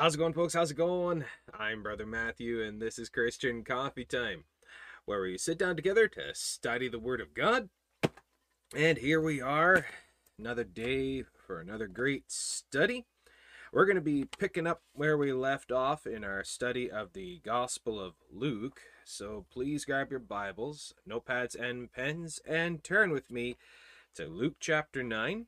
How's 0.00 0.14
it 0.14 0.18
going, 0.18 0.32
folks? 0.32 0.54
How's 0.54 0.70
it 0.70 0.76
going? 0.76 1.24
I'm 1.58 1.82
Brother 1.82 2.06
Matthew, 2.06 2.62
and 2.62 2.80
this 2.80 3.00
is 3.00 3.08
Christian 3.08 3.64
Coffee 3.64 4.04
Time, 4.04 4.44
where 5.06 5.20
we 5.20 5.36
sit 5.36 5.58
down 5.58 5.74
together 5.74 6.06
to 6.06 6.32
study 6.34 6.88
the 6.88 7.00
Word 7.00 7.20
of 7.20 7.34
God. 7.34 7.68
And 8.76 8.98
here 8.98 9.20
we 9.20 9.40
are, 9.40 9.86
another 10.38 10.62
day 10.62 11.24
for 11.44 11.58
another 11.58 11.88
great 11.88 12.30
study. 12.30 13.06
We're 13.72 13.86
going 13.86 13.96
to 13.96 14.00
be 14.00 14.24
picking 14.24 14.68
up 14.68 14.82
where 14.92 15.18
we 15.18 15.32
left 15.32 15.72
off 15.72 16.06
in 16.06 16.22
our 16.22 16.44
study 16.44 16.88
of 16.88 17.12
the 17.12 17.40
Gospel 17.44 17.98
of 17.98 18.14
Luke. 18.32 18.82
So 19.04 19.46
please 19.50 19.84
grab 19.84 20.12
your 20.12 20.20
Bibles, 20.20 20.94
notepads, 21.10 21.56
and 21.60 21.92
pens, 21.92 22.38
and 22.46 22.84
turn 22.84 23.10
with 23.10 23.32
me 23.32 23.56
to 24.14 24.28
Luke 24.28 24.58
chapter 24.60 25.02
9. 25.02 25.46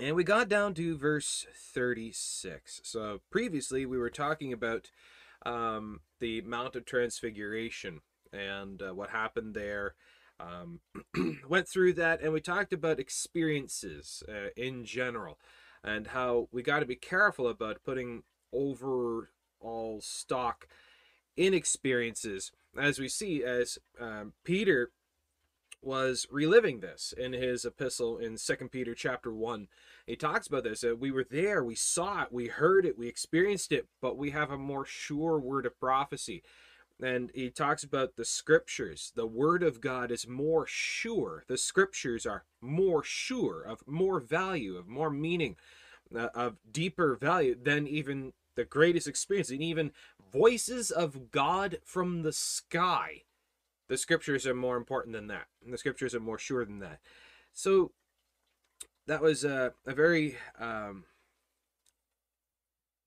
And 0.00 0.16
we 0.16 0.24
got 0.24 0.48
down 0.48 0.72
to 0.74 0.96
verse 0.96 1.46
36. 1.54 2.80
So 2.82 3.20
previously 3.30 3.84
we 3.84 3.98
were 3.98 4.10
talking 4.10 4.52
about 4.52 4.90
um, 5.44 6.00
the 6.18 6.40
Mount 6.42 6.76
of 6.76 6.86
Transfiguration 6.86 8.00
and 8.32 8.80
uh, 8.80 8.94
what 8.94 9.10
happened 9.10 9.54
there. 9.54 9.94
Um, 10.40 10.80
went 11.48 11.68
through 11.68 11.92
that 11.94 12.22
and 12.22 12.32
we 12.32 12.40
talked 12.40 12.72
about 12.72 12.98
experiences 12.98 14.22
uh, 14.28 14.48
in 14.56 14.84
general 14.84 15.38
and 15.84 16.08
how 16.08 16.48
we 16.50 16.62
got 16.62 16.80
to 16.80 16.86
be 16.86 16.96
careful 16.96 17.46
about 17.46 17.84
putting 17.84 18.22
overall 18.52 20.00
stock 20.00 20.66
in 21.36 21.54
experiences 21.54 22.50
as 22.76 22.98
we 22.98 23.08
see 23.08 23.44
as 23.44 23.78
um, 24.00 24.32
Peter 24.42 24.90
was 25.82 26.28
reliving 26.30 26.80
this 26.80 27.12
in 27.16 27.32
his 27.32 27.64
epistle 27.64 28.16
in 28.16 28.38
second 28.38 28.70
peter 28.70 28.94
chapter 28.94 29.32
1 29.34 29.66
he 30.12 30.16
talks 30.16 30.46
about 30.46 30.62
this 30.62 30.84
uh, 30.84 30.94
we 30.94 31.10
were 31.10 31.24
there 31.30 31.64
we 31.64 31.74
saw 31.74 32.24
it 32.24 32.28
we 32.30 32.46
heard 32.46 32.84
it 32.84 32.98
we 32.98 33.08
experienced 33.08 33.72
it 33.72 33.86
but 34.02 34.18
we 34.18 34.30
have 34.30 34.50
a 34.50 34.58
more 34.58 34.84
sure 34.84 35.38
word 35.38 35.64
of 35.64 35.80
prophecy 35.80 36.42
and 37.02 37.30
he 37.34 37.48
talks 37.48 37.82
about 37.82 38.16
the 38.16 38.24
scriptures 38.24 39.10
the 39.16 39.26
word 39.26 39.62
of 39.62 39.80
god 39.80 40.10
is 40.10 40.28
more 40.28 40.66
sure 40.68 41.44
the 41.48 41.56
scriptures 41.56 42.26
are 42.26 42.44
more 42.60 43.02
sure 43.02 43.62
of 43.62 43.82
more 43.86 44.20
value 44.20 44.76
of 44.76 44.86
more 44.86 45.10
meaning 45.10 45.56
uh, 46.14 46.28
of 46.34 46.58
deeper 46.70 47.16
value 47.16 47.56
than 47.60 47.86
even 47.86 48.34
the 48.54 48.66
greatest 48.66 49.08
experience 49.08 49.48
and 49.48 49.62
even 49.62 49.92
voices 50.30 50.90
of 50.90 51.30
god 51.30 51.78
from 51.86 52.20
the 52.20 52.34
sky 52.34 53.22
the 53.88 53.96
scriptures 53.96 54.46
are 54.46 54.54
more 54.54 54.78
important 54.78 55.14
than 55.14 55.26
that. 55.26 55.48
The 55.66 55.76
scriptures 55.76 56.14
are 56.14 56.20
more 56.20 56.38
sure 56.38 56.64
than 56.64 56.78
that. 56.78 57.00
So 57.52 57.92
that 59.06 59.22
was 59.22 59.44
a, 59.44 59.72
a 59.86 59.94
very 59.94 60.36
um, 60.58 61.04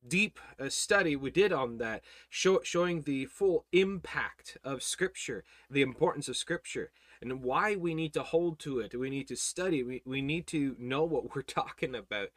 deep 0.08 0.40
uh, 0.60 0.70
study 0.70 1.16
we 1.16 1.32
did 1.32 1.52
on 1.54 1.78
that, 1.78 2.04
show, 2.30 2.62
showing 2.64 3.02
the 3.02 3.26
full 3.26 3.66
impact 3.72 4.58
of 4.64 4.84
scripture, 4.84 5.44
the 5.70 5.82
importance 5.82 6.28
of 6.28 6.38
scripture, 6.38 6.92
and 7.22 7.44
why 7.44 7.76
we 7.76 7.94
need 7.94 8.14
to 8.14 8.24
hold 8.24 8.60
to 8.60 8.80
it. 8.80 8.98
We 8.98 9.10
need 9.10 9.28
to 9.30 9.36
study. 9.36 9.84
We, 9.84 10.02
we 10.06 10.22
need 10.22 10.48
to 10.48 10.76
know 10.80 11.04
what 11.04 11.36
we're 11.36 11.42
talking 11.42 11.96
about. 11.96 12.30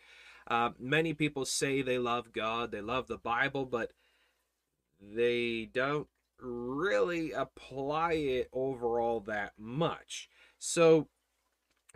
Uh, 0.47 0.71
many 0.79 1.13
people 1.13 1.45
say 1.45 1.83
they 1.83 1.99
love 1.99 2.33
God, 2.33 2.71
they 2.71 2.81
love 2.81 3.07
the 3.07 3.19
Bible, 3.19 3.67
but 3.67 3.93
they 5.01 5.69
don't 5.73 6.09
really 6.41 7.33
apply 7.33 8.13
it 8.15 8.49
overall 8.53 9.21
that 9.21 9.53
much. 9.59 10.29
So 10.59 11.09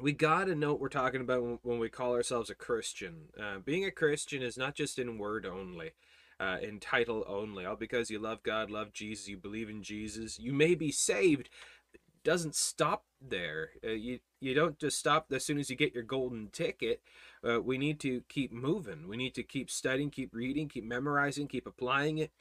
we 0.01 0.13
got 0.13 0.45
to 0.45 0.55
know 0.55 0.73
what 0.73 0.81
we're 0.81 0.89
talking 0.89 1.21
about 1.21 1.61
when 1.63 1.79
we 1.79 1.89
call 1.89 2.15
ourselves 2.15 2.51
a 2.51 2.55
Christian. 2.55 3.29
Uh, 3.39 3.59
being 3.59 3.85
a 3.85 3.91
Christian 3.91 4.43
is 4.43 4.57
not 4.57 4.75
just 4.75 4.99
in 4.99 5.19
word 5.19 5.47
only, 5.47 5.93
uh, 6.41 6.59
in 6.63 6.81
title 6.81 7.25
only. 7.29 7.65
All 7.67 7.77
because 7.77 8.11
you 8.11 8.19
love 8.19 8.43
God, 8.43 8.71
love 8.71 8.93
Jesus, 8.93 9.29
you 9.29 9.37
believe 9.37 9.69
in 9.69 9.83
Jesus, 9.83 10.39
you 10.39 10.53
may 10.53 10.75
be 10.75 10.91
saved. 10.91 11.51
It 11.95 12.01
Doesn't 12.25 12.55
stop 12.55 13.05
there. 13.21 13.71
Uh, 13.85 13.91
you 13.91 14.21
you 14.41 14.55
don't 14.55 14.79
just 14.79 14.99
stop 14.99 15.27
as 15.33 15.45
soon 15.45 15.59
as 15.59 15.71
you 15.71 15.77
get 15.77 15.95
your 15.95 16.03
golden 16.03 16.49
ticket. 16.49 17.03
Uh, 17.49 17.61
we 17.61 17.79
need 17.79 18.01
to 18.01 18.23
keep 18.29 18.53
moving. 18.53 19.07
We 19.09 19.17
need 19.17 19.35
to 19.35 19.43
keep 19.43 19.71
studying, 19.71 20.11
keep 20.11 20.35
reading, 20.35 20.69
keep 20.69 20.85
memorizing, 20.85 21.49
keep 21.49 21.67
applying 21.67 22.19
it 22.19 22.33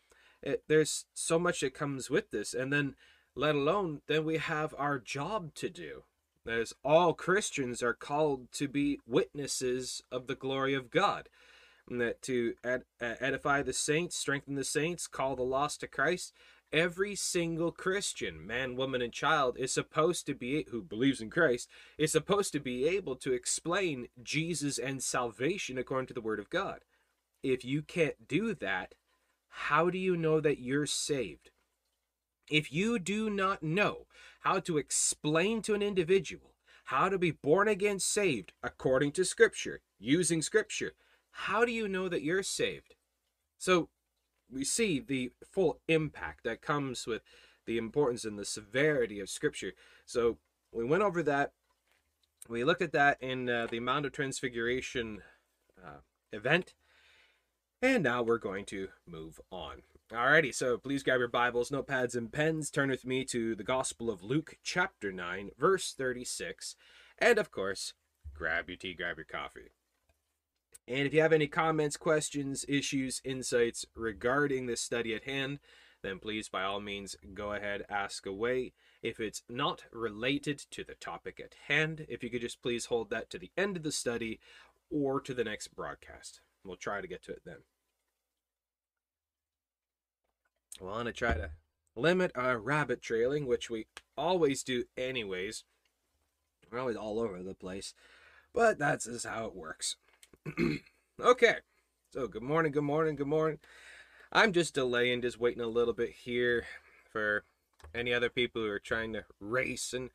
it, 0.42 0.64
there's 0.68 1.06
so 1.14 1.38
much 1.38 1.62
that 1.62 1.74
comes 1.74 2.10
with 2.10 2.32
this 2.32 2.54
and 2.54 2.72
then 2.72 2.96
let 3.36 3.56
alone 3.56 4.02
then 4.08 4.26
we 4.26 4.38
have 4.38 4.74
our 4.78 5.00
job 5.00 5.54
to 5.56 5.70
do 5.70 6.04
as 6.48 6.74
all 6.84 7.14
christians 7.14 7.84
are 7.84 7.94
called 7.94 8.52
to 8.52 8.68
be 8.68 9.00
witnesses 9.08 10.02
of 10.12 10.28
the 10.28 10.36
glory 10.36 10.74
of 10.74 10.92
god. 10.92 11.30
And 11.90 12.00
that 12.00 12.22
to 12.24 12.54
ed- 12.64 12.84
uh, 13.02 13.16
edify 13.20 13.62
the 13.62 13.74
saints 13.74 14.16
strengthen 14.16 14.56
the 14.56 14.64
saints 14.64 15.08
call 15.08 15.36
the 15.36 15.44
lost 15.44 15.82
to 15.82 15.88
christ. 15.88 16.34
Every 16.72 17.16
single 17.16 17.72
christian 17.72 18.46
man 18.46 18.76
woman 18.76 19.02
and 19.02 19.12
child 19.12 19.58
is 19.58 19.74
supposed 19.74 20.26
to 20.28 20.34
be 20.34 20.66
who 20.70 20.82
believes 20.82 21.22
in 21.22 21.30
christ 21.30 21.70
is 21.98 22.12
supposed 22.12 22.54
to 22.54 22.60
be 22.60 22.88
able 22.88 23.16
to 23.18 23.34
explain 23.34 24.08
jesus 24.24 24.78
and 24.78 25.04
salvation 25.04 25.78
according 25.78 26.08
to 26.08 26.14
the 26.14 26.22
word 26.22 26.40
of 26.40 26.50
god. 26.50 26.80
If 27.44 27.66
you 27.66 27.82
can't 27.82 28.28
do 28.28 28.54
that 28.56 28.96
how 29.52 29.90
do 29.90 29.98
you 29.98 30.16
know 30.16 30.40
that 30.40 30.60
you're 30.60 30.86
saved? 30.86 31.52
If 32.50 32.72
you 32.72 33.00
do 33.00 33.30
not 33.30 33.62
know 33.62 34.08
how 34.42 34.60
to 34.60 34.78
explain 34.78 35.62
to 35.64 35.74
an 35.74 35.82
individual 35.82 36.52
how 36.86 37.08
to 37.10 37.18
be 37.18 37.32
born 37.32 37.68
again 37.68 38.00
saved 38.00 38.52
according 38.62 39.14
to 39.14 39.24
Scripture, 39.24 39.82
using 39.98 40.42
Scripture, 40.42 40.94
how 41.32 41.64
do 41.64 41.72
you 41.72 41.88
know 41.88 42.10
that 42.10 42.24
you're 42.24 42.44
saved? 42.44 42.96
So 43.58 43.90
we 44.52 44.66
see 44.66 45.00
the 45.00 45.32
full 45.50 45.80
impact 45.88 46.44
that 46.44 46.62
comes 46.62 47.08
with 47.08 47.22
the 47.66 47.78
importance 47.78 48.26
and 48.26 48.38
the 48.38 48.46
severity 48.46 49.20
of 49.20 49.30
Scripture. 49.30 49.72
So 50.06 50.38
we 50.72 50.84
went 50.84 51.04
over 51.04 51.24
that. 51.24 51.54
We 52.50 52.64
looked 52.64 52.82
at 52.82 52.92
that 52.94 53.22
in 53.22 53.50
uh, 53.50 53.68
the 53.70 53.80
Mount 53.80 54.06
of 54.06 54.12
Transfiguration 54.12 55.22
uh, 55.82 56.00
event. 56.34 56.74
And 57.82 58.04
now 58.04 58.22
we're 58.22 58.38
going 58.38 58.66
to 58.66 58.90
move 59.08 59.40
on. 59.52 59.84
Alrighty, 60.12 60.54
so 60.54 60.78
please 60.78 61.04
grab 61.04 61.20
your 61.20 61.30
Bibles, 61.30 61.70
notepads, 61.70 62.18
and 62.18 62.34
pens. 62.34 62.70
Turn 62.70 62.90
with 62.90 63.06
me 63.06 63.24
to 63.24 63.56
the 63.56 63.64
Gospel 63.64 64.10
of 64.10 64.22
Luke, 64.22 64.58
chapter 64.62 65.10
9, 65.10 65.52
verse 65.58 65.94
36. 65.94 66.76
And 67.18 67.40
of 67.40 67.50
course, 67.50 67.94
grab 68.34 68.68
your 68.68 68.76
tea, 68.76 68.94
grab 68.94 69.16
your 69.16 69.26
coffee. 69.26 69.72
And 70.86 71.08
if 71.08 71.14
you 71.14 71.22
have 71.22 71.32
any 71.32 71.48
comments, 71.48 71.96
questions, 71.96 72.66
issues, 72.68 73.22
insights 73.24 73.86
regarding 73.96 74.66
this 74.66 74.82
study 74.82 75.16
at 75.16 75.24
hand, 75.24 75.60
then 76.04 76.20
please, 76.20 76.50
by 76.50 76.64
all 76.64 76.82
means, 76.82 77.16
go 77.34 77.54
ahead, 77.54 77.86
ask 77.90 78.26
away. 78.26 78.74
If 79.02 79.22
it's 79.22 79.44
not 79.48 79.84
related 79.94 80.60
to 80.72 80.84
the 80.84 80.96
topic 80.96 81.40
at 81.40 81.56
hand, 81.70 82.06
if 82.10 82.22
you 82.22 82.30
could 82.30 82.42
just 82.42 82.62
please 82.62 82.88
hold 82.88 83.12
that 83.12 83.30
to 83.30 83.40
the 83.40 83.52
end 83.56 83.78
of 83.78 83.84
the 83.84 83.94
study 83.94 84.42
or 84.90 85.22
to 85.22 85.34
the 85.34 85.46
next 85.46 85.70
broadcast. 85.74 86.42
We'll 86.66 86.76
try 86.76 87.00
to 87.00 87.08
get 87.08 87.24
to 87.24 87.32
it 87.32 87.44
then. 87.46 87.60
Want 90.80 91.08
to 91.08 91.14
try 91.14 91.34
to 91.34 91.52
limit 91.96 92.32
our 92.36 92.58
rabbit 92.58 93.02
trailing, 93.02 93.46
which 93.46 93.70
we 93.70 93.88
always 94.18 94.64
do 94.64 94.86
anyways. 94.98 95.64
We're 96.72 96.80
always 96.80 96.96
all 96.96 97.20
over 97.20 97.44
the 97.44 97.54
place, 97.54 97.94
but 98.54 98.80
that's 98.80 99.06
just 99.06 99.26
how 99.26 99.46
it 99.46 99.56
works. 99.56 99.98
okay, 101.20 101.58
so 102.12 102.28
good 102.28 102.44
morning, 102.44 102.72
good 102.72 102.84
morning, 102.84 103.16
good 103.16 103.28
morning. 103.28 103.60
I'm 104.32 104.54
just 104.54 104.74
delaying, 104.74 105.22
just 105.22 105.40
waiting 105.40 105.62
a 105.62 105.68
little 105.68 105.94
bit 105.94 106.12
here 106.12 106.66
for 107.12 107.44
any 107.94 108.14
other 108.14 108.30
people 108.30 108.62
who 108.62 108.70
are 108.70 108.80
trying 108.80 109.14
to 109.14 109.26
race 109.40 109.94
and 109.94 110.10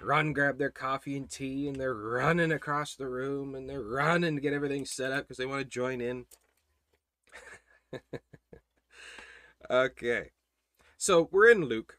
run 0.00 0.32
grab 0.32 0.58
their 0.58 0.70
coffee 0.70 1.16
and 1.16 1.30
tea 1.30 1.66
and 1.68 1.76
they're 1.76 1.94
running 1.94 2.52
across 2.52 2.94
the 2.94 3.08
room 3.08 3.54
and 3.54 3.68
they're 3.68 3.82
running 3.82 4.36
to 4.36 4.40
get 4.40 4.52
everything 4.52 4.84
set 4.84 5.10
up 5.10 5.24
because 5.24 5.38
they 5.38 5.46
want 5.46 5.60
to 5.60 5.64
join 5.64 6.00
in. 6.00 6.26
okay. 9.70 10.30
So 10.96 11.28
we're 11.30 11.50
in 11.50 11.64
Luke. 11.64 11.98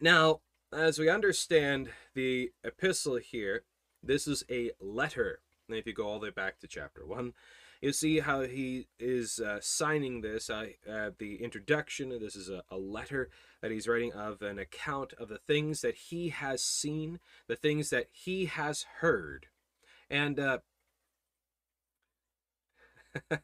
Now, 0.00 0.40
as 0.72 0.98
we 0.98 1.08
understand 1.08 1.90
the 2.14 2.52
epistle 2.64 3.16
here, 3.16 3.64
this 4.02 4.26
is 4.26 4.44
a 4.50 4.72
letter. 4.80 5.40
And 5.68 5.76
if 5.76 5.86
you 5.86 5.92
go 5.92 6.06
all 6.06 6.18
the 6.18 6.26
way 6.26 6.30
back 6.30 6.58
to 6.60 6.68
chapter 6.68 7.04
1, 7.04 7.32
you 7.80 7.92
see 7.92 8.20
how 8.20 8.42
he 8.42 8.88
is 8.98 9.38
uh, 9.38 9.58
signing 9.60 10.20
this 10.20 10.48
uh, 10.48 10.66
at 10.88 11.18
the 11.18 11.42
introduction. 11.42 12.08
This 12.20 12.36
is 12.36 12.48
a, 12.48 12.62
a, 12.70 12.76
letter 12.76 13.28
that 13.60 13.70
he's 13.70 13.86
writing 13.86 14.12
of 14.12 14.40
an 14.42 14.58
account 14.58 15.12
of 15.18 15.28
the 15.28 15.38
things 15.38 15.82
that 15.82 15.94
he 15.94 16.30
has 16.30 16.62
seen, 16.62 17.20
the 17.48 17.56
things 17.56 17.90
that 17.90 18.06
he 18.10 18.46
has 18.46 18.86
heard. 19.00 19.46
And 20.08 20.40
uh, 20.40 20.58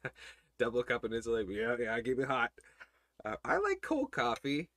double 0.58 0.82
cup 0.82 1.04
and 1.04 1.14
insulate. 1.14 1.48
Yeah, 1.50 1.76
yeah, 1.78 2.00
keep 2.00 2.18
it 2.18 2.28
hot. 2.28 2.52
Uh, 3.24 3.36
I 3.44 3.58
like 3.58 3.82
cold 3.82 4.10
coffee. 4.10 4.68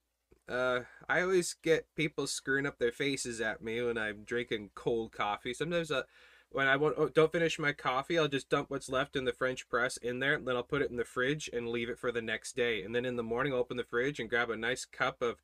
Uh, 0.47 0.81
I 1.09 1.21
always 1.21 1.56
get 1.63 1.88
people 1.95 2.27
screwing 2.27 2.68
up 2.68 2.77
their 2.77 2.92
faces 2.92 3.42
at 3.42 3.63
me 3.63 3.81
when 3.81 3.97
I'm 3.97 4.24
drinking 4.24 4.71
cold 4.75 5.12
coffee. 5.12 5.53
Sometimes 5.53 5.89
uh, 5.89 6.03
when 6.51 6.68
I 6.68 6.75
won't, 6.75 6.95
oh, 6.97 7.09
don't 7.09 7.31
finish 7.31 7.57
my 7.57 7.74
coffee, 7.74 8.19
I'll 8.19 8.27
just 8.27 8.50
dump 8.50 8.69
what's 8.69 8.89
left 8.89 9.15
in 9.15 9.25
the 9.25 9.33
French 9.33 9.68
press 9.68 9.97
in 9.97 10.19
there, 10.19 10.36
and 10.36 10.47
then 10.47 10.56
I'll 10.56 10.63
put 10.63 10.83
it 10.83 10.92
in 10.92 10.97
the 10.97 11.03
fridge 11.03 11.50
and 11.51 11.68
leave 11.68 11.89
it 11.89 11.97
for 11.97 12.12
the 12.12 12.21
next 12.21 12.56
day. 12.56 12.83
And 12.83 12.94
then 12.94 13.06
in 13.06 13.15
the 13.15 13.24
morning, 13.24 13.53
I'll 13.53 13.59
open 13.59 13.77
the 13.77 13.83
fridge 13.83 14.19
and 14.19 14.30
grab 14.30 14.51
a 14.51 14.56
nice 14.56 14.86
cup 14.86 15.21
of 15.21 15.42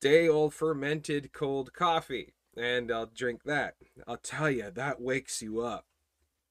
day 0.00 0.28
old 0.28 0.52
fermented 0.52 1.32
cold 1.32 1.72
coffee, 1.72 2.34
and 2.56 2.92
I'll 2.92 3.06
drink 3.06 3.44
that. 3.44 3.76
I'll 4.06 4.18
tell 4.18 4.50
you, 4.50 4.70
that 4.70 5.00
wakes 5.00 5.40
you 5.40 5.60
up. 5.60 5.86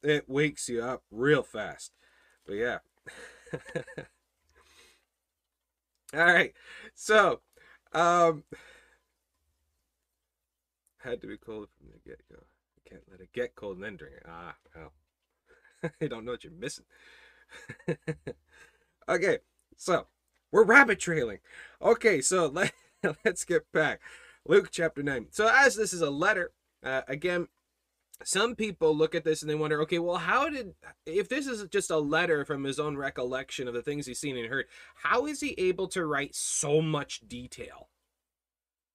It 0.01 0.27
wakes 0.27 0.67
you 0.67 0.81
up 0.81 1.03
real 1.11 1.43
fast. 1.43 1.91
But 2.45 2.53
yeah. 2.53 2.79
All 6.13 6.25
right. 6.25 6.53
So, 6.95 7.41
um, 7.93 8.43
had 10.97 11.21
to 11.21 11.27
be 11.27 11.37
cold 11.37 11.67
from 11.77 11.89
the 11.91 12.09
get 12.09 12.21
go 12.31 12.43
can't 12.89 13.03
let 13.11 13.21
it 13.21 13.31
get 13.33 13.55
cold 13.55 13.75
and 13.75 13.83
then 13.83 13.95
drink 13.95 14.15
it. 14.17 14.25
Ah, 14.27 14.55
well. 14.75 14.93
you 16.01 16.09
don't 16.09 16.25
know 16.25 16.31
what 16.31 16.43
you're 16.43 16.53
missing. 16.53 16.85
okay, 19.09 19.39
so 19.77 20.07
we're 20.51 20.63
rabbit 20.63 20.99
trailing. 20.99 21.39
Okay, 21.81 22.21
so 22.21 22.47
let, 22.47 22.73
let's 23.25 23.45
get 23.45 23.71
back. 23.71 24.01
Luke 24.47 24.69
chapter 24.71 25.03
9. 25.03 25.27
So, 25.29 25.51
as 25.53 25.75
this 25.75 25.93
is 25.93 26.01
a 26.01 26.09
letter, 26.09 26.51
uh, 26.83 27.01
again, 27.07 27.47
some 28.23 28.55
people 28.55 28.95
look 28.95 29.15
at 29.15 29.23
this 29.23 29.41
and 29.41 29.49
they 29.49 29.55
wonder, 29.55 29.81
okay, 29.81 29.99
well, 29.99 30.17
how 30.17 30.49
did, 30.49 30.73
if 31.05 31.29
this 31.29 31.47
is 31.47 31.65
just 31.69 31.89
a 31.89 31.97
letter 31.97 32.43
from 32.43 32.63
his 32.63 32.79
own 32.79 32.97
recollection 32.97 33.67
of 33.67 33.73
the 33.73 33.81
things 33.81 34.05
he's 34.05 34.19
seen 34.19 34.37
and 34.37 34.47
heard, 34.47 34.65
how 34.95 35.25
is 35.25 35.39
he 35.39 35.55
able 35.57 35.87
to 35.89 36.05
write 36.05 36.35
so 36.35 36.81
much 36.81 37.21
detail? 37.27 37.89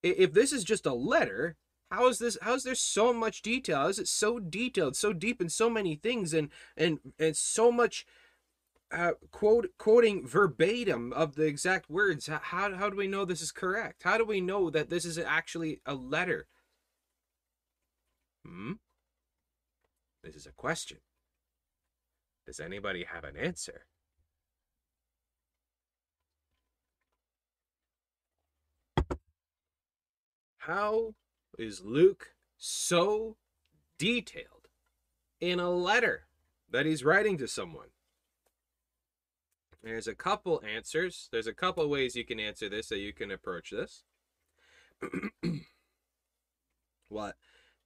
If 0.03 0.35
this 0.35 0.53
is 0.53 0.65
just 0.65 0.85
a 0.85 0.93
letter, 0.93 1.57
how 1.91 2.09
is 2.09 2.19
this 2.19 2.37
how 2.43 2.55
is 2.55 2.65
there 2.65 2.75
so 2.75 3.15
much 3.15 3.41
detail? 3.41 3.79
How 3.79 3.89
is 3.89 3.99
it 3.99 4.09
so 4.09 4.39
detailed 4.39 4.97
so 4.97 5.15
deep 5.15 5.41
in 5.41 5.49
so 5.49 5.71
many 5.71 5.97
things 5.97 6.35
and 6.35 6.51
and 6.77 6.99
and 7.19 7.35
so 7.35 7.73
much 7.73 8.05
uh, 8.93 9.13
quote 9.31 9.71
quoting 9.79 10.27
verbatim 10.27 11.13
of 11.15 11.37
the 11.37 11.47
exact 11.47 11.89
words? 11.89 12.27
How, 12.27 12.75
how 12.75 12.91
do 12.91 12.97
we 12.97 13.07
know 13.07 13.25
this 13.25 13.41
is 13.41 13.53
correct? 13.53 14.03
How 14.03 14.19
do 14.19 14.27
we 14.27 14.43
know 14.43 14.69
that 14.69 14.91
this 14.91 15.07
is 15.07 15.17
actually 15.17 15.81
a 15.87 15.95
letter? 15.95 16.49
Hmm 18.45 18.73
this 20.25 20.35
is 20.35 20.47
a 20.47 20.53
question 20.53 20.99
does 22.47 22.61
anybody 22.61 23.05
have 23.05 23.25
an 23.25 23.37
answer 23.37 23.87
how 30.59 31.15
is 31.59 31.83
Luke 31.85 32.35
so 32.57 33.37
detailed 33.99 34.69
in 35.41 35.61
a 35.61 35.71
letter 35.71 36.27
that 36.71 36.87
he's 36.87 37.05
writing 37.05 37.37
to 37.39 37.47
someone? 37.47 37.89
There's 39.83 40.09
a 40.09 40.15
couple 40.15 40.63
answers. 40.67 41.29
There's 41.31 41.47
a 41.47 41.55
couple 41.55 41.89
ways 41.89 42.17
you 42.17 42.25
can 42.25 42.41
answer 42.41 42.69
this, 42.69 42.89
that 42.89 42.99
you 42.99 43.13
can 43.13 43.31
approach 43.31 43.71
this. 43.71 44.05
what 47.11 47.37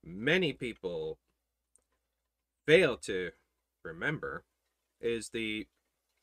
many 0.05 0.53
people 0.53 1.19
fail 2.69 2.99
to 2.99 3.31
remember 3.83 4.45
is 5.01 5.31
the 5.31 5.67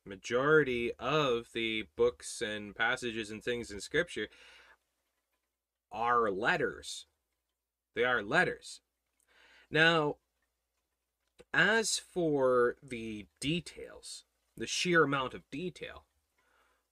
majority 0.06 0.92
of 1.00 1.47
the 1.56 1.86
books 1.95 2.39
and 2.39 2.75
passages 2.75 3.31
and 3.31 3.44
things 3.44 3.71
in 3.71 3.81
scripture 3.81 4.27
are 5.92 6.30
letters 6.30 7.07
they 7.95 8.03
are 8.03 8.21
letters. 8.21 8.81
Now, 9.71 10.18
as 11.53 11.97
for 11.97 12.75
the 12.83 13.25
details, 13.39 14.25
the 14.56 14.68
sheer 14.68 15.03
amount 15.03 15.33
of 15.33 15.50
detail, 15.50 16.03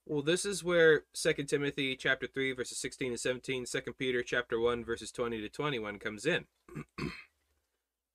well, 0.06 0.22
this 0.22 0.44
is 0.44 0.64
where 0.64 1.04
2 1.14 1.32
Timothy 1.44 1.94
chapter 1.96 2.26
3 2.26 2.52
verses 2.52 2.78
16 2.78 3.12
and 3.12 3.20
17, 3.20 3.66
2 3.66 3.80
Peter 3.98 4.22
chapter 4.22 4.58
1 4.58 4.84
verses 4.84 5.12
20 5.12 5.40
to 5.42 5.48
21 5.48 5.98
comes 5.98 6.26
in. 6.26 6.46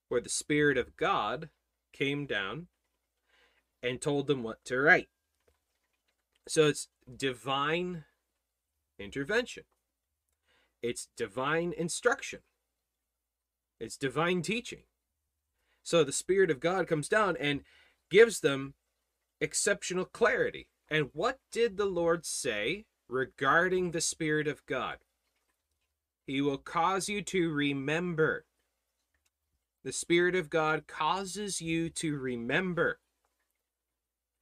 where 0.09 0.21
the 0.21 0.29
spirit 0.29 0.77
of 0.77 0.97
God 0.97 1.49
came 1.93 2.25
down 2.25 2.67
and 3.81 4.01
told 4.01 4.27
them 4.27 4.43
what 4.43 4.63
to 4.65 4.77
write. 4.77 5.09
So 6.47 6.67
it's 6.67 6.89
divine 7.15 8.03
intervention. 8.99 9.63
It's 10.81 11.07
divine 11.15 11.73
instruction. 11.77 12.39
It's 13.79 13.97
divine 13.97 14.41
teaching. 14.41 14.83
So 15.83 16.03
the 16.03 16.11
Spirit 16.11 16.51
of 16.51 16.59
God 16.59 16.87
comes 16.87 17.07
down 17.07 17.37
and 17.39 17.61
gives 18.09 18.41
them 18.41 18.73
exceptional 19.39 20.05
clarity. 20.05 20.67
And 20.89 21.09
what 21.13 21.39
did 21.51 21.77
the 21.77 21.85
Lord 21.85 22.25
say 22.25 22.85
regarding 23.07 23.91
the 23.91 24.01
Spirit 24.01 24.47
of 24.47 24.65
God? 24.65 24.97
He 26.25 26.41
will 26.41 26.57
cause 26.57 27.09
you 27.09 27.21
to 27.23 27.51
remember. 27.51 28.45
The 29.83 29.91
Spirit 29.91 30.35
of 30.35 30.49
God 30.49 30.87
causes 30.87 31.61
you 31.61 31.89
to 31.91 32.17
remember. 32.17 32.99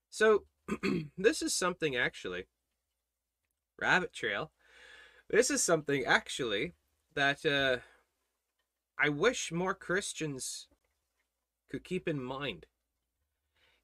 So, 0.10 0.46
this 1.18 1.42
is 1.42 1.54
something 1.54 1.96
actually, 1.96 2.46
rabbit 3.80 4.14
trail. 4.14 4.52
This 5.30 5.52
is 5.52 5.64
something 5.64 6.06
actually 6.06 6.74
that 7.14 7.46
uh, 7.46 7.78
I 8.98 9.10
wish 9.10 9.52
more 9.52 9.74
Christians 9.74 10.68
could 11.70 11.84
keep 11.84 12.08
in 12.08 12.22
mind. 12.22 12.66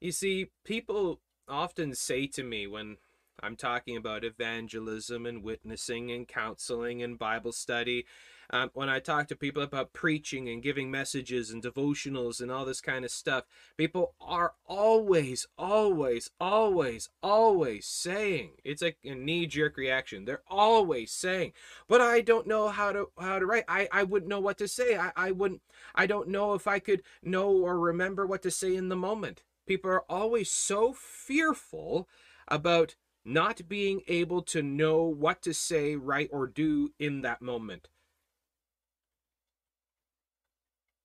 You 0.00 0.12
see, 0.12 0.50
people 0.64 1.20
often 1.48 1.94
say 1.94 2.26
to 2.28 2.42
me 2.42 2.66
when 2.66 2.96
I'm 3.40 3.56
talking 3.56 3.96
about 3.96 4.24
evangelism 4.24 5.26
and 5.26 5.42
witnessing 5.42 6.10
and 6.10 6.26
counseling 6.26 7.02
and 7.02 7.18
Bible 7.18 7.52
study. 7.52 8.06
Um, 8.50 8.70
when 8.74 8.88
I 8.88 9.00
talk 9.00 9.28
to 9.28 9.36
people 9.36 9.62
about 9.62 9.92
preaching 9.92 10.48
and 10.48 10.62
giving 10.62 10.90
messages 10.90 11.50
and 11.50 11.62
devotionals 11.62 12.40
and 12.40 12.50
all 12.50 12.64
this 12.64 12.80
kind 12.80 13.04
of 13.04 13.10
stuff, 13.10 13.44
people 13.76 14.14
are 14.20 14.54
always, 14.66 15.46
always, 15.58 16.30
always, 16.40 17.08
always 17.22 17.86
saying 17.86 18.52
it's 18.64 18.82
like 18.82 18.98
a 19.04 19.14
knee-jerk 19.14 19.76
reaction. 19.76 20.24
They're 20.24 20.42
always 20.48 21.12
saying, 21.12 21.52
"But 21.88 22.00
I 22.00 22.20
don't 22.20 22.46
know 22.46 22.68
how 22.68 22.92
to 22.92 23.10
how 23.18 23.38
to 23.38 23.46
write. 23.46 23.64
I 23.68 23.88
I 23.92 24.02
wouldn't 24.04 24.28
know 24.28 24.40
what 24.40 24.58
to 24.58 24.68
say. 24.68 24.96
I 24.96 25.12
I 25.16 25.30
wouldn't. 25.30 25.62
I 25.94 26.06
don't 26.06 26.28
know 26.28 26.54
if 26.54 26.66
I 26.66 26.78
could 26.78 27.02
know 27.22 27.50
or 27.50 27.78
remember 27.78 28.26
what 28.26 28.42
to 28.42 28.50
say 28.50 28.76
in 28.76 28.88
the 28.88 28.96
moment." 28.96 29.42
People 29.66 29.90
are 29.90 30.04
always 30.10 30.50
so 30.50 30.92
fearful 30.92 32.08
about 32.48 32.96
not 33.24 33.68
being 33.68 34.02
able 34.06 34.42
to 34.42 34.62
know 34.62 35.02
what 35.04 35.40
to 35.42 35.54
say, 35.54 35.96
write, 35.96 36.28
or 36.30 36.46
do 36.46 36.92
in 36.98 37.22
that 37.22 37.40
moment. 37.40 37.88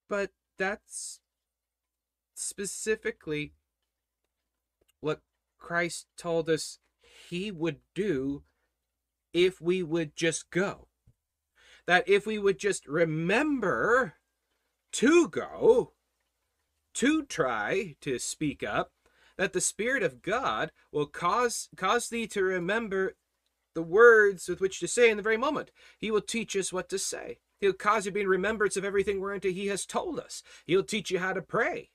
But 0.09 0.31
that's 0.57 1.21
specifically 2.33 3.53
what 4.99 5.21
Christ 5.57 6.07
told 6.17 6.49
us 6.49 6.79
he 7.29 7.51
would 7.51 7.79
do 7.93 8.43
if 9.33 9.61
we 9.61 9.83
would 9.83 10.15
just 10.15 10.49
go. 10.49 10.87
That 11.85 12.07
if 12.07 12.25
we 12.25 12.37
would 12.39 12.59
just 12.59 12.87
remember 12.87 14.15
to 14.93 15.27
go, 15.27 15.93
to 16.95 17.23
try 17.23 17.95
to 18.01 18.19
speak 18.19 18.63
up, 18.63 18.91
that 19.37 19.53
the 19.53 19.61
Spirit 19.61 20.03
of 20.03 20.21
God 20.21 20.71
will 20.91 21.05
cause 21.05 21.69
cause 21.77 22.09
thee 22.09 22.27
to 22.27 22.43
remember 22.43 23.15
the 23.73 23.81
words 23.81 24.49
with 24.49 24.59
which 24.59 24.79
to 24.79 24.87
say 24.87 25.09
in 25.09 25.17
the 25.17 25.23
very 25.23 25.37
moment. 25.37 25.71
He 25.97 26.11
will 26.11 26.21
teach 26.21 26.55
us 26.55 26.73
what 26.73 26.89
to 26.89 26.99
say. 26.99 27.39
He'll 27.59 27.73
cause 27.73 28.05
you 28.05 28.11
to 28.11 28.15
be 28.15 28.21
in 28.21 28.27
remembrance 28.27 28.77
of 28.77 28.85
everything 28.85 29.19
whereunto 29.19 29.49
he 29.49 29.67
has 29.67 29.85
told 29.85 30.19
us. 30.19 30.43
He'll 30.65 30.83
teach 30.83 31.11
you 31.11 31.19
how 31.19 31.33
to 31.33 31.41
pray. 31.41 31.91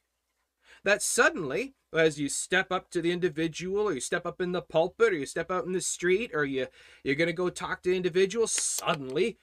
That 0.84 1.02
suddenly, 1.02 1.74
as 1.94 2.20
you 2.20 2.28
step 2.28 2.70
up 2.70 2.90
to 2.90 3.00
the 3.00 3.12
individual, 3.12 3.88
or 3.88 3.94
you 3.94 4.00
step 4.00 4.26
up 4.26 4.40
in 4.40 4.52
the 4.52 4.60
pulpit, 4.60 5.12
or 5.12 5.16
you 5.16 5.26
step 5.26 5.50
out 5.50 5.64
in 5.64 5.72
the 5.72 5.80
street, 5.80 6.32
or 6.34 6.44
you, 6.44 6.66
you're 7.02 7.14
going 7.14 7.28
to 7.28 7.32
go 7.32 7.48
talk 7.48 7.82
to 7.82 7.96
individuals, 7.96 8.52
suddenly 8.52 9.38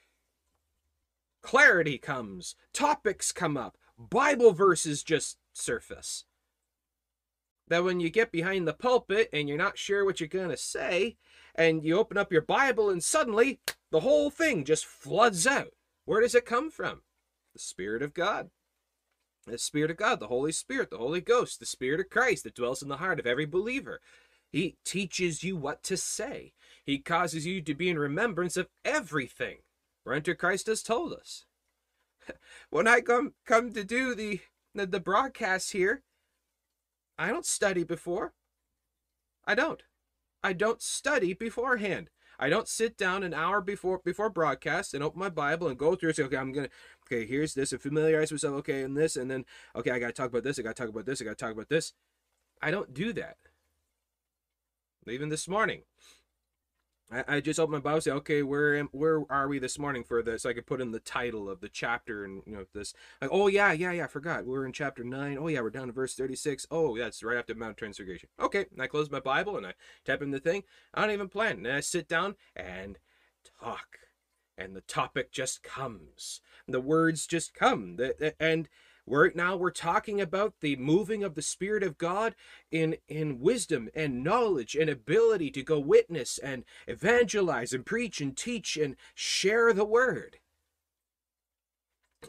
clarity 1.41 1.97
comes, 1.97 2.55
topics 2.73 3.31
come 3.31 3.57
up, 3.57 3.77
Bible 3.97 4.51
verses 4.51 5.01
just 5.01 5.37
surface 5.53 6.25
that 7.71 7.85
when 7.85 8.01
you 8.01 8.09
get 8.09 8.33
behind 8.33 8.67
the 8.67 8.73
pulpit 8.73 9.29
and 9.31 9.47
you're 9.47 9.57
not 9.57 9.77
sure 9.77 10.03
what 10.03 10.19
you're 10.19 10.27
going 10.27 10.49
to 10.49 10.57
say, 10.57 11.15
and 11.55 11.85
you 11.85 11.97
open 11.97 12.17
up 12.17 12.31
your 12.31 12.41
Bible 12.41 12.89
and 12.89 13.01
suddenly 13.01 13.61
the 13.91 14.01
whole 14.01 14.29
thing 14.29 14.65
just 14.65 14.85
floods 14.85 15.47
out. 15.47 15.71
Where 16.11 16.19
does 16.19 16.35
it 16.35 16.45
come 16.45 16.69
from? 16.69 17.03
The 17.53 17.59
Spirit 17.59 18.01
of 18.01 18.13
God. 18.13 18.49
The 19.47 19.57
Spirit 19.57 19.91
of 19.91 19.95
God, 19.95 20.19
the 20.19 20.27
Holy 20.27 20.51
Spirit, 20.51 20.89
the 20.89 20.97
Holy 20.97 21.21
Ghost, 21.21 21.61
the 21.61 21.65
Spirit 21.65 22.01
of 22.01 22.09
Christ 22.09 22.43
that 22.43 22.53
dwells 22.53 22.83
in 22.83 22.89
the 22.89 22.97
heart 22.97 23.17
of 23.17 23.25
every 23.25 23.45
believer. 23.45 24.01
He 24.49 24.75
teaches 24.83 25.41
you 25.41 25.55
what 25.55 25.83
to 25.83 25.95
say. 25.95 26.51
He 26.83 26.99
causes 26.99 27.45
you 27.45 27.61
to 27.61 27.73
be 27.73 27.87
in 27.87 27.97
remembrance 27.97 28.57
of 28.57 28.67
everything. 28.83 29.59
Whereunto 30.03 30.33
Christ 30.33 30.67
has 30.67 30.83
told 30.83 31.13
us. 31.13 31.45
when 32.69 32.89
I 32.89 32.99
come 32.99 33.35
come 33.45 33.71
to 33.71 33.85
do 33.85 34.13
the 34.13 34.41
the, 34.75 34.85
the 34.85 34.99
broadcast 34.99 35.71
here, 35.71 36.03
I 37.17 37.29
don't 37.29 37.45
study 37.45 37.85
before. 37.85 38.33
I 39.45 39.55
don't. 39.55 39.81
I 40.43 40.51
don't 40.51 40.81
study 40.81 41.33
beforehand. 41.33 42.09
I 42.41 42.49
don't 42.49 42.67
sit 42.67 42.97
down 42.97 43.21
an 43.21 43.35
hour 43.35 43.61
before 43.61 44.01
before 44.03 44.29
broadcast 44.31 44.95
and 44.95 45.03
open 45.03 45.19
my 45.19 45.29
Bible 45.29 45.67
and 45.67 45.77
go 45.77 45.95
through 45.95 46.13
say, 46.13 46.23
okay, 46.23 46.37
I'm 46.37 46.51
gonna 46.51 46.69
okay, 47.05 47.25
here's 47.25 47.53
this 47.53 47.71
and 47.71 47.79
familiarize 47.79 48.31
myself, 48.31 48.55
okay, 48.55 48.81
and 48.81 48.97
this, 48.97 49.15
and 49.15 49.29
then 49.29 49.45
okay, 49.75 49.91
I 49.91 49.99
gotta 49.99 50.11
talk 50.11 50.29
about 50.29 50.43
this, 50.43 50.57
I 50.57 50.63
gotta 50.63 50.73
talk 50.73 50.89
about 50.89 51.05
this, 51.05 51.21
I 51.21 51.25
gotta 51.25 51.35
talk 51.35 51.51
about 51.51 51.69
this. 51.69 51.93
I 52.59 52.71
don't 52.71 52.93
do 52.95 53.13
that. 53.13 53.37
Even 55.07 55.29
this 55.29 55.47
morning, 55.47 55.83
I, 57.11 57.23
I 57.27 57.41
just 57.41 57.59
open 57.59 57.73
my 57.73 57.79
Bible, 57.79 58.01
say, 58.01 58.11
okay, 58.11 58.41
where 58.41 58.83
where 58.85 59.23
are 59.29 59.47
we 59.47 59.59
this 59.59 59.77
morning 59.77 60.03
for 60.03 60.23
this? 60.23 60.43
So 60.43 60.49
I 60.49 60.53
could 60.53 60.65
put 60.65 60.81
in 60.81 60.91
the 60.91 60.99
title 60.99 61.49
of 61.49 61.59
the 61.59 61.69
chapter 61.69 62.23
and 62.23 62.41
you 62.45 62.55
know 62.55 62.65
this. 62.73 62.93
Like, 63.21 63.31
oh 63.33 63.47
yeah, 63.47 63.71
yeah, 63.73 63.91
yeah, 63.91 64.05
I 64.05 64.07
forgot. 64.07 64.45
We're 64.45 64.65
in 64.65 64.73
chapter 64.73 65.03
nine. 65.03 65.37
Oh 65.37 65.47
yeah, 65.47 65.61
we're 65.61 65.69
down 65.69 65.87
to 65.87 65.93
verse 65.93 66.15
thirty-six. 66.15 66.65
Oh, 66.71 66.97
that's 66.97 67.23
right 67.23 67.37
after 67.37 67.53
Mount 67.53 67.77
Transfiguration. 67.77 68.29
Okay, 68.39 68.65
and 68.71 68.81
I 68.81 68.87
close 68.87 69.11
my 69.11 69.19
Bible 69.19 69.57
and 69.57 69.67
I 69.67 69.73
type 70.05 70.21
in 70.21 70.31
the 70.31 70.39
thing. 70.39 70.63
I 70.93 71.01
don't 71.01 71.11
even 71.11 71.27
plan. 71.27 71.65
And 71.65 71.75
I 71.75 71.81
sit 71.81 72.07
down 72.07 72.35
and 72.55 72.97
talk, 73.59 73.99
and 74.57 74.75
the 74.75 74.81
topic 74.81 75.31
just 75.31 75.63
comes. 75.63 76.41
The 76.67 76.81
words 76.81 77.27
just 77.27 77.53
come. 77.53 77.97
The, 77.97 78.35
and 78.39 78.69
Right 79.07 79.35
now 79.35 79.55
we're 79.55 79.71
talking 79.71 80.21
about 80.21 80.53
the 80.61 80.75
moving 80.75 81.23
of 81.23 81.35
the 81.35 81.41
Spirit 81.41 81.83
of 81.83 81.97
God 81.97 82.35
in, 82.71 82.97
in 83.07 83.39
wisdom 83.39 83.89
and 83.95 84.23
knowledge 84.23 84.75
and 84.75 84.89
ability 84.89 85.49
to 85.51 85.63
go 85.63 85.79
witness 85.79 86.37
and 86.37 86.63
evangelize 86.87 87.73
and 87.73 87.85
preach 87.85 88.21
and 88.21 88.37
teach 88.37 88.77
and 88.77 88.95
share 89.15 89.73
the 89.73 89.85
word. 89.85 90.37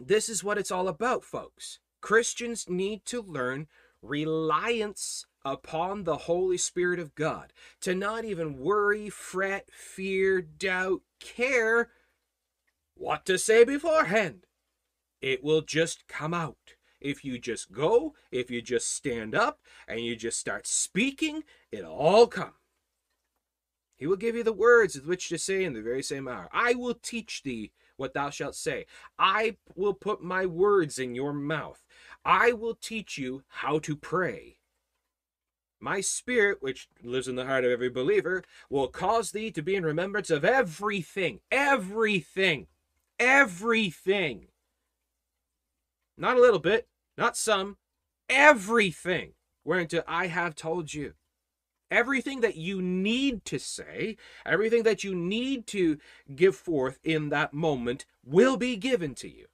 This 0.01 0.29
is 0.29 0.43
what 0.43 0.59
it's 0.59 0.71
all 0.71 0.89
about, 0.89 1.25
folks. 1.25 1.79
Christians 2.01 2.69
need 2.69 3.05
to 3.07 3.23
learn 3.23 3.69
reliance 4.01 5.27
upon 5.45 6.05
the 6.05 6.17
Holy 6.19 6.59
Spirit 6.59 6.99
of 6.99 7.15
God, 7.15 7.53
to 7.81 7.95
not 7.95 8.25
even 8.25 8.59
worry, 8.59 9.11
fret, 9.11 9.69
fear, 9.71 10.41
doubt, 10.41 11.03
care 11.21 11.91
what 12.95 13.27
to 13.27 13.39
say 13.39 13.65
beforehand. 13.65 14.47
It 15.23 15.45
will 15.45 15.63
just 15.63 16.09
come 16.09 16.35
out. 16.35 16.75
If 17.01 17.25
you 17.25 17.39
just 17.39 17.73
go, 17.73 18.15
if 18.31 18.51
you 18.51 18.61
just 18.61 18.95
stand 18.95 19.35
up 19.35 19.61
and 19.89 20.01
you 20.01 20.15
just 20.15 20.39
start 20.39 20.67
speaking, 20.67 21.45
it'll 21.71 21.95
all 21.95 22.27
come. 22.27 22.55
He 23.97 24.07
will 24.07 24.17
give 24.17 24.35
you 24.35 24.43
the 24.43 24.53
words 24.53 24.97
with 24.97 25.07
which 25.07 25.29
to 25.29 25.39
say 25.39 25.65
in 25.65 25.75
the 25.75 25.83
very 25.83 26.03
same 26.03 26.27
hour. 26.27 26.49
I 26.53 26.75
will 26.75 26.95
teach 26.95 27.43
thee 27.43 27.71
what 27.97 28.15
thou 28.15 28.31
shalt 28.31 28.57
say. 28.57 28.87
I 29.17 29.57
will 29.77 29.95
put 29.95 30.23
my 30.23 30.45
words 30.45 30.99
in 30.99 31.15
your 31.15 31.33
mouth. 31.33 31.85
I 32.25 32.53
will 32.53 32.75
teach 32.75 33.17
you 33.17 33.45
how 33.49 33.79
to 33.81 33.97
pray. 33.97 34.59
My 35.81 36.01
spirit, 36.01 36.59
which 36.61 36.89
lives 37.03 37.29
in 37.29 37.37
the 37.37 37.47
heart 37.47 37.65
of 37.65 37.71
every 37.71 37.91
believer, 37.91 38.43
will 38.71 38.89
cause 38.89 39.31
thee 39.31 39.51
to 39.53 39.63
be 39.63 39.75
in 39.75 39.85
remembrance 39.85 40.31
of 40.31 40.45
everything, 40.45 41.41
everything, 41.51 42.69
everything 43.19 44.49
not 46.17 46.37
a 46.37 46.41
little 46.41 46.59
bit, 46.59 46.89
not 47.17 47.37
some, 47.37 47.77
everything 48.29 49.33
whereunto 49.65 50.03
I 50.07 50.27
have 50.29 50.55
told 50.55 50.95
you. 50.95 51.15
Everything 51.91 52.41
that 52.41 52.57
you 52.57 52.81
need 52.81 53.45
to 53.45 53.59
say, 53.59 54.17
everything 54.47 54.83
that 54.85 55.05
you 55.05 55.15
need 55.15 55.67
to 55.69 55.99
give 56.35 56.57
forth 56.57 56.99
in 57.05 57.29
that 57.29 57.53
moment 57.53 58.07
will 58.25 58.57
be 58.57 58.77
given 58.77 59.15
to 59.17 59.29
you. 59.29 59.47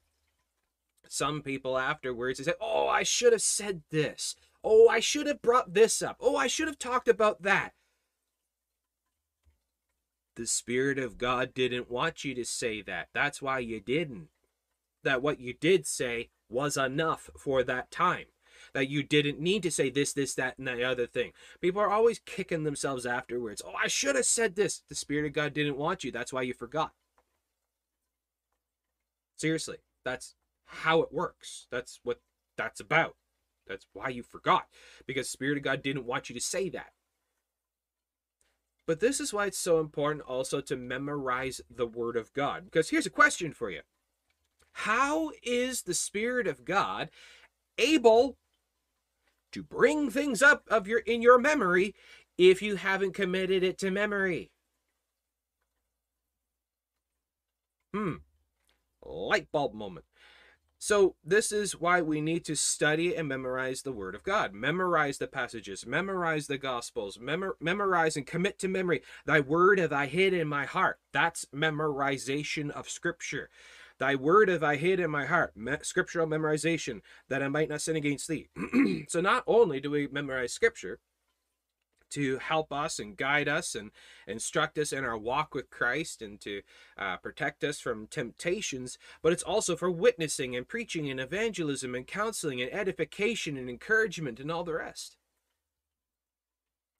Some 1.09 1.43
people 1.43 1.77
afterwards 1.77 2.45
say, 2.45 2.53
Oh, 2.61 2.87
I 2.87 3.03
should 3.03 3.33
have 3.33 3.43
said 3.43 3.83
this. 3.91 4.37
Oh, 4.63 4.89
I 4.89 5.01
should 5.01 5.27
have 5.27 5.43
brought 5.43 5.75
this 5.75 6.01
up. 6.01 6.17
Oh, 6.21 6.37
I 6.37 6.47
should 6.47 6.69
have 6.69 6.79
talked 6.79 7.09
about 7.09 7.43
that. 7.43 7.73
The 10.37 10.47
Spirit 10.47 10.99
of 10.99 11.19
God 11.19 11.55
didn't 11.55 11.91
want 11.91 12.25
you 12.25 12.35
to 12.35 12.45
say 12.45 12.83
that. 12.83 13.09
That's 13.13 13.43
why 13.43 13.59
you 13.59 13.81
didn't. 13.81 14.29
That 15.03 15.23
what 15.23 15.41
you 15.41 15.55
did 15.55 15.87
say 15.87 16.31
was 16.49 16.77
enough 16.77 17.31
for 17.37 17.63
that 17.63 17.91
time. 17.91 18.27
That 18.75 18.89
you 18.89 19.03
didn't 19.03 19.41
need 19.41 19.63
to 19.63 19.71
say 19.71 19.89
this, 19.89 20.13
this, 20.13 20.35
that, 20.35 20.59
and 20.59 20.67
the 20.67 20.85
other 20.85 21.07
thing. 21.07 21.33
People 21.61 21.81
are 21.81 21.91
always 21.91 22.19
kicking 22.19 22.65
themselves 22.65 23.07
afterwards. 23.07 23.63
Oh, 23.65 23.73
I 23.73 23.89
should 23.89 24.15
have 24.15 24.27
said 24.27 24.57
this. 24.57 24.83
The 24.89 24.95
Spirit 24.95 25.27
of 25.27 25.33
God 25.33 25.55
didn't 25.55 25.79
want 25.79 26.05
you. 26.05 26.11
That's 26.11 26.33
why 26.33 26.43
you 26.43 26.53
forgot. 26.53 26.93
Seriously, 29.37 29.79
that's 30.05 30.35
how 30.67 31.01
it 31.01 31.13
works. 31.13 31.67
That's 31.71 32.01
what 32.03 32.21
that's 32.57 32.81
about. 32.81 33.17
That's 33.67 33.87
why 33.93 34.09
you 34.09 34.23
forgot. 34.23 34.67
Because 35.07 35.31
Spirit 35.31 35.59
of 35.59 35.65
God 35.65 35.83
didn't 35.83 36.07
want 36.07 36.29
you 36.29 36.35
to 36.35 36.41
say 36.41 36.69
that. 36.71 36.93
But 38.87 39.01
this 39.01 39.21
is 39.21 39.33
why 39.33 39.47
it's 39.47 39.59
so 39.59 39.81
important 39.81 40.25
also 40.25 40.61
to 40.63 40.77
memorize 40.77 41.61
the 41.71 41.87
Word 41.87 42.17
of 42.17 42.33
God. 42.33 42.65
Because 42.65 42.91
here's 42.91 43.07
a 43.07 43.11
question 43.11 43.53
for 43.53 43.71
you 43.71 43.83
how 44.79 45.33
is 45.43 45.83
the 45.83 45.95
Spirit 45.95 46.47
of 46.47 46.65
God 46.65 47.11
able 47.79 48.37
to 49.51 49.61
bring 49.61 50.09
things 50.09 50.41
up 50.41 50.63
of 50.69 50.87
your 50.87 51.01
in 51.01 51.21
your 51.21 51.37
memory 51.37 51.97
if 52.37 52.63
you 52.63 52.77
haven't 52.77 53.13
committed 53.13 53.65
it 53.65 53.77
to 53.79 53.91
memory? 53.91 54.53
Hmm. 57.93 58.19
Light 59.05 59.51
bulb 59.51 59.75
moment. 59.75 60.05
So, 60.79 61.17
this 61.25 61.51
is 61.51 61.81
why 61.81 62.01
we 62.01 62.21
need 62.21 62.45
to 62.45 62.55
study 62.55 63.17
and 63.17 63.27
memorize 63.27 63.83
the 63.83 63.91
Word 63.91 64.15
of 64.15 64.23
God. 64.23 64.53
Memorize 64.55 65.19
the 65.19 65.27
passages, 65.27 65.85
memorize 65.85 66.47
the 66.47 66.57
Gospels, 66.57 67.19
memor- 67.19 67.57
memorize 67.59 68.17
and 68.17 68.25
commit 68.25 68.61
to 68.61 68.69
memory. 68.69 69.03
Thy 69.27 69.41
Word 69.41 69.81
have 69.81 69.93
I 69.93 70.07
hid 70.07 70.33
in 70.33 70.47
my 70.47 70.67
heart. 70.67 71.01
That's 71.13 71.47
memorization 71.47 72.71
of 72.71 72.89
Scripture. 72.89 73.51
Thy 73.99 74.15
word 74.15 74.49
have 74.49 74.63
I 74.63 74.77
hid 74.77 75.01
in 75.01 75.11
my 75.11 75.27
heart, 75.27 75.57
me- 75.57 75.77
scriptural 75.83 76.27
memorization, 76.27 77.01
that 77.29 77.43
I 77.43 77.49
might 77.49 77.69
not 77.69 77.83
sin 77.83 77.97
against 77.97 78.29
thee. 78.29 78.49
so 79.09 79.21
not 79.21 79.43
only 79.47 79.81
do 79.81 79.91
we 79.91 80.07
memorize 80.09 80.53
scripture 80.53 81.01
to 82.11 82.39
help 82.39 82.73
us 82.73 82.99
and 82.99 83.17
guide 83.17 83.49
us 83.49 83.75
and 83.75 83.91
instruct 84.27 84.79
us 84.79 84.93
in 84.93 85.05
our 85.05 85.19
walk 85.19 85.55
with 85.55 85.71
Christ 85.71 86.23
and 86.23 86.41
to 86.41 86.63
uh, 86.97 87.17
protect 87.19 87.65
us 87.65 87.81
from 87.81 88.07
temptations, 88.07 88.99
but 89.23 89.33
it's 89.33 89.43
also 89.43 89.77
for 89.77 89.91
witnessing 89.91 90.57
and 90.57 90.67
preaching 90.67 91.11
and 91.11 91.21
evangelism 91.21 91.95
and 91.95 92.07
counseling 92.07 92.63
and 92.63 92.73
edification 92.73 93.57
and 93.57 93.69
encouragement 93.69 94.41
and 94.41 94.51
all 94.51 94.65
the 94.65 94.75
rest. 94.75 95.17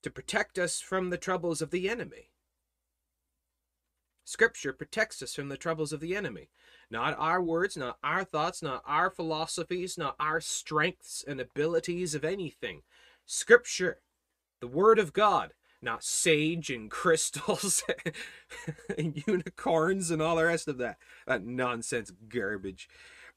To 0.03 0.11
protect 0.11 0.57
us 0.57 0.79
from 0.79 1.09
the 1.09 1.17
troubles 1.17 1.61
of 1.61 1.71
the 1.71 1.89
enemy. 1.89 2.29
Scripture 4.29 4.73
protects 4.73 5.23
us 5.23 5.33
from 5.33 5.49
the 5.49 5.57
troubles 5.57 5.91
of 5.91 6.01
the 6.01 6.15
enemy. 6.15 6.49
Not 6.91 7.17
our 7.17 7.41
words, 7.41 7.75
not 7.75 7.97
our 8.03 8.23
thoughts, 8.23 8.61
not 8.61 8.83
our 8.85 9.09
philosophies, 9.09 9.97
not 9.97 10.15
our 10.19 10.39
strengths 10.39 11.23
and 11.27 11.41
abilities 11.41 12.13
of 12.13 12.23
anything. 12.23 12.83
Scripture, 13.25 14.01
the 14.61 14.67
Word 14.67 14.99
of 14.99 15.13
God, 15.13 15.53
not 15.81 16.03
sage 16.03 16.69
and 16.69 16.91
crystals 16.91 17.81
and 18.95 19.23
unicorns 19.25 20.11
and 20.11 20.21
all 20.21 20.35
the 20.35 20.45
rest 20.45 20.67
of 20.67 20.77
that. 20.77 20.97
That 21.25 21.43
nonsense 21.43 22.11
garbage. 22.29 22.87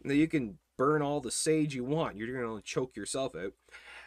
Now 0.05 0.13
You 0.13 0.29
can 0.29 0.59
burn 0.77 1.01
all 1.01 1.23
the 1.23 1.31
sage 1.31 1.75
you 1.75 1.85
want, 1.85 2.19
you're 2.19 2.39
going 2.39 2.61
to 2.61 2.63
choke 2.63 2.99
yourself 2.99 3.35
out. 3.35 3.55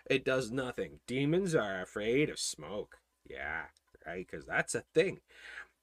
It 0.07 0.23
does 0.23 0.51
nothing. 0.51 0.99
Demons 1.07 1.55
are 1.55 1.81
afraid 1.81 2.29
of 2.29 2.37
smoke. 2.37 2.97
Yeah, 3.27 3.63
right? 4.05 4.27
Because 4.29 4.45
that's 4.45 4.75
a 4.75 4.81
thing. 4.93 5.21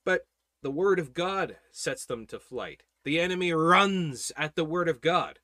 But 0.05 0.27
the 0.63 0.71
Word 0.71 0.99
of 0.99 1.13
God 1.13 1.57
sets 1.71 2.05
them 2.05 2.27
to 2.27 2.39
flight. 2.39 2.85
The 3.05 3.19
enemy 3.19 3.53
runs 3.53 4.31
at 4.37 4.55
the 4.55 4.65
word 4.65 4.89
of 4.89 5.01
God. 5.01 5.41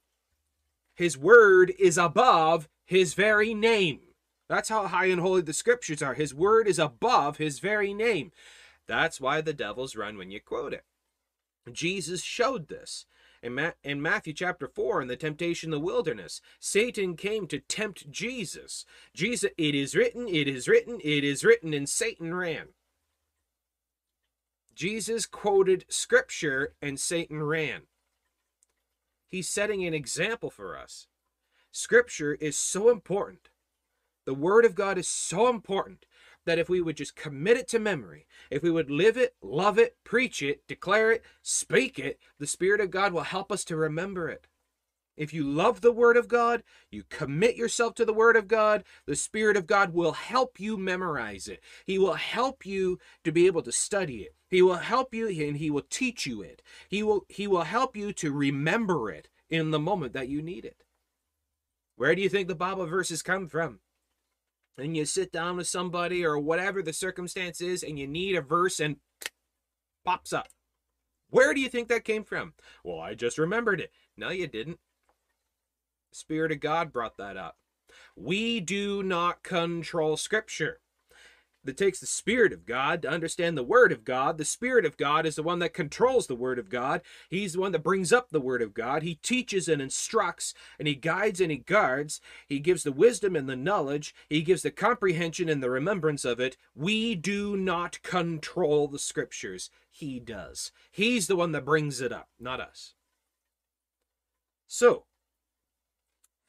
His 0.95 1.19
word 1.19 1.73
is 1.79 1.99
above 1.99 2.69
his 2.85 3.15
very 3.15 3.55
name. 3.55 4.01
That's 4.49 4.69
how 4.69 4.87
high 4.87 5.07
and 5.07 5.21
holy 5.21 5.43
the 5.43 5.53
scriptures 5.53 6.03
are. 6.03 6.15
His 6.15 6.35
word 6.35 6.67
is 6.67 6.79
above 6.79 7.37
his 7.37 7.59
very 7.59 7.93
name. 7.93 8.33
That's 8.87 9.21
why 9.21 9.41
the 9.41 9.53
devils 9.53 9.95
run 9.95 10.17
when 10.17 10.31
you 10.31 10.41
quote 10.41 10.73
it. 10.73 10.85
Jesus 11.71 12.23
showed 12.23 12.69
this. 12.69 13.05
In, 13.43 13.55
Ma- 13.55 13.73
in 13.85 14.03
Matthew 14.03 14.33
chapter 14.33 14.67
4, 14.67 15.03
in 15.03 15.09
the 15.09 15.17
temptation 15.17 15.69
in 15.69 15.71
the 15.73 15.85
wilderness, 15.85 16.41
Satan 16.59 17.15
came 17.15 17.47
to 17.49 17.61
tempt 17.61 18.11
Jesus. 18.11 18.85
Jesus, 19.15 19.51
it 19.57 19.75
is 19.75 19.95
written, 19.95 20.27
it 20.27 20.49
is 20.49 20.67
written, 20.67 20.99
it 21.05 21.23
is 21.23 21.45
written, 21.45 21.73
and 21.73 21.89
Satan 21.89 22.35
ran. 22.35 22.69
Jesus 24.79 25.27
quoted 25.27 25.85
scripture 25.89 26.73
and 26.81 27.01
Satan 27.01 27.43
ran. 27.43 27.83
He's 29.27 29.49
setting 29.49 29.85
an 29.85 29.93
example 29.93 30.51
for 30.51 30.79
us. 30.79 31.09
Scripture 31.73 32.35
is 32.35 32.57
so 32.57 32.89
important. 32.89 33.49
The 34.25 34.35
Word 34.35 34.65
of 34.65 34.77
God 34.77 34.97
is 34.97 35.09
so 35.09 35.49
important 35.49 36.07
that 36.47 36.61
if 36.61 36.69
we 36.69 36.81
would 36.81 36.97
just 36.97 37.17
commit 37.17 37.57
it 37.57 37.67
to 37.71 37.81
memory, 37.81 38.29
if 38.53 38.63
we 38.63 38.71
would 38.71 38.89
live 38.89 39.17
it, 39.17 39.35
love 39.43 39.81
it, 39.81 39.97
preach 40.05 40.43
it, 40.43 40.63
declare 40.69 41.11
it, 41.11 41.25
speak 41.43 41.99
it, 41.99 42.21
the 42.39 42.47
Spirit 42.47 42.81
of 42.81 42.93
God 42.93 43.13
will 43.13 43.23
help 43.23 43.51
us 43.51 43.65
to 43.65 43.77
remember 43.77 44.29
it. 44.29 44.47
If 45.19 45.35
you 45.35 45.43
love 45.43 45.81
the 45.81 45.93
Word 45.93 46.17
of 46.17 46.29
God, 46.29 46.63
you 46.93 47.03
commit 47.11 47.57
yourself 47.57 47.95
to 47.97 48.05
the 48.05 48.13
Word 48.13 48.37
of 48.37 48.47
God, 48.47 48.85
the 49.05 49.17
Spirit 49.17 49.57
of 49.57 49.67
God 49.67 49.93
will 49.93 50.13
help 50.13 50.61
you 50.61 50.77
memorize 50.77 51.49
it. 51.49 51.61
He 51.85 51.99
will 51.99 52.15
help 52.15 52.65
you 52.65 53.01
to 53.25 53.33
be 53.33 53.47
able 53.47 53.63
to 53.63 53.73
study 53.73 54.19
it. 54.19 54.37
He 54.49 54.63
will 54.63 54.77
help 54.77 55.13
you 55.13 55.27
and 55.27 55.57
He 55.57 55.71
will 55.71 55.85
teach 55.91 56.25
you 56.25 56.41
it. 56.41 56.63
He 56.89 57.03
will, 57.03 57.27
he 57.29 57.49
will 57.49 57.65
help 57.65 57.97
you 57.97 58.13
to 58.15 58.33
remember 58.33 59.11
it 59.11 59.29
in 59.51 59.73
the 59.73 59.81
moment 59.81 60.13
that 60.13 60.29
you 60.29 60.41
need 60.41 60.65
it. 60.65 60.85
Where 61.97 62.15
do 62.15 62.23
you 62.23 62.29
think 62.29 62.47
the 62.47 62.55
Bible 62.55 62.87
verses 62.87 63.21
come 63.21 63.49
from? 63.49 63.81
And 64.79 64.97
you 64.97 65.05
sit 65.05 65.33
down 65.33 65.57
with 65.57 65.67
somebody 65.67 66.25
or 66.25 66.39
whatever 66.39 66.81
the 66.81 66.93
circumstance 66.93 67.61
is, 67.61 67.83
and 67.83 67.99
you 67.99 68.07
need 68.07 68.37
a 68.37 68.41
verse 68.41 68.79
and 68.79 68.99
pops 70.05 70.33
up. 70.33 70.47
Where 71.31 71.53
do 71.53 71.61
you 71.61 71.69
think 71.69 71.89
that 71.89 72.05
came 72.05 72.23
from? 72.23 72.55
Well, 72.85 73.01
I 73.01 73.15
just 73.15 73.37
remembered 73.37 73.81
it. 73.81 73.91
No, 74.17 74.31
you 74.31 74.47
didn't. 74.47 74.79
Spirit 76.13 76.53
of 76.53 76.61
God 76.61 76.93
brought 76.93 77.17
that 77.19 77.37
up. 77.37 77.57
We 78.17 78.61
do 78.61 79.03
not 79.03 79.43
control 79.43 80.17
Scripture. 80.17 80.81
It 81.67 81.77
takes 81.77 82.01
the 82.01 82.07
Spirit 82.07 82.53
of 82.53 82.65
God 82.65 83.03
to 83.03 83.11
understand 83.11 83.59
the 83.59 83.63
Word 83.63 83.93
of 83.93 84.05
God. 84.05 84.39
The 84.39 84.45
Spirit 84.45 84.87
of 84.87 84.97
God 84.97 85.27
is 85.27 85.37
the 85.37 85.43
one 85.43 85.59
that 85.59 85.75
controls 85.75 86.27
the 86.27 86.35
Word 86.35 86.59
of 86.59 86.71
God. 86.71 87.03
He's 87.29 87.53
the 87.53 87.61
one 87.61 87.73
that 87.73 87.83
brings 87.83 88.13
up 88.13 88.31
the 88.31 88.41
Word 88.41 88.63
of 88.63 88.73
God. 88.73 89.03
He 89.03 89.17
teaches 89.17 89.69
and 89.69 89.83
instructs, 89.83 90.55
and 90.79 90.89
He 90.89 90.95
guides 90.95 91.41
and 91.41 91.51
He 91.51 91.59
guards. 91.59 92.21
He 92.47 92.59
gives 92.59 92.85
the 92.85 92.93
wisdom 92.93 93.37
and 93.37 93.49
the 93.49 93.57
knowledge. 93.57 94.15
He 94.31 94.41
gives 94.41 94.63
the 94.63 94.71
comprehension 94.71 95.49
and 95.49 95.63
the 95.63 95.69
remembrance 95.69 96.25
of 96.25 96.41
it. 96.41 96.57
We 96.75 97.15
do 97.15 97.57
not 97.57 98.03
control 98.03 98.89
the 98.89 98.99
Scriptures. 98.99 99.69
He 99.91 100.21
does. 100.21 100.73
He's 100.91 101.27
the 101.27 101.37
one 101.37 101.53
that 101.53 101.67
brings 101.67 102.01
it 102.01 102.13
up, 102.13 102.29
not 102.41 102.61
us. 102.61 102.95
So, 104.67 105.05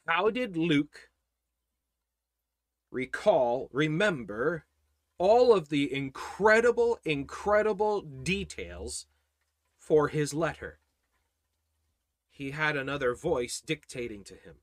how 0.10 0.32
did 0.32 0.58
Luke 0.58 1.12
recall, 2.90 3.70
remember 3.72 4.66
all 5.20 5.54
of 5.54 5.70
the 5.70 5.94
incredible, 5.94 6.98
incredible 7.06 8.02
details 8.02 9.06
for 9.78 10.08
his 10.08 10.34
letter? 10.34 10.80
He 12.28 12.52
had 12.52 12.76
another 12.76 13.14
voice 13.14 13.62
dictating 13.64 14.24
to 14.24 14.34
him. 14.34 14.56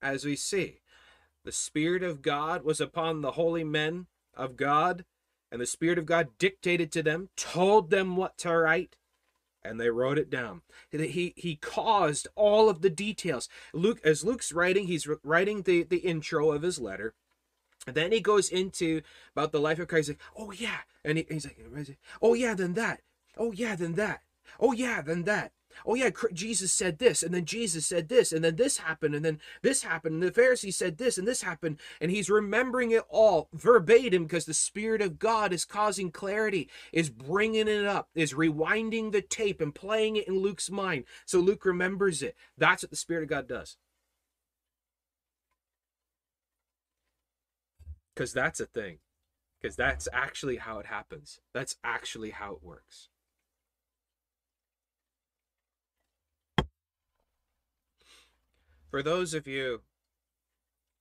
As 0.00 0.24
we 0.24 0.36
see, 0.36 0.82
the 1.42 1.50
Spirit 1.50 2.04
of 2.04 2.22
God 2.22 2.62
was 2.62 2.80
upon 2.80 3.22
the 3.22 3.32
holy 3.32 3.64
men 3.64 4.06
of 4.34 4.56
God, 4.56 5.04
and 5.50 5.60
the 5.60 5.66
Spirit 5.66 5.98
of 5.98 6.06
God 6.06 6.28
dictated 6.38 6.92
to 6.92 7.02
them, 7.02 7.30
told 7.36 7.90
them 7.90 8.16
what 8.16 8.38
to 8.38 8.56
write, 8.56 8.94
and 9.68 9.80
they 9.80 9.90
wrote 9.90 10.18
it 10.18 10.30
down. 10.30 10.62
He 10.90 11.34
he 11.36 11.56
caused 11.56 12.28
all 12.34 12.68
of 12.68 12.82
the 12.82 12.90
details. 12.90 13.48
Luke, 13.72 14.00
as 14.04 14.24
Luke's 14.24 14.52
writing, 14.52 14.86
he's 14.86 15.08
writing 15.22 15.62
the 15.62 15.82
the 15.82 15.98
intro 15.98 16.52
of 16.52 16.62
his 16.62 16.78
letter. 16.78 17.14
And 17.86 17.94
then 17.94 18.10
he 18.10 18.20
goes 18.20 18.48
into 18.48 19.02
about 19.32 19.52
the 19.52 19.60
life 19.60 19.78
of 19.78 19.88
Christ. 19.88 20.08
Like, 20.08 20.18
oh 20.36 20.50
yeah, 20.50 20.78
and 21.04 21.18
he, 21.18 21.26
he's 21.28 21.46
like, 21.46 21.58
oh 22.20 22.34
yeah, 22.34 22.54
then 22.54 22.74
that. 22.74 23.02
Oh 23.36 23.52
yeah, 23.52 23.76
then 23.76 23.94
that. 23.94 24.22
Oh 24.58 24.72
yeah, 24.72 25.02
then 25.02 25.24
that 25.24 25.52
oh 25.84 25.94
yeah, 25.94 26.10
Jesus 26.32 26.72
said 26.72 26.98
this, 26.98 27.22
and 27.22 27.34
then 27.34 27.44
Jesus 27.44 27.86
said 27.86 28.08
this, 28.08 28.32
and 28.32 28.44
then 28.44 28.56
this 28.56 28.78
happened, 28.78 29.14
and 29.14 29.24
then 29.24 29.40
this 29.62 29.82
happened, 29.82 30.14
and 30.14 30.22
the 30.22 30.32
Pharisees 30.32 30.76
said 30.76 30.98
this, 30.98 31.18
and 31.18 31.26
this 31.26 31.42
happened, 31.42 31.78
and 32.00 32.10
he's 32.10 32.30
remembering 32.30 32.92
it 32.92 33.02
all 33.08 33.48
verbatim 33.52 34.24
because 34.24 34.44
the 34.44 34.54
Spirit 34.54 35.02
of 35.02 35.18
God 35.18 35.52
is 35.52 35.64
causing 35.64 36.10
clarity, 36.10 36.68
is 36.92 37.10
bringing 37.10 37.68
it 37.68 37.84
up, 37.84 38.08
is 38.14 38.34
rewinding 38.34 39.12
the 39.12 39.22
tape 39.22 39.60
and 39.60 39.74
playing 39.74 40.16
it 40.16 40.28
in 40.28 40.38
Luke's 40.38 40.70
mind 40.70 41.04
so 41.24 41.40
Luke 41.40 41.64
remembers 41.64 42.22
it. 42.22 42.36
That's 42.56 42.82
what 42.82 42.90
the 42.90 42.96
Spirit 42.96 43.24
of 43.24 43.28
God 43.28 43.48
does. 43.48 43.76
Because 48.14 48.32
that's 48.32 48.60
a 48.60 48.66
thing. 48.66 48.98
Because 49.60 49.76
that's 49.76 50.08
actually 50.12 50.56
how 50.56 50.78
it 50.78 50.86
happens. 50.86 51.40
That's 51.52 51.76
actually 51.82 52.30
how 52.30 52.54
it 52.54 52.62
works. 52.62 53.08
For 58.96 59.02
those 59.02 59.34
of 59.34 59.46
you 59.46 59.82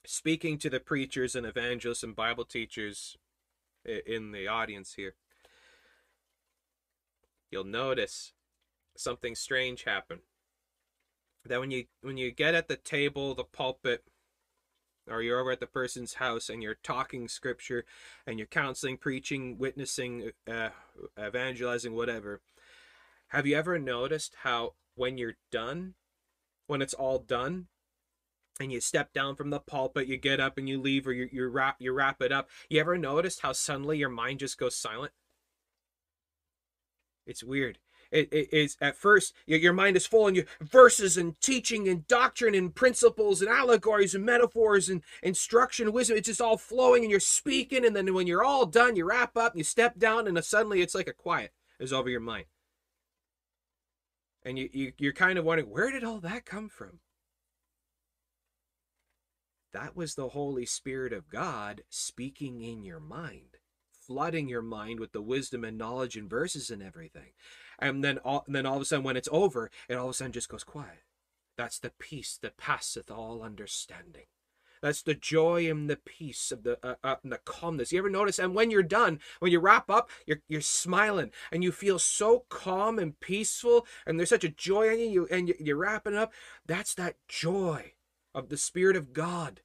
speaking 0.05 0.58
to 0.58 0.69
the 0.69 0.81
preachers 0.81 1.34
and 1.34 1.45
evangelists 1.45 2.03
and 2.03 2.13
Bible 2.13 2.43
teachers 2.43 3.15
in 3.86 4.34
the 4.34 4.49
audience 4.49 4.95
here, 4.95 5.15
you'll 7.49 7.63
notice 7.63 8.34
something 8.97 9.34
strange 9.34 9.86
happen. 9.86 10.19
That 11.45 11.62
when 11.62 11.71
you 11.71 11.86
when 12.01 12.17
you 12.17 12.31
get 12.31 12.53
at 12.53 12.67
the 12.67 12.75
table, 12.75 13.34
the 13.34 13.45
pulpit, 13.45 14.03
or 15.10 15.21
you're 15.21 15.39
over 15.39 15.51
at 15.51 15.62
the 15.62 15.65
person's 15.65 16.15
house 16.15 16.49
and 16.49 16.62
you're 16.62 16.75
talking 16.84 17.29
scripture 17.29 17.86
and 18.27 18.38
you're 18.38 18.45
counseling, 18.45 18.97
preaching, 18.97 19.58
witnessing, 19.58 20.31
uh, 20.51 20.71
evangelizing, 21.17 21.95
whatever. 21.95 22.41
Have 23.29 23.47
you 23.47 23.55
ever 23.55 23.79
noticed 23.79 24.36
how 24.43 24.73
when 24.95 25.17
you're 25.17 25.38
done, 25.49 25.93
when 26.67 26.81
it's 26.81 26.93
all 26.93 27.19
done, 27.19 27.67
and 28.59 28.71
you 28.71 28.79
step 28.79 29.13
down 29.13 29.35
from 29.35 29.49
the 29.49 29.59
pulpit, 29.59 30.07
you 30.07 30.17
get 30.17 30.39
up 30.39 30.57
and 30.57 30.69
you 30.69 30.79
leave, 30.79 31.07
or 31.07 31.13
you 31.13 31.29
you 31.31 31.47
wrap 31.47 31.75
you 31.79 31.91
wrap 31.91 32.21
it 32.21 32.31
up. 32.31 32.49
You 32.69 32.79
ever 32.79 32.97
noticed 32.97 33.41
how 33.41 33.53
suddenly 33.53 33.97
your 33.97 34.09
mind 34.09 34.39
just 34.39 34.57
goes 34.57 34.75
silent? 34.75 35.11
It's 37.25 37.43
weird. 37.43 37.79
It, 38.11 38.31
it 38.31 38.53
is 38.53 38.77
at 38.79 38.95
first 38.95 39.33
your 39.47 39.73
mind 39.73 39.97
is 39.97 40.05
full 40.05 40.27
and 40.27 40.35
your 40.35 40.45
verses 40.61 41.17
and 41.17 41.39
teaching 41.41 41.87
and 41.89 42.07
doctrine 42.07 42.53
and 42.53 42.73
principles 42.73 43.41
and 43.41 43.49
allegories 43.49 44.13
and 44.13 44.23
metaphors 44.23 44.89
and 44.89 45.01
instruction 45.23 45.91
wisdom. 45.91 46.15
It's 46.17 46.27
just 46.27 46.41
all 46.41 46.57
flowing 46.57 47.01
and 47.03 47.11
you're 47.11 47.19
speaking, 47.19 47.85
and 47.85 47.95
then 47.95 48.13
when 48.13 48.27
you're 48.27 48.43
all 48.43 48.65
done, 48.65 48.95
you 48.95 49.05
wrap 49.05 49.35
up, 49.35 49.53
and 49.53 49.59
you 49.59 49.63
step 49.63 49.97
down, 49.97 50.27
and 50.27 50.43
suddenly 50.45 50.81
it's 50.81 50.95
like 50.95 51.07
a 51.07 51.13
quiet 51.13 51.51
is 51.79 51.91
over 51.91 52.09
your 52.09 52.21
mind. 52.21 52.45
And 54.43 54.59
you, 54.59 54.69
you 54.71 54.93
you're 54.99 55.13
kind 55.13 55.39
of 55.39 55.45
wondering 55.45 55.71
where 55.71 55.91
did 55.91 56.03
all 56.03 56.19
that 56.19 56.45
come 56.45 56.69
from? 56.69 56.99
That 59.73 59.95
was 59.95 60.15
the 60.15 60.30
Holy 60.30 60.65
Spirit 60.65 61.12
of 61.13 61.30
God 61.30 61.84
speaking 61.89 62.62
in 62.62 62.84
your 62.84 62.99
mind, 62.99 63.58
flooding 63.91 64.47
your 64.47 64.62
mind 64.62 64.99
with 64.99 65.12
the 65.12 65.21
wisdom 65.21 65.63
and 65.63 65.78
knowledge 65.78 66.15
and 66.15 66.30
verses 66.30 66.69
and 66.69 66.82
everything. 66.82 67.34
And 67.78 68.04
then 68.04 68.19
all, 68.19 68.43
and 68.47 68.56
then 68.56 68.65
all 68.65 68.78
of 68.78 68.82
a 68.82 68.86
sudden, 68.86 69.04
when 69.04 69.17
it's 69.17 69.30
over, 69.32 69.69
it 69.89 69.95
all 69.95 70.06
of 70.06 70.12
a 70.12 70.13
sudden 70.13 70.32
just 70.32 70.49
goes 70.49 70.63
quiet. 70.63 71.04
That's 71.58 71.80
the 71.80 71.91
peace 71.99 72.38
that 72.41 72.58
passeth 72.58 73.12
all 73.12 73.41
understanding. 73.41 74.25
That's 74.82 75.01
the 75.01 75.15
joy 75.15 75.69
and 75.69 75.89
the 75.89 75.95
peace 75.95 76.51
of 76.51 76.63
the 76.63 76.78
uh, 76.84 76.95
uh, 77.04 77.15
and 77.23 77.32
the 77.32 77.39
calmness. 77.39 77.91
You 77.91 77.97
ever 77.99 78.10
notice? 78.10 78.38
And 78.38 78.54
when 78.54 78.69
you're 78.69 78.84
done, 78.84 79.19
when 79.39 79.51
you 79.51 79.60
wrap 79.60 79.89
up, 79.89 80.10
you're 80.28 80.41
you're 80.47 80.62
smiling 80.62 81.32
and 81.51 81.63
you 81.63 81.71
feel 81.71 81.97
so 81.97 82.45
calm 82.49 82.99
and 82.99 83.19
peaceful, 83.19 83.88
and 84.06 84.19
there's 84.19 84.30
such 84.30 84.43
a 84.43 84.49
joy 84.49 84.93
in 84.93 85.12
you. 85.12 85.28
And 85.32 85.47
you, 85.47 85.56
you're 85.60 85.78
wrapping 85.78 86.15
up. 86.15 86.32
That's 86.67 86.93
that 86.95 87.15
joy 87.28 87.94
of 88.36 88.50
the 88.50 88.58
Spirit 88.58 88.98
of 88.98 89.13
God. 89.13 89.62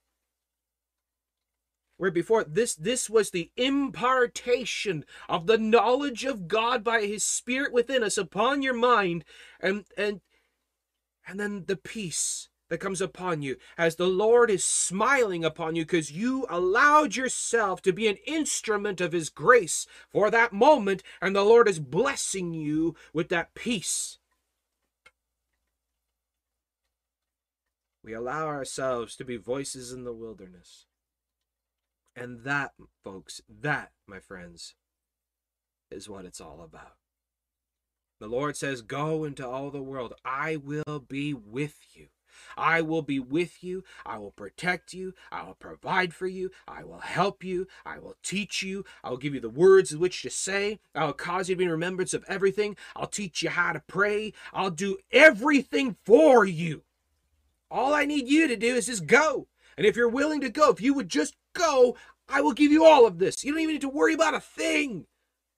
Where 1.99 2.11
before 2.11 2.45
this 2.45 2.75
this 2.75 3.11
was 3.11 3.31
the 3.31 3.51
impartation 3.59 5.05
of 5.29 5.47
the 5.47 5.59
knowledge 5.59 6.25
of 6.25 6.49
God 6.49 6.83
by 6.83 7.03
his 7.03 7.23
spirit 7.23 7.75
within 7.75 8.03
us 8.03 8.17
upon 8.17 8.63
your 8.63 8.73
mind 8.73 9.23
and 9.61 9.85
and 9.99 10.23
and 11.29 11.39
then 11.39 11.65
the 11.67 11.77
peace 11.77 12.49
that 12.71 12.79
comes 12.79 13.03
upon 13.03 13.43
you 13.43 13.57
as 13.77 13.97
the 13.97 14.07
Lord 14.07 14.51
is 14.51 14.65
smiling 14.65 15.45
upon 15.45 15.77
you 15.77 15.85
because 15.85 16.11
you 16.11 16.47
allowed 16.49 17.17
yourself 17.17 17.83
to 17.83 17.93
be 17.93 18.09
an 18.09 18.17
instrument 18.27 19.03
of 19.03 19.13
his 19.13 19.29
grace 19.29 19.87
for 20.09 20.31
that 20.31 20.55
moment 20.55 21.03
and 21.21 21.37
the 21.37 21.45
Lord 21.45 21.69
is 21.69 21.81
blessing 21.81 22.55
you 22.55 22.95
with 23.13 23.29
that 23.29 23.53
peace 23.53 24.20
we 28.03 28.13
allow 28.13 28.47
ourselves 28.47 29.17
to 29.17 29.25
be 29.25 29.37
voices 29.37 29.93
in 29.93 30.05
the 30.05 30.13
wilderness 30.13 30.87
and 32.17 32.45
that, 32.45 32.73
folks, 33.03 33.41
that, 33.49 33.93
my 34.07 34.19
friends, 34.19 34.75
is 35.91 36.09
what 36.09 36.25
it's 36.25 36.41
all 36.41 36.61
about. 36.63 36.97
The 38.21 38.29
Lord 38.29 38.57
says, 38.57 38.83
Go 38.83 39.25
into 39.25 39.49
all 39.49 39.71
the 39.71 39.83
world. 39.83 40.15
I 40.25 40.57
will 40.57 41.01
be 41.09 41.33
with 41.33 41.79
you. 41.95 42.09
I 42.57 42.81
will 42.83 43.03
be 43.03 43.19
with 43.19 43.65
you. 43.65 43.85
I 44.05 44.19
will 44.19 44.31
protect 44.31 44.93
you. 44.93 45.15
I 45.33 45.45
will 45.45 45.55
provide 45.55 46.15
for 46.15 46.27
you. 46.27 46.51
I 46.69 46.85
will 46.85 47.01
help 47.01 47.43
you. 47.43 47.67
I 47.85 47.99
will 47.99 48.17
teach 48.23 48.63
you. 48.63 48.85
I 49.03 49.11
will 49.11 49.17
give 49.17 49.35
you 49.35 49.41
the 49.41 49.49
words 49.49 49.93
in 49.93 49.99
which 49.99 50.23
to 50.23 50.31
say. 50.31 50.81
I 50.95 51.07
will 51.07 51.13
cause 51.13 51.49
you 51.49 51.55
to 51.55 51.59
be 51.59 51.65
in 51.65 51.71
remembrance 51.71 52.15
of 52.15 52.25
everything. 52.29 52.77
I'll 52.95 53.07
teach 53.07 53.43
you 53.43 53.51
how 53.51 53.73
to 53.73 53.83
pray. 53.87 54.33
I'll 54.53 54.71
do 54.71 54.99
everything 55.11 55.97
for 56.05 56.45
you. 56.45 56.83
All 57.71 57.95
I 57.95 58.05
need 58.05 58.29
you 58.29 58.49
to 58.49 58.57
do 58.57 58.75
is 58.75 58.87
just 58.87 59.07
go. 59.07 59.47
And 59.77 59.87
if 59.87 59.97
you're 59.97 60.09
willing 60.09 60.41
to 60.41 60.51
go, 60.51 60.71
if 60.71 60.81
you 60.81 60.93
would 60.95 61.09
just 61.09 61.37
go, 61.55 61.97
I 62.29 62.41
will 62.41 62.53
give 62.53 62.73
you 62.73 62.85
all 62.85 63.07
of 63.07 63.19
this. 63.19 63.45
You 63.45 63.53
don't 63.53 63.63
even 63.63 63.75
need 63.75 63.81
to 63.83 63.89
worry 63.89 64.15
about 64.15 64.35
a 64.35 64.41
thing. 64.41 65.07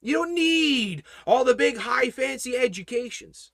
You 0.01 0.15
don't 0.15 0.35
need 0.35 1.05
all 1.27 1.45
the 1.45 1.55
big, 1.55 1.79
high, 1.79 2.11
fancy 2.11 2.57
educations. 2.57 3.53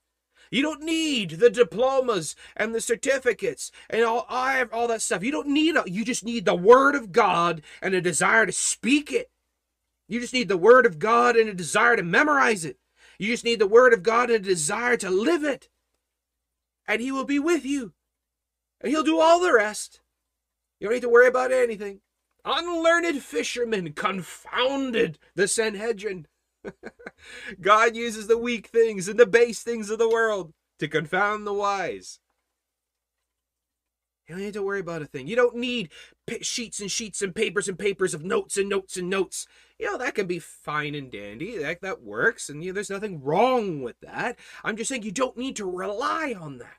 You 0.51 0.63
don't 0.63 0.81
need 0.81 1.31
the 1.31 1.49
diplomas 1.49 2.35
and 2.55 2.73
the 2.73 2.81
certificates 2.81 3.71
and 3.89 4.03
all, 4.03 4.25
all 4.29 4.87
that 4.87 5.01
stuff. 5.01 5.23
You 5.23 5.31
don't 5.31 5.47
need. 5.47 5.75
You 5.85 6.03
just 6.03 6.25
need 6.25 6.45
the 6.45 6.55
Word 6.55 6.95
of 6.95 7.11
God 7.11 7.61
and 7.81 7.93
a 7.93 8.01
desire 8.01 8.47
to 8.47 8.51
speak 8.51 9.11
it. 9.11 9.29
You 10.07 10.19
just 10.19 10.33
need 10.33 10.47
the 10.47 10.57
Word 10.57 10.87
of 10.87 10.97
God 10.97 11.35
and 11.35 11.49
a 11.49 11.53
desire 11.53 11.95
to 11.95 12.03
memorize 12.03 12.65
it. 12.65 12.77
You 13.19 13.27
just 13.27 13.43
need 13.43 13.59
the 13.59 13.67
Word 13.67 13.93
of 13.93 14.01
God 14.01 14.31
and 14.31 14.43
a 14.43 14.49
desire 14.49 14.97
to 14.97 15.09
live 15.09 15.43
it. 15.43 15.69
And 16.87 16.99
He 16.99 17.11
will 17.11 17.25
be 17.25 17.37
with 17.37 17.63
you. 17.63 17.93
And 18.81 18.91
He'll 18.91 19.03
do 19.03 19.19
all 19.19 19.39
the 19.39 19.53
rest. 19.53 20.01
You 20.79 20.87
don't 20.87 20.95
need 20.95 21.01
to 21.01 21.09
worry 21.09 21.27
about 21.27 21.51
anything. 21.51 22.01
Unlearned 22.45 23.21
fishermen 23.21 23.93
confounded 23.93 25.19
the 25.35 25.47
Sanhedrin. 25.47 26.27
God 27.61 27.95
uses 27.95 28.27
the 28.27 28.37
weak 28.37 28.67
things 28.67 29.07
and 29.07 29.19
the 29.19 29.25
base 29.25 29.61
things 29.61 29.89
of 29.89 29.99
the 29.99 30.09
world 30.09 30.53
to 30.79 30.87
confound 30.87 31.45
the 31.45 31.53
wise. 31.53 32.19
You 34.27 34.35
don't 34.35 34.43
need 34.43 34.53
to 34.53 34.63
worry 34.63 34.79
about 34.79 35.01
a 35.01 35.05
thing. 35.05 35.27
You 35.27 35.35
don't 35.35 35.55
need 35.55 35.89
sheets 36.41 36.79
and 36.79 36.91
sheets 36.91 37.23
and 37.23 37.33
papers 37.33 37.67
and 37.67 37.79
papers 37.79 38.13
of 38.13 38.23
notes 38.23 38.57
and 38.57 38.69
notes 38.69 38.95
and 38.95 39.09
notes. 39.09 39.47
You 39.79 39.87
know, 39.87 39.97
that 39.97 40.13
can 40.13 40.27
be 40.27 40.37
fine 40.37 40.93
and 40.93 41.11
dandy. 41.11 41.57
That, 41.57 41.81
that 41.81 42.03
works. 42.03 42.47
And 42.47 42.63
you 42.63 42.69
know, 42.69 42.75
there's 42.75 42.91
nothing 42.91 43.23
wrong 43.23 43.81
with 43.81 43.99
that. 44.01 44.37
I'm 44.63 44.77
just 44.77 44.89
saying 44.89 45.01
you 45.01 45.11
don't 45.11 45.37
need 45.37 45.55
to 45.55 45.65
rely 45.65 46.35
on 46.39 46.59
that 46.59 46.77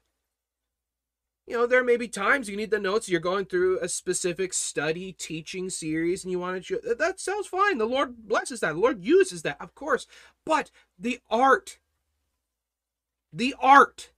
you 1.51 1.57
know, 1.57 1.67
there 1.67 1.83
may 1.83 1.97
be 1.97 2.07
times 2.07 2.49
you 2.49 2.57
need 2.57 2.71
the 2.71 2.79
notes. 2.79 3.09
You're 3.09 3.19
going 3.19 3.45
through 3.45 3.81
a 3.81 3.89
specific 3.89 4.53
study 4.53 5.13
teaching 5.13 5.69
series 5.69 6.23
and 6.23 6.31
you 6.31 6.39
want 6.39 6.65
to, 6.67 6.81
that 6.97 7.19
sounds 7.19 7.49
fine. 7.49 7.79
The 7.79 7.87
Lord 7.87 8.29
blesses 8.29 8.61
that. 8.61 8.75
The 8.75 8.79
Lord 8.79 9.03
uses 9.03 9.43
that, 9.43 9.61
of 9.61 9.75
course. 9.75 10.07
But 10.47 10.71
the 10.97 11.19
art, 11.29 11.81
the 13.33 13.57
art, 13.61 14.13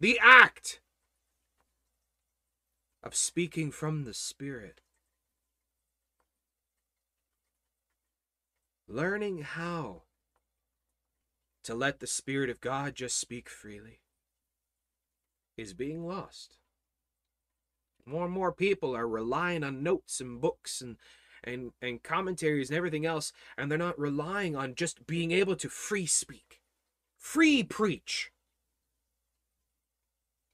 the 0.00 0.20
act 0.22 0.80
of 3.02 3.14
speaking 3.14 3.70
from 3.70 4.04
the 4.04 4.12
Spirit, 4.12 4.82
learning 8.86 9.38
how 9.38 10.02
to 11.64 11.74
let 11.74 12.00
the 12.00 12.06
Spirit 12.06 12.50
of 12.50 12.60
God 12.60 12.96
just 12.96 13.18
speak 13.18 13.48
freely 13.48 14.01
is 15.56 15.74
being 15.74 16.06
lost. 16.06 16.58
More 18.04 18.24
and 18.24 18.34
more 18.34 18.52
people 18.52 18.96
are 18.96 19.06
relying 19.06 19.62
on 19.62 19.82
notes 19.82 20.20
and 20.20 20.40
books 20.40 20.80
and 20.80 20.96
and 21.44 21.72
and 21.80 22.02
commentaries 22.02 22.70
and 22.70 22.76
everything 22.76 23.04
else 23.04 23.32
and 23.58 23.70
they're 23.70 23.78
not 23.78 23.98
relying 23.98 24.54
on 24.54 24.74
just 24.74 25.06
being 25.06 25.32
able 25.32 25.56
to 25.56 25.68
free 25.68 26.06
speak 26.06 26.60
free 27.18 27.62
preach. 27.62 28.32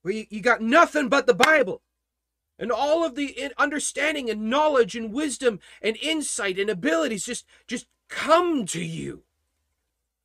Where 0.03 0.15
you, 0.15 0.27
you 0.31 0.41
got 0.41 0.61
nothing 0.61 1.09
but 1.09 1.27
the 1.27 1.35
bible 1.35 1.83
and 2.59 2.71
all 2.71 3.05
of 3.05 3.15
the 3.15 3.35
uh, 3.43 3.49
understanding 3.57 4.29
and 4.29 4.51
knowledge 4.51 4.95
and 4.95 5.13
wisdom 5.13 5.61
and 5.83 5.97
insight 5.97 6.59
and 6.59 6.71
abilities 6.71 7.25
just 7.25 7.47
just 7.67 7.87
come 8.09 8.67
to 8.67 8.83
you. 8.83 9.25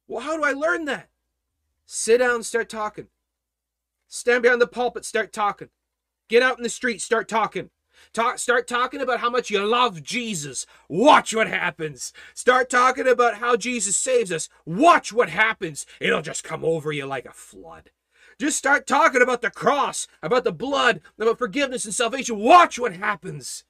Well 0.07 0.21
how 0.21 0.37
do 0.37 0.43
i 0.43 0.51
learn 0.51 0.85
that? 0.85 1.09
Sit 1.85 2.17
down 2.19 2.43
start 2.43 2.69
talking 2.69 3.07
Stand 4.13 4.43
behind 4.43 4.61
the 4.61 4.67
pulpit, 4.67 5.05
start 5.05 5.33
talking. 5.33 5.69
Get 6.29 6.43
out 6.43 6.57
in 6.57 6.63
the 6.63 6.69
street, 6.69 7.01
start 7.01 7.27
talking. 7.27 7.71
Talk, 8.13 8.37
start 8.37 8.67
talking 8.67 9.01
about 9.01 9.21
how 9.21 9.29
much 9.31 9.49
you 9.49 9.65
love 9.65 10.03
Jesus. 10.03 10.67
Watch 10.87 11.33
what 11.33 11.47
happens. 11.47 12.13
Start 12.35 12.69
talking 12.69 13.07
about 13.07 13.37
how 13.37 13.55
Jesus 13.55 13.97
saves 13.97 14.31
us. 14.31 14.49
Watch 14.67 15.11
what 15.11 15.29
happens. 15.29 15.87
It'll 15.99 16.21
just 16.21 16.43
come 16.43 16.63
over 16.63 16.91
you 16.91 17.07
like 17.07 17.25
a 17.25 17.31
flood. 17.31 17.89
Just 18.39 18.59
start 18.59 18.85
talking 18.85 19.23
about 19.23 19.41
the 19.41 19.49
cross, 19.49 20.05
about 20.21 20.43
the 20.43 20.51
blood, 20.51 21.01
about 21.17 21.39
forgiveness 21.39 21.83
and 21.83 21.93
salvation. 21.93 22.37
Watch 22.37 22.77
what 22.77 22.93
happens. 22.93 23.63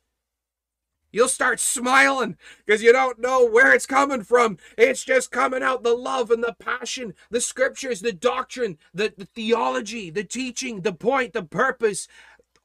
You'll 1.13 1.28
start 1.28 1.60
smiling 1.60 2.38
because 2.65 2.82
you 2.82 2.91
don't 2.91 3.19
know 3.19 3.45
where 3.47 3.71
it's 3.71 3.86
coming 3.86 4.23
from. 4.23 4.58
It's 4.80 5.04
just 5.04 5.30
coming 5.30 5.62
out 5.62 5.84
the 5.84 5.93
love 5.93 6.32
and 6.32 6.43
the 6.43 6.56
passion, 6.60 7.13
the 7.30 7.39
scriptures, 7.39 8.02
the 8.02 8.12
doctrine, 8.12 8.80
the, 8.95 9.13
the 9.15 9.26
theology, 9.26 10.10
the 10.10 10.23
teaching, 10.23 10.82
the 10.82 10.91
point, 10.91 11.34
the 11.34 11.43
purpose. 11.43 12.08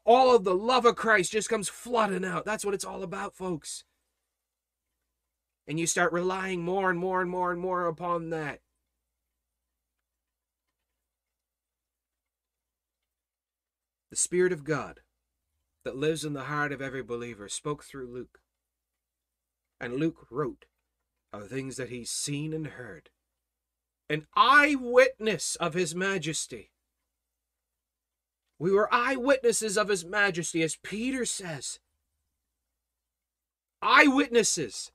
All 0.03 0.35
of 0.35 0.45
the 0.45 0.55
love 0.55 0.85
of 0.85 0.95
Christ 0.95 1.31
just 1.31 1.47
comes 1.47 1.69
flooding 1.69 2.25
out. 2.25 2.43
That's 2.43 2.65
what 2.65 2.73
it's 2.73 2.83
all 2.83 3.03
about, 3.03 3.35
folks. 3.35 3.83
And 5.67 5.79
you 5.79 5.85
start 5.85 6.11
relying 6.11 6.63
more 6.63 6.89
and 6.89 6.97
more 6.97 7.21
and 7.21 7.29
more 7.29 7.51
and 7.51 7.61
more 7.61 7.85
upon 7.85 8.31
that. 8.31 8.61
The 14.09 14.15
Spirit 14.15 14.51
of 14.51 14.63
God 14.63 15.01
that 15.89 15.97
lives 15.97 16.23
in 16.23 16.33
the 16.33 16.43
heart 16.43 16.71
of 16.71 16.83
every 16.83 17.01
believer 17.01 17.49
spoke 17.49 17.83
through 17.83 18.05
Luke. 18.05 18.41
And 19.81 19.95
Luke 19.95 20.27
wrote 20.29 20.65
of 21.33 21.47
things 21.47 21.77
that 21.77 21.89
he's 21.89 22.11
seen 22.11 22.53
and 22.53 22.67
heard. 22.67 23.09
An 24.07 24.27
eyewitness 24.35 25.55
of 25.55 25.73
his 25.73 25.95
majesty. 25.95 26.69
We 28.59 28.71
were 28.71 28.93
eyewitnesses 28.93 29.79
of 29.79 29.87
his 29.87 30.05
majesty, 30.05 30.61
as 30.61 30.75
Peter 30.75 31.25
says. 31.25 31.79
Eyewitnesses. 33.81 34.91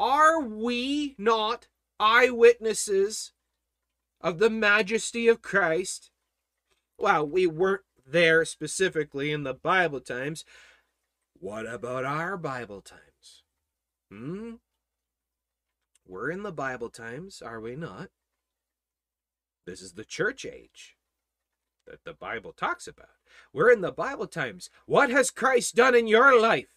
Are 0.00 0.40
we 0.40 1.14
not 1.18 1.68
eyewitnesses 2.00 3.30
of 4.20 4.40
the 4.40 4.50
majesty 4.50 5.28
of 5.28 5.40
Christ? 5.40 6.10
Well, 6.98 7.28
we 7.28 7.46
weren't 7.46 7.82
there 8.06 8.44
specifically 8.44 9.32
in 9.32 9.42
the 9.42 9.54
Bible 9.54 10.00
times. 10.00 10.44
What 11.38 11.66
about 11.66 12.04
our 12.04 12.36
Bible 12.36 12.80
times? 12.80 13.42
Hmm? 14.10 14.54
We're 16.06 16.30
in 16.30 16.42
the 16.42 16.52
Bible 16.52 16.90
times, 16.90 17.42
are 17.42 17.60
we 17.60 17.76
not? 17.76 18.10
This 19.66 19.80
is 19.80 19.92
the 19.92 20.04
church 20.04 20.44
age 20.44 20.96
that 21.86 22.04
the 22.04 22.12
Bible 22.12 22.52
talks 22.52 22.86
about. 22.86 23.08
We're 23.52 23.70
in 23.70 23.80
the 23.80 23.92
Bible 23.92 24.26
times. 24.26 24.70
What 24.86 25.10
has 25.10 25.30
Christ 25.30 25.74
done 25.74 25.94
in 25.94 26.06
your 26.06 26.40
life? 26.40 26.68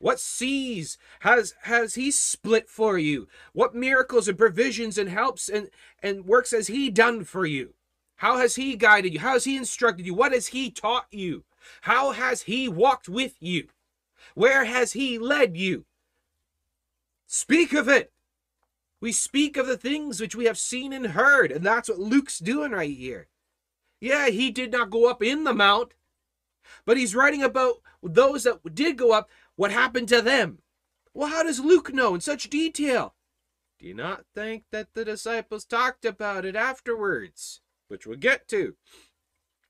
What 0.00 0.20
seas 0.20 0.96
has 1.20 1.54
has 1.62 1.94
he 1.96 2.10
split 2.12 2.68
for 2.68 2.98
you? 2.98 3.26
What 3.52 3.74
miracles 3.74 4.28
and 4.28 4.38
provisions 4.38 4.96
and 4.96 5.08
helps 5.08 5.48
and, 5.48 5.70
and 6.02 6.24
works 6.24 6.52
has 6.52 6.68
he 6.68 6.88
done 6.88 7.24
for 7.24 7.46
you? 7.46 7.74
How 8.18 8.38
has 8.38 8.56
he 8.56 8.76
guided 8.76 9.14
you? 9.14 9.20
How 9.20 9.34
has 9.34 9.44
he 9.44 9.56
instructed 9.56 10.04
you? 10.04 10.12
What 10.12 10.32
has 10.32 10.48
he 10.48 10.70
taught 10.70 11.06
you? 11.12 11.44
How 11.82 12.10
has 12.10 12.42
he 12.42 12.68
walked 12.68 13.08
with 13.08 13.36
you? 13.40 13.68
Where 14.34 14.64
has 14.64 14.92
he 14.92 15.18
led 15.18 15.56
you? 15.56 15.84
Speak 17.28 17.72
of 17.72 17.88
it. 17.88 18.12
We 19.00 19.12
speak 19.12 19.56
of 19.56 19.68
the 19.68 19.76
things 19.76 20.20
which 20.20 20.34
we 20.34 20.46
have 20.46 20.58
seen 20.58 20.92
and 20.92 21.08
heard, 21.08 21.52
and 21.52 21.64
that's 21.64 21.88
what 21.88 22.00
Luke's 22.00 22.40
doing 22.40 22.72
right 22.72 22.96
here. 22.96 23.28
Yeah, 24.00 24.28
he 24.30 24.50
did 24.50 24.72
not 24.72 24.90
go 24.90 25.08
up 25.08 25.22
in 25.22 25.44
the 25.44 25.54
mount, 25.54 25.92
but 26.84 26.96
he's 26.96 27.14
writing 27.14 27.44
about 27.44 27.76
those 28.02 28.42
that 28.42 28.74
did 28.74 28.98
go 28.98 29.12
up, 29.12 29.30
what 29.54 29.70
happened 29.70 30.08
to 30.08 30.20
them. 30.20 30.58
Well, 31.14 31.28
how 31.28 31.44
does 31.44 31.60
Luke 31.60 31.94
know 31.94 32.16
in 32.16 32.20
such 32.20 32.50
detail? 32.50 33.14
Do 33.78 33.86
you 33.86 33.94
not 33.94 34.24
think 34.34 34.64
that 34.72 34.94
the 34.94 35.04
disciples 35.04 35.64
talked 35.64 36.04
about 36.04 36.44
it 36.44 36.56
afterwards? 36.56 37.60
Which 37.88 38.06
we'll 38.06 38.16
get 38.16 38.48
to. 38.48 38.76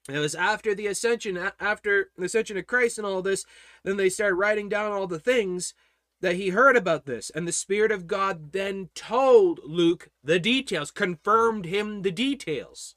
It 0.08 0.18
was 0.18 0.34
after 0.34 0.74
the 0.74 0.86
ascension, 0.86 1.38
after 1.60 2.10
the 2.16 2.24
ascension 2.24 2.56
of 2.56 2.66
Christ 2.66 2.98
and 2.98 3.06
all 3.06 3.20
this, 3.20 3.44
then 3.84 3.96
they 3.96 4.08
started 4.08 4.36
writing 4.36 4.68
down 4.68 4.92
all 4.92 5.06
the 5.06 5.18
things 5.18 5.74
that 6.20 6.36
he 6.36 6.48
heard 6.48 6.76
about 6.76 7.04
this. 7.04 7.30
And 7.30 7.46
the 7.46 7.52
Spirit 7.52 7.92
of 7.92 8.06
God 8.06 8.52
then 8.52 8.88
told 8.94 9.60
Luke 9.64 10.08
the 10.24 10.40
details, 10.40 10.90
confirmed 10.90 11.66
him 11.66 12.02
the 12.02 12.10
details. 12.10 12.96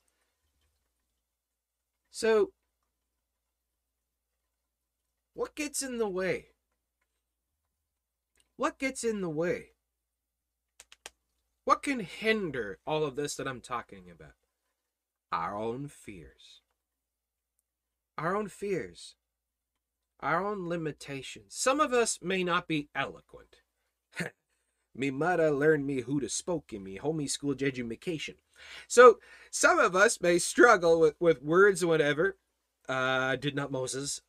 So, 2.10 2.52
what 5.34 5.56
gets 5.56 5.82
in 5.82 5.98
the 5.98 6.10
way? 6.10 6.48
What 8.56 8.80
gets 8.80 9.04
in 9.04 9.22
the 9.22 9.30
way? 9.30 9.72
What 11.66 11.84
can 11.84 12.00
hinder 12.00 12.80
all 12.86 13.04
of 13.04 13.16
this 13.16 13.36
that 13.36 13.48
I'm 13.48 13.62
talking 13.62 14.10
about? 14.10 14.34
Our 15.32 15.56
own 15.56 15.88
fears. 15.88 16.62
Our 18.18 18.36
own 18.36 18.48
fears. 18.50 19.16
Our 20.20 20.46
own 20.46 20.70
limitations. 20.70 21.56
Some 21.56 21.80
of 21.80 21.94
us 21.94 22.20
may 22.22 22.44
not 22.44 22.68
be 22.68 22.90
eloquent. 22.94 23.58
me 24.96 25.10
mother 25.10 25.50
learned 25.50 25.88
me 25.88 26.02
who 26.02 26.20
to 26.20 26.30
spoke 26.30 26.74
in 26.74 26.84
me 26.84 27.00
homie 27.00 27.30
school 27.30 27.54
education. 27.54 28.36
So 28.88 29.20
some 29.50 29.80
of 29.80 29.96
us 29.96 30.22
may 30.22 30.38
struggle 30.38 31.00
with, 31.00 31.16
with 31.20 31.42
words 31.42 31.84
or 31.84 31.88
whatever. 31.88 32.38
Uh, 32.88 33.36
did 33.38 33.56
not 33.56 33.72
Moses. 33.72 34.22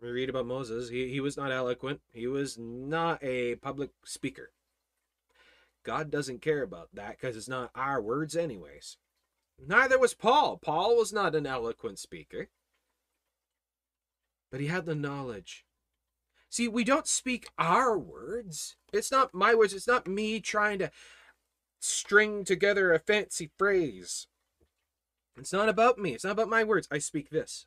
We 0.00 0.10
read 0.10 0.28
about 0.28 0.46
Moses. 0.46 0.90
He, 0.90 1.08
he 1.08 1.20
was 1.20 1.36
not 1.36 1.50
eloquent. 1.50 2.00
He 2.12 2.26
was 2.26 2.58
not 2.58 3.22
a 3.22 3.56
public 3.56 3.90
speaker. 4.04 4.50
God 5.82 6.10
doesn't 6.10 6.42
care 6.42 6.62
about 6.62 6.90
that 6.94 7.12
because 7.12 7.36
it's 7.36 7.48
not 7.48 7.70
our 7.74 8.02
words, 8.02 8.36
anyways. 8.36 8.98
Neither 9.58 9.98
was 9.98 10.14
Paul. 10.14 10.58
Paul 10.58 10.96
was 10.96 11.12
not 11.12 11.34
an 11.34 11.46
eloquent 11.46 11.98
speaker, 11.98 12.48
but 14.50 14.60
he 14.60 14.66
had 14.66 14.86
the 14.86 14.94
knowledge. 14.94 15.64
See, 16.50 16.68
we 16.68 16.84
don't 16.84 17.06
speak 17.06 17.48
our 17.58 17.98
words. 17.98 18.76
It's 18.92 19.10
not 19.10 19.34
my 19.34 19.54
words. 19.54 19.74
It's 19.74 19.88
not 19.88 20.06
me 20.06 20.40
trying 20.40 20.78
to 20.78 20.90
string 21.80 22.44
together 22.44 22.92
a 22.92 22.98
fancy 22.98 23.50
phrase. 23.58 24.26
It's 25.36 25.52
not 25.52 25.68
about 25.68 25.98
me. 25.98 26.12
It's 26.12 26.24
not 26.24 26.32
about 26.32 26.48
my 26.48 26.64
words. 26.64 26.88
I 26.90 26.98
speak 26.98 27.30
this. 27.30 27.66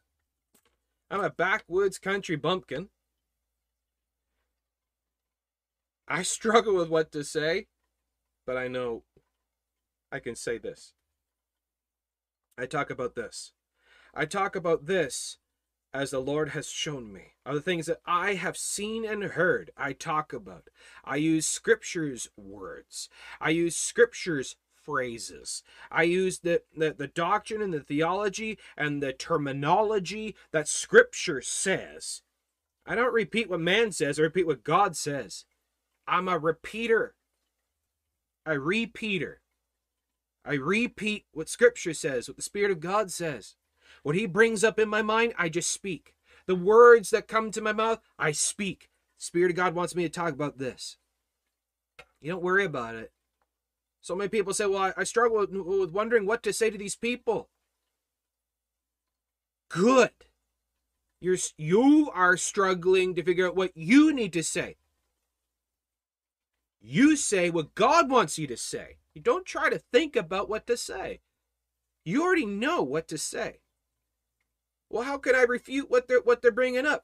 I'm 1.12 1.24
a 1.24 1.30
backwoods 1.30 2.00
country 2.00 2.36
bumpkin. 2.36 2.90
I 6.08 6.24
struggle 6.24 6.76
with 6.76 6.90
what 6.90 7.12
to 7.12 7.24
say, 7.24 7.68
but 8.46 8.58
I 8.58 8.68
know 8.68 9.04
I 10.12 10.20
can 10.20 10.36
say 10.36 10.58
this. 10.58 10.94
I 12.60 12.66
talk 12.66 12.90
about 12.90 13.16
this. 13.16 13.54
I 14.14 14.26
talk 14.26 14.56
about 14.56 14.86
this 14.86 15.38
as 15.94 16.12
the 16.12 16.20
Lord 16.20 16.50
has 16.50 16.70
shown 16.70 17.14
me. 17.14 17.36
Are 17.46 17.56
the 17.56 17.62
things 17.62 17.86
that 17.86 18.02
I 18.06 18.34
have 18.34 18.58
seen 18.58 19.06
and 19.06 19.24
heard, 19.24 19.72
I 19.78 19.94
talk 19.94 20.34
about. 20.34 20.68
I 21.06 21.16
use 21.16 21.48
scripture's 21.48 22.28
words. 22.36 23.08
I 23.40 23.52
use 23.52 23.78
scripture's 23.78 24.58
phrases. 24.76 25.64
I 25.90 26.04
use 26.04 26.40
the, 26.40 26.64
the, 26.76 26.94
the 26.98 27.08
doctrine 27.08 27.62
and 27.62 27.74
the 27.74 27.80
theology 27.80 28.58
and 28.76 29.02
the 29.02 29.14
terminology 29.14 30.36
that 30.52 30.68
scripture 30.68 31.42
says. 31.42 32.24
I 32.86 32.96
don't 32.96 33.14
repeat 33.14 33.50
what 33.50 33.62
man 33.62 33.94
says, 33.94 34.20
I 34.20 34.24
repeat 34.24 34.48
what 34.48 34.64
God 34.64 34.98
says. 34.98 35.46
I'm 36.08 36.28
a 36.28 36.38
repeater. 36.38 37.16
A 38.46 38.60
repeater. 38.60 39.42
I 40.50 40.56
repeat 40.56 41.26
what 41.32 41.48
scripture 41.48 41.94
says, 41.94 42.28
what 42.28 42.36
the 42.36 42.42
Spirit 42.42 42.72
of 42.72 42.80
God 42.80 43.12
says. 43.12 43.56
What 44.02 44.16
he 44.16 44.26
brings 44.26 44.64
up 44.64 44.80
in 44.80 44.90
my 44.90 45.04
mind, 45.04 45.36
I 45.38 45.48
just 45.48 45.70
speak. 45.70 46.16
The 46.48 46.56
words 46.56 47.12
that 47.12 47.28
come 47.28 47.52
to 47.52 47.62
my 47.62 47.72
mouth, 47.72 48.00
I 48.18 48.32
speak. 48.32 48.90
Spirit 49.20 49.52
of 49.52 49.58
God 49.58 49.76
wants 49.76 49.96
me 49.96 50.02
to 50.02 50.10
talk 50.10 50.34
about 50.34 50.58
this. 50.58 50.98
You 52.20 52.32
don't 52.32 52.42
worry 52.42 52.66
about 52.66 52.96
it. 52.96 53.12
So 54.02 54.16
many 54.16 54.30
people 54.30 54.56
say, 54.56 54.66
well, 54.66 54.80
I, 54.80 54.94
I 54.98 55.04
struggle 55.04 55.38
with, 55.38 55.52
with 55.52 55.92
wondering 55.92 56.26
what 56.26 56.42
to 56.42 56.52
say 56.52 56.72
to 56.72 56.78
these 56.80 56.96
people. 56.96 57.50
Good. 59.70 60.10
You're, 61.22 61.38
you 61.58 62.10
are 62.16 62.38
struggling 62.38 63.14
to 63.14 63.24
figure 63.24 63.46
out 63.46 63.56
what 63.56 63.78
you 63.78 64.12
need 64.12 64.34
to 64.34 64.42
say. 64.42 64.78
You 66.82 67.16
say 67.16 67.52
what 67.52 67.76
God 67.76 68.10
wants 68.10 68.40
you 68.40 68.48
to 68.48 68.58
say. 68.58 68.96
You 69.20 69.24
don't 69.24 69.46
try 69.46 69.70
to 69.70 69.78
think 69.92 70.16
about 70.16 70.48
what 70.48 70.66
to 70.68 70.78
say. 70.78 71.20
You 72.06 72.24
already 72.24 72.46
know 72.46 72.82
what 72.82 73.10
to 73.10 73.18
say. 73.18 73.60
Well, 74.90 75.04
how 75.04 75.18
can 75.18 75.36
I 75.36 75.42
refute 75.42 75.92
what 75.92 76.08
they're 76.08 76.22
what 76.22 76.42
they're 76.42 76.54
bringing 76.54 76.86
up? 76.86 77.04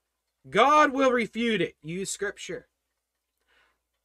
God 0.50 0.94
will 0.94 1.12
refute 1.12 1.60
it. 1.60 1.76
Use 1.84 2.10
scripture. 2.10 2.70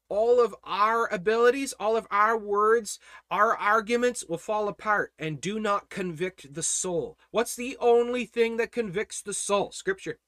All 0.08 0.44
of 0.44 0.56
our 0.64 1.06
abilities, 1.06 1.72
all 1.74 1.96
of 1.96 2.08
our 2.10 2.36
words, 2.36 2.98
our 3.30 3.56
arguments 3.56 4.24
will 4.28 4.38
fall 4.38 4.66
apart 4.66 5.12
and 5.16 5.40
do 5.40 5.60
not 5.60 5.88
convict 5.88 6.52
the 6.52 6.64
soul. 6.64 7.16
What's 7.30 7.54
the 7.54 7.76
only 7.78 8.24
thing 8.24 8.56
that 8.56 8.72
convicts 8.72 9.22
the 9.22 9.34
soul? 9.34 9.70
Scripture. 9.70 10.18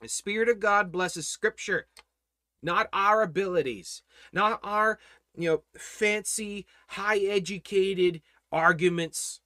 The 0.00 0.08
Spirit 0.08 0.48
of 0.48 0.60
God 0.60 0.90
blesses 0.90 1.28
Scripture, 1.28 1.88
not 2.62 2.88
our 2.90 3.20
abilities, 3.20 4.00
not 4.32 4.60
our 4.62 4.98
you 5.36 5.48
know 5.48 5.62
fancy, 5.76 6.66
high 6.88 7.18
educated 7.18 8.22
arguments. 8.50 9.40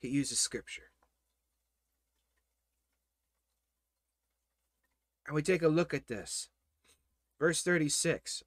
He 0.00 0.08
uses 0.08 0.38
Scripture. 0.38 0.90
And 5.26 5.34
we 5.34 5.42
take 5.42 5.62
a 5.62 5.68
look 5.68 5.92
at 5.92 6.08
this. 6.08 6.48
Verse 7.38 7.62
36. 7.62 8.42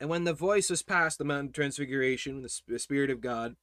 And 0.00 0.08
when 0.08 0.24
the 0.24 0.32
voice 0.32 0.70
was 0.70 0.82
past 0.82 1.18
the 1.18 1.24
Mount 1.24 1.48
of 1.48 1.52
Transfiguration, 1.52 2.42
the 2.66 2.78
Spirit 2.78 3.10
of 3.10 3.20
God 3.20 3.56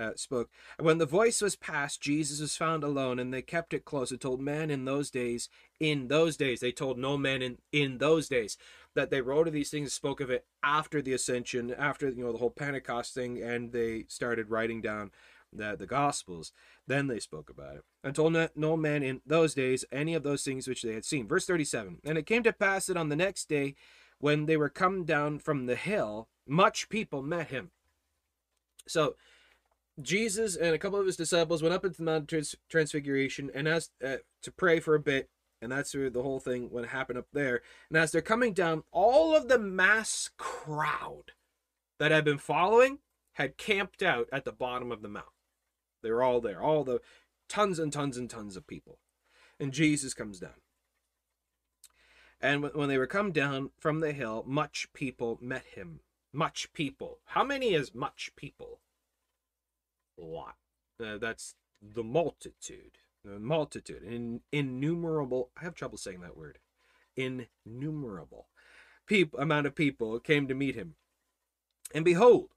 uh, 0.00 0.12
spoke. 0.16 0.50
And 0.78 0.86
when 0.86 0.98
the 0.98 1.06
voice 1.06 1.42
was 1.42 1.56
past, 1.56 2.00
Jesus 2.00 2.40
was 2.40 2.56
found 2.56 2.82
alone, 2.82 3.18
and 3.18 3.32
they 3.32 3.42
kept 3.42 3.74
it 3.74 3.84
close. 3.84 4.10
It 4.10 4.20
told 4.20 4.40
man 4.40 4.70
in 4.70 4.84
those 4.84 5.10
days, 5.10 5.48
in 5.78 6.08
those 6.08 6.36
days, 6.36 6.60
they 6.60 6.72
told 6.72 6.98
no 6.98 7.18
man 7.18 7.42
in, 7.42 7.58
in 7.72 7.98
those 7.98 8.28
days 8.28 8.56
that 8.94 9.10
they 9.10 9.20
wrote 9.20 9.46
of 9.46 9.52
these 9.52 9.70
things, 9.70 9.92
spoke 9.92 10.20
of 10.20 10.30
it 10.30 10.46
after 10.62 11.00
the 11.00 11.12
ascension, 11.12 11.72
after 11.72 12.08
you 12.08 12.24
know 12.24 12.32
the 12.32 12.38
whole 12.38 12.50
Pentecost 12.50 13.14
thing, 13.14 13.40
and 13.42 13.72
they 13.72 14.04
started 14.08 14.50
writing 14.50 14.80
down 14.80 15.10
the, 15.52 15.76
the 15.76 15.86
Gospels. 15.86 16.52
Then 16.86 17.06
they 17.06 17.20
spoke 17.20 17.50
about 17.50 17.76
it, 17.76 17.84
and 18.02 18.14
told 18.14 18.32
no, 18.32 18.48
no 18.56 18.76
man 18.76 19.02
in 19.02 19.20
those 19.26 19.54
days 19.54 19.84
any 19.92 20.14
of 20.14 20.22
those 20.22 20.42
things 20.42 20.66
which 20.66 20.82
they 20.82 20.94
had 20.94 21.04
seen. 21.04 21.28
Verse 21.28 21.46
37 21.46 21.98
And 22.04 22.18
it 22.18 22.26
came 22.26 22.42
to 22.42 22.52
pass 22.52 22.86
that 22.86 22.96
on 22.96 23.10
the 23.10 23.16
next 23.16 23.48
day, 23.48 23.74
when 24.18 24.46
they 24.46 24.56
were 24.56 24.68
come 24.68 25.04
down 25.04 25.38
from 25.38 25.66
the 25.66 25.76
hill, 25.76 26.28
much 26.46 26.88
people 26.88 27.22
met 27.22 27.48
him. 27.48 27.70
So, 28.86 29.14
Jesus 30.02 30.56
and 30.56 30.74
a 30.74 30.78
couple 30.78 30.98
of 30.98 31.06
his 31.06 31.16
disciples 31.16 31.62
went 31.62 31.74
up 31.74 31.84
into 31.84 31.98
the 31.98 32.04
Mount 32.04 32.32
of 32.32 32.54
Transfiguration 32.68 33.50
and 33.54 33.68
asked 33.68 33.92
uh, 34.04 34.16
to 34.42 34.52
pray 34.52 34.80
for 34.80 34.94
a 34.94 35.00
bit, 35.00 35.28
and 35.60 35.70
that's 35.70 35.94
where 35.94 36.10
the 36.10 36.22
whole 36.22 36.40
thing 36.40 36.70
went 36.70 36.88
happen 36.88 37.16
up 37.16 37.26
there. 37.32 37.62
And 37.88 37.98
as 37.98 38.12
they're 38.12 38.22
coming 38.22 38.52
down, 38.52 38.84
all 38.92 39.34
of 39.34 39.48
the 39.48 39.58
mass 39.58 40.30
crowd 40.36 41.32
that 41.98 42.10
had 42.10 42.24
been 42.24 42.38
following 42.38 42.98
had 43.34 43.56
camped 43.56 44.02
out 44.02 44.28
at 44.32 44.44
the 44.44 44.52
bottom 44.52 44.90
of 44.90 45.02
the 45.02 45.08
mountain. 45.08 45.32
They 46.02 46.10
were 46.10 46.22
all 46.22 46.40
there, 46.40 46.62
all 46.62 46.84
the 46.84 47.00
tons 47.48 47.78
and 47.78 47.92
tons 47.92 48.16
and 48.16 48.28
tons 48.28 48.56
of 48.56 48.66
people. 48.66 48.98
And 49.58 49.72
Jesus 49.72 50.14
comes 50.14 50.40
down. 50.40 50.60
And 52.40 52.72
when 52.74 52.88
they 52.88 52.96
were 52.96 53.06
come 53.06 53.32
down 53.32 53.70
from 53.78 54.00
the 54.00 54.12
hill, 54.12 54.44
much 54.46 54.88
people 54.94 55.38
met 55.42 55.64
him. 55.74 56.00
Much 56.32 56.72
people. 56.72 57.18
How 57.26 57.44
many 57.44 57.74
is 57.74 57.94
much 57.94 58.30
people? 58.36 58.80
Lot. 60.20 60.56
Uh, 61.02 61.18
that's 61.18 61.54
the 61.82 62.04
multitude. 62.04 62.98
The 63.24 63.38
multitude. 63.38 64.02
In, 64.02 64.40
innumerable. 64.52 65.50
I 65.56 65.64
have 65.64 65.74
trouble 65.74 65.98
saying 65.98 66.20
that 66.20 66.36
word. 66.36 66.58
Innumerable. 67.16 68.48
People, 69.06 69.40
amount 69.40 69.66
of 69.66 69.74
people 69.74 70.18
came 70.20 70.46
to 70.48 70.54
meet 70.54 70.74
him. 70.74 70.94
And 71.94 72.04
behold, 72.04 72.50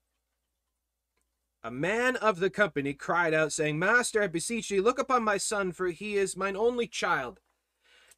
a 1.64 1.72
man 1.72 2.18
of 2.18 2.40
the 2.40 2.50
company 2.50 2.94
cried 2.94 3.34
out, 3.34 3.54
saying, 3.54 3.80
Master, 3.80 4.22
I 4.22 4.28
beseech 4.28 4.70
thee, 4.70 4.82
look 4.82 5.00
upon 5.00 5.24
my 5.24 5.38
son, 5.38 5.72
for 5.72 5.88
he 5.88 6.18
is 6.18 6.36
mine 6.36 6.58
only 6.58 6.88
child. 6.88 7.40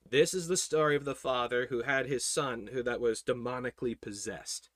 This 0.10 0.34
is 0.34 0.48
the 0.48 0.58
story 0.58 0.96
of 0.96 1.06
the 1.06 1.16
father 1.16 1.68
who 1.70 1.84
had 1.84 2.08
his 2.08 2.26
son 2.26 2.70
who 2.74 2.84
that 2.84 3.00
was 3.00 3.22
demonically 3.22 4.00
possessed. 4.00 4.70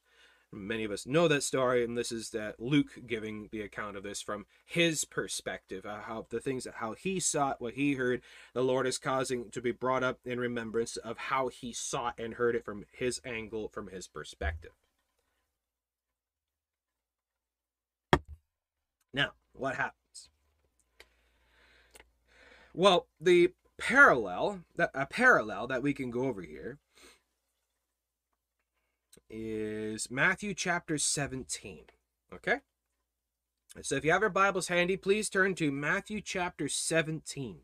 Many 0.51 0.83
of 0.83 0.91
us 0.91 1.05
know 1.05 1.27
that 1.27 1.43
story, 1.43 1.83
and 1.83 1.95
this 1.95 2.12
is 2.12 2.31
that 2.31 2.59
Luke 2.59 3.05
giving 3.05 3.49
the 3.51 3.62
account 3.62 3.95
of 3.95 4.01
this 4.03 4.19
from 4.21 4.47
his 4.65 5.05
perspective, 5.05 5.85
uh, 5.85 6.01
how 6.01 6.25
the 6.29 6.39
things 6.39 6.63
that 6.63 6.75
how 6.75 6.93
he 6.93 7.19
saw 7.19 7.51
it, 7.51 7.57
what 7.59 7.75
he 7.75 7.93
heard, 7.93 8.21
the 8.53 8.63
Lord 8.63 8.88
is 8.88 8.97
causing 8.97 9.51
to 9.51 9.62
be 9.62 9.71
brought 9.71 10.03
up 10.03 10.19
in 10.25 10.39
remembrance 10.39 10.97
of 10.97 11.17
how 11.17 11.49
he 11.49 11.71
saw 11.71 12.13
and 12.17 12.33
heard 12.33 12.55
it 12.55 12.65
from 12.65 12.85
his 12.91 13.21
angle, 13.23 13.67
from 13.67 13.89
his 13.89 14.07
perspective. 14.07 14.71
Now, 19.13 19.33
what 19.53 19.75
happens? 19.75 20.29
Well, 22.73 23.07
the 23.21 23.53
parallel 23.77 24.62
that 24.75 24.89
a 24.93 25.05
parallel 25.05 25.67
that 25.67 25.83
we 25.83 25.93
can 25.93 26.12
go 26.12 26.23
over 26.23 26.41
here 26.41 26.79
is 29.29 30.09
Matthew 30.09 30.53
chapter 30.53 30.97
17. 30.97 31.85
Okay? 32.33 32.57
So 33.81 33.95
if 33.95 34.03
you 34.03 34.11
have 34.11 34.21
your 34.21 34.29
Bibles 34.29 34.67
handy, 34.67 34.97
please 34.97 35.29
turn 35.29 35.55
to 35.55 35.71
Matthew 35.71 36.21
chapter 36.21 36.67
17. 36.67 37.59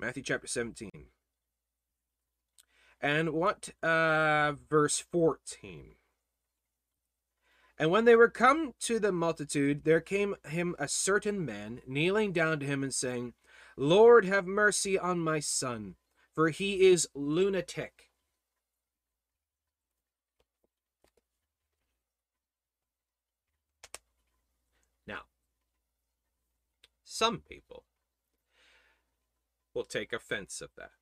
Matthew 0.00 0.22
chapter 0.24 0.48
17. 0.48 0.90
And 3.00 3.30
what 3.30 3.70
uh 3.82 4.54
verse 4.68 4.98
14. 4.98 5.94
And 7.78 7.90
when 7.90 8.04
they 8.04 8.16
were 8.16 8.28
come 8.28 8.74
to 8.80 8.98
the 8.98 9.12
multitude, 9.12 9.84
there 9.84 10.00
came 10.00 10.36
him 10.46 10.76
a 10.78 10.88
certain 10.88 11.44
man, 11.44 11.80
kneeling 11.86 12.32
down 12.32 12.60
to 12.60 12.66
him 12.66 12.82
and 12.82 12.92
saying, 12.92 13.34
Lord, 13.76 14.24
have 14.24 14.46
mercy 14.46 14.98
on 14.98 15.18
my 15.20 15.40
son, 15.40 15.94
for 16.34 16.48
he 16.48 16.86
is 16.86 17.08
lunatic. 17.14 18.10
Now, 25.06 25.22
some 27.04 27.38
people 27.40 27.84
will 29.74 29.84
take 29.84 30.12
offense 30.12 30.60
of 30.60 30.70
that. 30.76 30.92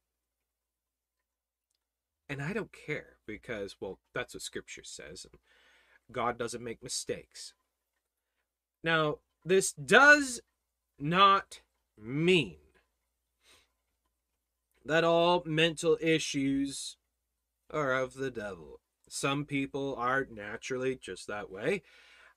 And 2.29 2.41
I 2.41 2.53
don't 2.53 2.73
care 2.73 3.17
because, 3.27 3.77
well, 3.81 3.99
that's 4.15 4.35
what 4.35 4.43
scripture 4.43 4.85
says. 4.85 5.27
And 5.31 5.41
God 6.13 6.39
doesn't 6.39 6.63
make 6.63 6.83
mistakes. 6.83 7.55
Now, 8.85 9.19
this 9.45 9.73
does 9.73 10.41
not 10.99 11.61
mean 11.99 12.59
that 14.85 15.05
all 15.05 15.43
mental 15.45 15.99
issues 16.01 16.97
are 17.71 17.93
of 17.93 18.15
the 18.15 18.31
devil. 18.31 18.81
Some 19.09 19.45
people 19.45 19.95
are 19.97 20.27
naturally 20.31 20.97
just 20.97 21.27
that 21.27 21.51
way. 21.51 21.83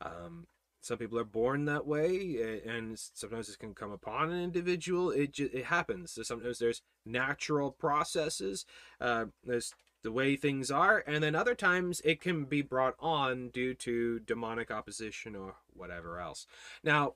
Um, 0.02 0.48
some 0.82 0.98
people 0.98 1.18
are 1.18 1.24
born 1.24 1.64
that 1.66 1.88
way, 1.88 2.60
and 2.66 3.00
sometimes 3.14 3.48
this 3.48 3.56
can 3.56 3.74
come 3.74 3.92
upon 3.92 4.32
an 4.32 4.44
individual. 4.44 5.12
It 5.12 5.32
just, 5.32 5.54
it 5.54 5.66
happens. 5.66 6.20
Sometimes 6.22 6.60
there's 6.60 6.82
natural 7.06 7.72
processes. 7.72 8.66
Uh, 9.00 9.26
there's 9.46 9.74
the 10.04 10.12
way 10.12 10.36
things 10.36 10.70
are, 10.70 11.02
and 11.08 11.24
then 11.24 11.36
other 11.36 11.56
times 11.56 12.02
it 12.04 12.20
can 12.20 12.44
be 12.44 12.62
brought 12.62 12.96
on 13.00 13.48
due 13.48 13.74
to 13.76 14.20
demonic 14.20 14.70
opposition 14.72 15.34
or 15.38 15.56
whatever 15.74 16.20
else. 16.20 16.46
Now, 16.84 17.14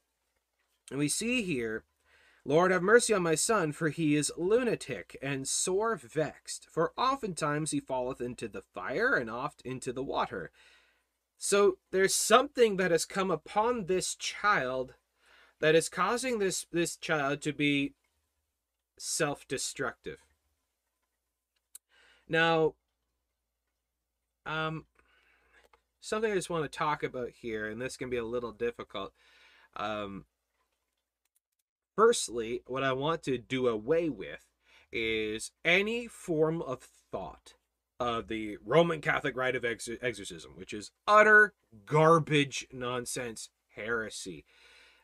we 0.89 1.09
see 1.09 1.41
here 1.41 1.83
Lord, 2.47 2.71
have 2.71 2.81
mercy 2.81 3.13
on 3.13 3.23
my 3.23 3.35
son, 3.35 3.73
for 3.73 3.89
he 3.89 4.15
is 4.15 4.31
lunatic 4.37 5.17
and 5.21 5.45
sore 5.45 5.97
vexed. 5.97 6.65
For 6.71 6.93
oftentimes 6.95 7.71
he 7.71 7.81
falleth 7.81 8.21
into 8.21 8.47
the 8.47 8.61
fire, 8.61 9.15
and 9.15 9.29
oft 9.29 9.61
into 9.63 9.91
the 9.91 10.01
water. 10.01 10.51
So 11.37 11.77
there's 11.91 12.15
something 12.15 12.77
that 12.77 12.89
has 12.89 13.03
come 13.03 13.29
upon 13.29 13.87
this 13.87 14.15
child 14.15 14.93
that 15.59 15.75
is 15.75 15.89
causing 15.89 16.39
this, 16.39 16.65
this 16.71 16.95
child 16.95 17.41
to 17.41 17.51
be 17.51 17.95
self 18.97 19.45
destructive. 19.49 20.19
Now, 22.29 22.75
um, 24.45 24.85
something 25.99 26.31
I 26.31 26.35
just 26.35 26.49
want 26.49 26.63
to 26.63 26.77
talk 26.77 27.03
about 27.03 27.31
here, 27.41 27.67
and 27.67 27.81
this 27.81 27.97
can 27.97 28.09
be 28.09 28.15
a 28.15 28.23
little 28.23 28.53
difficult. 28.53 29.11
Um, 29.75 30.23
Firstly, 31.97 32.61
what 32.67 32.83
I 32.83 32.93
want 32.93 33.23
to 33.23 33.39
do 33.39 33.67
away 33.67 34.07
with 34.07 34.45
is 34.91 35.51
any 35.65 36.05
form 36.07 36.61
of 36.61 36.87
thought 37.11 37.55
of 37.99 38.27
the 38.27 38.57
Roman 38.63 39.01
Catholic 39.01 39.35
rite 39.35 39.55
of 39.55 39.65
ex- 39.65 39.89
exorcism, 39.99 40.51
which 40.55 40.73
is 40.73 40.91
utter 41.07 41.55
garbage, 41.87 42.67
nonsense, 42.71 43.49
heresy. 43.75 44.45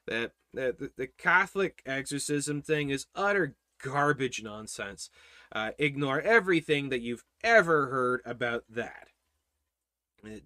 That, 0.06 0.34
the, 0.53 0.91
the 0.95 1.08
Catholic 1.08 1.82
exorcism 1.84 2.62
thing 2.62 2.91
is 2.91 3.08
utter 3.15 3.56
garbage 3.82 4.43
nonsense. 4.43 5.10
Uh, 5.51 5.71
ignore 5.79 6.21
everything 6.21 6.89
that 6.89 7.01
you've 7.01 7.23
ever 7.43 7.88
heard 7.88 8.21
about 8.23 8.65
that. 8.69 9.08
It, 10.23 10.43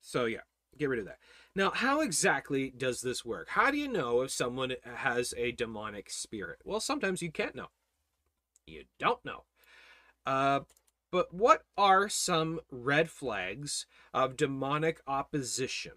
so, 0.00 0.24
yeah, 0.24 0.40
get 0.76 0.88
rid 0.88 0.98
of 0.98 1.04
that. 1.04 1.18
Now, 1.60 1.72
how 1.72 2.00
exactly 2.00 2.70
does 2.70 3.02
this 3.02 3.22
work? 3.22 3.50
How 3.50 3.70
do 3.70 3.76
you 3.76 3.86
know 3.86 4.22
if 4.22 4.30
someone 4.30 4.72
has 4.82 5.34
a 5.36 5.52
demonic 5.52 6.08
spirit? 6.08 6.60
Well, 6.64 6.80
sometimes 6.80 7.20
you 7.20 7.30
can't 7.30 7.54
know. 7.54 7.66
You 8.66 8.84
don't 8.98 9.22
know. 9.26 9.44
Uh, 10.24 10.60
but 11.12 11.34
what 11.34 11.64
are 11.76 12.08
some 12.08 12.60
red 12.70 13.10
flags 13.10 13.84
of 14.14 14.38
demonic 14.38 15.02
opposition, 15.06 15.92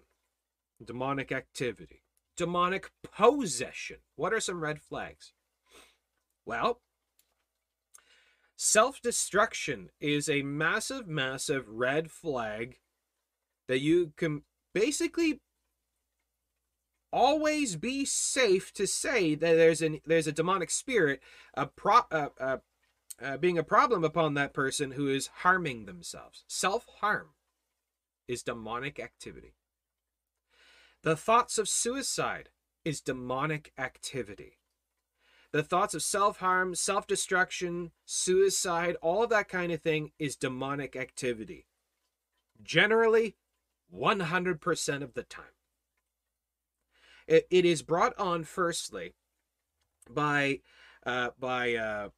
demonic 0.84 1.32
activity, 1.32 2.02
demonic 2.36 2.90
possession? 3.02 4.00
What 4.16 4.34
are 4.34 4.40
some 4.40 4.60
red 4.60 4.82
flags? 4.82 5.32
Well, 6.44 6.82
self 8.54 9.00
destruction 9.00 9.88
is 9.98 10.28
a 10.28 10.42
massive, 10.42 11.08
massive 11.08 11.66
red 11.70 12.10
flag 12.10 12.80
that 13.66 13.80
you 13.80 14.12
can 14.18 14.42
basically 14.74 15.40
always 17.14 17.76
be 17.76 18.04
safe 18.04 18.72
to 18.72 18.88
say 18.88 19.36
that 19.36 19.54
there's 19.54 19.80
an 19.80 20.00
there's 20.04 20.26
a 20.26 20.32
demonic 20.32 20.68
spirit 20.68 21.22
a 21.54 21.64
pro 21.64 22.00
uh, 22.10 22.28
uh, 22.40 22.56
uh, 23.22 23.36
being 23.36 23.56
a 23.56 23.62
problem 23.62 24.02
upon 24.02 24.34
that 24.34 24.52
person 24.52 24.90
who 24.92 25.08
is 25.08 25.30
harming 25.42 25.86
themselves. 25.86 26.42
Self-harm 26.48 27.28
is 28.26 28.42
demonic 28.42 28.98
activity. 28.98 29.54
The 31.02 31.14
thoughts 31.14 31.56
of 31.56 31.68
suicide 31.68 32.48
is 32.84 33.00
demonic 33.00 33.72
activity. 33.78 34.58
The 35.52 35.62
thoughts 35.62 35.94
of 35.94 36.02
self-harm 36.02 36.74
self-destruction 36.74 37.92
suicide 38.04 38.96
all 39.00 39.22
of 39.22 39.30
that 39.30 39.48
kind 39.48 39.70
of 39.70 39.80
thing 39.80 40.10
is 40.18 40.34
demonic 40.34 40.96
activity. 40.96 41.66
Generally 42.60 43.36
100% 43.94 45.02
of 45.02 45.14
the 45.14 45.22
time 45.22 45.44
it, 47.26 47.46
it 47.50 47.64
is 47.64 47.82
brought 47.82 48.18
on 48.18 48.44
firstly 48.44 49.14
by 50.10 50.60
uh, 51.06 51.30
by 51.38 51.74
uh, 51.74 52.08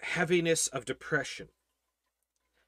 heaviness 0.00 0.66
of 0.68 0.84
depression. 0.84 1.48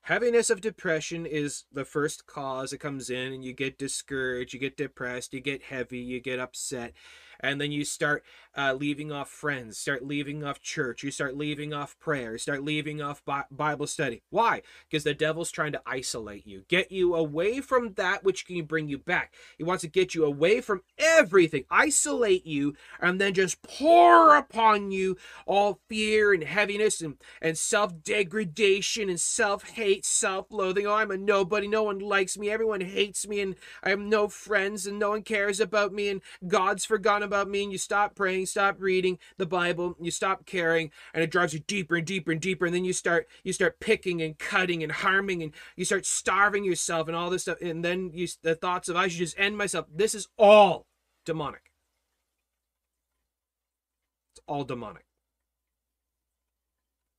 Heaviness 0.03 0.51
of 0.51 0.61
depression 0.61 1.27
is 1.27 1.65
the 1.73 1.85
first 1.85 2.27
cause. 2.27 2.73
It 2.73 2.79
comes 2.79 3.11
in 3.11 3.33
and 3.33 3.45
you 3.45 3.53
get 3.53 3.77
discouraged, 3.77 4.55
you 4.55 4.61
get 4.61 4.77
depressed, 4.77 5.35
you 5.35 5.41
get 5.41 5.65
heavy, 5.65 5.99
you 5.99 6.21
get 6.21 6.39
upset 6.39 6.93
and 7.41 7.61
then 7.61 7.73
you 7.73 7.85
start 7.85 8.25
uh, 8.57 8.73
leaving 8.73 9.13
off 9.13 9.29
friends, 9.29 9.79
start 9.79 10.05
leaving 10.05 10.43
off 10.43 10.61
church, 10.61 11.03
you 11.03 11.11
start 11.11 11.37
leaving 11.37 11.75
off 11.75 11.99
prayer, 11.99 12.39
start 12.39 12.65
leaving 12.65 13.03
off 13.03 13.23
Bible 13.51 13.87
study. 13.87 14.23
Why? 14.31 14.63
Because 14.89 15.05
the 15.05 15.15
devil's 15.15 15.51
trying 15.51 15.73
to 15.73 15.83
isolate 15.87 16.47
you, 16.47 16.65
get 16.69 16.91
you 16.91 17.15
away 17.15 17.61
from 17.61 17.95
that 17.95 18.25
which 18.25 18.47
can 18.47 18.65
bring 18.65 18.89
you 18.89 18.99
back. 18.99 19.35
He 19.59 19.65
wants 19.65 19.83
to 19.83 19.89
get 19.89 20.15
you 20.15 20.25
away 20.25 20.61
from 20.61 20.83
everything, 20.99 21.65
isolate 21.71 22.47
you, 22.47 22.75
and 23.01 23.21
then 23.21 23.35
just 23.35 23.63
pour 23.63 24.37
upon 24.37 24.91
you 24.91 25.17
all 25.47 25.81
fear 25.89 26.33
and 26.33 26.45
heaviness 26.45 27.01
and, 27.01 27.17
and 27.43 27.59
self 27.59 28.03
degradation 28.03 29.09
and 29.11 29.21
self 29.21 29.71
hate, 29.71 30.07
self 30.07 30.47
loathing. 30.51 30.87
Oh, 30.87 30.95
I'm 30.95 31.11
a 31.11 31.17
nobody. 31.17 31.69
No 31.69 31.83
one 31.83 31.99
likes 31.99 32.39
me. 32.39 32.51
Everyone 32.51 32.81
hates 32.81 33.27
me, 33.29 33.41
and 33.41 33.57
I 33.83 33.91
have 33.91 34.01
no 34.01 34.29
friends, 34.29 34.87
and 34.87 34.99
no 34.99 35.11
one 35.11 35.23
cares 35.23 35.61
about 35.61 35.93
me, 35.93 36.09
and 36.09 36.23
God's 36.47 36.85
forgotten 36.85 37.26
about 37.27 37.49
me 37.49 37.65
and 37.65 37.73
you 37.73 37.79
stop 37.79 38.15
praying, 38.15 38.47
stop 38.47 38.77
reading 38.81 39.19
the 39.37 39.47
Bible, 39.47 39.97
you 40.01 40.11
stop 40.11 40.47
caring, 40.47 40.91
and 41.13 41.23
it 41.23 41.31
drives 41.31 41.53
you 41.53 41.61
deeper 41.61 41.97
and 41.97 42.07
deeper 42.07 42.33
and 42.33 42.41
deeper. 42.41 42.67
And 42.67 42.75
then 42.75 42.85
you 42.85 42.93
start 42.93 43.29
you 43.45 43.53
start 43.53 43.81
picking 43.81 44.23
and 44.23 44.39
cutting 44.39 44.83
and 44.83 44.93
harming, 44.93 45.43
and 45.43 45.53
you 45.77 45.85
start 45.85 46.07
starving 46.07 46.65
yourself 46.65 47.09
and 47.09 47.17
all 47.17 47.31
this 47.31 47.43
stuff. 47.43 47.61
And 47.61 47.85
then 47.85 48.11
you 48.15 48.27
the 48.43 48.55
thoughts 48.55 48.89
of 48.89 48.97
I 48.97 49.09
should 49.09 49.19
just 49.19 49.39
end 49.39 49.59
myself. 49.59 49.87
This 49.95 50.15
is 50.15 50.29
all 50.39 50.87
demonic. 51.25 51.71
It's 54.33 54.41
all 54.47 54.65
demonic. 54.65 55.05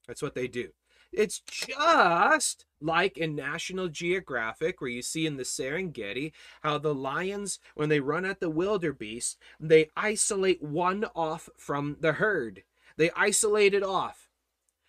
That's 0.07 0.21
what 0.21 0.35
they 0.35 0.47
do. 0.47 0.69
It's 1.11 1.39
just 1.39 2.65
like 2.81 3.17
in 3.17 3.35
National 3.35 3.87
Geographic, 3.87 4.81
where 4.81 4.89
you 4.89 5.01
see 5.01 5.25
in 5.25 5.37
the 5.37 5.43
Serengeti 5.43 6.33
how 6.61 6.77
the 6.77 6.93
lions, 6.93 7.59
when 7.75 7.89
they 7.89 7.99
run 7.99 8.25
at 8.25 8.39
the 8.39 8.49
wildebeest, 8.49 9.37
they 9.59 9.89
isolate 9.95 10.61
one 10.61 11.05
off 11.15 11.49
from 11.57 11.97
the 11.99 12.13
herd. 12.13 12.63
They 12.97 13.11
isolate 13.15 13.73
it 13.73 13.83
off 13.83 14.27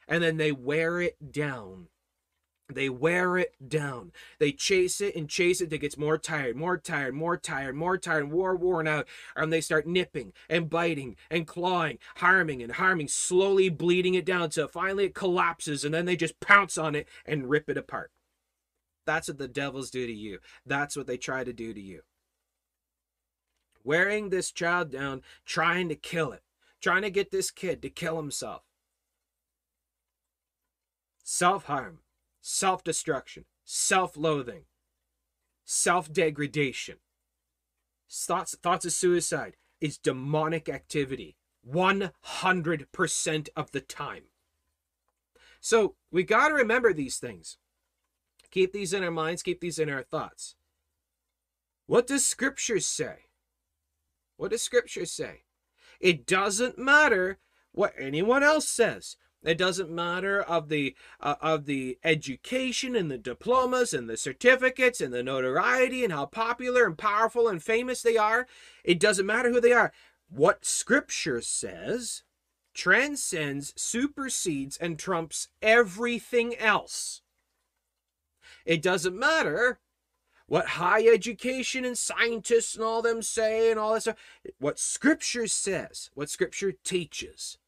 and 0.08 0.22
then 0.22 0.38
they 0.38 0.52
wear 0.52 1.00
it 1.00 1.32
down. 1.32 1.88
They 2.70 2.90
wear 2.90 3.38
it 3.38 3.54
down. 3.66 4.12
They 4.38 4.52
chase 4.52 5.00
it 5.00 5.16
and 5.16 5.28
chase 5.28 5.62
it 5.62 5.72
it 5.72 5.78
gets 5.78 5.96
more 5.96 6.18
tired, 6.18 6.54
more 6.54 6.76
tired, 6.76 7.14
more 7.14 7.36
tired, 7.38 7.74
more 7.74 7.96
tired, 7.96 8.30
more 8.30 8.54
worn 8.54 8.86
out. 8.86 9.08
And 9.34 9.50
they 9.50 9.62
start 9.62 9.86
nipping 9.86 10.34
and 10.50 10.68
biting 10.68 11.16
and 11.30 11.46
clawing, 11.46 11.98
harming 12.16 12.62
and 12.62 12.72
harming, 12.72 13.08
slowly 13.08 13.70
bleeding 13.70 14.14
it 14.14 14.26
down 14.26 14.42
until 14.42 14.68
finally 14.68 15.06
it 15.06 15.14
collapses 15.14 15.82
and 15.82 15.94
then 15.94 16.04
they 16.04 16.16
just 16.16 16.40
pounce 16.40 16.76
on 16.76 16.94
it 16.94 17.08
and 17.24 17.48
rip 17.48 17.70
it 17.70 17.78
apart. 17.78 18.10
That's 19.06 19.28
what 19.28 19.38
the 19.38 19.48
devils 19.48 19.90
do 19.90 20.06
to 20.06 20.12
you. 20.12 20.38
That's 20.66 20.94
what 20.94 21.06
they 21.06 21.16
try 21.16 21.44
to 21.44 21.52
do 21.54 21.72
to 21.72 21.80
you. 21.80 22.02
Wearing 23.82 24.28
this 24.28 24.52
child 24.52 24.90
down, 24.90 25.22
trying 25.46 25.88
to 25.88 25.94
kill 25.94 26.32
it, 26.32 26.42
trying 26.82 27.02
to 27.02 27.10
get 27.10 27.30
this 27.30 27.50
kid 27.50 27.80
to 27.80 27.88
kill 27.88 28.18
himself. 28.18 28.62
Self 31.24 31.64
harm 31.64 32.00
self 32.48 32.82
destruction, 32.82 33.44
self 33.64 34.16
loathing, 34.16 34.64
self 35.64 36.10
degradation. 36.10 36.96
Thoughts, 38.10 38.56
thoughts 38.62 38.86
of 38.86 38.92
suicide 38.92 39.56
is 39.80 39.98
demonic 39.98 40.68
activity 40.68 41.36
100% 41.68 43.48
of 43.54 43.70
the 43.72 43.80
time. 43.80 44.22
So 45.60 45.96
we 46.10 46.22
got 46.22 46.48
to 46.48 46.54
remember 46.54 46.94
these 46.94 47.18
things. 47.18 47.58
Keep 48.50 48.72
these 48.72 48.94
in 48.94 49.04
our 49.04 49.10
minds, 49.10 49.42
keep 49.42 49.60
these 49.60 49.78
in 49.78 49.90
our 49.90 50.02
thoughts. 50.02 50.54
What 51.86 52.06
does 52.06 52.26
Scripture 52.26 52.80
say? 52.80 53.26
What 54.38 54.52
does 54.52 54.62
Scripture 54.62 55.04
say? 55.04 55.42
It 56.00 56.26
doesn't 56.26 56.78
matter 56.78 57.40
what 57.72 57.92
anyone 57.98 58.42
else 58.42 58.68
says. 58.68 59.16
It 59.44 59.56
doesn't 59.56 59.90
matter 59.90 60.42
of 60.42 60.68
the 60.68 60.96
uh, 61.20 61.36
of 61.40 61.66
the 61.66 61.98
education 62.02 62.96
and 62.96 63.10
the 63.10 63.18
diplomas 63.18 63.94
and 63.94 64.10
the 64.10 64.16
certificates 64.16 65.00
and 65.00 65.14
the 65.14 65.22
notoriety 65.22 66.02
and 66.02 66.12
how 66.12 66.26
popular 66.26 66.84
and 66.84 66.98
powerful 66.98 67.46
and 67.46 67.62
famous 67.62 68.02
they 68.02 68.16
are. 68.16 68.48
It 68.82 68.98
doesn't 68.98 69.26
matter 69.26 69.50
who 69.50 69.60
they 69.60 69.72
are. 69.72 69.92
What 70.28 70.64
scripture 70.64 71.40
says 71.40 72.24
transcends, 72.74 73.72
supersedes 73.76 74.76
and 74.76 74.98
trumps 74.98 75.48
everything 75.62 76.56
else. 76.56 77.22
It 78.64 78.82
doesn't 78.82 79.18
matter 79.18 79.80
what 80.46 80.66
high 80.66 81.06
education 81.06 81.84
and 81.84 81.96
scientists 81.96 82.74
and 82.74 82.84
all 82.84 83.02
them 83.02 83.22
say 83.22 83.70
and 83.70 83.78
all 83.78 83.94
that 83.94 84.02
stuff. 84.02 84.16
What 84.58 84.78
scripture 84.78 85.46
says, 85.46 86.10
what 86.14 86.30
scripture 86.30 86.72
teaches 86.72 87.58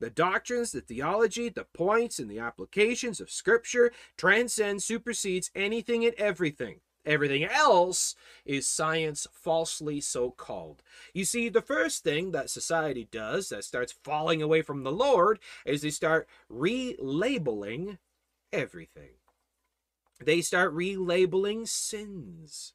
the 0.00 0.10
doctrines, 0.10 0.72
the 0.72 0.80
theology, 0.80 1.48
the 1.48 1.64
points, 1.64 2.18
and 2.18 2.30
the 2.30 2.38
applications 2.38 3.20
of 3.20 3.30
Scripture 3.30 3.92
transcend, 4.16 4.82
supersedes 4.82 5.50
anything 5.54 6.04
and 6.04 6.14
everything. 6.14 6.80
Everything 7.06 7.44
else 7.44 8.16
is 8.44 8.68
science 8.68 9.28
falsely 9.32 10.00
so 10.00 10.32
called. 10.32 10.82
You 11.14 11.24
see, 11.24 11.48
the 11.48 11.62
first 11.62 12.02
thing 12.02 12.32
that 12.32 12.50
society 12.50 13.06
does 13.12 13.48
that 13.50 13.64
starts 13.64 13.94
falling 14.02 14.42
away 14.42 14.62
from 14.62 14.82
the 14.82 14.90
Lord 14.90 15.38
is 15.64 15.82
they 15.82 15.90
start 15.90 16.28
relabeling 16.50 17.98
everything. 18.52 19.14
They 20.20 20.40
start 20.40 20.74
relabeling 20.74 21.68
sins. 21.68 22.72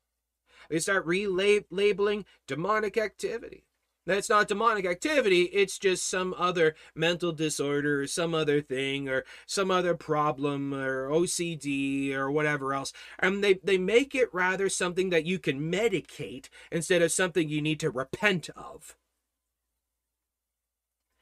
They 0.69 0.79
start 0.79 1.05
relabeling 1.05 2.23
demonic 2.47 2.97
activity. 2.97 3.65
That's 4.05 4.29
not 4.29 4.47
demonic 4.47 4.85
activity, 4.85 5.43
it's 5.43 5.77
just 5.77 6.09
some 6.09 6.33
other 6.35 6.75
mental 6.95 7.31
disorder 7.31 8.01
or 8.01 8.07
some 8.07 8.33
other 8.33 8.59
thing 8.59 9.07
or 9.07 9.23
some 9.45 9.69
other 9.69 9.93
problem 9.93 10.73
or 10.73 11.07
OCD 11.09 12.11
or 12.13 12.31
whatever 12.31 12.73
else. 12.73 12.93
And 13.19 13.43
they, 13.43 13.55
they 13.63 13.77
make 13.77 14.15
it 14.15 14.33
rather 14.33 14.69
something 14.69 15.11
that 15.11 15.25
you 15.25 15.37
can 15.37 15.71
medicate 15.71 16.49
instead 16.71 17.03
of 17.03 17.11
something 17.11 17.47
you 17.47 17.61
need 17.61 17.79
to 17.81 17.91
repent 17.91 18.49
of. 18.55 18.95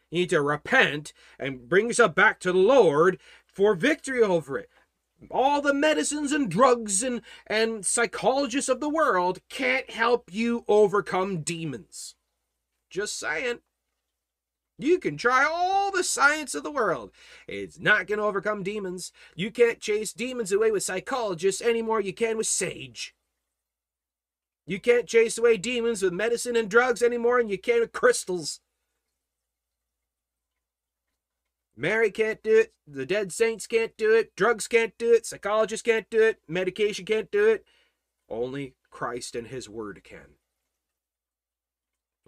You 0.09 0.21
need 0.21 0.29
to 0.29 0.41
repent 0.41 1.11
and 1.37 1.67
bring 1.67 1.87
yourself 1.87 2.15
back 2.15 2.39
to 2.39 2.53
the 2.53 2.59
Lord 2.59 3.19
for 3.45 3.75
victory 3.75 4.23
over 4.23 4.57
it. 4.57 4.69
All 5.29 5.61
the 5.61 5.73
medicines 5.73 6.31
and 6.31 6.49
drugs 6.49 7.03
and, 7.03 7.21
and 7.45 7.85
psychologists 7.85 8.69
of 8.69 8.79
the 8.79 8.89
world 8.89 9.39
can't 9.49 9.89
help 9.89 10.29
you 10.31 10.63
overcome 10.69 11.41
demons. 11.41 12.15
Just 12.89 13.19
saying. 13.19 13.59
You 14.77 14.97
can 14.97 15.17
try 15.17 15.43
all 15.43 15.91
the 15.91 16.05
science 16.05 16.55
of 16.55 16.63
the 16.63 16.71
world. 16.71 17.11
It's 17.47 17.79
not 17.79 18.07
going 18.07 18.19
to 18.19 18.25
overcome 18.25 18.63
demons. 18.63 19.11
You 19.35 19.51
can't 19.51 19.81
chase 19.81 20.13
demons 20.13 20.53
away 20.53 20.71
with 20.71 20.83
psychologists 20.83 21.61
any 21.61 21.81
more 21.81 21.99
you 21.99 22.13
can 22.13 22.37
with 22.37 22.47
sage. 22.47 23.13
You 24.65 24.79
can't 24.79 25.07
chase 25.07 25.37
away 25.37 25.57
demons 25.57 26.01
with 26.01 26.13
medicine 26.13 26.55
and 26.55 26.69
drugs 26.69 27.01
any 27.01 27.17
more 27.17 27.39
than 27.39 27.49
you 27.49 27.57
can't 27.57 27.81
with 27.81 27.91
crystals. 27.91 28.61
Mary 31.75 32.11
can't 32.11 32.43
do 32.43 32.59
it. 32.59 32.73
The 32.85 33.05
dead 33.05 33.33
saints 33.33 33.65
can't 33.65 33.95
do 33.97 34.13
it. 34.13 34.35
Drugs 34.35 34.67
can't 34.67 34.97
do 34.97 35.13
it. 35.13 35.25
Psychologists 35.25 35.81
can't 35.81 36.09
do 36.09 36.21
it. 36.21 36.39
Medication 36.47 37.05
can't 37.05 37.31
do 37.31 37.47
it. 37.47 37.65
Only 38.29 38.75
Christ 38.91 39.35
and 39.35 39.47
His 39.47 39.67
Word 39.67 40.03
can. 40.03 40.38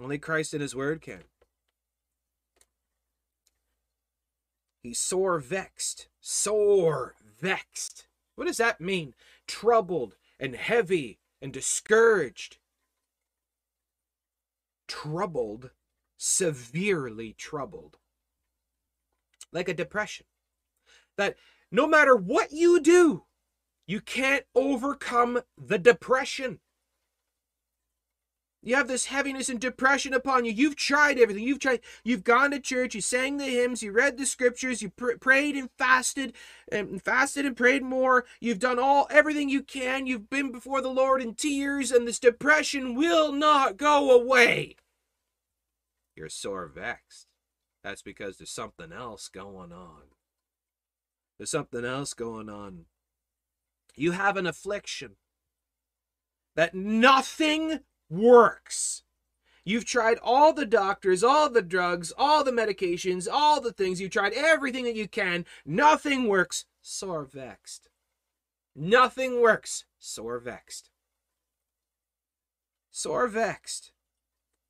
Only 0.01 0.17
Christ 0.17 0.53
and 0.53 0.61
His 0.61 0.75
Word 0.75 1.01
can. 1.01 1.23
He's 4.81 4.99
sore 4.99 5.39
vexed. 5.39 6.07
Sore 6.19 7.15
vexed. 7.39 8.07
What 8.35 8.47
does 8.47 8.57
that 8.57 8.81
mean? 8.81 9.13
Troubled 9.47 10.15
and 10.39 10.55
heavy 10.55 11.19
and 11.41 11.53
discouraged. 11.53 12.57
Troubled, 14.87 15.69
severely 16.17 17.33
troubled. 17.33 17.97
Like 19.51 19.69
a 19.69 19.73
depression. 19.73 20.25
That 21.17 21.35
no 21.71 21.85
matter 21.85 22.15
what 22.15 22.51
you 22.51 22.79
do, 22.79 23.25
you 23.85 24.01
can't 24.01 24.45
overcome 24.55 25.41
the 25.57 25.77
depression. 25.77 26.59
You 28.63 28.75
have 28.75 28.87
this 28.87 29.05
heaviness 29.05 29.49
and 29.49 29.59
depression 29.59 30.13
upon 30.13 30.45
you. 30.45 30.51
You've 30.51 30.75
tried 30.75 31.17
everything. 31.17 31.43
You've 31.43 31.59
tried. 31.59 31.79
You've 32.03 32.23
gone 32.23 32.51
to 32.51 32.59
church. 32.59 32.93
You 32.93 33.01
sang 33.01 33.37
the 33.37 33.45
hymns. 33.45 33.81
You 33.81 33.91
read 33.91 34.17
the 34.17 34.25
scriptures. 34.27 34.83
You 34.83 34.89
pr- 34.89 35.17
prayed 35.19 35.55
and 35.55 35.69
fasted, 35.79 36.33
and 36.71 37.01
fasted 37.01 37.45
and 37.45 37.57
prayed 37.57 37.81
more. 37.81 38.25
You've 38.39 38.59
done 38.59 38.77
all 38.77 39.07
everything 39.09 39.49
you 39.49 39.63
can. 39.63 40.05
You've 40.05 40.29
been 40.29 40.51
before 40.51 40.81
the 40.81 40.89
Lord 40.89 41.23
in 41.23 41.33
tears, 41.33 41.91
and 41.91 42.07
this 42.07 42.19
depression 42.19 42.93
will 42.93 43.31
not 43.31 43.77
go 43.77 44.11
away. 44.11 44.75
You're 46.15 46.29
sore 46.29 46.67
vexed. 46.67 47.25
That's 47.83 48.03
because 48.03 48.37
there's 48.37 48.51
something 48.51 48.91
else 48.91 49.27
going 49.27 49.71
on. 49.71 50.03
There's 51.39 51.49
something 51.49 51.83
else 51.83 52.13
going 52.13 52.47
on. 52.47 52.85
You 53.95 54.11
have 54.11 54.37
an 54.37 54.45
affliction 54.45 55.15
that 56.55 56.75
nothing 56.75 57.79
works. 58.11 59.03
You've 59.63 59.85
tried 59.85 60.17
all 60.21 60.53
the 60.53 60.65
doctors, 60.65 61.23
all 61.23 61.49
the 61.49 61.61
drugs, 61.61 62.11
all 62.17 62.43
the 62.43 62.51
medications, 62.51 63.27
all 63.31 63.61
the 63.61 63.71
things. 63.71 64.01
You've 64.01 64.11
tried 64.11 64.33
everything 64.33 64.85
that 64.85 64.95
you 64.95 65.07
can. 65.07 65.45
Nothing 65.65 66.27
works. 66.27 66.65
Sore 66.81 67.23
vexed. 67.23 67.89
Nothing 68.75 69.41
works. 69.41 69.85
Sore 69.99 70.39
vexed. 70.39 70.89
Sore 72.89 73.27
vexed. 73.27 73.91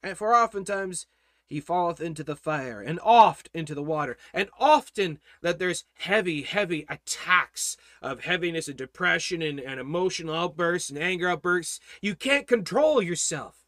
And 0.03 0.17
for 0.17 0.35
oftentimes 0.35 1.07
he 1.51 1.59
falleth 1.59 1.99
into 1.99 2.23
the 2.23 2.35
fire, 2.35 2.81
and 2.81 2.99
oft 3.03 3.49
into 3.53 3.75
the 3.75 3.83
water, 3.83 4.17
and 4.33 4.49
often 4.57 5.19
that 5.41 5.59
there's 5.59 5.83
heavy, 5.95 6.43
heavy 6.43 6.85
attacks 6.87 7.75
of 8.01 8.21
heaviness 8.21 8.67
and 8.67 8.77
depression 8.77 9.41
and, 9.41 9.59
and 9.59 9.79
emotional 9.79 10.33
outbursts 10.33 10.89
and 10.89 10.97
anger 10.97 11.27
outbursts. 11.27 11.79
You 12.01 12.15
can't 12.15 12.47
control 12.47 13.01
yourself. 13.01 13.65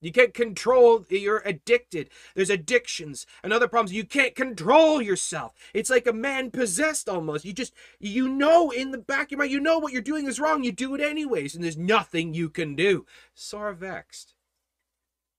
You 0.00 0.12
can't 0.12 0.34
control, 0.34 1.04
you're 1.08 1.42
addicted. 1.44 2.10
There's 2.34 2.50
addictions 2.50 3.26
and 3.42 3.52
other 3.52 3.66
problems. 3.66 3.92
You 3.92 4.04
can't 4.04 4.34
control 4.34 5.02
yourself. 5.02 5.52
It's 5.74 5.90
like 5.90 6.06
a 6.06 6.12
man 6.12 6.50
possessed 6.52 7.08
almost. 7.08 7.44
You 7.44 7.52
just, 7.52 7.72
you 7.98 8.28
know 8.28 8.70
in 8.70 8.92
the 8.92 8.98
back 8.98 9.26
of 9.26 9.30
your 9.32 9.38
mind, 9.40 9.50
you 9.50 9.58
know 9.58 9.78
what 9.78 9.92
you're 9.92 10.02
doing 10.02 10.26
is 10.26 10.38
wrong. 10.38 10.62
You 10.62 10.70
do 10.70 10.94
it 10.94 11.00
anyways, 11.00 11.56
and 11.56 11.64
there's 11.64 11.76
nothing 11.76 12.34
you 12.34 12.50
can 12.50 12.76
do. 12.76 13.04
Sore 13.34 13.72
vexed. 13.72 14.34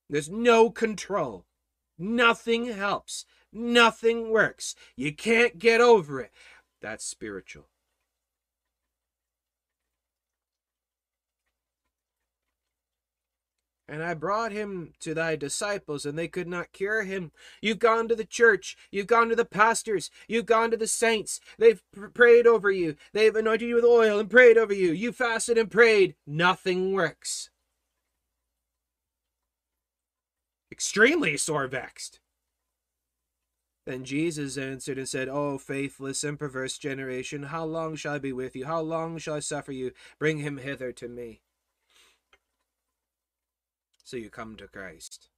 There's 0.09 0.29
no 0.29 0.69
control. 0.69 1.46
Nothing 1.97 2.65
helps. 2.65 3.25
Nothing 3.51 4.29
works. 4.29 4.75
You 4.95 5.13
can't 5.13 5.57
get 5.57 5.81
over 5.81 6.19
it. 6.21 6.31
That's 6.81 7.05
spiritual. 7.05 7.67
And 13.89 14.03
I 14.03 14.15
brought 14.15 14.51
him 14.51 14.93
to 14.99 15.13
thy 15.13 15.37
disciples, 15.37 16.05
and 16.05 16.19
they 16.19 16.27
could 16.27 16.47
not 16.47 16.73
cure 16.73 17.03
him. 17.03 17.31
You've 17.61 17.79
gone 17.79 18.09
to 18.09 18.15
the 18.15 18.25
church. 18.25 18.75
You've 18.91 19.07
gone 19.07 19.29
to 19.29 19.35
the 19.35 19.45
pastors. 19.45 20.11
You've 20.27 20.45
gone 20.45 20.71
to 20.71 20.77
the 20.77 20.87
saints. 20.87 21.39
They've 21.57 21.81
prayed 22.13 22.45
over 22.45 22.69
you. 22.69 22.97
They've 23.13 23.35
anointed 23.35 23.69
you 23.69 23.75
with 23.75 23.85
oil 23.85 24.19
and 24.19 24.29
prayed 24.29 24.57
over 24.57 24.73
you. 24.73 24.91
You 24.91 25.13
fasted 25.13 25.57
and 25.57 25.71
prayed. 25.71 26.15
Nothing 26.25 26.91
works. 26.91 27.49
Extremely 30.77 31.35
sore 31.35 31.65
vexed. 31.65 32.19
Then 33.87 34.03
Jesus 34.03 34.59
answered 34.59 34.99
and 34.99 35.09
said, 35.09 35.27
O 35.27 35.57
faithless 35.57 36.23
and 36.23 36.37
perverse 36.37 36.77
generation, 36.77 37.43
how 37.43 37.65
long 37.65 37.95
shall 37.95 38.13
I 38.13 38.19
be 38.19 38.31
with 38.31 38.55
you? 38.55 38.67
How 38.67 38.81
long 38.81 39.17
shall 39.17 39.33
I 39.33 39.39
suffer 39.39 39.71
you? 39.71 39.91
Bring 40.19 40.37
him 40.37 40.57
hither 40.57 40.91
to 40.91 41.07
me. 41.07 41.41
So 44.03 44.17
you 44.17 44.29
come 44.29 44.55
to 44.57 44.67
Christ. 44.67 45.29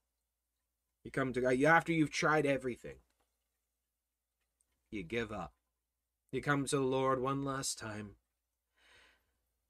You 1.05 1.11
come 1.11 1.31
to 1.31 1.39
God 1.39 1.63
after 1.63 1.93
you've 1.93 2.11
tried 2.11 2.45
everything. 2.45 2.97
You 4.91 5.03
give 5.03 5.31
up. 5.31 5.53
You 6.33 6.41
come 6.41 6.65
to 6.65 6.75
the 6.75 6.81
Lord 6.81 7.21
one 7.21 7.45
last 7.45 7.79
time. 7.79 8.15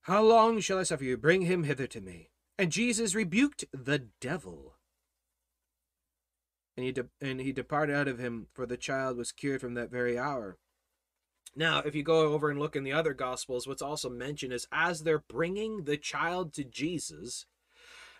How 0.02 0.24
long 0.24 0.62
shall 0.62 0.80
I 0.80 0.84
suffer 0.84 1.04
you? 1.04 1.16
Bring 1.16 1.44
him 1.44 1.64
hither 1.64 1.86
to 1.86 2.02
me. 2.02 2.32
And 2.58 2.72
Jesus 2.72 3.14
rebuked 3.14 3.66
the 3.72 4.08
devil 4.20 4.79
and 6.80 6.86
he 6.86 6.92
de- 6.94 7.10
and 7.20 7.42
he 7.42 7.52
departed 7.52 7.94
out 7.94 8.08
of 8.08 8.20
him 8.20 8.48
for 8.54 8.66
the 8.66 8.78
child 8.78 9.18
was 9.18 9.34
cured 9.34 9.60
from 9.60 9.74
that 9.74 9.92
very 9.92 10.18
hour 10.18 10.58
now 11.56 11.80
if 11.80 11.94
you 11.94 12.04
go 12.04 12.22
over 12.34 12.50
and 12.50 12.60
look 12.60 12.76
in 12.76 12.84
the 12.84 12.94
other 12.94 13.14
gospels 13.14 13.68
what's 13.68 13.82
also 13.82 14.10
mentioned 14.10 14.54
is 14.54 14.66
as 14.72 15.04
they're 15.04 15.24
bringing 15.28 15.84
the 15.84 15.98
child 15.98 16.54
to 16.54 16.64
jesus 16.64 17.46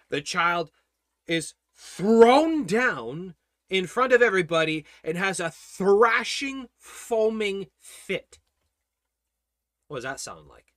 the 0.10 0.22
child 0.22 0.72
is 1.26 1.54
thrown 1.74 2.66
down 2.66 3.36
in 3.70 3.88
front 3.88 4.12
of 4.12 4.22
everybody 4.22 4.86
and 5.04 5.18
has 5.18 5.40
a 5.40 5.52
thrashing, 5.52 6.68
foaming 6.78 7.68
fit. 7.80 8.40
What 9.88 9.98
does 9.98 10.04
that 10.04 10.20
sound 10.20 10.48
like? 10.48 10.74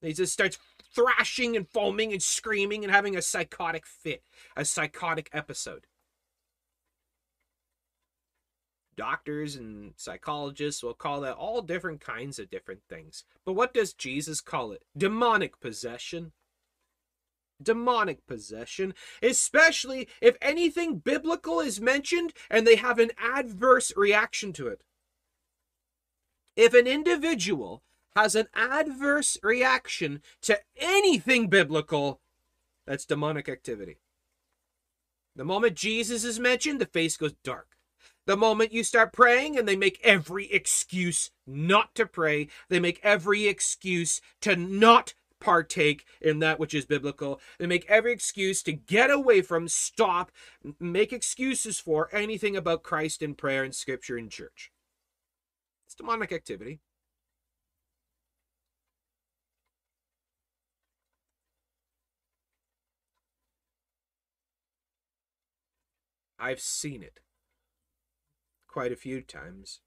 He 0.00 0.12
just 0.12 0.32
starts 0.32 0.58
thrashing 0.94 1.56
and 1.56 1.68
foaming 1.68 2.12
and 2.12 2.22
screaming 2.22 2.84
and 2.84 2.92
having 2.92 3.16
a 3.16 3.22
psychotic 3.22 3.86
fit, 3.86 4.22
a 4.56 4.64
psychotic 4.64 5.28
episode. 5.32 5.86
Doctors 8.96 9.56
and 9.56 9.94
psychologists 9.96 10.82
will 10.82 10.94
call 10.94 11.20
that 11.22 11.34
all 11.34 11.62
different 11.62 12.00
kinds 12.00 12.38
of 12.38 12.50
different 12.50 12.82
things. 12.88 13.24
But 13.44 13.54
what 13.54 13.74
does 13.74 13.92
Jesus 13.92 14.40
call 14.40 14.70
it? 14.72 14.82
Demonic 14.96 15.60
possession. 15.60 16.32
Demonic 17.62 18.26
possession, 18.26 18.94
especially 19.22 20.08
if 20.20 20.36
anything 20.42 20.98
biblical 20.98 21.60
is 21.60 21.80
mentioned 21.80 22.32
and 22.50 22.66
they 22.66 22.76
have 22.76 22.98
an 22.98 23.10
adverse 23.18 23.92
reaction 23.96 24.52
to 24.54 24.68
it. 24.68 24.82
If 26.56 26.74
an 26.74 26.86
individual 26.86 27.82
has 28.16 28.34
an 28.34 28.46
adverse 28.54 29.36
reaction 29.42 30.22
to 30.42 30.58
anything 30.76 31.48
biblical, 31.48 32.20
that's 32.86 33.04
demonic 33.04 33.48
activity. 33.48 33.98
The 35.36 35.44
moment 35.44 35.74
Jesus 35.74 36.24
is 36.24 36.38
mentioned, 36.38 36.80
the 36.80 36.86
face 36.86 37.16
goes 37.16 37.34
dark. 37.42 37.68
The 38.26 38.36
moment 38.36 38.72
you 38.72 38.84
start 38.84 39.12
praying 39.12 39.58
and 39.58 39.68
they 39.68 39.76
make 39.76 40.00
every 40.02 40.50
excuse 40.50 41.30
not 41.46 41.94
to 41.96 42.06
pray, 42.06 42.48
they 42.68 42.80
make 42.80 43.00
every 43.02 43.46
excuse 43.46 44.20
to 44.40 44.56
not 44.56 45.14
partake 45.40 46.06
in 46.22 46.38
that 46.38 46.58
which 46.58 46.72
is 46.72 46.86
biblical. 46.86 47.40
They 47.58 47.66
make 47.66 47.84
every 47.86 48.12
excuse 48.12 48.62
to 48.62 48.72
get 48.72 49.10
away 49.10 49.42
from, 49.42 49.68
stop, 49.68 50.32
make 50.80 51.12
excuses 51.12 51.78
for 51.78 52.08
anything 52.12 52.56
about 52.56 52.82
Christ 52.82 53.20
in 53.20 53.34
prayer 53.34 53.62
and 53.62 53.74
scripture 53.74 54.16
in 54.16 54.30
church. 54.30 54.72
It's 55.86 55.94
demonic 55.94 56.32
activity. 56.32 56.80
I've 66.44 66.60
seen 66.60 67.02
it 67.02 67.20
quite 68.68 68.92
a 68.92 68.96
few 68.96 69.22
times. 69.22 69.80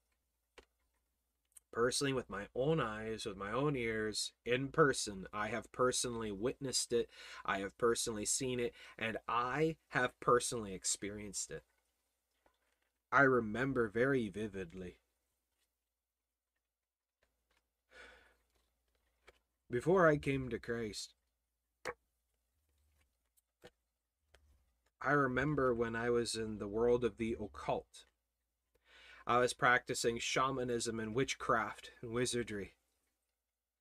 Personally, 1.72 2.12
with 2.12 2.28
my 2.28 2.48
own 2.52 2.80
eyes, 2.80 3.24
with 3.26 3.36
my 3.36 3.52
own 3.52 3.76
ears, 3.76 4.32
in 4.44 4.72
person, 4.72 5.26
I 5.32 5.50
have 5.50 5.70
personally 5.70 6.32
witnessed 6.32 6.92
it, 6.92 7.08
I 7.44 7.60
have 7.60 7.78
personally 7.78 8.24
seen 8.24 8.58
it, 8.58 8.74
and 8.98 9.18
I 9.28 9.76
have 9.90 10.18
personally 10.18 10.74
experienced 10.74 11.52
it. 11.52 11.62
I 13.12 13.20
remember 13.20 13.86
very 13.88 14.28
vividly. 14.28 14.98
Before 19.70 20.08
I 20.08 20.16
came 20.16 20.48
to 20.48 20.58
Christ, 20.58 21.14
I 25.00 25.12
remember 25.12 25.74
when 25.74 25.94
I 25.94 26.10
was 26.10 26.34
in 26.34 26.58
the 26.58 26.68
world 26.68 27.04
of 27.04 27.16
the 27.16 27.36
occult. 27.40 28.04
I 29.26 29.38
was 29.38 29.54
practicing 29.54 30.18
shamanism 30.18 30.98
and 30.98 31.14
witchcraft 31.14 31.90
and 32.02 32.12
wizardry. 32.12 32.74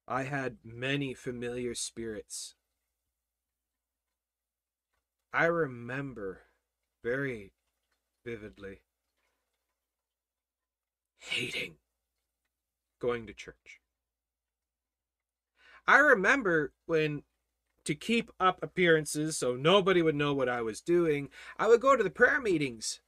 I 0.07 0.23
had 0.23 0.57
many 0.63 1.13
familiar 1.13 1.73
spirits. 1.73 2.55
I 5.33 5.45
remember 5.45 6.43
very 7.03 7.53
vividly 8.25 8.81
hating 11.17 11.75
going 12.99 13.27
to 13.27 13.33
church. 13.33 13.81
I 15.87 15.97
remember 15.97 16.73
when, 16.85 17.23
to 17.87 17.95
keep 17.95 18.31
up 18.39 18.59
appearances 18.61 19.37
so 19.37 19.55
nobody 19.55 20.01
would 20.01 20.15
know 20.15 20.33
what 20.33 20.47
I 20.47 20.61
was 20.61 20.79
doing, 20.79 21.29
I 21.57 21.67
would 21.67 21.81
go 21.81 21.95
to 21.95 22.03
the 22.03 22.09
prayer 22.09 22.39
meetings 22.39 23.01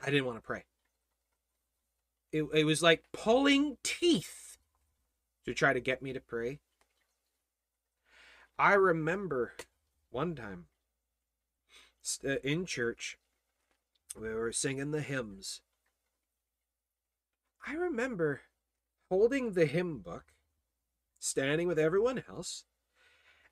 I 0.00 0.10
didn't 0.10 0.26
want 0.26 0.38
to 0.38 0.42
pray. 0.42 0.64
It, 2.32 2.44
it 2.54 2.64
was 2.64 2.82
like 2.82 3.04
pulling 3.12 3.78
teeth 3.82 4.58
to 5.44 5.54
try 5.54 5.72
to 5.72 5.80
get 5.80 6.02
me 6.02 6.12
to 6.12 6.20
pray. 6.20 6.60
I 8.58 8.74
remember 8.74 9.54
one 10.10 10.34
time 10.34 10.66
uh, 12.24 12.36
in 12.44 12.66
church, 12.66 13.18
we 14.18 14.32
were 14.32 14.52
singing 14.52 14.90
the 14.90 15.00
hymns. 15.00 15.62
I 17.66 17.74
remember 17.74 18.42
holding 19.08 19.52
the 19.52 19.66
hymn 19.66 19.98
book, 19.98 20.24
standing 21.18 21.68
with 21.68 21.78
everyone 21.78 22.22
else, 22.28 22.64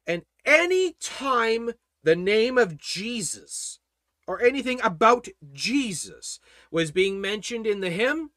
and 0.07 0.23
any 0.45 0.95
time 1.01 1.73
the 2.03 2.17
name 2.17 2.57
of 2.57 2.79
Jesus 2.79 3.81
or 4.27 4.41
anything 4.41 4.81
about 4.83 5.29
Jesus 5.53 6.39
was 6.71 6.91
being 6.91 7.21
mentioned 7.21 7.67
in 7.67 7.81
the 7.81 7.91
hymn, 7.91 8.31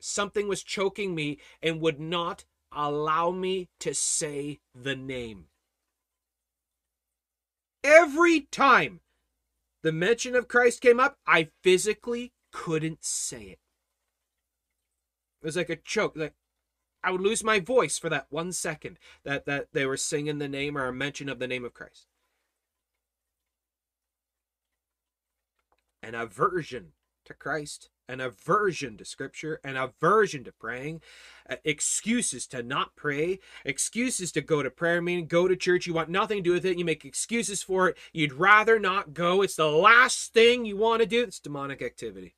something 0.00 0.48
was 0.48 0.62
choking 0.62 1.14
me 1.14 1.38
and 1.62 1.80
would 1.80 2.00
not 2.00 2.44
allow 2.74 3.30
me 3.30 3.68
to 3.80 3.94
say 3.94 4.60
the 4.74 4.96
name. 4.96 5.46
Every 7.84 8.40
time 8.40 9.00
the 9.82 9.92
mention 9.92 10.34
of 10.36 10.48
Christ 10.48 10.80
came 10.80 11.00
up, 11.00 11.18
I 11.26 11.48
physically 11.62 12.32
couldn't 12.52 13.04
say 13.04 13.42
it. 13.42 13.58
It 15.42 15.46
was 15.46 15.56
like 15.56 15.70
a 15.70 15.76
choke. 15.76 16.16
Like 16.16 16.34
I 17.04 17.10
would 17.10 17.20
lose 17.20 17.42
my 17.42 17.60
voice 17.60 17.98
for 17.98 18.08
that 18.10 18.26
one 18.30 18.52
second 18.52 18.98
that, 19.24 19.46
that 19.46 19.68
they 19.72 19.86
were 19.86 19.96
singing 19.96 20.38
the 20.38 20.48
name 20.48 20.78
or 20.78 20.86
a 20.86 20.92
mention 20.92 21.28
of 21.28 21.38
the 21.38 21.48
name 21.48 21.64
of 21.64 21.74
Christ. 21.74 22.06
an 26.02 26.14
aversion 26.14 26.92
to 27.24 27.34
Christ, 27.34 27.88
an 28.08 28.20
aversion 28.20 28.96
to 28.96 29.04
scripture, 29.04 29.60
an 29.62 29.76
aversion 29.76 30.42
to 30.44 30.52
praying, 30.52 31.00
uh, 31.48 31.56
excuses 31.64 32.46
to 32.48 32.62
not 32.62 32.96
pray, 32.96 33.38
excuses 33.64 34.32
to 34.32 34.40
go 34.40 34.62
to 34.62 34.70
prayer 34.70 35.00
meeting, 35.00 35.26
go 35.26 35.46
to 35.46 35.56
church. 35.56 35.86
You 35.86 35.94
want 35.94 36.08
nothing 36.08 36.38
to 36.38 36.42
do 36.42 36.52
with 36.52 36.64
it. 36.64 36.78
You 36.78 36.84
make 36.84 37.04
excuses 37.04 37.62
for 37.62 37.88
it. 37.88 37.98
You'd 38.12 38.32
rather 38.32 38.78
not 38.78 39.14
go. 39.14 39.42
It's 39.42 39.56
the 39.56 39.70
last 39.70 40.34
thing 40.34 40.64
you 40.64 40.76
want 40.76 41.00
to 41.00 41.06
do. 41.06 41.22
It's 41.22 41.38
demonic 41.38 41.80
activity. 41.80 42.34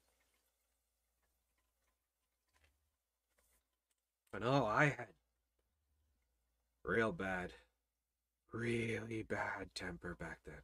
But 4.34 4.42
no, 4.42 4.66
I 4.66 4.86
had 4.86 5.06
real 6.82 7.12
bad, 7.12 7.52
really 8.52 9.22
bad 9.22 9.72
temper 9.76 10.16
back 10.18 10.40
then. 10.44 10.62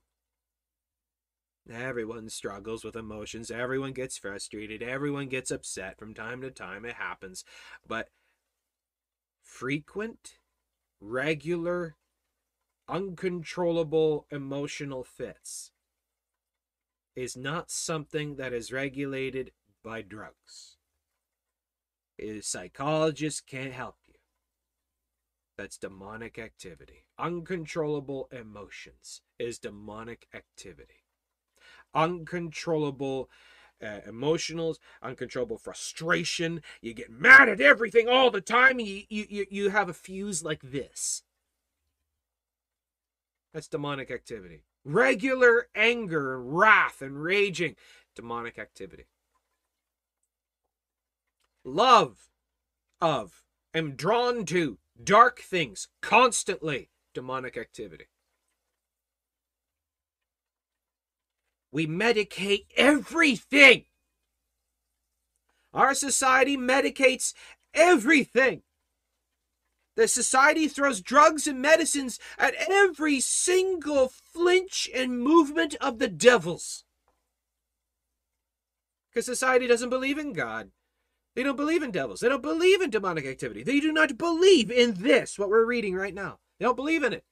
Everyone 1.73 2.29
struggles 2.31 2.83
with 2.83 2.97
emotions. 2.97 3.49
Everyone 3.49 3.93
gets 3.93 4.19
frustrated. 4.19 4.83
Everyone 4.83 5.29
gets 5.29 5.53
upset 5.53 6.01
from 6.01 6.15
time 6.15 6.41
to 6.41 6.51
time. 6.51 6.85
It 6.85 6.97
happens. 6.97 7.45
But 7.87 8.09
frequent, 9.41 10.39
regular, 11.01 11.95
uncontrollable 12.89 14.27
emotional 14.33 15.05
fits 15.05 15.71
is 17.15 17.37
not 17.37 17.71
something 17.71 18.35
that 18.35 18.53
is 18.53 18.73
regulated 18.73 19.53
by 19.85 20.03
drugs. 20.03 20.80
A 22.21 22.41
psychologist 22.41 23.47
can't 23.47 23.73
help 23.73 23.97
you. 24.07 24.15
That's 25.57 25.79
demonic 25.79 26.39
activity. 26.39 27.07
Uncontrollable 27.19 28.29
emotions 28.33 29.23
is 29.39 29.59
demonic 29.59 30.27
activity 30.35 31.05
uncontrollable 31.95 33.31
uh, 33.83 34.01
emotionals, 34.07 34.77
uncontrollable 35.03 35.59
frustration. 35.59 36.63
You 36.81 36.95
get 36.95 37.11
mad 37.11 37.49
at 37.49 37.61
everything 37.61 38.09
all 38.09 38.31
the 38.31 38.41
time. 38.41 38.79
You, 38.79 39.05
you, 39.09 39.47
you 39.51 39.71
have 39.71 39.89
a 39.89 39.95
fuse 39.95 40.45
like 40.45 40.61
this. 40.63 41.23
That's 43.55 43.69
demonic 43.69 44.11
activity. 44.11 44.65
Regular 44.85 45.69
anger 45.75 46.41
wrath 46.41 47.03
and 47.03 47.23
raging, 47.23 47.75
demonic 48.15 48.59
activity. 48.59 49.07
Love 51.65 52.31
of, 53.01 53.43
am 53.75 53.95
drawn 53.95 54.45
to 54.47 54.79
dark 55.03 55.41
things 55.41 55.89
constantly, 56.01 56.91
demonic 57.15 57.57
activity. 57.57 58.07
We 61.73 61.87
medicate 61.87 62.67
everything. 62.77 63.85
Our 65.73 65.95
society 65.95 66.57
medicates 66.57 67.33
everything. 67.75 68.63
The 69.97 70.09
society 70.09 70.67
throws 70.67 71.01
drugs 71.01 71.47
and 71.47 71.61
medicines 71.61 72.19
at 72.39 72.55
every 72.55 73.21
single 73.21 74.09
flinch 74.09 74.89
and 74.95 75.21
movement 75.21 75.75
of 75.81 75.99
the 75.99 76.09
devils. 76.09 76.85
Because 79.11 79.27
society 79.27 79.67
doesn't 79.67 79.91
believe 79.91 80.19
in 80.19 80.33
God. 80.33 80.71
They 81.41 81.45
don't 81.45 81.57
believe 81.57 81.83
in 81.83 81.91
devils. 81.91 82.21
They 82.21 82.29
don't 82.29 82.43
believe 82.43 82.83
in 82.83 82.91
demonic 82.91 83.25
activity. 83.25 83.63
They 83.63 83.81
do 83.81 83.93
not 83.93 84.19
believe 84.19 84.71
in 84.71 84.93
this, 85.03 85.39
what 85.39 85.49
we're 85.49 85.65
reading 85.65 85.95
right 85.95 86.13
now. 86.13 86.39
They 86.59 86.67
don't 86.67 86.77
believe 86.77 87.03
in 87.03 87.15
it. 87.15 87.25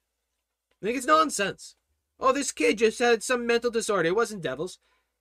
They 0.80 0.86
think 0.86 0.96
it's 0.96 1.06
nonsense. 1.06 1.76
Oh, 2.18 2.32
this 2.32 2.50
kid 2.50 2.78
just 2.78 2.98
had 3.00 3.22
some 3.22 3.46
mental 3.46 3.70
disorder. 3.70 4.08
It 4.08 4.16
wasn't 4.16 4.40
devils. 4.40 4.78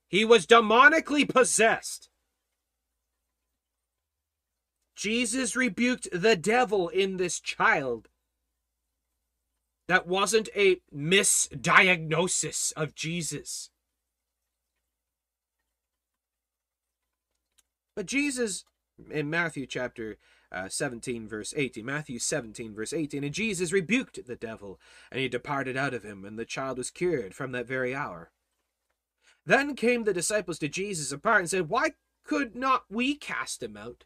He 0.07 0.23
was 0.23 0.47
demonically 0.47 1.27
possessed. 1.27 2.07
Jesus 4.95 5.57
rebuked 5.57 6.07
the 6.13 6.38
devil 6.38 6.88
in 6.88 7.17
this 7.17 7.41
child. 7.41 8.07
That 9.89 10.07
wasn't 10.07 10.47
a 10.55 10.77
misdiagnosis 10.95 12.71
of 12.77 12.95
Jesus. 12.95 13.69
But 17.97 18.05
Jesus, 18.05 18.63
in 19.12 19.30
Matthew 19.30 19.66
chapter 19.66 20.18
uh, 20.52 20.70
17, 20.70 21.28
verse 21.28 21.54
18, 21.56 21.86
Matthew 21.86 22.20
17, 22.20 22.74
verse 22.74 22.93
18, 22.93 23.24
and 23.24 23.34
Jesus 23.34 23.72
rebuked 23.72 24.26
the 24.26 24.36
devil, 24.36 24.80
and 25.12 25.20
he 25.20 25.28
departed 25.28 25.76
out 25.76 25.93
of 25.93 26.04
him, 26.04 26.24
and 26.26 26.39
the 26.39 26.45
child 26.45 26.78
was 26.78 26.89
cured 26.89 27.34
from 27.34 27.52
that 27.52 27.68
very 27.68 27.93
hour. 27.93 28.32
Then 29.45 29.76
came 29.76 30.04
the 30.04 30.14
disciples 30.14 30.60
to 30.60 30.68
Jesus 30.68 31.12
apart 31.12 31.41
and 31.41 31.50
said, 31.50 31.70
Why 31.70 31.91
could 32.24 32.56
not 32.56 32.84
we 32.89 33.16
cast 33.16 33.64
him 33.64 33.78
out? 33.78 34.06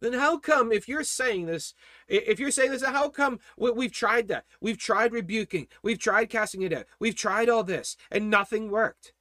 Then 0.00 0.14
how 0.14 0.38
come, 0.38 0.72
if 0.72 0.88
you're 0.88 1.04
saying 1.04 1.46
this, 1.46 1.74
if 2.08 2.38
you're 2.38 2.50
saying 2.50 2.72
this, 2.72 2.84
how 2.84 3.08
come 3.08 3.38
we, 3.56 3.84
have 3.84 3.92
tried 3.92 4.28
that? 4.28 4.44
We've 4.60 4.78
tried 4.78 5.12
rebuking, 5.12 5.68
we've 5.82 5.98
tried 5.98 6.30
casting 6.30 6.62
it 6.62 6.72
out, 6.72 6.86
we've 6.98 7.16
tried 7.16 7.48
all 7.48 7.64
this, 7.64 7.96
and 8.10 8.28
nothing 8.28 8.70
worked. 8.70 9.12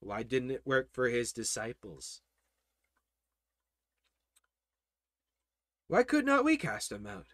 Why 0.00 0.22
didn't 0.22 0.50
it 0.50 0.62
work 0.64 0.88
for 0.92 1.08
his 1.08 1.32
disciples? 1.32 2.20
Why 5.88 6.02
could 6.02 6.26
not 6.26 6.44
we 6.44 6.56
cast 6.56 6.90
them 6.90 7.06
out? 7.06 7.26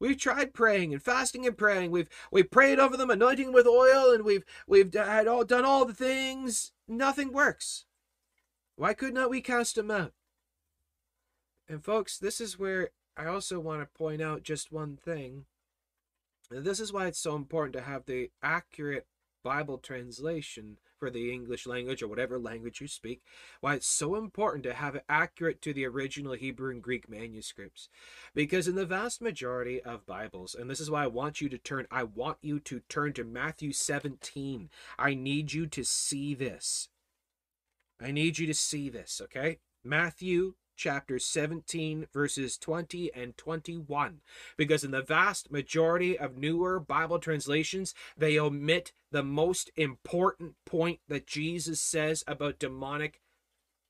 We've 0.00 0.18
tried 0.18 0.52
praying 0.52 0.92
and 0.92 1.02
fasting 1.02 1.46
and 1.46 1.56
praying. 1.56 1.92
We've 1.92 2.08
we 2.32 2.42
prayed 2.42 2.80
over 2.80 2.96
them, 2.96 3.10
anointing 3.10 3.52
with 3.52 3.66
oil, 3.66 4.12
and 4.12 4.24
we've 4.24 4.44
we've 4.66 4.92
had 4.92 5.28
all 5.28 5.44
done 5.44 5.64
all 5.64 5.84
the 5.84 5.94
things. 5.94 6.72
Nothing 6.88 7.32
works. 7.32 7.84
Why 8.74 8.94
could 8.94 9.14
not 9.14 9.30
we 9.30 9.40
cast 9.40 9.76
them 9.76 9.90
out? 9.92 10.12
And 11.68 11.84
folks, 11.84 12.18
this 12.18 12.40
is 12.40 12.58
where 12.58 12.90
I 13.16 13.26
also 13.26 13.60
want 13.60 13.80
to 13.80 13.98
point 13.98 14.20
out 14.20 14.42
just 14.42 14.72
one 14.72 14.96
thing. 14.96 15.44
And 16.50 16.64
this 16.64 16.80
is 16.80 16.92
why 16.92 17.06
it's 17.06 17.20
so 17.20 17.36
important 17.36 17.74
to 17.74 17.82
have 17.82 18.06
the 18.06 18.30
accurate 18.42 19.06
Bible 19.44 19.78
translation 19.78 20.78
for 21.02 21.10
the 21.10 21.32
English 21.32 21.66
language 21.66 22.00
or 22.00 22.06
whatever 22.06 22.38
language 22.38 22.80
you 22.80 22.86
speak, 22.86 23.22
why 23.60 23.74
it's 23.74 23.88
so 23.88 24.14
important 24.14 24.62
to 24.62 24.72
have 24.72 24.94
it 24.94 25.04
accurate 25.08 25.60
to 25.60 25.72
the 25.72 25.84
original 25.84 26.34
Hebrew 26.34 26.70
and 26.70 26.80
Greek 26.80 27.08
manuscripts. 27.08 27.88
Because 28.36 28.68
in 28.68 28.76
the 28.76 28.86
vast 28.86 29.20
majority 29.20 29.82
of 29.82 30.06
Bibles, 30.06 30.54
and 30.54 30.70
this 30.70 30.78
is 30.78 30.92
why 30.92 31.02
I 31.02 31.08
want 31.08 31.40
you 31.40 31.48
to 31.48 31.58
turn, 31.58 31.88
I 31.90 32.04
want 32.04 32.38
you 32.40 32.60
to 32.60 32.82
turn 32.88 33.14
to 33.14 33.24
Matthew 33.24 33.72
17. 33.72 34.70
I 34.96 35.14
need 35.14 35.52
you 35.52 35.66
to 35.66 35.82
see 35.82 36.34
this. 36.34 36.88
I 38.00 38.12
need 38.12 38.38
you 38.38 38.46
to 38.46 38.54
see 38.54 38.88
this, 38.88 39.20
okay? 39.24 39.58
Matthew 39.82 40.54
chapter 40.76 41.18
17, 41.18 42.06
verses 42.12 42.58
20 42.58 43.10
and 43.14 43.36
21. 43.36 44.20
Because 44.56 44.84
in 44.84 44.90
the 44.90 45.02
vast 45.02 45.50
majority 45.50 46.18
of 46.18 46.36
newer 46.36 46.80
Bible 46.80 47.18
translations, 47.18 47.94
they 48.16 48.38
omit 48.38 48.92
the 49.10 49.22
most 49.22 49.70
important 49.76 50.54
point 50.64 51.00
that 51.08 51.26
Jesus 51.26 51.80
says 51.80 52.24
about 52.26 52.58
demonic, 52.58 53.20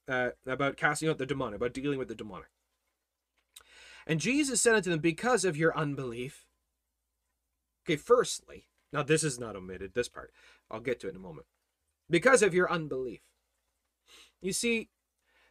uh, 0.08 0.30
about 0.46 0.76
casting 0.76 1.08
out 1.08 1.18
the 1.18 1.26
demonic, 1.26 1.56
about 1.56 1.72
dealing 1.72 1.98
with 1.98 2.08
the 2.08 2.14
demonic. 2.14 2.48
And 4.06 4.20
Jesus 4.20 4.60
said 4.60 4.74
unto 4.74 4.90
them, 4.90 5.00
Because 5.00 5.44
of 5.44 5.56
your 5.56 5.76
unbelief. 5.76 6.46
Okay, 7.84 7.96
firstly, 7.96 8.68
now 8.92 9.02
this 9.02 9.24
is 9.24 9.38
not 9.38 9.56
omitted, 9.56 9.94
this 9.94 10.08
part. 10.08 10.32
I'll 10.70 10.80
get 10.80 11.00
to 11.00 11.08
it 11.08 11.10
in 11.10 11.16
a 11.16 11.20
moment. 11.20 11.46
Because 12.10 12.42
of 12.42 12.54
your 12.54 12.70
unbelief. 12.70 13.20
You 14.40 14.52
see, 14.52 14.88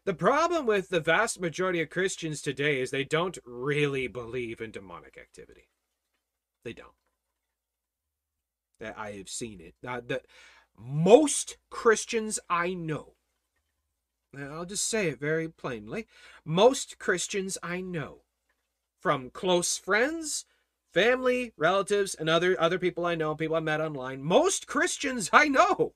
the 0.05 0.13
problem 0.13 0.65
with 0.65 0.89
the 0.89 0.99
vast 0.99 1.39
majority 1.39 1.81
of 1.81 1.89
Christians 1.89 2.41
today 2.41 2.81
is 2.81 2.89
they 2.89 3.03
don't 3.03 3.37
really 3.45 4.07
believe 4.07 4.59
in 4.59 4.71
demonic 4.71 5.17
activity. 5.19 5.69
They 6.63 6.73
don't. 6.73 6.89
I 8.97 9.11
have 9.11 9.29
seen 9.29 9.61
it. 9.61 9.75
Uh, 9.87 10.01
most 10.77 11.57
Christians 11.69 12.39
I 12.49 12.73
know, 12.73 13.13
I'll 14.35 14.65
just 14.65 14.87
say 14.87 15.09
it 15.09 15.19
very 15.19 15.47
plainly, 15.49 16.07
most 16.43 16.97
Christians 16.97 17.57
I 17.61 17.81
know, 17.81 18.23
from 18.99 19.29
close 19.29 19.77
friends, 19.77 20.45
family, 20.93 21.53
relatives, 21.57 22.15
and 22.15 22.29
other 22.29 22.59
other 22.59 22.79
people 22.79 23.05
I 23.05 23.15
know, 23.15 23.35
people 23.35 23.55
I 23.55 23.59
met 23.59 23.81
online, 23.81 24.23
most 24.23 24.65
Christians 24.65 25.29
I 25.31 25.47
know 25.47 25.93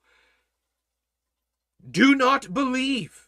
do 1.88 2.14
not 2.14 2.52
believe 2.52 3.25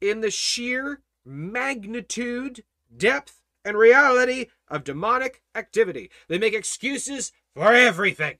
in 0.00 0.20
the 0.20 0.30
sheer 0.30 1.00
magnitude, 1.24 2.64
depth, 2.96 3.42
and 3.64 3.76
reality 3.76 4.46
of 4.68 4.84
demonic 4.84 5.42
activity. 5.54 6.10
They 6.28 6.38
make 6.38 6.54
excuses 6.54 7.32
for 7.54 7.72
everything. 7.72 8.38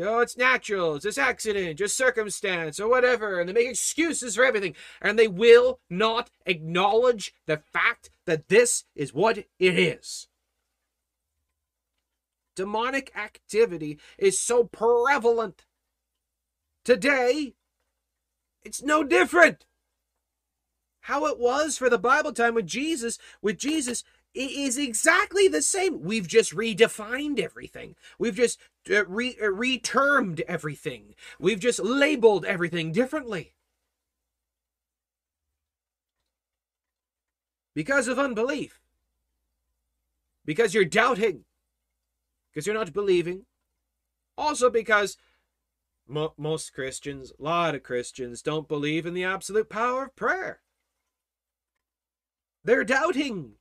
Oh, 0.00 0.18
it's 0.18 0.36
natural, 0.36 0.96
it's 0.96 1.04
just 1.04 1.18
accident, 1.18 1.78
just 1.78 1.96
circumstance, 1.96 2.80
or 2.80 2.88
whatever, 2.88 3.38
and 3.38 3.48
they 3.48 3.52
make 3.52 3.68
excuses 3.68 4.34
for 4.34 4.44
everything, 4.44 4.74
and 5.00 5.16
they 5.16 5.28
will 5.28 5.78
not 5.88 6.30
acknowledge 6.46 7.32
the 7.46 7.58
fact 7.58 8.10
that 8.26 8.48
this 8.48 8.84
is 8.96 9.14
what 9.14 9.38
it 9.38 9.48
is. 9.60 10.26
Demonic 12.56 13.12
activity 13.16 14.00
is 14.18 14.38
so 14.38 14.64
prevalent. 14.64 15.64
Today, 16.84 17.54
it's 18.64 18.82
no 18.82 19.04
different 19.04 19.64
how 21.04 21.26
it 21.26 21.38
was 21.38 21.76
for 21.76 21.90
the 21.90 21.98
Bible 21.98 22.32
time 22.32 22.54
with 22.54 22.66
Jesus, 22.66 23.18
with 23.42 23.58
Jesus, 23.58 24.04
it 24.32 24.50
is 24.50 24.78
exactly 24.78 25.48
the 25.48 25.60
same. 25.60 26.00
We've 26.00 26.26
just 26.26 26.54
redefined 26.54 27.38
everything. 27.38 27.94
We've 28.18 28.34
just 28.34 28.58
uh, 28.90 29.04
re- 29.04 29.36
uh, 29.40 29.46
retermed 29.46 30.40
everything. 30.48 31.14
We've 31.38 31.60
just 31.60 31.78
labeled 31.78 32.46
everything 32.46 32.90
differently. 32.90 33.52
Because 37.74 38.08
of 38.08 38.18
unbelief. 38.18 38.80
Because 40.46 40.72
you're 40.72 40.86
doubting. 40.86 41.44
Because 42.50 42.66
you're 42.66 42.74
not 42.74 42.94
believing. 42.94 43.44
Also 44.38 44.70
because 44.70 45.18
mo- 46.08 46.32
most 46.38 46.72
Christians, 46.72 47.30
a 47.38 47.42
lot 47.42 47.74
of 47.74 47.82
Christians, 47.82 48.40
don't 48.40 48.68
believe 48.68 49.04
in 49.04 49.12
the 49.12 49.24
absolute 49.24 49.68
power 49.68 50.04
of 50.04 50.16
prayer. 50.16 50.60
They're 52.64 52.84
doubting. 52.84 53.56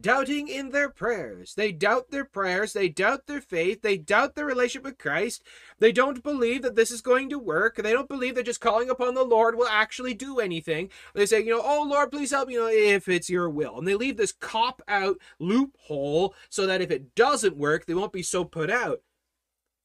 Doubting 0.00 0.46
in 0.46 0.70
their 0.70 0.88
prayers. 0.88 1.54
They 1.54 1.72
doubt 1.72 2.10
their 2.10 2.24
prayers. 2.24 2.72
They 2.72 2.88
doubt 2.88 3.26
their 3.26 3.40
faith. 3.40 3.82
They 3.82 3.96
doubt 3.98 4.36
their 4.36 4.46
relationship 4.46 4.84
with 4.84 4.98
Christ. 4.98 5.42
They 5.80 5.90
don't 5.90 6.22
believe 6.22 6.62
that 6.62 6.76
this 6.76 6.92
is 6.92 7.00
going 7.00 7.28
to 7.30 7.40
work. 7.40 7.74
They 7.74 7.92
don't 7.92 8.08
believe 8.08 8.36
that 8.36 8.46
just 8.46 8.60
calling 8.60 8.88
upon 8.88 9.14
the 9.14 9.24
Lord 9.24 9.56
will 9.56 9.66
actually 9.66 10.14
do 10.14 10.38
anything. 10.38 10.90
They 11.14 11.26
say, 11.26 11.40
you 11.40 11.50
know, 11.50 11.62
oh 11.64 11.84
Lord, 11.88 12.12
please 12.12 12.30
help 12.30 12.46
me, 12.46 12.54
if 12.54 13.08
it's 13.08 13.28
your 13.28 13.50
will. 13.50 13.78
And 13.78 13.88
they 13.88 13.96
leave 13.96 14.16
this 14.16 14.30
cop 14.30 14.80
out 14.86 15.18
loophole 15.40 16.36
so 16.48 16.66
that 16.66 16.80
if 16.80 16.92
it 16.92 17.16
doesn't 17.16 17.56
work, 17.56 17.86
they 17.86 17.94
won't 17.94 18.12
be 18.12 18.22
so 18.22 18.44
put 18.44 18.70
out. 18.70 19.02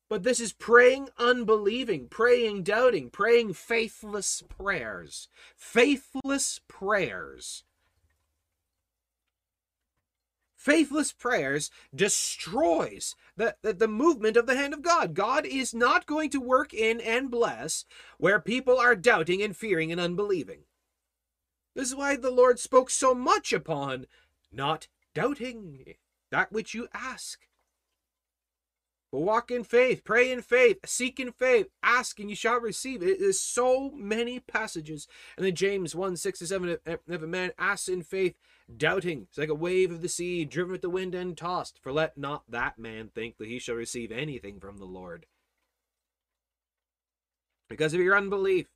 But 0.08 0.22
this 0.22 0.40
is 0.40 0.54
praying 0.54 1.10
unbelieving, 1.18 2.10
praying 2.10 2.62
doubting, 2.62 3.10
praying 3.10 3.54
faithless 3.54 4.44
prayers. 4.48 5.30
Faithless 5.58 6.62
prayers. 6.68 7.65
Faithless 10.66 11.12
prayers 11.12 11.70
destroys 11.94 13.16
the, 13.38 13.56
the, 13.62 13.72
the, 13.72 13.88
movement 13.88 14.36
of 14.36 14.48
the 14.48 14.56
hand 14.56 14.74
of 14.74 14.82
God. 14.82 15.14
God 15.14 15.46
is 15.46 15.76
not 15.76 16.08
going 16.08 16.32
to 16.32 16.42
work 16.42 16.74
in 16.74 17.00
and 17.00 17.30
bless 17.30 17.86
where 18.18 18.40
people 18.40 18.80
are 18.80 18.96
doubting 18.96 19.44
and 19.44 19.56
fearing 19.56 19.92
and 19.92 20.02
unbelieving. 20.02 20.62
This 21.76 21.90
is 21.90 21.96
why 21.96 22.16
the 22.16 22.32
Lord 22.32 22.58
spoke 22.58 22.90
so 22.90 23.14
much 23.14 23.54
upon 23.54 24.08
not 24.52 24.88
doubting 25.14 25.94
that 26.32 26.52
which 26.52 26.74
you 26.74 26.88
ask. 26.96 27.46
But 29.12 29.20
walk 29.20 29.52
in 29.52 29.64
faith, 29.64 30.04
pray 30.04 30.32
in 30.32 30.42
faith, 30.42 30.80
seek 30.84 31.20
in 31.20 31.32
faith, 31.32 31.68
ask 31.84 32.20
and 32.20 32.28
you 32.28 32.36
shall 32.36 32.60
receive. 32.60 33.04
It 33.04 33.22
is 33.22 33.40
so 33.40 33.92
many 33.92 34.40
passages. 34.40 35.08
And 35.38 35.46
then 35.46 35.54
James 35.54 35.94
1 35.94 36.18
6 36.18 36.40
to 36.40 36.48
7 36.48 36.78
if 36.88 37.22
a 37.22 37.28
man 37.28 37.52
asks 37.60 37.88
in 37.88 38.02
faith, 38.02 38.36
doubting, 38.76 39.28
it's 39.30 39.38
like 39.38 39.50
a 39.50 39.56
wave 39.56 39.92
of 39.92 40.02
the 40.02 40.10
sea, 40.10 40.46
driven 40.46 40.72
with 40.72 40.82
the 40.82 40.90
wind 40.90 41.16
and 41.16 41.38
tossed. 41.38 41.80
For 41.82 41.92
let 41.92 42.18
not 42.18 42.44
that 42.50 42.78
man 42.78 43.10
think 43.14 43.38
that 43.38 43.48
he 43.48 43.60
shall 43.60 43.76
receive 43.76 44.12
anything 44.12 44.60
from 44.60 44.78
the 44.78 44.86
Lord. 44.86 45.26
Because 47.70 47.94
of 47.94 48.02
your 48.02 48.18
unbelief. 48.18 48.68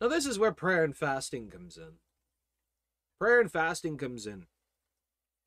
Now, 0.00 0.08
this 0.08 0.26
is 0.26 0.38
where 0.38 0.52
prayer 0.52 0.84
and 0.84 0.96
fasting 0.96 1.50
comes 1.50 1.76
in. 1.76 1.94
Prayer 3.18 3.40
and 3.40 3.50
fasting 3.50 3.96
comes 3.96 4.26
in. 4.26 4.46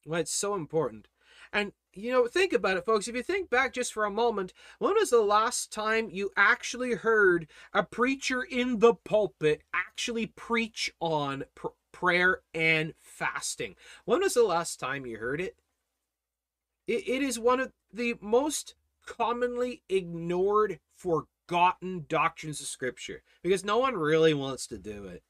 Why 0.06 0.20
it's 0.20 0.34
so 0.34 0.56
important. 0.56 1.08
And, 1.54 1.74
you 1.94 2.12
know, 2.12 2.28
think 2.28 2.54
about 2.54 2.78
it, 2.78 2.86
folks. 2.86 3.08
If 3.08 3.16
you 3.16 3.24
think 3.24 3.50
back 3.50 3.74
just 3.74 3.94
for 3.94 4.06
a 4.06 4.12
moment, 4.12 4.54
when 4.80 4.94
was 4.94 5.10
the 5.10 5.22
last 5.22 5.72
time 5.72 6.10
you 6.10 6.32
actually 6.36 6.96
heard 6.96 7.48
a 7.74 7.84
preacher 7.84 8.42
in 8.42 8.80
the 8.80 8.94
pulpit 8.94 9.64
actually 9.74 10.28
preach 10.28 10.92
on 11.00 11.46
pr- 11.56 11.68
prayer 11.92 12.42
and 12.54 12.94
fasting? 13.22 13.76
When 14.06 14.22
was 14.22 14.34
the 14.34 14.44
last 14.44 14.80
time 14.80 15.06
you 15.06 15.18
heard 15.18 15.40
it? 15.40 15.56
it? 16.88 17.08
It 17.08 17.22
is 17.22 17.38
one 17.38 17.60
of 17.60 17.72
the 17.94 18.16
most 18.20 18.76
commonly 19.06 19.84
ignored, 19.90 20.80
forgotten 20.96 22.06
doctrines 22.08 22.62
of 22.62 22.68
Scripture 22.68 23.22
because 23.44 23.64
no 23.64 23.78
one 23.78 23.96
really 23.96 24.34
wants 24.34 24.66
to 24.68 24.78
do 24.78 25.06
it 25.06 25.24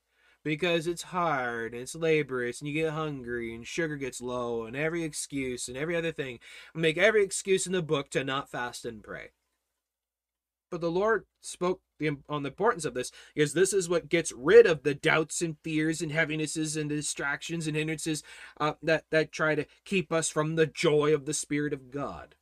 because 0.44 0.88
it's 0.88 1.04
hard 1.04 1.74
and 1.74 1.82
it's 1.82 1.96
laborious 1.96 2.62
and 2.62 2.68
you 2.68 2.74
get 2.74 2.94
hungry 2.94 3.54
and 3.54 3.68
sugar 3.68 3.98
gets 3.98 4.22
low 4.22 4.64
and 4.66 4.76
every 4.76 5.04
excuse 5.04 5.68
and 5.68 5.78
every 5.78 5.96
other 5.96 6.12
thing 6.12 6.40
make 6.74 6.98
every 6.98 7.24
excuse 7.24 7.68
in 7.68 7.74
the 7.74 7.82
book 7.82 8.10
to 8.10 8.24
not 8.24 8.50
fast 8.50 8.86
and 8.86 9.04
pray 9.04 9.30
but 10.72 10.82
the 10.82 10.90
lord 10.90 11.26
spoke 11.42 11.82
the, 12.00 12.18
on 12.28 12.44
the 12.44 12.50
importance 12.50 12.86
of 12.86 12.94
this 12.94 13.12
because 13.36 13.54
this 13.54 13.74
is 13.74 13.90
what 13.90 14.10
gets 14.10 14.32
rid 14.32 14.66
of 14.66 14.84
the 14.84 14.96
doubts 14.96 15.42
and 15.42 15.58
fears 15.64 16.02
and 16.02 16.12
heavinesses 16.12 16.76
and 16.76 16.90
distractions 16.90 17.68
and 17.68 17.76
hindrances 17.78 18.24
uh, 18.60 18.74
that 18.82 19.06
that 19.12 19.32
try 19.32 19.54
to 19.54 19.66
keep 19.86 20.12
us 20.12 20.30
from 20.30 20.56
the 20.56 20.66
joy 20.66 21.14
of 21.14 21.26
the 21.26 21.34
spirit 21.34 21.74
of 21.74 21.92
god 21.92 22.36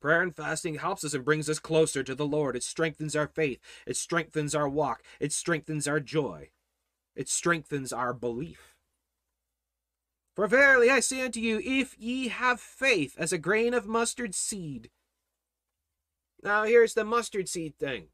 Prayer 0.00 0.22
and 0.22 0.36
fasting 0.36 0.76
helps 0.76 1.02
us 1.02 1.12
and 1.12 1.24
brings 1.24 1.50
us 1.50 1.58
closer 1.58 2.04
to 2.04 2.14
the 2.14 2.24
Lord. 2.24 2.54
It 2.54 2.62
strengthens 2.62 3.16
our 3.16 3.26
faith. 3.26 3.58
It 3.84 3.96
strengthens 3.96 4.54
our 4.54 4.68
walk. 4.68 5.02
It 5.18 5.32
strengthens 5.32 5.88
our 5.88 5.98
joy 5.98 6.50
it 7.18 7.28
strengthens 7.28 7.92
our 7.92 8.14
belief. 8.14 8.76
For 10.36 10.46
verily 10.46 10.88
I 10.88 11.00
say 11.00 11.20
unto 11.20 11.40
you, 11.40 11.60
if 11.64 11.98
ye 11.98 12.28
have 12.28 12.60
faith 12.60 13.16
as 13.18 13.32
a 13.32 13.38
grain 13.38 13.74
of 13.74 13.88
mustard 13.88 14.36
seed. 14.36 14.88
Now 16.42 16.64
here's 16.64 16.94
the 16.94 17.04
mustard 17.04 17.48
seed 17.48 17.78
thing. 17.78 18.08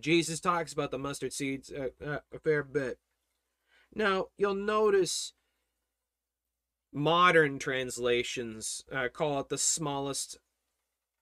Jesus 0.00 0.40
talks 0.40 0.72
about 0.72 0.90
the 0.90 0.98
mustard 0.98 1.32
seeds 1.32 1.70
a, 1.70 1.90
a, 2.04 2.20
a 2.32 2.38
fair 2.38 2.62
bit. 2.62 2.98
Now 3.94 4.26
you'll 4.36 4.54
notice 4.54 5.32
modern 6.92 7.58
translations 7.58 8.84
uh, 8.92 9.08
call 9.12 9.40
it 9.40 9.48
the 9.48 9.58
smallest, 9.58 10.38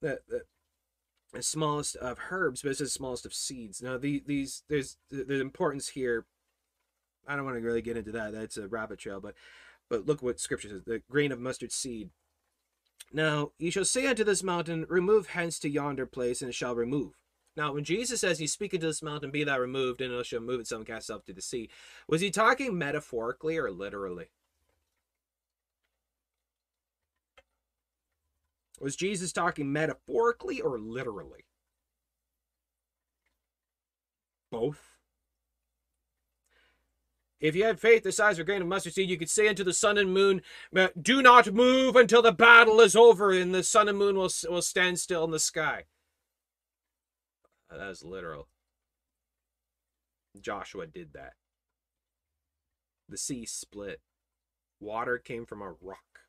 the, 0.01 0.19
the, 0.27 1.41
smallest 1.41 1.95
of 1.95 2.17
herbs, 2.29 2.61
but 2.61 2.69
it's 2.69 2.79
the 2.79 2.87
smallest 2.87 3.25
of 3.25 3.33
seeds. 3.33 3.81
Now 3.81 3.97
the, 3.97 4.23
these 4.25 4.63
there's 4.69 4.97
the, 5.09 5.23
the 5.23 5.39
importance 5.39 5.89
here 5.89 6.25
I 7.27 7.35
don't 7.35 7.45
want 7.45 7.57
to 7.57 7.63
really 7.63 7.81
get 7.81 7.97
into 7.97 8.11
that. 8.11 8.33
That's 8.33 8.57
a 8.57 8.67
rabbit 8.67 8.99
trail, 8.99 9.19
but 9.19 9.35
but 9.89 10.05
look 10.05 10.21
what 10.21 10.39
scripture 10.39 10.69
says: 10.69 10.83
the 10.85 11.01
grain 11.09 11.31
of 11.31 11.39
mustard 11.39 11.71
seed. 11.71 12.09
Now 13.13 13.51
ye 13.59 13.69
shall 13.69 13.85
say 13.85 14.07
unto 14.07 14.23
this 14.23 14.43
mountain, 14.43 14.85
Remove 14.89 15.27
hence 15.27 15.59
to 15.59 15.69
yonder 15.69 16.07
place, 16.07 16.41
and 16.41 16.49
it 16.49 16.55
shall 16.55 16.75
remove. 16.75 17.13
Now, 17.55 17.73
when 17.73 17.83
Jesus 17.83 18.21
says 18.21 18.39
he's 18.39 18.51
speak 18.51 18.71
to 18.71 18.79
this 18.79 19.03
mountain, 19.03 19.29
be 19.29 19.43
thou 19.43 19.59
removed, 19.59 20.01
and 20.01 20.11
it 20.11 20.25
shall 20.25 20.39
move 20.39 20.59
itself 20.59 20.79
and 20.79 20.87
cast 20.87 21.03
itself 21.03 21.23
to 21.25 21.33
the 21.33 21.41
sea, 21.41 21.69
was 22.07 22.19
he 22.19 22.31
talking 22.31 22.75
metaphorically 22.75 23.59
or 23.59 23.69
literally? 23.69 24.29
Was 28.81 28.95
Jesus 28.95 29.31
talking 29.31 29.71
metaphorically 29.71 30.59
or 30.59 30.79
literally? 30.79 31.45
Both. 34.51 34.92
If 37.43 37.57
you 37.57 37.65
had 37.65 37.77
faith 37.77 38.03
the 38.03 38.13
size 38.13 38.39
of 38.39 38.43
a 38.43 38.45
grain 38.45 38.61
of 38.61 38.69
mustard 38.69 38.93
seed, 38.93 39.09
you 39.09 39.17
could 39.17 39.29
say 39.29 39.49
unto 39.49 39.65
the 39.65 39.73
sun 39.73 39.97
and 39.97 40.13
moon, 40.13 40.41
Do 40.99 41.21
not 41.21 41.53
move 41.53 41.97
until 41.97 42.21
the 42.21 42.31
battle 42.31 42.79
is 42.79 42.95
over, 42.95 43.33
and 43.33 43.53
the 43.53 43.63
sun 43.63 43.89
and 43.89 43.97
moon 43.97 44.15
will, 44.15 44.31
will 44.49 44.61
stand 44.61 44.97
still 44.97 45.25
in 45.25 45.31
the 45.31 45.39
sky. 45.39 45.83
That 47.69 47.89
is 47.89 48.01
literal. 48.01 48.47
Joshua 50.39 50.87
did 50.87 51.11
that. 51.13 51.33
The 53.09 53.17
sea 53.17 53.45
split. 53.45 53.99
Water 54.79 55.17
came 55.17 55.45
from 55.45 55.61
a 55.61 55.75
rock. 55.81 56.21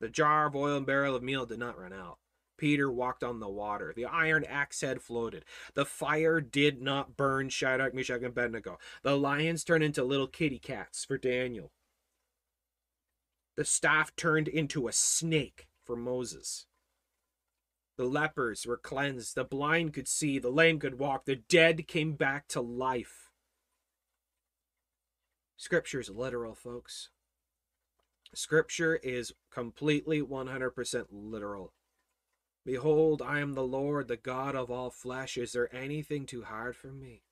The 0.00 0.08
jar 0.08 0.46
of 0.46 0.56
oil 0.56 0.78
and 0.78 0.86
barrel 0.86 1.16
of 1.16 1.22
meal 1.22 1.44
did 1.44 1.58
not 1.58 1.78
run 1.78 1.92
out. 1.92 2.16
Peter 2.58 2.90
walked 2.90 3.24
on 3.24 3.40
the 3.40 3.48
water. 3.48 3.92
The 3.96 4.04
iron 4.04 4.44
axe 4.44 4.82
head 4.82 5.00
floated. 5.00 5.44
The 5.74 5.86
fire 5.86 6.40
did 6.40 6.82
not 6.82 7.16
burn 7.16 7.48
Shadrach, 7.48 7.94
Meshach, 7.94 8.18
and 8.18 8.26
Abednego. 8.26 8.78
The 9.02 9.16
lions 9.16 9.64
turned 9.64 9.84
into 9.84 10.04
little 10.04 10.26
kitty 10.26 10.58
cats 10.58 11.04
for 11.04 11.16
Daniel. 11.16 11.70
The 13.56 13.64
staff 13.64 14.14
turned 14.14 14.48
into 14.48 14.86
a 14.86 14.92
snake 14.92 15.68
for 15.84 15.96
Moses. 15.96 16.66
The 17.96 18.04
lepers 18.04 18.66
were 18.66 18.76
cleansed. 18.76 19.34
The 19.34 19.44
blind 19.44 19.94
could 19.94 20.06
see. 20.06 20.38
The 20.38 20.50
lame 20.50 20.78
could 20.78 20.98
walk. 20.98 21.24
The 21.24 21.36
dead 21.36 21.88
came 21.88 22.12
back 22.12 22.46
to 22.48 22.60
life. 22.60 23.30
Scripture 25.56 25.98
is 25.98 26.08
literal, 26.08 26.54
folks. 26.54 27.08
Scripture 28.34 28.96
is 28.96 29.32
completely 29.50 30.22
100% 30.22 31.06
literal. 31.10 31.72
Behold, 32.68 33.22
I 33.22 33.40
am 33.40 33.54
the 33.54 33.64
Lord, 33.64 34.08
the 34.08 34.18
God 34.18 34.54
of 34.54 34.70
all 34.70 34.90
flesh. 34.90 35.38
Is 35.38 35.52
there 35.52 35.74
anything 35.74 36.26
too 36.26 36.42
hard 36.42 36.76
for 36.76 36.88
me? 36.88 37.22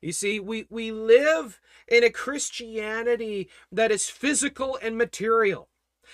You 0.00 0.12
see, 0.12 0.38
we, 0.38 0.68
we 0.70 0.92
live 0.92 1.60
in 1.88 2.04
a 2.04 2.10
Christianity 2.10 3.50
that 3.72 3.90
is 3.90 4.08
physical 4.08 4.78
and 4.80 4.96
material. 4.96 5.70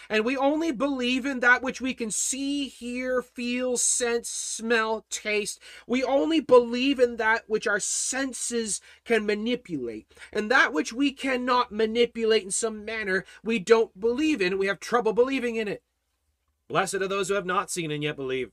And 0.09 0.25
we 0.25 0.39
only 0.39 0.73
believe 0.73 1.27
in 1.27 1.41
that 1.41 1.63
which 1.63 1.83
we 1.83 1.93
can 1.93 2.11
see, 2.11 2.69
hear, 2.69 3.21
feel, 3.21 3.77
sense, 3.77 4.31
smell, 4.31 5.05
taste. 5.11 5.61
We 5.87 6.03
only 6.03 6.41
believe 6.41 6.99
in 6.99 7.19
that 7.19 7.43
which 7.47 7.67
our 7.67 7.79
senses 7.79 8.81
can 9.05 9.27
manipulate. 9.27 10.15
And 10.33 10.51
that 10.51 10.73
which 10.73 10.95
we 10.95 11.13
cannot 11.13 11.73
manipulate 11.73 12.45
in 12.45 12.51
some 12.51 12.87
manner, 12.87 13.27
we 13.45 13.59
don't 13.59 14.01
believe 14.01 14.41
in. 14.41 14.57
We 14.57 14.69
have 14.69 14.81
trouble 14.81 15.13
believing 15.13 15.57
in 15.57 15.69
it. 15.69 15.83
Blessed 16.71 16.95
are 16.95 17.09
those 17.09 17.29
who 17.29 17.35
have 17.35 17.47
not 17.47 17.69
seen 17.69 17.91
and 17.91 18.01
yet 18.01 18.15
believe. 18.15 18.53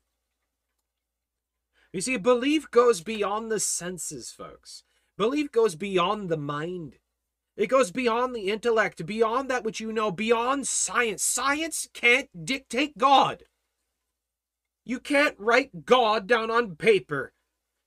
You 1.94 2.02
see, 2.02 2.18
belief 2.18 2.70
goes 2.72 3.02
beyond 3.02 3.52
the 3.52 3.60
senses, 3.60 4.32
folks. 4.32 4.84
Belief 5.20 5.52
goes 5.52 5.76
beyond 5.76 6.30
the 6.30 6.38
mind. 6.38 6.96
It 7.56 7.68
goes 7.68 7.92
beyond 7.92 8.36
the 8.36 8.50
intellect, 8.50 9.06
beyond 9.06 9.52
that 9.52 9.64
which 9.64 9.80
you 9.80 9.94
know, 9.94 10.10
beyond 10.10 10.68
science. 10.68 11.24
Science 11.24 11.88
can't 11.94 12.28
dictate 12.44 12.98
God. 12.98 13.44
You 14.84 15.00
can't 15.00 15.36
write 15.38 15.86
God 15.86 16.26
down 16.26 16.50
on 16.50 16.76
paper. 16.76 17.34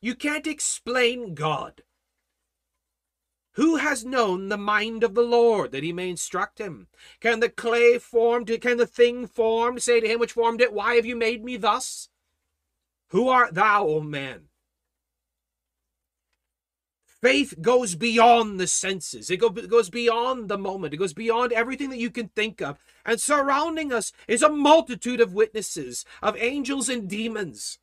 You 0.01 0.14
can't 0.14 0.47
explain 0.47 1.35
God. 1.35 1.83
Who 3.55 3.76
has 3.76 4.05
known 4.05 4.48
the 4.48 4.57
mind 4.57 5.03
of 5.03 5.14
the 5.14 5.22
Lord 5.22 5.72
that 5.72 5.82
he 5.82 5.92
may 5.92 6.09
instruct 6.09 6.59
him? 6.59 6.86
Can 7.20 7.40
the 7.40 7.48
clay 7.48 7.98
formed, 7.98 8.51
can 8.61 8.76
the 8.76 8.86
thing 8.86 9.26
formed 9.26 9.82
say 9.82 10.01
to 10.01 10.07
him 10.07 10.20
which 10.20 10.32
formed 10.32 10.61
it, 10.61 10.72
Why 10.72 10.94
have 10.94 11.07
you 11.07 11.16
made 11.16 11.44
me 11.44 11.57
thus? 11.57 12.09
Who 13.09 13.28
art 13.28 13.55
thou, 13.55 13.86
O 13.86 14.01
man? 14.01 14.51
Faith 17.20 17.55
goes 17.61 17.96
beyond 17.96 18.59
the 18.59 18.66
senses. 18.66 19.30
It 19.30 19.40
goes 19.40 19.90
beyond 19.90 20.48
the 20.48 20.57
moment. 20.57 20.94
It 20.94 20.98
goes 20.98 21.12
beyond 21.12 21.53
everything 21.53 21.90
that 21.90 21.98
you 21.98 22.11
can 22.11 22.28
think 22.28 22.62
of. 22.62 22.78
And 23.05 23.20
surrounding 23.20 23.92
us 23.92 24.12
is 24.26 24.42
a 24.42 24.48
multitude 24.48 25.20
of 25.20 25.34
witnesses, 25.34 26.07
of 26.22 26.36
angels 26.38 26.88
and 26.88 27.11
demons. 27.11 27.78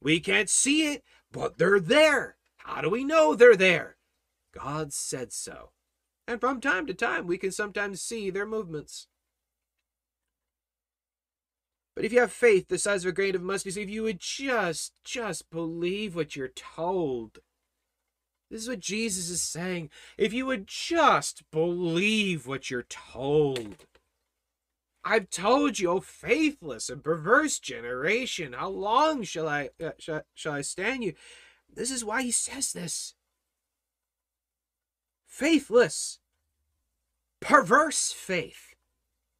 We 0.00 0.20
can't 0.20 0.48
see 0.48 0.92
it, 0.92 1.02
but 1.32 1.58
they're 1.58 1.80
there. 1.80 2.36
How 2.58 2.80
do 2.80 2.90
we 2.90 3.02
know 3.02 3.34
they're 3.34 3.56
there? 3.56 3.96
God 4.52 4.92
said 4.92 5.32
so. 5.32 5.70
And 6.26 6.40
from 6.40 6.60
time 6.60 6.86
to 6.86 6.94
time, 6.94 7.26
we 7.26 7.38
can 7.38 7.50
sometimes 7.50 8.02
see 8.02 8.30
their 8.30 8.46
movements. 8.46 9.08
But 11.96 12.04
if 12.04 12.12
you 12.12 12.20
have 12.20 12.32
faith 12.32 12.68
the 12.68 12.78
size 12.78 13.04
of 13.04 13.10
a 13.10 13.12
grain 13.12 13.34
of 13.34 13.42
mustard 13.42 13.74
seed, 13.74 13.88
if 13.88 13.90
you 13.90 14.04
would 14.04 14.20
just, 14.20 14.92
just 15.04 15.50
believe 15.50 16.14
what 16.14 16.36
you're 16.36 16.48
told. 16.48 17.40
This 18.50 18.62
is 18.62 18.68
what 18.68 18.80
Jesus 18.80 19.28
is 19.28 19.42
saying. 19.42 19.90
If 20.16 20.32
you 20.32 20.46
would 20.46 20.66
just 20.66 21.42
believe 21.50 22.46
what 22.46 22.70
you're 22.70 22.84
told. 22.84 23.86
I've 25.04 25.30
told 25.30 25.78
you, 25.78 25.90
O 25.90 26.00
faithless 26.00 26.90
and 26.90 27.02
perverse 27.02 27.58
generation, 27.58 28.52
how 28.52 28.68
long 28.68 29.22
shall 29.22 29.48
I 29.48 29.70
uh, 29.82 29.92
shall, 29.98 30.22
shall 30.34 30.52
I 30.52 30.60
stand 30.60 31.04
you? 31.04 31.14
This 31.72 31.90
is 31.90 32.04
why 32.04 32.22
he 32.22 32.30
says 32.30 32.72
this. 32.72 33.14
Faithless, 35.40 36.18
perverse 37.40 38.12
faith, 38.12 38.74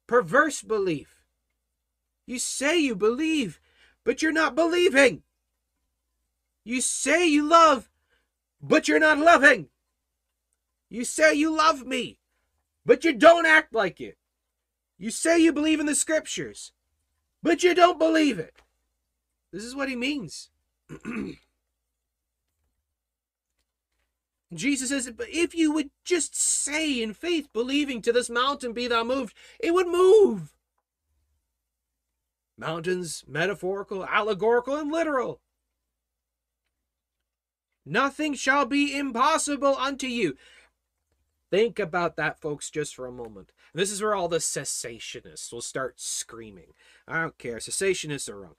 perverse 0.07 0.63
belief. 0.63 1.21
You 2.25 2.39
say 2.39 2.79
you 2.79 2.95
believe, 2.95 3.59
but 4.03 4.19
you're 4.19 4.31
not 4.31 4.55
believing. 4.55 5.21
You 6.63 6.81
say 6.81 7.27
you 7.27 7.47
love, 7.47 7.87
but 8.59 8.87
you're 8.87 8.97
not 8.97 9.19
loving. 9.19 9.67
You 10.89 11.05
say 11.05 11.35
you 11.35 11.55
love 11.55 11.85
me, 11.85 12.17
but 12.83 13.03
you 13.03 13.13
don't 13.13 13.45
act 13.45 13.75
like 13.75 14.01
it. 14.01 14.17
You 14.97 15.11
say 15.11 15.37
you 15.37 15.53
believe 15.53 15.79
in 15.79 15.85
the 15.85 15.93
scriptures, 15.93 16.71
but 17.43 17.61
you 17.61 17.75
don't 17.75 17.99
believe 17.99 18.39
it. 18.39 18.55
This 19.53 19.63
is 19.63 19.75
what 19.75 19.87
he 19.87 19.95
means. 19.95 20.49
Jesus 24.53 24.89
says, 24.89 25.09
but 25.15 25.29
if 25.29 25.55
you 25.55 25.71
would 25.71 25.91
just 26.03 26.35
say 26.35 27.01
in 27.01 27.13
faith, 27.13 27.49
believing 27.53 28.01
to 28.01 28.11
this 28.11 28.29
mountain 28.29 28.73
be 28.73 28.87
thou 28.87 29.03
moved, 29.03 29.35
it 29.59 29.73
would 29.73 29.87
move. 29.87 30.53
Mountains, 32.57 33.23
metaphorical, 33.27 34.05
allegorical, 34.05 34.75
and 34.75 34.91
literal. 34.91 35.39
Nothing 37.85 38.33
shall 38.33 38.65
be 38.65 38.95
impossible 38.95 39.75
unto 39.77 40.05
you. 40.07 40.35
Think 41.49 41.79
about 41.79 42.15
that, 42.17 42.39
folks, 42.39 42.69
just 42.69 42.95
for 42.95 43.07
a 43.07 43.11
moment. 43.11 43.51
This 43.73 43.91
is 43.91 44.01
where 44.01 44.15
all 44.15 44.27
the 44.27 44.37
cessationists 44.37 45.51
will 45.51 45.61
start 45.61 45.99
screaming. 45.99 46.73
I 47.07 47.21
don't 47.21 47.37
care. 47.37 47.57
Cessationists 47.57 48.29
are 48.29 48.39
wrong. 48.39 48.55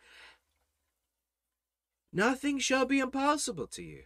Nothing 2.13 2.59
shall 2.59 2.85
be 2.85 2.99
impossible 2.99 3.67
to 3.69 3.83
you. 3.83 4.03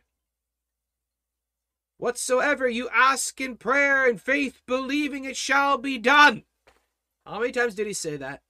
Whatsoever 1.99 2.69
you 2.69 2.89
ask 2.91 3.41
in 3.41 3.57
prayer 3.57 4.09
and 4.09 4.21
faith, 4.21 4.61
believing 4.67 5.25
it 5.25 5.37
shall 5.37 5.79
be 5.79 5.99
done. 5.99 6.45
How 7.25 7.41
many 7.41 7.53
times 7.53 7.75
did 7.75 7.87
he 7.87 7.95
say 7.95 8.17
that? 8.17 8.43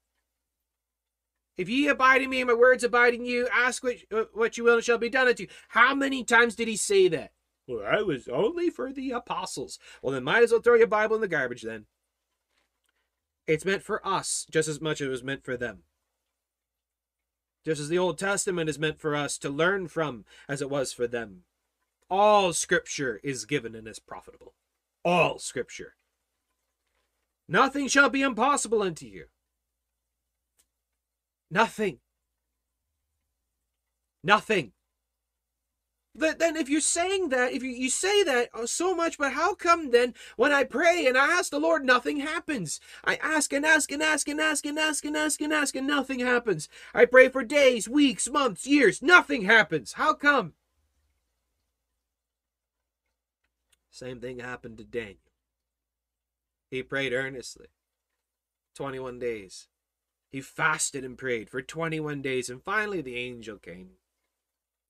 If 1.56 1.68
ye 1.68 1.88
abide 1.88 2.22
in 2.22 2.30
me 2.30 2.40
and 2.40 2.48
my 2.48 2.54
words 2.54 2.84
abide 2.84 3.14
in 3.14 3.24
you, 3.24 3.48
ask 3.52 3.82
what, 3.82 3.96
uh, 4.12 4.24
what 4.34 4.58
you 4.58 4.64
will 4.64 4.74
and 4.74 4.84
shall 4.84 4.98
be 4.98 5.08
done 5.08 5.28
unto 5.28 5.44
you. 5.44 5.48
How 5.68 5.94
many 5.94 6.22
times 6.22 6.54
did 6.54 6.68
he 6.68 6.76
say 6.76 7.08
that? 7.08 7.32
Well, 7.66 7.84
I 7.86 8.02
was 8.02 8.28
only 8.28 8.68
for 8.68 8.92
the 8.92 9.12
apostles. 9.12 9.78
Well, 10.02 10.12
then 10.12 10.24
might 10.24 10.42
as 10.42 10.52
well 10.52 10.60
throw 10.60 10.74
your 10.74 10.86
Bible 10.86 11.16
in 11.16 11.22
the 11.22 11.28
garbage 11.28 11.62
then. 11.62 11.86
It's 13.46 13.64
meant 13.64 13.82
for 13.82 14.06
us 14.06 14.46
just 14.50 14.68
as 14.68 14.80
much 14.80 15.00
as 15.00 15.06
it 15.06 15.10
was 15.10 15.24
meant 15.24 15.44
for 15.44 15.56
them. 15.56 15.84
Just 17.64 17.80
as 17.80 17.88
the 17.88 17.98
Old 17.98 18.18
Testament 18.18 18.68
is 18.68 18.78
meant 18.78 19.00
for 19.00 19.16
us 19.16 19.38
to 19.38 19.48
learn 19.48 19.88
from 19.88 20.24
as 20.48 20.60
it 20.60 20.70
was 20.70 20.92
for 20.92 21.06
them. 21.06 21.42
All 22.08 22.52
scripture 22.52 23.20
is 23.24 23.44
given 23.44 23.74
and 23.74 23.88
is 23.88 23.98
profitable. 23.98 24.54
All 25.04 25.38
scripture. 25.38 25.94
Nothing 27.48 27.88
shall 27.88 28.10
be 28.10 28.22
impossible 28.22 28.82
unto 28.82 29.06
you. 29.06 29.26
Nothing. 31.50 31.98
Nothing. 34.22 34.72
Then, 36.18 36.56
if 36.56 36.70
you're 36.70 36.80
saying 36.80 37.28
that, 37.28 37.52
if 37.52 37.62
you, 37.62 37.70
you 37.70 37.90
say 37.90 38.22
that 38.24 38.48
uh, 38.54 38.66
so 38.66 38.94
much, 38.94 39.18
but 39.18 39.34
how 39.34 39.54
come 39.54 39.90
then 39.90 40.14
when 40.36 40.50
I 40.50 40.64
pray 40.64 41.06
and 41.06 41.16
I 41.16 41.26
ask 41.26 41.50
the 41.50 41.60
Lord, 41.60 41.84
nothing 41.84 42.20
happens? 42.20 42.80
I 43.04 43.16
ask 43.16 43.52
and 43.52 43.66
ask 43.66 43.92
and 43.92 44.02
ask 44.02 44.26
and 44.26 44.40
ask 44.40 44.64
and 44.64 44.78
ask 44.78 45.04
and 45.04 45.14
ask 45.14 45.40
and 45.42 45.52
ask 45.52 45.76
and 45.76 45.86
nothing 45.86 46.20
happens. 46.20 46.70
I 46.94 47.04
pray 47.04 47.28
for 47.28 47.44
days, 47.44 47.86
weeks, 47.86 48.30
months, 48.30 48.66
years, 48.66 49.02
nothing 49.02 49.42
happens. 49.42 49.92
How 49.92 50.14
come? 50.14 50.54
Same 53.96 54.20
thing 54.20 54.40
happened 54.40 54.76
to 54.76 54.84
Daniel. 54.84 55.32
He 56.70 56.82
prayed 56.82 57.14
earnestly. 57.14 57.68
21 58.74 59.18
days. 59.18 59.68
He 60.28 60.42
fasted 60.42 61.02
and 61.02 61.16
prayed 61.16 61.48
for 61.48 61.62
21 61.62 62.20
days, 62.20 62.50
and 62.50 62.62
finally 62.62 63.00
the 63.00 63.16
angel 63.16 63.56
came. 63.56 63.92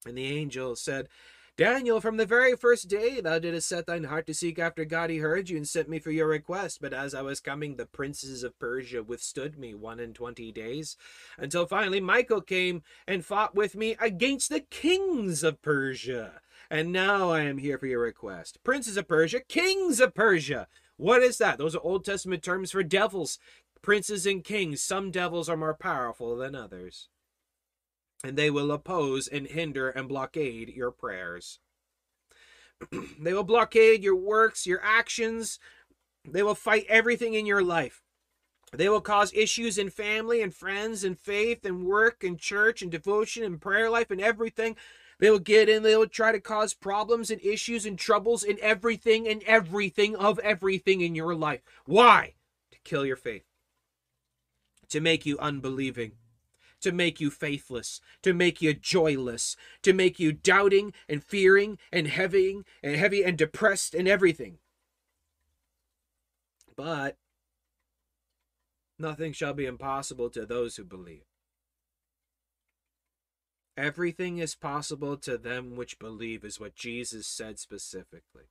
And 0.05 0.19
the 0.19 0.27
angel 0.27 0.75
said, 0.75 1.09
Daniel, 1.57 2.01
from 2.01 2.17
the 2.17 2.27
very 2.27 2.57
first 2.57 2.89
day 2.89 3.21
thou 3.21 3.39
didst 3.39 3.69
set 3.69 3.87
thine 3.87 4.05
heart 4.05 4.27
to 4.27 4.35
seek 4.35 4.59
after 4.59 4.85
God, 4.85 5.09
he 5.09 5.19
heard 5.19 5.49
you 5.49 5.57
and 5.57 5.69
sent 5.69 5.89
me 5.89 6.01
for 6.01 6.11
your 6.11 6.27
request. 6.27 6.81
But 6.81 6.93
as 6.93 7.15
I 7.15 7.23
was 7.23 7.39
coming, 7.39 7.77
the 7.77 7.87
princes 7.87 8.43
of 8.43 8.59
Persia 8.59 9.05
withstood 9.05 9.57
me 9.57 9.73
one 9.73 10.01
and 10.01 10.17
twenty 10.17 10.51
days, 10.51 10.97
until 11.39 11.65
finally 11.65 12.01
Michael 12.01 12.41
came 12.41 12.83
and 13.07 13.25
fought 13.25 13.55
with 13.55 13.77
me 13.77 13.97
against 14.01 14.51
the 14.51 14.61
kings 14.61 15.45
of 15.45 15.63
Persia. 15.63 16.41
And 16.71 16.93
now 16.93 17.31
I 17.31 17.43
am 17.43 17.59
here 17.59 17.79
for 17.79 17.87
your 17.87 18.01
request. 18.01 18.59
Princes 18.65 18.97
of 18.97 19.07
Persia, 19.09 19.41
kings 19.41 20.01
of 20.01 20.15
Persia. 20.15 20.67
What 20.97 21.23
is 21.23 21.39
that? 21.39 21.59
Those 21.59 21.77
are 21.77 21.83
Old 21.83 22.05
Testament 22.05 22.43
terms 22.43 22.73
for 22.73 22.83
devils 22.83 23.39
princes 23.87 24.27
and 24.27 24.43
kings, 24.43 24.83
some 24.83 25.13
devils 25.13 25.49
are 25.49 25.57
more 25.57 25.73
powerful 25.73 26.37
than 26.37 26.57
others. 26.57 27.09
And 28.25 28.37
they 28.37 28.51
will 28.51 28.73
oppose 28.73 29.29
and 29.29 29.47
hinder 29.47 29.91
and 29.91 30.09
blockade 30.09 30.71
your 30.71 30.91
prayers. 30.91 31.61
they 33.21 33.33
will 33.33 33.45
blockade 33.45 34.03
your 34.03 34.17
works, 34.17 34.67
your 34.67 34.81
actions. 34.83 35.61
They 36.29 36.43
will 36.43 36.57
fight 36.57 36.87
everything 36.89 37.35
in 37.35 37.47
your 37.47 37.63
life. 37.63 38.03
They 38.73 38.89
will 38.89 39.01
cause 39.01 39.33
issues 39.33 39.79
in 39.79 39.91
family 39.91 40.43
and 40.43 40.53
friends 40.53 41.05
and 41.05 41.17
faith 41.17 41.65
and 41.65 41.87
work 41.87 42.25
and 42.25 42.41
church 42.41 42.83
and 42.83 42.91
devotion 42.91 43.45
and 43.45 43.61
prayer 43.61 43.89
life 43.89 44.11
and 44.11 44.21
everything. 44.21 44.75
They 45.19 45.31
will 45.31 45.39
get 45.39 45.69
in, 45.69 45.83
they 45.83 45.97
will 45.97 46.09
try 46.09 46.33
to 46.33 46.41
cause 46.41 46.75
problems 46.75 47.31
and 47.31 47.41
issues 47.43 47.87
and 47.87 47.99
troubles 47.99 48.43
in 48.43 48.59
everything 48.61 49.27
and 49.27 49.43
everything 49.45 50.15
of 50.15 50.39
everything 50.41 51.01
in 51.01 51.15
your 51.15 51.35
life. 51.35 51.63
Why? 51.87 52.35
To 52.73 52.79
kill 52.85 53.07
your 53.07 53.17
faith 53.17 53.47
to 54.89 55.01
make 55.01 55.27
you 55.27 55.39
unbelieving, 55.39 56.13
to 56.81 56.93
make 56.93 57.21
you 57.21 57.31
faithless, 57.31 58.01
to 58.23 58.33
make 58.33 58.63
you 58.63 58.75
joyless, 58.75 59.57
to 59.83 59.93
make 59.93 60.19
you 60.19 60.33
doubting 60.33 60.93
and 61.09 61.25
fearing 61.25 61.79
and 61.93 62.09
heavy 62.09 62.63
and 62.83 62.97
heavy 62.97 63.25
and 63.25 63.37
depressed 63.37 63.95
and 63.95 64.07
everything. 64.07 64.59
But 66.77 67.17
nothing 68.99 69.33
shall 69.33 69.55
be 69.55 69.67
impossible 69.67 70.31
to 70.31 70.45
those 70.45 70.77
who 70.77 70.85
believe. 70.85 71.25
Everything 73.77 74.39
is 74.39 74.55
possible 74.55 75.17
to 75.19 75.37
them 75.37 75.77
which 75.77 75.99
believe, 75.99 76.45
is 76.45 76.59
what 76.59 76.75
Jesus 76.75 77.27
said 77.27 77.59
specifically. 77.59 78.45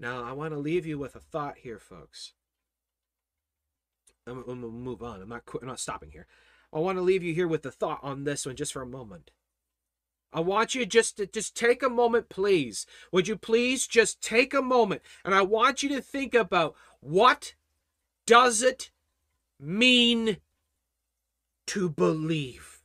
Now, 0.00 0.24
I 0.24 0.32
want 0.32 0.52
to 0.52 0.58
leave 0.58 0.86
you 0.86 0.98
with 0.98 1.14
a 1.14 1.20
thought 1.20 1.58
here, 1.58 1.78
folks. 1.78 2.32
I'm, 4.26 4.38
I'm 4.48 4.60
gonna 4.60 4.72
move 4.72 5.02
on. 5.02 5.20
I'm 5.20 5.28
not. 5.28 5.42
I'm 5.60 5.68
not 5.68 5.80
stopping 5.80 6.10
here. 6.10 6.26
I 6.72 6.78
want 6.78 6.96
to 6.96 7.02
leave 7.02 7.22
you 7.22 7.34
here 7.34 7.48
with 7.48 7.62
the 7.62 7.70
thought 7.70 8.00
on 8.02 8.24
this 8.24 8.46
one 8.46 8.56
just 8.56 8.72
for 8.72 8.82
a 8.82 8.86
moment. 8.86 9.30
I 10.32 10.40
want 10.40 10.74
you 10.74 10.86
just 10.86 11.18
to 11.18 11.26
just 11.26 11.54
take 11.54 11.82
a 11.82 11.90
moment, 11.90 12.30
please. 12.30 12.86
Would 13.12 13.28
you 13.28 13.36
please 13.36 13.86
just 13.86 14.22
take 14.22 14.54
a 14.54 14.62
moment 14.62 15.02
and 15.24 15.34
I 15.34 15.42
want 15.42 15.82
you 15.82 15.90
to 15.90 16.00
think 16.00 16.34
about 16.34 16.74
what 17.00 17.54
does 18.26 18.62
it 18.62 18.90
mean 19.60 20.38
to 21.68 21.88
believe? 21.88 22.80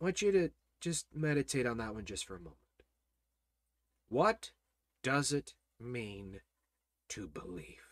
I 0.00 0.04
want 0.04 0.22
you 0.22 0.32
to 0.32 0.50
just 0.80 1.06
meditate 1.14 1.66
on 1.66 1.78
that 1.78 1.94
one 1.94 2.04
just 2.04 2.26
for 2.26 2.36
a 2.36 2.40
moment. 2.40 2.56
What 4.08 4.50
does 5.02 5.32
it 5.32 5.54
mean 5.78 6.40
to 7.08 7.28
believe. 7.28 7.82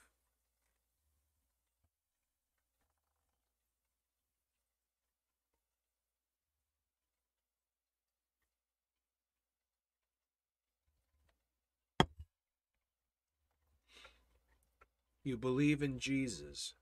You 15.23 15.39
believe 15.39 15.83
in 15.83 15.99
Jesus 15.99 16.75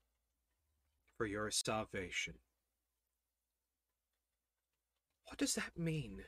for 1.17 1.25
your 1.25 1.51
salvation. 1.51 2.35
What 5.25 5.37
does 5.37 5.55
that 5.55 5.77
mean? 5.77 6.23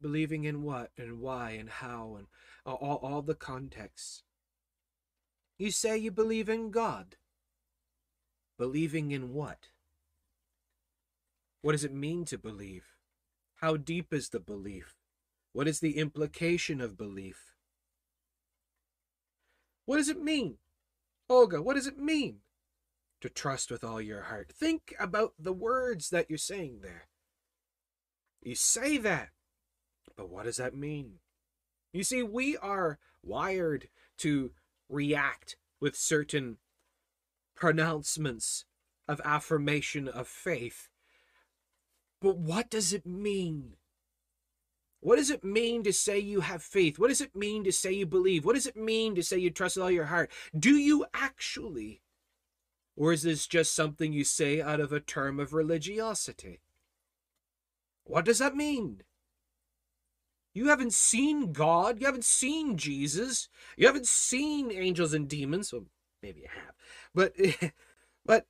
Believing 0.00 0.44
in 0.44 0.62
what 0.62 0.90
and 0.96 1.20
why 1.20 1.50
and 1.50 1.68
how 1.68 2.16
and 2.18 2.26
all, 2.64 2.98
all 3.02 3.22
the 3.22 3.34
contexts. 3.34 4.24
You 5.58 5.70
say 5.70 5.96
you 5.96 6.10
believe 6.10 6.48
in 6.48 6.70
God. 6.70 7.16
Believing 8.58 9.10
in 9.10 9.32
what? 9.32 9.68
What 11.60 11.72
does 11.72 11.84
it 11.84 11.92
mean 11.92 12.24
to 12.26 12.38
believe? 12.38 12.96
How 13.56 13.76
deep 13.76 14.12
is 14.12 14.30
the 14.30 14.40
belief? 14.40 14.96
What 15.52 15.68
is 15.68 15.80
the 15.80 15.98
implication 15.98 16.80
of 16.80 16.96
belief? 16.96 17.54
What 19.84 19.98
does 19.98 20.08
it 20.08 20.20
mean? 20.20 20.58
Olga, 21.28 21.62
what 21.62 21.74
does 21.74 21.86
it 21.86 21.98
mean 21.98 22.38
to 23.22 23.28
trust 23.28 23.70
with 23.70 23.82
all 23.82 24.00
your 24.00 24.22
heart? 24.22 24.52
Think 24.52 24.94
about 25.00 25.32
the 25.38 25.52
words 25.52 26.10
that 26.10 26.28
you're 26.28 26.38
saying 26.38 26.80
there. 26.82 27.08
You 28.42 28.54
say 28.54 28.98
that, 28.98 29.30
but 30.16 30.28
what 30.28 30.44
does 30.44 30.56
that 30.56 30.74
mean? 30.74 31.20
You 31.92 32.04
see, 32.04 32.22
we 32.22 32.56
are 32.56 32.98
wired 33.22 33.88
to 34.18 34.52
react 34.88 35.56
with 35.80 35.96
certain 35.96 36.58
pronouncements 37.54 38.64
of 39.08 39.20
affirmation 39.24 40.08
of 40.08 40.26
faith. 40.26 40.88
But 42.20 42.38
what 42.38 42.70
does 42.70 42.92
it 42.92 43.06
mean? 43.06 43.74
What 45.00 45.16
does 45.16 45.30
it 45.30 45.42
mean 45.42 45.82
to 45.82 45.92
say 45.92 46.18
you 46.18 46.40
have 46.40 46.62
faith? 46.62 46.98
What 46.98 47.08
does 47.08 47.20
it 47.20 47.34
mean 47.34 47.64
to 47.64 47.72
say 47.72 47.92
you 47.92 48.06
believe? 48.06 48.44
What 48.44 48.54
does 48.54 48.66
it 48.66 48.76
mean 48.76 49.16
to 49.16 49.22
say 49.22 49.38
you 49.38 49.50
trust 49.50 49.76
with 49.76 49.84
all 49.84 49.90
your 49.90 50.06
heart? 50.06 50.30
Do 50.56 50.76
you 50.76 51.04
actually? 51.12 52.02
Or 52.96 53.12
is 53.12 53.22
this 53.22 53.46
just 53.46 53.74
something 53.74 54.12
you 54.12 54.24
say 54.24 54.60
out 54.60 54.80
of 54.80 54.92
a 54.92 55.00
term 55.00 55.40
of 55.40 55.52
religiosity? 55.52 56.60
What 58.04 58.24
does 58.24 58.38
that 58.38 58.54
mean? 58.54 59.02
You 60.54 60.68
haven't 60.68 60.92
seen 60.92 61.52
God. 61.52 62.00
You 62.00 62.06
haven't 62.06 62.24
seen 62.24 62.76
Jesus. 62.76 63.48
You 63.76 63.86
haven't 63.86 64.06
seen 64.06 64.70
angels 64.70 65.14
and 65.14 65.28
demons. 65.28 65.72
Well, 65.72 65.86
maybe 66.22 66.40
you 66.40 66.48
have. 66.48 66.74
But, 67.14 67.72
but 68.26 68.46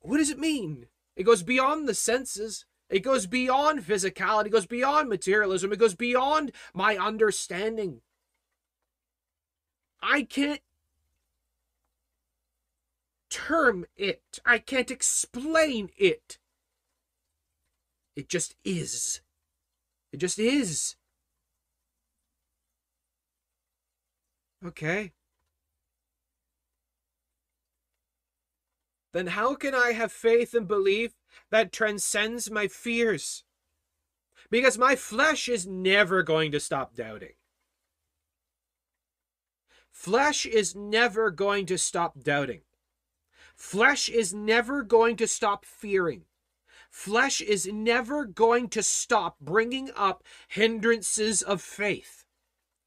what 0.00 0.18
does 0.18 0.30
it 0.30 0.38
mean? 0.38 0.86
It 1.16 1.24
goes 1.24 1.42
beyond 1.42 1.86
the 1.86 1.94
senses. 1.94 2.64
It 2.90 3.00
goes 3.00 3.26
beyond 3.26 3.80
physicality, 3.80 4.46
it 4.46 4.52
goes 4.52 4.66
beyond 4.66 5.08
materialism, 5.08 5.72
it 5.72 5.78
goes 5.78 5.94
beyond 5.94 6.52
my 6.74 6.96
understanding. 6.96 8.02
I 10.02 10.22
can't 10.22 10.60
term 13.34 13.84
it, 13.96 14.38
I 14.46 14.58
can't 14.58 14.90
explain 14.90 15.90
it. 15.96 16.38
It 18.14 18.28
just 18.28 18.54
is. 18.64 19.22
It 20.12 20.18
just 20.18 20.38
is. 20.38 20.94
Okay. 24.64 25.12
Then 29.12 29.26
how 29.28 29.56
can 29.56 29.74
I 29.74 29.92
have 29.92 30.12
faith 30.12 30.54
and 30.54 30.68
belief 30.68 31.12
that 31.50 31.72
transcends 31.72 32.50
my 32.50 32.68
fears. 32.68 33.44
Because 34.50 34.78
my 34.78 34.96
flesh 34.96 35.48
is 35.48 35.66
never 35.66 36.22
going 36.22 36.52
to 36.52 36.60
stop 36.60 36.94
doubting. 36.94 37.34
Flesh 39.90 40.44
is 40.46 40.74
never 40.74 41.30
going 41.30 41.66
to 41.66 41.78
stop 41.78 42.20
doubting. 42.22 42.60
Flesh 43.54 44.08
is 44.08 44.34
never 44.34 44.82
going 44.82 45.16
to 45.16 45.26
stop 45.26 45.64
fearing. 45.64 46.24
Flesh 46.90 47.40
is 47.40 47.66
never 47.66 48.24
going 48.24 48.68
to 48.68 48.82
stop 48.82 49.40
bringing 49.40 49.90
up 49.96 50.22
hindrances 50.48 51.42
of 51.42 51.60
faith. 51.60 52.24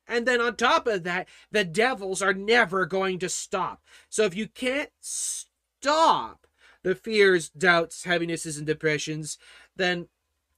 And 0.07 0.25
then 0.25 0.39
on 0.39 0.55
top 0.55 0.87
of 0.87 1.03
that, 1.03 1.27
the 1.51 1.65
devils 1.65 2.21
are 2.21 2.33
never 2.33 2.85
going 2.85 3.19
to 3.19 3.29
stop. 3.29 3.83
So 4.09 4.23
if 4.23 4.35
you 4.35 4.47
can't 4.47 4.91
stop 5.01 6.47
the 6.83 6.95
fears, 6.95 7.49
doubts, 7.49 8.05
heavinesses, 8.05 8.57
and 8.57 8.65
depressions, 8.65 9.37
then 9.75 10.07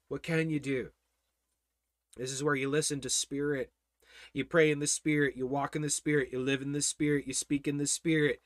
what 0.08 0.22
can 0.22 0.52
you 0.52 0.60
do? 0.60 0.90
This 2.18 2.32
is 2.32 2.44
where 2.44 2.56
you 2.56 2.70
listen 2.70 3.02
to 3.02 3.10
Spirit. 3.10 3.72
You 4.34 4.46
pray 4.46 4.70
in 4.70 4.80
the 4.80 4.88
Spirit, 4.88 5.36
you 5.36 5.48
walk 5.48 5.76
in 5.76 5.82
the 5.82 5.90
Spirit, 5.90 6.30
you 6.32 6.40
live 6.40 6.62
in 6.62 6.74
the 6.74 6.82
Spirit, 6.82 7.26
you 7.26 7.34
speak 7.34 7.68
in 7.68 7.78
the 7.78 7.88
Spirit. 7.88 8.42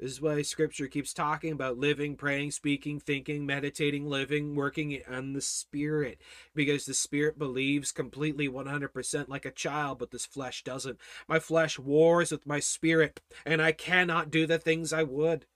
This 0.00 0.12
is 0.12 0.20
why 0.20 0.42
Scripture 0.42 0.86
keeps 0.86 1.12
talking 1.12 1.52
about 1.52 1.76
living, 1.76 2.14
praying, 2.14 2.52
speaking, 2.52 3.00
thinking, 3.00 3.44
meditating, 3.44 4.08
living, 4.08 4.54
working 4.54 5.00
on 5.10 5.32
the 5.32 5.40
Spirit. 5.40 6.20
Because 6.54 6.86
the 6.86 6.94
Spirit 6.94 7.36
believes 7.36 7.90
completely 7.90 8.48
100% 8.48 9.28
like 9.28 9.44
a 9.44 9.50
child, 9.50 9.98
but 9.98 10.12
this 10.12 10.24
flesh 10.24 10.62
doesn't. 10.62 10.98
My 11.26 11.40
flesh 11.40 11.80
wars 11.80 12.30
with 12.30 12.46
my 12.46 12.60
Spirit, 12.60 13.20
and 13.44 13.60
I 13.60 13.72
cannot 13.72 14.30
do 14.30 14.46
the 14.46 14.58
things 14.58 14.92
I 14.92 15.02
would. 15.02 15.46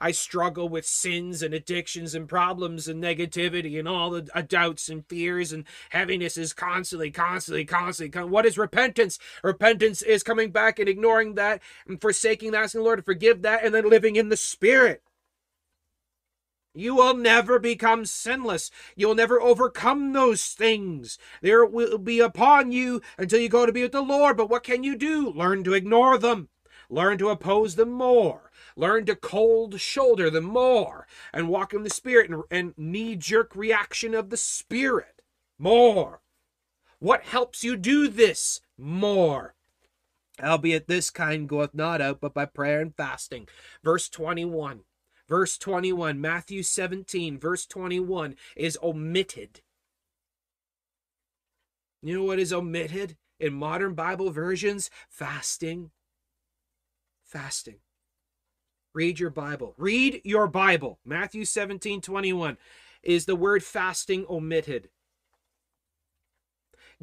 I 0.00 0.10
struggle 0.12 0.68
with 0.68 0.86
sins 0.86 1.42
and 1.42 1.54
addictions 1.54 2.14
and 2.14 2.28
problems 2.28 2.88
and 2.88 3.02
negativity 3.02 3.78
and 3.78 3.88
all 3.88 4.10
the 4.10 4.28
uh, 4.34 4.42
doubts 4.42 4.88
and 4.88 5.06
fears 5.06 5.52
and 5.52 5.64
heavinesses 5.90 6.54
constantly, 6.54 7.10
constantly, 7.10 7.64
constantly. 7.64 8.24
What 8.24 8.46
is 8.46 8.58
repentance? 8.58 9.18
Repentance 9.42 10.02
is 10.02 10.22
coming 10.22 10.50
back 10.50 10.78
and 10.78 10.88
ignoring 10.88 11.34
that 11.34 11.62
and 11.86 12.00
forsaking 12.00 12.52
that, 12.52 12.64
asking 12.64 12.80
the 12.80 12.84
Lord 12.84 12.98
to 12.98 13.04
forgive 13.04 13.42
that, 13.42 13.64
and 13.64 13.74
then 13.74 13.88
living 13.88 14.16
in 14.16 14.28
the 14.28 14.36
Spirit. 14.36 15.02
You 16.72 16.94
will 16.94 17.14
never 17.14 17.58
become 17.58 18.04
sinless. 18.06 18.70
You'll 18.94 19.16
never 19.16 19.40
overcome 19.40 20.12
those 20.12 20.46
things. 20.46 21.18
There 21.42 21.66
will 21.66 21.98
be 21.98 22.20
upon 22.20 22.70
you 22.70 23.02
until 23.18 23.40
you 23.40 23.48
go 23.48 23.66
to 23.66 23.72
be 23.72 23.82
with 23.82 23.92
the 23.92 24.02
Lord. 24.02 24.36
But 24.36 24.48
what 24.48 24.62
can 24.62 24.84
you 24.84 24.96
do? 24.96 25.30
Learn 25.30 25.64
to 25.64 25.74
ignore 25.74 26.16
them. 26.16 26.48
Learn 26.88 27.18
to 27.18 27.28
oppose 27.28 27.74
them 27.74 27.90
more 27.90 28.49
Learn 28.80 29.04
to 29.04 29.14
cold 29.14 29.78
shoulder 29.78 30.30
them 30.30 30.44
more 30.44 31.06
and 31.34 31.50
walk 31.50 31.74
in 31.74 31.82
the 31.82 31.90
Spirit 31.90 32.30
and, 32.30 32.44
and 32.50 32.72
knee 32.78 33.14
jerk 33.14 33.54
reaction 33.54 34.14
of 34.14 34.30
the 34.30 34.38
Spirit 34.38 35.20
more. 35.58 36.22
What 36.98 37.24
helps 37.24 37.62
you 37.62 37.76
do 37.76 38.08
this 38.08 38.62
more? 38.78 39.54
Albeit 40.42 40.88
this 40.88 41.10
kind 41.10 41.46
goeth 41.46 41.74
not 41.74 42.00
out 42.00 42.22
but 42.22 42.32
by 42.32 42.46
prayer 42.46 42.80
and 42.80 42.96
fasting. 42.96 43.48
Verse 43.84 44.08
21. 44.08 44.84
Verse 45.28 45.58
21, 45.58 46.18
Matthew 46.18 46.62
17, 46.62 47.38
verse 47.38 47.66
21 47.66 48.34
is 48.56 48.78
omitted. 48.82 49.60
You 52.02 52.16
know 52.16 52.24
what 52.24 52.38
is 52.38 52.50
omitted 52.50 53.18
in 53.38 53.52
modern 53.52 53.92
Bible 53.92 54.30
versions? 54.30 54.88
Fasting. 55.10 55.90
Fasting. 57.22 57.80
Read 58.92 59.20
your 59.20 59.30
Bible. 59.30 59.74
Read 59.76 60.20
your 60.24 60.48
Bible. 60.48 60.98
Matthew 61.04 61.44
17 61.44 62.00
21 62.00 62.56
is 63.02 63.26
the 63.26 63.36
word 63.36 63.62
fasting 63.62 64.26
omitted. 64.28 64.88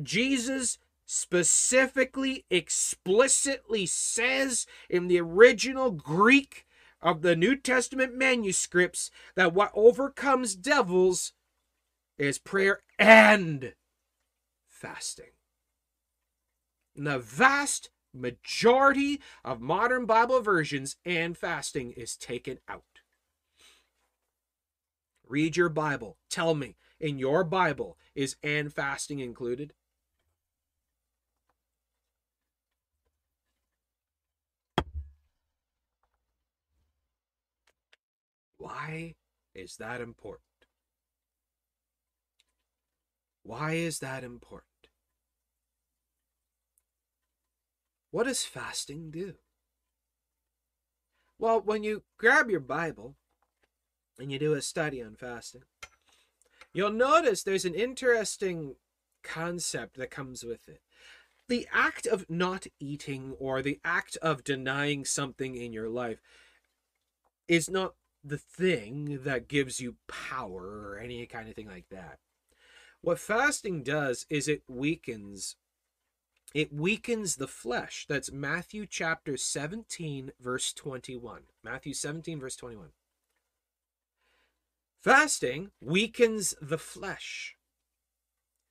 Jesus 0.02 0.78
specifically, 1.06 2.46
explicitly 2.50 3.86
says 3.86 4.68
in 4.90 5.08
the 5.08 5.20
original 5.20 5.92
Greek 5.92 6.68
of 7.02 7.22
the 7.22 7.36
New 7.36 7.56
Testament 7.56 8.16
manuscripts 8.16 9.10
that 9.36 9.54
what 9.54 9.72
overcomes 9.74 10.56
devils 10.56 11.34
is 12.18 12.38
prayer 12.38 12.82
and 13.00 13.74
fasting. 14.68 15.32
the 16.96 17.20
vast 17.20 17.90
majority 18.14 19.22
of 19.44 19.62
modern 19.62 20.06
Bible 20.06 20.42
versions, 20.42 20.96
and 21.06 21.38
fasting 21.38 21.92
is 21.92 22.16
taken 22.16 22.60
out. 22.68 22.84
Read 25.28 25.58
your 25.58 25.70
Bible. 25.70 26.18
Tell 26.30 26.56
me, 26.56 26.78
in 27.00 27.20
your 27.20 27.44
Bible, 27.44 27.98
is 28.16 28.38
and 28.42 28.74
fasting 28.74 29.20
included? 29.20 29.74
Why 38.58 39.16
is 39.54 39.78
that 39.78 40.02
important? 40.02 40.44
Why 43.44 43.74
is 43.74 44.00
that 44.00 44.24
important? 44.24 44.77
What 48.18 48.26
does 48.26 48.46
fasting 48.46 49.12
do? 49.12 49.36
Well, 51.38 51.62
when 51.62 51.84
you 51.84 52.02
grab 52.18 52.50
your 52.50 52.60
Bible 52.60 53.14
and 54.18 54.32
you 54.32 54.40
do 54.40 54.54
a 54.54 54.62
study 54.64 55.04
on 55.04 55.14
fasting, 55.14 55.62
you'll 56.74 56.90
notice 56.90 57.44
there's 57.44 57.64
an 57.64 57.76
interesting 57.76 58.78
concept 59.22 59.98
that 59.98 60.10
comes 60.10 60.44
with 60.44 60.68
it. 60.68 60.82
The 61.48 61.68
act 61.72 62.08
of 62.08 62.28
not 62.28 62.66
eating 62.80 63.36
or 63.38 63.62
the 63.62 63.80
act 63.86 64.18
of 64.20 64.44
denying 64.44 65.06
something 65.06 65.54
in 65.54 65.72
your 65.72 65.88
life 65.88 66.20
is 67.48 67.70
not 67.70 67.94
the 68.24 68.40
thing 68.40 69.20
that 69.26 69.48
gives 69.48 69.80
you 69.80 69.98
power 70.08 70.90
or 70.90 70.98
any 70.98 71.24
kind 71.28 71.48
of 71.48 71.54
thing 71.54 71.68
like 71.68 71.90
that. 71.92 72.18
What 73.02 73.20
fasting 73.20 73.84
does 73.84 74.26
is 74.28 74.48
it 74.48 74.64
weakens 74.68 75.56
it 76.54 76.74
weakens 76.74 77.36
the 77.36 77.48
flesh. 77.48 78.06
That's 78.10 78.32
Matthew 78.32 78.86
chapter 78.90 79.38
17, 79.38 80.32
verse 80.40 80.74
21. 80.74 81.44
Matthew 81.64 81.94
17, 81.94 82.40
verse 82.40 82.56
21. 82.56 82.90
Fasting 85.04 85.72
weakens 85.82 86.56
the 86.62 86.78
flesh, 86.78 87.56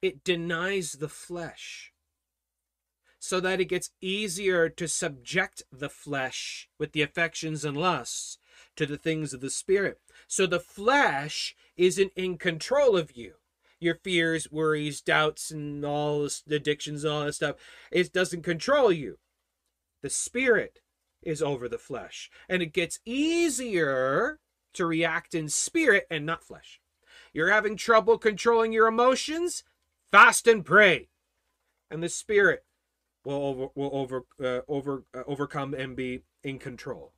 it 0.03 0.25
denies 0.25 0.93
the 0.93 1.09
flesh. 1.09 1.93
so 3.19 3.41
that 3.41 3.61
it 3.61 3.65
gets 3.67 3.91
easier 4.01 4.69
to 4.69 4.87
subject 4.87 5.63
the 5.73 5.89
flesh 5.89 6.69
with 6.79 6.93
the 6.93 7.03
affections 7.03 7.65
and 7.65 7.77
lusts 7.77 8.39
to 8.77 8.87
the 8.87 8.99
things 8.99 9.33
of 9.35 9.41
the 9.41 9.51
spirit. 9.51 9.99
So 10.29 10.47
the 10.47 10.61
flesh 10.61 11.55
isn't 11.77 12.13
in 12.15 12.39
control 12.39 12.97
of 12.97 13.17
you. 13.17 13.35
Your 13.79 13.97
fears, 13.97 14.51
worries, 14.51 15.01
doubts, 15.01 15.51
and 15.51 15.85
all 15.85 16.23
this 16.23 16.43
addictions 16.51 17.05
and 17.05 17.13
all 17.13 17.25
that 17.25 17.35
stuff, 17.35 17.57
it 17.91 18.13
doesn't 18.13 18.43
control 18.43 18.91
you. 18.91 19.19
The 20.03 20.11
spirit 20.11 20.81
is 21.23 21.43
over 21.43 21.69
the 21.69 21.79
flesh. 21.79 22.31
And 22.49 22.63
it 22.63 22.73
gets 22.73 23.01
easier 23.05 24.39
to 24.75 24.87
react 24.87 25.35
in 25.35 25.49
spirit 25.49 26.07
and 26.11 26.25
not 26.25 26.45
flesh. 26.45 26.81
You're 27.33 27.51
having 27.51 27.77
trouble 27.77 28.17
controlling 28.17 28.73
your 28.73 28.87
emotions? 28.87 29.65
Fast 30.11 30.47
and 30.47 30.65
pray. 30.65 31.09
And 31.91 32.03
the 32.03 32.09
spirit 32.09 32.65
will 33.25 33.43
over 33.45 33.69
will 33.75 33.91
over 33.93 34.25
uh, 34.43 34.61
over 34.69 35.05
uh, 35.15 35.23
overcome 35.27 35.75
and 35.75 35.97
be 35.97 36.23
in 36.43 36.59
control. 36.59 37.13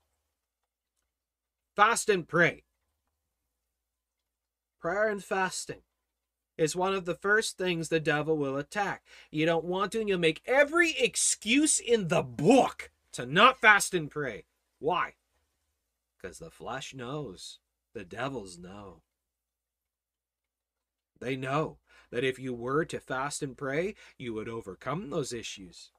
Fast 1.76 2.08
and 2.08 2.26
pray. 2.26 2.64
Prayer 4.80 5.08
and 5.08 5.22
fasting 5.22 5.82
is 6.58 6.76
one 6.76 6.92
of 6.92 7.04
the 7.04 7.14
first 7.14 7.56
things 7.56 7.88
the 7.88 8.00
devil 8.00 8.36
will 8.36 8.56
attack. 8.56 9.04
You 9.30 9.46
don't 9.46 9.64
want 9.64 9.92
to, 9.92 10.00
and 10.00 10.08
you'll 10.08 10.18
make 10.18 10.42
every 10.44 10.94
excuse 10.98 11.78
in 11.78 12.08
the 12.08 12.22
book 12.22 12.90
to 13.12 13.24
not 13.24 13.60
fast 13.60 13.94
and 13.94 14.10
pray. 14.10 14.44
Why? 14.80 15.14
Because 16.20 16.38
the 16.38 16.50
flesh 16.50 16.92
knows, 16.92 17.60
the 17.94 18.04
devils 18.04 18.58
know. 18.58 19.02
They 21.20 21.36
know 21.36 21.78
that 22.10 22.24
if 22.24 22.38
you 22.38 22.54
were 22.54 22.84
to 22.86 23.00
fast 23.00 23.42
and 23.42 23.56
pray, 23.56 23.94
you 24.18 24.34
would 24.34 24.48
overcome 24.48 25.10
those 25.10 25.32
issues. 25.32 25.90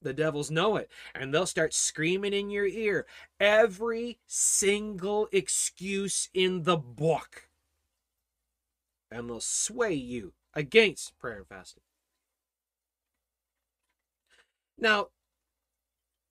The 0.00 0.12
devils 0.12 0.50
know 0.50 0.76
it, 0.76 0.90
and 1.14 1.34
they'll 1.34 1.46
start 1.46 1.74
screaming 1.74 2.32
in 2.32 2.50
your 2.50 2.66
ear 2.66 3.06
every 3.40 4.20
single 4.26 5.28
excuse 5.32 6.28
in 6.32 6.62
the 6.62 6.76
book. 6.76 7.47
And 9.10 9.28
they'll 9.28 9.40
sway 9.40 9.94
you 9.94 10.32
against 10.54 11.18
prayer 11.18 11.38
and 11.38 11.46
fasting. 11.46 11.82
Now, 14.78 15.08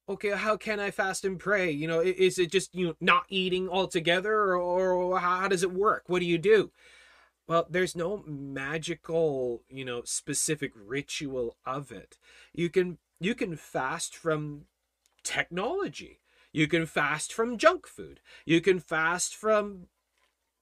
okay, 0.10 0.30
how 0.30 0.58
can 0.58 0.80
I 0.80 0.92
fast 0.92 1.26
and 1.26 1.40
pray? 1.40 1.72
You 1.72 1.88
know, 1.88 2.00
is 2.00 2.40
it 2.40 2.52
just 2.52 2.74
you 2.74 2.88
know, 2.88 2.96
not 3.02 3.26
eating 3.30 3.70
altogether, 3.70 4.56
or 4.56 5.20
how 5.20 5.48
does 5.48 5.64
it 5.64 5.72
work? 5.74 6.04
What 6.08 6.20
do 6.20 6.26
you 6.26 6.38
do? 6.38 6.72
Well, 7.48 7.66
there's 7.70 7.96
no 7.96 8.24
magical, 8.26 9.64
you 9.70 9.86
know, 9.86 10.02
specific 10.04 10.72
ritual 10.76 11.58
of 11.66 11.92
it. 11.92 12.18
You 12.54 12.70
can 12.70 12.98
you 13.20 13.36
can 13.36 13.56
fast 13.56 14.16
from 14.16 14.66
technology. 15.24 16.20
You 16.52 16.68
can 16.68 16.86
fast 16.86 17.34
from 17.34 17.58
junk 17.58 17.88
food. 17.88 18.20
You 18.46 18.62
can 18.62 18.80
fast 18.80 19.36
from 19.36 19.88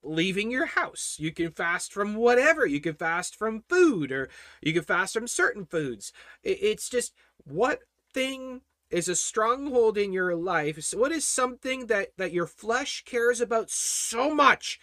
leaving 0.05 0.51
your 0.51 0.67
house. 0.67 1.17
You 1.19 1.31
can 1.31 1.51
fast 1.51 1.91
from 1.91 2.15
whatever. 2.15 2.65
You 2.65 2.79
can 2.79 2.95
fast 2.95 3.35
from 3.35 3.63
food 3.67 4.11
or 4.11 4.29
you 4.61 4.73
can 4.73 4.83
fast 4.83 5.13
from 5.13 5.27
certain 5.27 5.65
foods. 5.65 6.13
It's 6.43 6.89
just 6.89 7.13
what 7.43 7.79
thing 8.13 8.61
is 8.89 9.09
a 9.09 9.15
stronghold 9.15 9.97
in 9.97 10.13
your 10.13 10.35
life? 10.35 10.93
What 10.93 11.11
is 11.11 11.27
something 11.27 11.87
that 11.87 12.09
that 12.17 12.33
your 12.33 12.47
flesh 12.47 13.03
cares 13.05 13.41
about 13.41 13.69
so 13.69 14.33
much? 14.33 14.79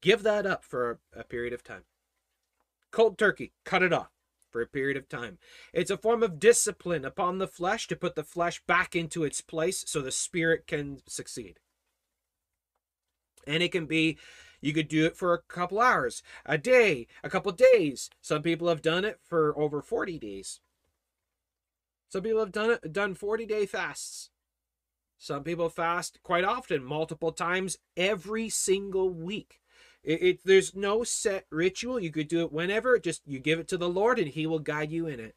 Give 0.00 0.22
that 0.22 0.46
up 0.46 0.64
for 0.64 0.98
a, 1.14 1.24
period 1.24 1.52
of 1.52 1.62
time. 1.62 1.84
Cold 2.90 3.18
turkey, 3.18 3.52
cut 3.64 3.82
it 3.82 3.92
off 3.92 4.10
for 4.50 4.62
a 4.62 4.66
period 4.66 4.96
of 4.96 5.08
time. 5.08 5.38
It's 5.74 5.90
a 5.90 5.98
form 5.98 6.22
of 6.22 6.40
discipline 6.40 7.04
upon 7.04 7.38
the 7.38 7.46
flesh 7.46 7.86
to 7.88 7.96
put 7.96 8.14
the 8.14 8.24
flesh 8.24 8.62
back 8.66 8.96
into 8.96 9.24
its 9.24 9.42
place 9.42 9.84
so 9.86 10.00
the 10.00 10.10
spirit 10.10 10.66
can 10.66 11.00
succeed. 11.06 11.60
And 13.46 13.62
it 13.62 13.72
can 13.72 13.86
be, 13.86 14.18
you 14.60 14.72
could 14.72 14.88
do 14.88 15.06
it 15.06 15.16
for 15.16 15.32
a 15.32 15.42
couple 15.42 15.80
hours, 15.80 16.22
a 16.44 16.58
day, 16.58 17.06
a 17.24 17.30
couple 17.30 17.52
days. 17.52 18.10
Some 18.20 18.42
people 18.42 18.68
have 18.68 18.82
done 18.82 19.04
it 19.04 19.18
for 19.22 19.58
over 19.58 19.80
40 19.82 20.18
days. 20.18 20.60
Some 22.08 22.22
people 22.22 22.40
have 22.40 22.52
done 22.52 22.70
it, 22.70 22.92
done 22.92 23.14
40 23.14 23.46
day 23.46 23.66
fasts. 23.66 24.30
Some 25.16 25.44
people 25.44 25.68
fast 25.68 26.18
quite 26.22 26.44
often, 26.44 26.82
multiple 26.82 27.30
times 27.30 27.76
every 27.96 28.48
single 28.48 29.10
week. 29.10 29.60
It, 30.02 30.22
it, 30.22 30.40
there's 30.44 30.74
no 30.74 31.04
set 31.04 31.44
ritual. 31.50 32.00
You 32.00 32.10
could 32.10 32.28
do 32.28 32.40
it 32.40 32.52
whenever. 32.52 32.98
Just 32.98 33.22
you 33.26 33.38
give 33.38 33.58
it 33.58 33.68
to 33.68 33.76
the 33.76 33.88
Lord, 33.88 34.18
and 34.18 34.28
He 34.28 34.46
will 34.46 34.58
guide 34.58 34.90
you 34.90 35.06
in 35.06 35.20
it. 35.20 35.36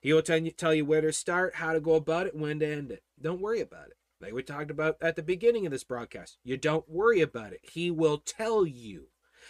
He 0.00 0.12
will 0.12 0.22
tell 0.22 0.38
you 0.38 0.50
tell 0.50 0.74
you 0.74 0.84
where 0.84 1.02
to 1.02 1.12
start, 1.12 1.56
how 1.56 1.72
to 1.72 1.80
go 1.80 1.94
about 1.94 2.26
it, 2.26 2.34
when 2.34 2.58
to 2.60 2.66
end 2.66 2.90
it. 2.90 3.02
Don't 3.20 3.40
worry 3.40 3.60
about 3.60 3.88
it. 3.88 3.96
Like 4.22 4.32
we 4.32 4.44
talked 4.44 4.70
about 4.70 4.96
at 5.02 5.16
the 5.16 5.22
beginning 5.22 5.66
of 5.66 5.72
this 5.72 5.82
broadcast, 5.82 6.38
you 6.44 6.56
don't 6.56 6.88
worry 6.88 7.20
about 7.20 7.52
it. 7.52 7.60
He 7.72 7.90
will 7.90 8.18
tell 8.18 8.64
you. 8.64 9.08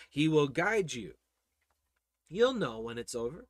He 0.09 0.29
will 0.29 0.49
guide 0.49 0.95
you. 0.95 1.12
You'll 2.31 2.55
know 2.55 2.81
when 2.81 2.97
it's 2.97 3.14
over. 3.14 3.47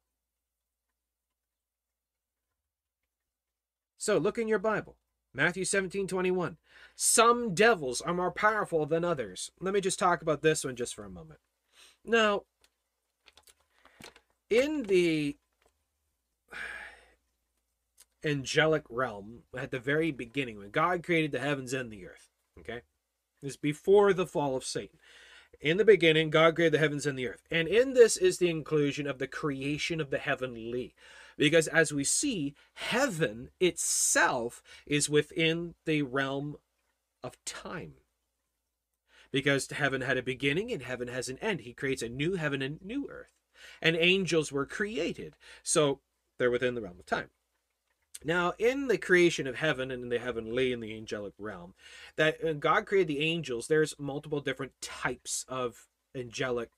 So 3.97 4.19
look 4.19 4.37
in 4.37 4.49
your 4.49 4.59
Bible. 4.59 4.97
Matthew 5.33 5.65
17, 5.65 6.09
21. 6.09 6.57
Some 6.97 7.55
devils 7.55 8.01
are 8.01 8.13
more 8.13 8.33
powerful 8.33 8.85
than 8.85 9.05
others. 9.05 9.53
Let 9.61 9.73
me 9.73 9.81
just 9.81 10.01
talk 10.01 10.23
about 10.23 10.43
this 10.43 10.65
one 10.65 10.75
just 10.75 10.95
for 10.95 11.05
a 11.05 11.11
moment. 11.11 11.39
Now, 12.05 12.43
in 14.51 14.83
the 14.83 15.37
angelic 18.25 18.85
realm, 18.89 19.41
at 19.57 19.71
the 19.71 19.79
very 19.79 20.11
beginning, 20.11 20.59
when 20.59 20.71
God 20.71 21.03
created 21.03 21.33
the 21.33 21.41
heavens 21.41 21.73
and 21.73 21.91
the 21.91 22.07
earth, 22.07 22.31
okay? 22.59 22.83
This 23.41 23.57
before 23.57 24.13
the 24.13 24.27
fall 24.27 24.57
of 24.57 24.65
Satan. 24.65 24.99
In 25.61 25.77
the 25.77 25.85
beginning, 25.85 26.31
God 26.31 26.57
created 26.57 26.75
the 26.75 26.79
heavens 26.79 27.07
and 27.07 27.19
the 27.19 27.29
earth. 27.29 27.43
And 27.51 27.69
in 27.69 27.95
this 27.95 28.17
is 28.17 28.39
the 28.39 28.51
inclusion 28.51 29.07
of 29.07 29.19
the 29.19 29.29
creation 29.29 30.01
of 30.01 30.11
the 30.11 30.19
heavenly. 30.19 30.95
Because 31.37 31.69
as 31.69 31.93
we 31.93 32.05
see, 32.05 32.55
heaven 32.75 33.51
itself 33.61 34.63
is 34.87 35.09
within 35.09 35.75
the 35.85 36.03
realm 36.03 36.57
of 37.23 37.37
time. 37.45 37.95
Because 39.31 39.71
heaven 39.71 40.01
had 40.01 40.19
a 40.19 40.23
beginning 40.23 40.73
and 40.73 40.83
heaven 40.83 41.09
has 41.09 41.29
an 41.29 41.39
end. 41.39 41.61
He 41.61 41.73
creates 41.73 42.03
a 42.03 42.09
new 42.09 42.35
heaven 42.35 42.61
and 42.61 42.83
new 42.85 43.09
earth. 43.09 43.33
And 43.81 43.97
angels 43.97 44.51
were 44.51 44.67
created. 44.67 45.37
So 45.63 46.01
they're 46.39 46.51
within 46.51 46.75
the 46.75 46.83
realm 46.83 46.99
of 46.99 47.07
time. 47.07 47.31
Now, 48.25 48.55
in 48.59 48.89
the 48.89 48.99
creation 48.99 49.47
of 49.47 49.57
heaven 49.57 49.91
and 49.91 50.03
in 50.03 50.09
the 50.09 50.19
heavenly 50.19 50.73
and 50.73 50.83
the 50.83 50.97
angelic 50.97 51.35
realm, 51.39 51.75
that 52.17 52.45
uh, 52.45 52.53
God 52.55 52.87
created 52.87 53.09
the 53.09 53.21
angels, 53.21 53.67
there's 53.67 53.99
multiple 53.99 54.41
different 54.41 54.73
types 54.81 55.45
of 55.49 55.87
angelic 56.15 56.71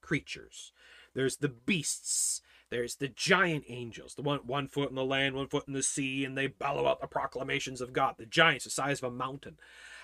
creatures. 0.00 0.72
There's 1.14 1.36
the 1.36 1.48
beasts, 1.48 2.42
there's 2.70 2.96
the 2.96 3.08
giant 3.08 3.64
angels, 3.68 4.14
the 4.14 4.22
one 4.22 4.40
one 4.40 4.68
foot 4.68 4.90
in 4.90 4.94
the 4.94 5.04
land, 5.04 5.34
one 5.34 5.48
foot 5.48 5.66
in 5.66 5.74
the 5.74 5.82
sea, 5.82 6.24
and 6.24 6.36
they 6.36 6.46
bellow 6.46 6.86
out 6.86 7.00
the 7.00 7.06
proclamations 7.06 7.80
of 7.80 7.92
God. 7.92 8.16
The 8.18 8.26
giants, 8.26 8.64
the 8.64 8.70
size 8.70 9.02
of 9.02 9.12
a 9.12 9.14
mountain. 9.14 9.56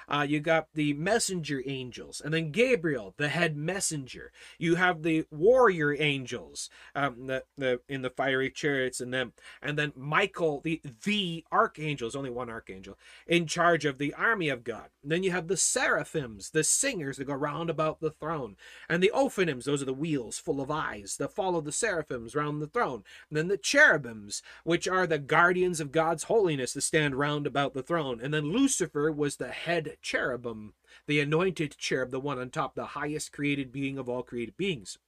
Uh, 0.08 0.26
you 0.28 0.40
got 0.40 0.68
the 0.74 0.92
messenger 0.94 1.62
angels, 1.66 2.20
and 2.24 2.32
then 2.32 2.50
Gabriel, 2.50 3.14
the 3.16 3.28
head 3.28 3.56
messenger. 3.56 4.32
You 4.58 4.76
have 4.76 5.02
the 5.02 5.26
warrior 5.30 5.94
angels, 5.98 6.68
um, 6.94 7.26
the, 7.26 7.44
the 7.56 7.80
in 7.88 8.02
the 8.02 8.10
fiery 8.10 8.50
chariots, 8.50 9.00
and 9.00 9.12
them, 9.12 9.32
and 9.62 9.78
then 9.78 9.92
Michael, 9.96 10.60
the 10.60 10.80
the 11.04 11.44
archangel, 11.52 12.08
is 12.08 12.16
only 12.16 12.30
one 12.30 12.50
archangel 12.50 12.98
in 13.26 13.46
charge 13.46 13.84
of 13.84 13.98
the 13.98 14.14
army 14.14 14.48
of 14.48 14.64
God. 14.64 14.88
And 15.02 15.12
then 15.12 15.22
you 15.22 15.30
have 15.30 15.48
the 15.48 15.56
seraphims, 15.56 16.50
the 16.50 16.64
singers 16.64 17.16
that 17.16 17.24
go 17.24 17.34
round 17.34 17.70
about 17.70 18.00
the 18.00 18.10
throne, 18.10 18.56
and 18.88 19.02
the 19.02 19.12
ophanims, 19.14 19.64
those 19.64 19.82
are 19.82 19.86
the 19.86 19.92
wheels 19.94 20.38
full 20.38 20.60
of 20.60 20.70
eyes 20.70 21.16
that 21.18 21.32
follow 21.32 21.60
the 21.60 21.72
seraphims 21.72 22.34
round 22.34 22.60
the 22.60 22.66
throne. 22.66 23.04
And 23.28 23.36
then 23.36 23.48
the 23.48 23.58
cherubims, 23.58 24.42
which 24.64 24.88
are 24.88 25.06
the 25.06 25.18
guardians 25.18 25.80
of 25.80 25.92
God's 25.92 26.24
holiness 26.24 26.72
that 26.74 26.82
stand 26.82 27.14
round 27.14 27.46
about 27.46 27.74
the 27.74 27.82
throne. 27.82 28.20
And 28.22 28.32
then 28.32 28.52
Lucifer 28.52 29.10
was 29.10 29.36
the 29.36 29.48
head 29.48 29.93
cherubim, 30.02 30.74
the 31.06 31.20
anointed 31.20 31.76
cherub, 31.78 32.10
the 32.10 32.20
one 32.20 32.38
on 32.38 32.50
top, 32.50 32.74
the 32.74 32.86
highest 32.86 33.32
created 33.32 33.72
being 33.72 33.98
of 33.98 34.08
all 34.08 34.22
created 34.22 34.56
beings. 34.56 34.98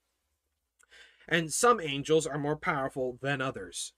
And 1.27 1.51
some 1.51 1.81
angels 1.81 2.25
are 2.25 2.37
more 2.37 2.55
powerful 2.55 3.17
than 3.21 3.41
others. 3.41 3.93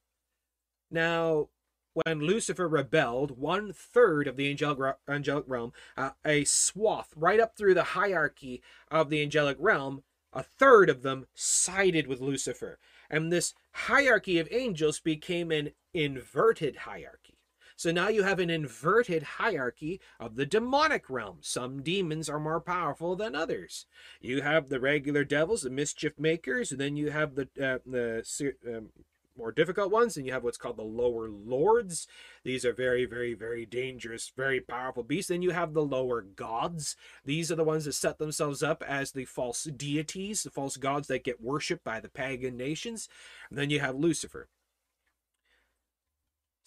Now, 0.90 1.50
when 1.94 2.20
Lucifer 2.20 2.68
rebelled, 2.68 3.38
one 3.38 3.74
third 3.74 4.28
of 4.28 4.36
the 4.36 4.50
angelic, 4.50 4.96
angelic 5.08 5.46
realm, 5.48 5.74
uh, 5.98 6.12
a 6.26 6.44
swath 6.46 7.14
right 7.16 7.40
up 7.40 7.56
through 7.56 7.74
the 7.74 7.84
hierarchy 7.84 8.62
of 8.90 9.10
the 9.10 9.22
angelic 9.22 9.58
realm, 9.60 10.04
a 10.32 10.44
third 10.44 10.90
of 10.90 11.02
them 11.02 11.26
sided 11.34 12.08
with 12.08 12.22
Lucifer. 12.22 12.80
And 13.10 13.32
this 13.32 13.54
hierarchy 13.72 14.38
of 14.38 14.48
angels 14.52 15.00
became 15.00 15.52
an 15.52 15.72
inverted 15.94 16.78
hierarchy. 16.78 17.39
So 17.80 17.92
now 17.94 18.10
you 18.10 18.24
have 18.24 18.40
an 18.40 18.50
inverted 18.50 19.24
hierarchy 19.24 20.02
of 20.20 20.36
the 20.36 20.46
demonic 20.46 21.10
realm. 21.10 21.38
Some 21.40 21.82
demons 21.82 22.28
are 22.28 22.38
more 22.38 22.60
powerful 22.60 23.16
than 23.16 23.36
others. 23.36 23.86
You 24.20 24.42
have 24.42 24.68
the 24.68 24.82
regular 24.82 25.24
devils, 25.24 25.62
the 25.62 25.70
mischief 25.70 26.12
makers, 26.20 26.74
and 26.74 26.82
then 26.82 26.98
you 26.98 27.10
have 27.12 27.36
the 27.36 27.44
uh, 27.58 27.78
the 27.86 28.54
um, 28.68 28.90
more 29.38 29.54
difficult 29.54 29.94
ones. 29.94 30.18
And 30.18 30.26
you 30.26 30.34
have 30.34 30.44
what's 30.44 30.58
called 30.58 30.76
the 30.76 30.84
lower 30.84 31.30
lords. 31.30 32.06
These 32.44 32.66
are 32.66 32.74
very, 32.74 33.06
very, 33.06 33.34
very 33.34 33.66
dangerous, 33.66 34.30
very 34.36 34.60
powerful 34.60 35.04
beasts. 35.04 35.30
Then 35.30 35.42
you 35.42 35.52
have 35.52 35.74
the 35.74 35.82
lower 35.82 36.22
gods. 36.22 36.98
These 37.24 37.50
are 37.50 37.56
the 37.56 37.64
ones 37.64 37.86
that 37.86 37.94
set 37.94 38.18
themselves 38.18 38.62
up 38.62 38.84
as 38.86 39.14
the 39.14 39.24
false 39.24 39.64
deities, 39.64 40.44
the 40.44 40.52
false 40.52 40.76
gods 40.76 41.08
that 41.08 41.24
get 41.24 41.40
worshipped 41.40 41.86
by 41.86 42.02
the 42.02 42.10
pagan 42.10 42.58
nations. 42.58 43.08
And 43.50 43.58
then 43.58 43.70
you 43.70 43.80
have 43.80 43.96
Lucifer. 43.96 44.50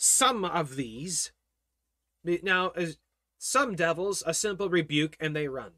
Some 0.04 0.44
of 0.44 0.74
these, 0.74 1.30
now, 2.24 2.72
some 3.38 3.76
devils, 3.76 4.24
a 4.26 4.34
simple 4.34 4.68
rebuke 4.68 5.16
and 5.20 5.36
they 5.36 5.46
run. 5.46 5.74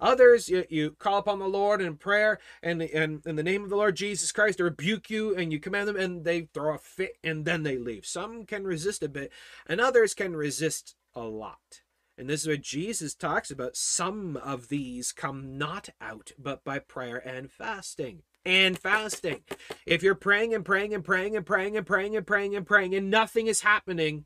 Others, 0.00 0.48
you, 0.48 0.64
you 0.68 0.92
call 0.92 1.18
upon 1.18 1.40
the 1.40 1.48
Lord 1.48 1.82
in 1.82 1.96
prayer 1.96 2.38
and, 2.62 2.80
and 2.80 3.20
in 3.26 3.34
the 3.34 3.42
name 3.42 3.64
of 3.64 3.70
the 3.70 3.76
Lord 3.76 3.96
Jesus 3.96 4.30
Christ, 4.30 4.58
to 4.58 4.64
rebuke 4.64 5.10
you 5.10 5.34
and 5.34 5.52
you 5.52 5.58
command 5.58 5.88
them 5.88 5.96
and 5.96 6.24
they 6.24 6.42
throw 6.54 6.76
a 6.76 6.78
fit 6.78 7.18
and 7.24 7.44
then 7.44 7.64
they 7.64 7.78
leave. 7.78 8.06
Some 8.06 8.46
can 8.46 8.62
resist 8.62 9.02
a 9.02 9.08
bit 9.08 9.32
and 9.66 9.80
others 9.80 10.14
can 10.14 10.36
resist 10.36 10.94
a 11.16 11.22
lot. 11.22 11.82
And 12.16 12.30
this 12.30 12.42
is 12.42 12.48
what 12.48 12.60
Jesus 12.60 13.12
talks 13.12 13.50
about. 13.50 13.76
Some 13.76 14.36
of 14.36 14.68
these 14.68 15.10
come 15.10 15.58
not 15.58 15.88
out 16.00 16.30
but 16.38 16.62
by 16.62 16.78
prayer 16.78 17.16
and 17.16 17.50
fasting. 17.50 18.22
And 18.44 18.78
fasting. 18.78 19.42
If 19.84 20.02
you're 20.02 20.14
praying 20.14 20.54
and 20.54 20.64
praying 20.64 20.94
and 20.94 21.04
praying 21.04 21.36
and 21.36 21.44
praying 21.44 21.76
and 21.76 21.86
praying 21.86 22.16
and 22.16 22.26
praying 22.26 22.56
and 22.56 22.66
praying 22.66 22.94
and 22.94 23.10
nothing 23.10 23.46
is 23.46 23.60
happening, 23.60 24.24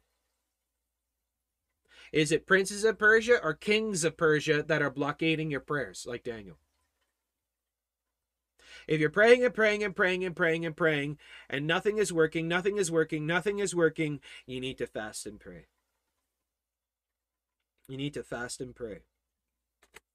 is 2.13 2.31
it 2.31 2.47
princes 2.47 2.85
of 2.85 2.99
Persia 2.99 3.43
or 3.43 3.55
kings 3.55 4.05
of 4.05 4.17
Persia 4.17 4.63
that 4.63 4.83
are 4.83 4.91
blockading 4.91 5.51
your 5.51 5.61
prayers, 5.61 6.05
like 6.07 6.23
Daniel? 6.23 6.59
If 8.87 9.01
you're 9.01 9.11
praying 9.11 9.45
and 9.45 9.55
praying 9.55 9.83
and 9.83 9.95
praying 9.95 10.25
and 10.25 10.37
praying 10.37 10.67
and 10.67 10.77
praying 10.77 11.19
and 11.49 11.67
nothing 11.67 11.99
is 11.99 12.13
working, 12.13 12.49
nothing 12.49 12.77
is 12.77 12.91
working, 12.91 13.27
nothing 13.27 13.59
is 13.59 13.75
working, 13.75 14.21
you 14.47 14.61
need 14.61 14.79
to 14.79 14.87
fast 14.87 15.27
and 15.27 15.41
pray. 15.41 15.67
You 17.89 17.97
need 17.97 18.15
to 18.15 18.23
fast 18.23 18.61
and 18.61 18.75
pray. 18.75 19.01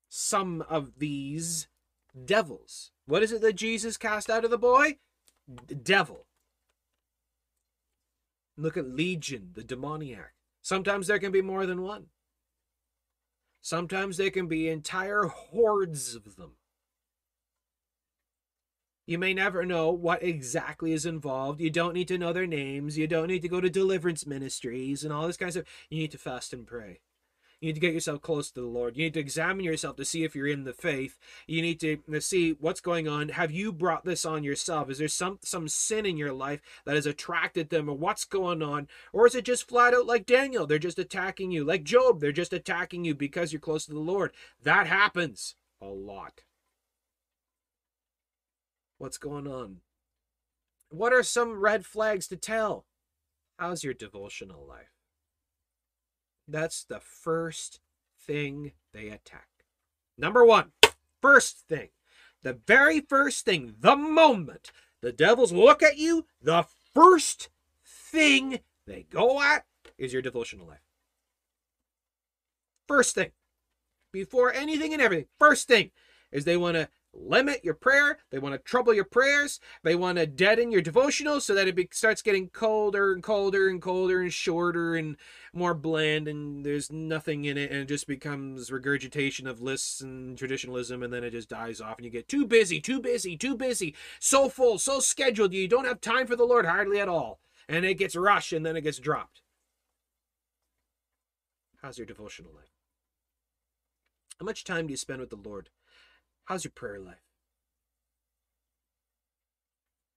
Some 0.10 0.64
of 0.70 1.00
these 1.00 1.68
devils. 2.26 2.92
What 3.08 3.24
is 3.24 3.32
it 3.32 3.42
that 3.42 3.56
Jesus 3.56 3.98
cast 3.98 4.30
out 4.30 4.46
of 4.46 4.52
the 4.52 4.58
boy? 4.58 4.98
The 5.68 5.76
devil. 5.76 6.26
Look 8.58 8.76
at 8.76 8.88
Legion, 8.88 9.52
the 9.54 9.64
demoniac. 9.64 10.34
Sometimes 10.62 11.08
there 11.08 11.20
can 11.20 11.32
be 11.32 11.42
more 11.42 11.66
than 11.66 11.82
one. 11.82 12.08
Sometimes 13.62 14.18
there 14.18 14.30
can 14.30 14.48
be 14.48 14.68
entire 14.68 15.24
hordes 15.24 16.16
of 16.16 16.36
them. 16.36 16.52
You 19.06 19.18
may 19.18 19.34
never 19.34 19.66
know 19.66 19.90
what 19.92 20.22
exactly 20.22 20.92
is 20.92 21.06
involved. 21.06 21.62
You 21.62 21.70
don't 21.70 21.94
need 21.94 22.10
to 22.10 22.18
know 22.18 22.34
their 22.34 22.46
names. 22.46 22.98
You 22.98 23.08
don't 23.08 23.28
need 23.28 23.42
to 23.42 23.48
go 23.48 23.62
to 23.62 23.70
deliverance 23.70 24.28
ministries 24.28 25.06
and 25.06 25.14
all 25.14 25.28
this 25.28 25.38
kind 25.38 25.48
of 25.48 25.54
stuff. 25.54 25.88
You 25.90 26.00
need 26.00 26.12
to 26.12 26.18
fast 26.18 26.52
and 26.52 26.68
pray. 26.68 27.00
You 27.60 27.70
need 27.70 27.74
to 27.74 27.82
get 27.82 27.94
yourself 27.94 28.22
close 28.22 28.52
to 28.52 28.62
the 28.62 28.68
Lord. 28.68 28.96
You 28.96 29.06
need 29.06 29.16
to 29.16 29.20
examine 29.20 29.66
yourself 29.66 29.96
to 29.96 30.06
see 30.06 30.24
if 30.24 30.36
you're 30.36 30.48
in 30.48 30.64
the 30.64 30.74
faith. 30.74 31.18
You 31.48 31.64
need 31.64 31.80
to, 31.80 31.98
see 32.22 32.52
what's 32.60 32.82
going 32.82 33.08
on. 33.08 33.30
Have 33.30 33.52
you 33.52 33.74
brought 33.74 34.06
this 34.06 34.26
on 34.26 34.44
yourself? 34.44 34.92
Is 34.92 35.00
there 35.00 35.08
some 35.08 35.40
some 35.42 35.68
sin 35.68 36.06
in 36.06 36.18
your 36.18 36.34
life 36.34 36.62
that 36.86 36.96
has 36.96 37.08
attracted 37.08 37.70
them, 37.70 37.90
or 37.90 37.98
what's 37.98 38.26
going 38.26 38.62
on? 38.62 38.88
Or 39.12 39.26
is 39.26 39.34
it 39.34 39.46
just 39.46 39.68
flat 39.68 39.96
out 39.96 40.06
like 40.06 40.28
Daniel? 40.28 40.68
They're 40.68 40.78
just 40.78 41.00
attacking 41.00 41.50
you. 41.52 41.64
Like 41.64 41.84
Job, 41.84 42.20
they're 42.20 42.32
just 42.32 42.54
attacking 42.54 43.06
you 43.06 43.16
because 43.16 43.52
you're 43.52 43.60
close 43.60 43.86
to 43.88 43.94
the 43.94 44.00
Lord. 44.00 44.34
That 44.62 44.86
happens 44.86 45.56
a 45.82 45.88
lot. 45.88 46.44
What's 49.00 49.18
going 49.18 49.48
on? 49.48 49.78
What 50.90 51.12
are 51.12 51.24
some 51.24 51.60
red 51.60 51.86
flags 51.86 52.28
to 52.28 52.38
tell? 52.38 52.86
How's 53.58 53.84
your 53.84 53.94
devotional 53.96 54.66
life? 54.68 54.97
That's 56.48 56.84
the 56.84 57.00
first 57.00 57.80
thing 58.20 58.72
they 58.94 59.10
attack. 59.10 59.48
Number 60.18 60.46
one, 60.46 60.72
first 61.22 61.68
thing, 61.68 61.90
the 62.42 62.54
very 62.54 63.02
first 63.02 63.46
thing, 63.46 63.76
the 63.80 63.96
moment 63.96 64.72
the 65.02 65.12
devils 65.12 65.52
look 65.52 65.84
at 65.84 65.98
you, 65.98 66.26
the 66.42 66.66
first 66.94 67.50
thing 67.84 68.60
they 68.86 69.06
go 69.10 69.42
at 69.42 69.66
is 69.98 70.14
your 70.14 70.22
devotional 70.22 70.68
life. 70.68 70.80
First 72.88 73.16
thing, 73.16 73.32
before 74.14 74.54
anything 74.54 74.94
and 74.94 75.02
everything, 75.02 75.28
first 75.38 75.68
thing 75.68 75.92
is 76.32 76.46
they 76.46 76.58
want 76.58 76.76
to 76.76 76.90
limit 77.18 77.64
your 77.64 77.74
prayer. 77.74 78.20
They 78.30 78.40
want 78.40 78.54
to 78.54 78.60
trouble 78.60 78.94
your 78.94 79.04
prayers. 79.04 79.60
They 79.84 79.96
want 79.96 80.18
to 80.18 80.28
deaden 80.28 80.72
your 80.72 80.82
devotional 80.82 81.42
so 81.42 81.54
that 81.56 81.68
it 81.68 81.76
be, 81.76 81.90
starts 81.92 82.22
getting 82.22 82.50
colder 82.50 83.12
and 83.14 83.24
colder 83.24 83.68
and 83.68 83.82
colder 83.82 84.22
and 84.22 84.32
shorter 84.32 84.96
and 84.96 85.18
more 85.54 85.74
bland 85.74 86.28
and 86.28 86.66
there's 86.66 86.92
nothing 86.92 87.46
in 87.46 87.58
it 87.58 87.72
and 87.72 87.82
it 87.82 87.88
just 87.88 88.08
becomes 88.08 88.72
regurgitation 88.72 89.48
of 89.48 89.62
lists 89.62 90.02
and 90.02 90.38
traditionalism 90.38 91.02
and 91.02 91.12
then 91.12 91.24
it 91.24 91.32
just 91.32 91.50
dies 91.50 91.82
off 91.82 91.98
and 91.98 92.06
you 92.06 92.12
get 92.12 92.28
too 92.28 92.46
busy, 92.46 92.80
too 92.80 93.00
busy, 93.00 93.36
too 93.36 93.56
busy, 93.56 93.96
so 94.20 94.50
full, 94.50 94.78
so 94.78 95.00
scheduled 95.00 95.54
you 95.54 95.68
don't 95.68 95.88
have 95.88 96.02
time 96.02 96.28
for 96.28 96.36
the 96.36 96.46
Lord 96.46 96.66
hardly 96.66 97.00
at 97.00 97.10
all. 97.10 97.40
And 97.70 97.84
it 97.84 97.96
gets 97.96 98.16
rushed 98.16 98.54
and 98.54 98.66
then 98.66 98.78
it 98.78 98.82
gets 98.82 99.00
dropped. 99.00 99.42
How's 101.82 101.98
your 101.98 102.08
devotional 102.08 102.54
life? 102.54 102.72
How 104.40 104.46
much 104.46 104.64
time 104.64 104.88
do 104.88 104.92
you 104.92 104.98
spend 104.98 105.20
with 105.20 105.30
the 105.30 105.36
Lord? 105.36 105.70
How's 106.48 106.64
your 106.64 106.72
prayer 106.72 106.98
life? 106.98 107.16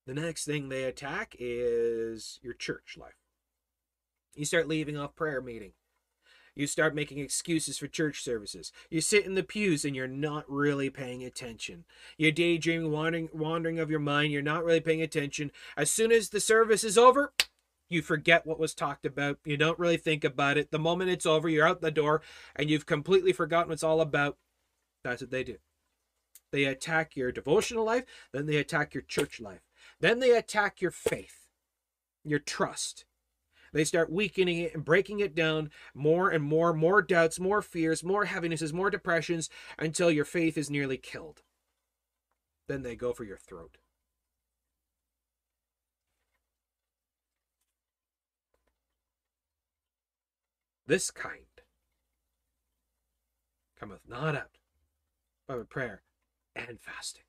The 0.07 0.15
next 0.15 0.44
thing 0.44 0.69
they 0.69 0.85
attack 0.85 1.35
is 1.40 2.39
your 2.40 2.55
church 2.55 2.97
life. 2.97 3.16
You 4.36 4.44
start 4.44 4.69
leaving 4.69 4.97
off 4.97 5.16
prayer 5.16 5.40
meeting. 5.40 5.73
You 6.55 6.69
start 6.69 6.94
making 6.94 7.19
excuses 7.19 7.78
for 7.78 7.89
church 7.89 8.23
services. 8.23 8.70
You 8.90 9.01
sit 9.01 9.27
in 9.27 9.35
the 9.35 9.43
pews 9.43 9.85
and 9.85 9.97
you're 9.97 10.07
not 10.07 10.44
really 10.48 10.89
paying 10.89 11.24
attention. 11.24 11.85
You're 12.16 12.31
daydreaming, 12.31 12.93
wandering, 12.93 13.28
wandering 13.32 13.81
of 13.81 13.90
your 13.90 13.98
mind. 13.98 14.32
You're 14.32 14.40
not 14.40 14.65
really 14.65 14.81
paying 14.81 15.02
attention. 15.02 15.51
As 15.77 15.90
soon 15.90 16.12
as 16.12 16.28
the 16.28 16.39
service 16.39 16.85
is 16.85 16.97
over, 16.97 17.32
you 17.89 18.02
forget 18.02 18.47
what 18.47 18.61
was 18.61 18.73
talked 18.73 19.05
about. 19.05 19.40
You 19.44 19.57
don't 19.57 19.81
really 19.81 19.97
think 19.97 20.23
about 20.23 20.59
it. 20.59 20.70
The 20.70 20.78
moment 20.78 21.11
it's 21.11 21.27
over, 21.27 21.48
you're 21.48 21.66
out 21.66 21.81
the 21.81 21.90
door 21.90 22.23
and 22.55 22.70
you've 22.70 22.86
completely 22.86 23.32
forgotten 23.32 23.70
what 23.70 23.74
it's 23.74 23.82
all 23.82 24.01
about. 24.01 24.36
That's 25.02 25.23
what 25.23 25.32
they 25.32 25.43
do. 25.43 25.57
They 26.52 26.64
attack 26.64 27.16
your 27.16 27.32
devotional 27.32 27.85
life, 27.85 28.05
then 28.32 28.47
they 28.47 28.56
attack 28.56 28.94
your 28.94 29.02
church 29.02 29.40
life. 29.40 29.60
Then 30.01 30.18
they 30.18 30.36
attack 30.36 30.81
your 30.81 30.90
faith, 30.90 31.48
your 32.24 32.39
trust. 32.39 33.05
They 33.72 33.85
start 33.85 34.10
weakening 34.10 34.59
it 34.59 34.74
and 34.74 34.85
breaking 34.85 35.20
it 35.20 35.35
down 35.35 35.70
more 35.94 36.28
and 36.28 36.43
more, 36.43 36.72
more 36.72 37.02
doubts, 37.02 37.39
more 37.39 37.62
fears, 37.62 38.02
more 38.02 38.24
heavinesses, 38.24 38.72
more 38.72 38.90
depressions 38.90 39.48
until 39.78 40.10
your 40.10 40.24
faith 40.24 40.59
is 40.59 40.70
nearly 40.70 40.97
killed. 40.97 41.43
Then 42.66 42.82
they 42.82 42.97
go 42.97 43.12
for 43.12 43.24
your 43.24 43.36
throat. 43.36 43.78
This 50.86 51.12
kind 51.12 51.44
cometh 53.78 54.01
not 54.09 54.35
out 54.35 54.59
by 55.47 55.55
prayer 55.68 56.02
and 56.55 56.81
fasting. 56.81 57.24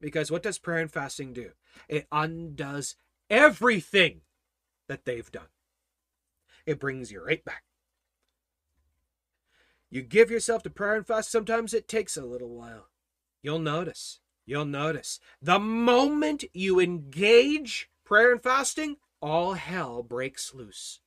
Because 0.00 0.30
what 0.30 0.42
does 0.42 0.58
prayer 0.58 0.78
and 0.78 0.90
fasting 0.90 1.32
do? 1.32 1.50
It 1.88 2.06
undoes 2.12 2.96
everything 3.30 4.22
that 4.88 5.04
they've 5.04 5.30
done. 5.30 5.48
It 6.66 6.80
brings 6.80 7.10
you 7.10 7.24
right 7.24 7.44
back. 7.44 7.62
You 9.90 10.02
give 10.02 10.30
yourself 10.30 10.62
to 10.64 10.70
prayer 10.70 10.96
and 10.96 11.06
fast, 11.06 11.30
sometimes 11.30 11.72
it 11.72 11.88
takes 11.88 12.16
a 12.16 12.24
little 12.24 12.50
while. 12.50 12.88
You'll 13.42 13.60
notice. 13.60 14.20
You'll 14.44 14.64
notice. 14.64 15.20
The 15.40 15.58
moment 15.58 16.44
you 16.52 16.80
engage 16.80 17.88
prayer 18.04 18.32
and 18.32 18.42
fasting, 18.42 18.96
all 19.20 19.54
hell 19.54 20.02
breaks 20.02 20.54
loose. 20.54 21.00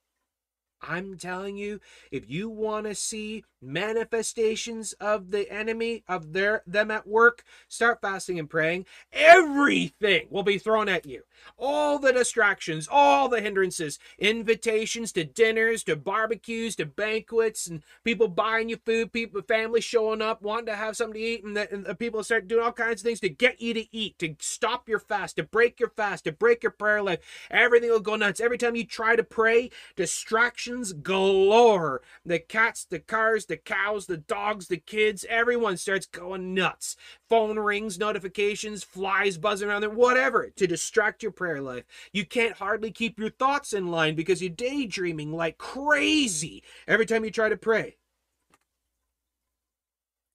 I'm 0.81 1.17
telling 1.17 1.57
you, 1.57 1.81
if 2.11 2.29
you 2.29 2.49
want 2.49 2.85
to 2.85 2.95
see 2.95 3.43
manifestations 3.61 4.93
of 4.93 5.31
the 5.31 5.51
enemy 5.51 6.03
of 6.07 6.33
their 6.33 6.63
them 6.65 6.91
at 6.91 7.07
work, 7.07 7.43
start 7.67 8.01
fasting 8.01 8.39
and 8.39 8.49
praying. 8.49 8.85
Everything 9.11 10.27
will 10.29 10.43
be 10.43 10.57
thrown 10.57 10.89
at 10.89 11.05
you. 11.05 11.23
All 11.57 11.99
the 11.99 12.13
distractions, 12.13 12.87
all 12.89 13.29
the 13.29 13.41
hindrances, 13.41 13.99
invitations 14.17 15.11
to 15.13 15.23
dinners, 15.23 15.83
to 15.83 15.95
barbecues, 15.95 16.75
to 16.77 16.85
banquets, 16.85 17.67
and 17.67 17.83
people 18.03 18.27
buying 18.27 18.69
you 18.69 18.77
food, 18.85 19.11
people, 19.11 19.41
family 19.41 19.81
showing 19.81 20.21
up, 20.21 20.41
wanting 20.41 20.67
to 20.67 20.75
have 20.75 20.97
something 20.97 21.19
to 21.19 21.27
eat, 21.27 21.43
and 21.43 21.55
the, 21.55 21.71
and 21.71 21.85
the 21.85 21.95
people 21.95 22.23
start 22.23 22.47
doing 22.47 22.63
all 22.63 22.71
kinds 22.71 23.01
of 23.01 23.05
things 23.05 23.19
to 23.21 23.29
get 23.29 23.61
you 23.61 23.73
to 23.73 23.95
eat, 23.95 24.17
to 24.19 24.35
stop 24.39 24.87
your 24.87 24.99
fast, 24.99 25.35
to 25.37 25.43
break 25.43 25.79
your 25.79 25.89
fast, 25.89 26.25
to 26.25 26.31
break 26.31 26.63
your 26.63 26.71
prayer 26.71 27.01
life. 27.01 27.19
Everything 27.49 27.89
will 27.89 27.99
go 27.99 28.15
nuts. 28.15 28.39
Every 28.39 28.57
time 28.57 28.75
you 28.75 28.85
try 28.85 29.15
to 29.15 29.23
pray, 29.23 29.69
distractions 29.95 30.93
galore. 30.93 32.01
The 32.25 32.39
cats, 32.39 32.85
the 32.85 32.99
cars, 32.99 33.45
the 33.49 33.57
cows, 33.57 34.05
the 34.05 34.15
dogs, 34.15 34.69
the 34.69 34.77
kids, 34.77 35.25
everyone 35.27 35.75
starts 35.75 36.05
going 36.05 36.53
nuts. 36.53 36.95
Phone 37.27 37.59
rings, 37.59 37.99
notifications, 37.99 38.83
flies 38.83 39.37
buzzing 39.37 39.67
around 39.67 39.81
there, 39.81 39.89
whatever, 39.89 40.49
to 40.55 40.67
distract 40.67 41.21
your 41.21 41.33
prayer 41.33 41.61
life. 41.61 41.83
You 42.13 42.25
can't 42.25 42.55
hardly 42.55 42.91
keep 42.91 43.19
your 43.19 43.29
thoughts 43.29 43.73
in 43.73 43.87
line 43.87 44.15
because 44.15 44.41
you're 44.41 44.49
daydreaming 44.49 45.33
like 45.33 45.57
crazy 45.57 46.63
every 46.87 47.05
time 47.05 47.25
you 47.25 47.31
try 47.31 47.49
to 47.49 47.57
pray. 47.57 47.97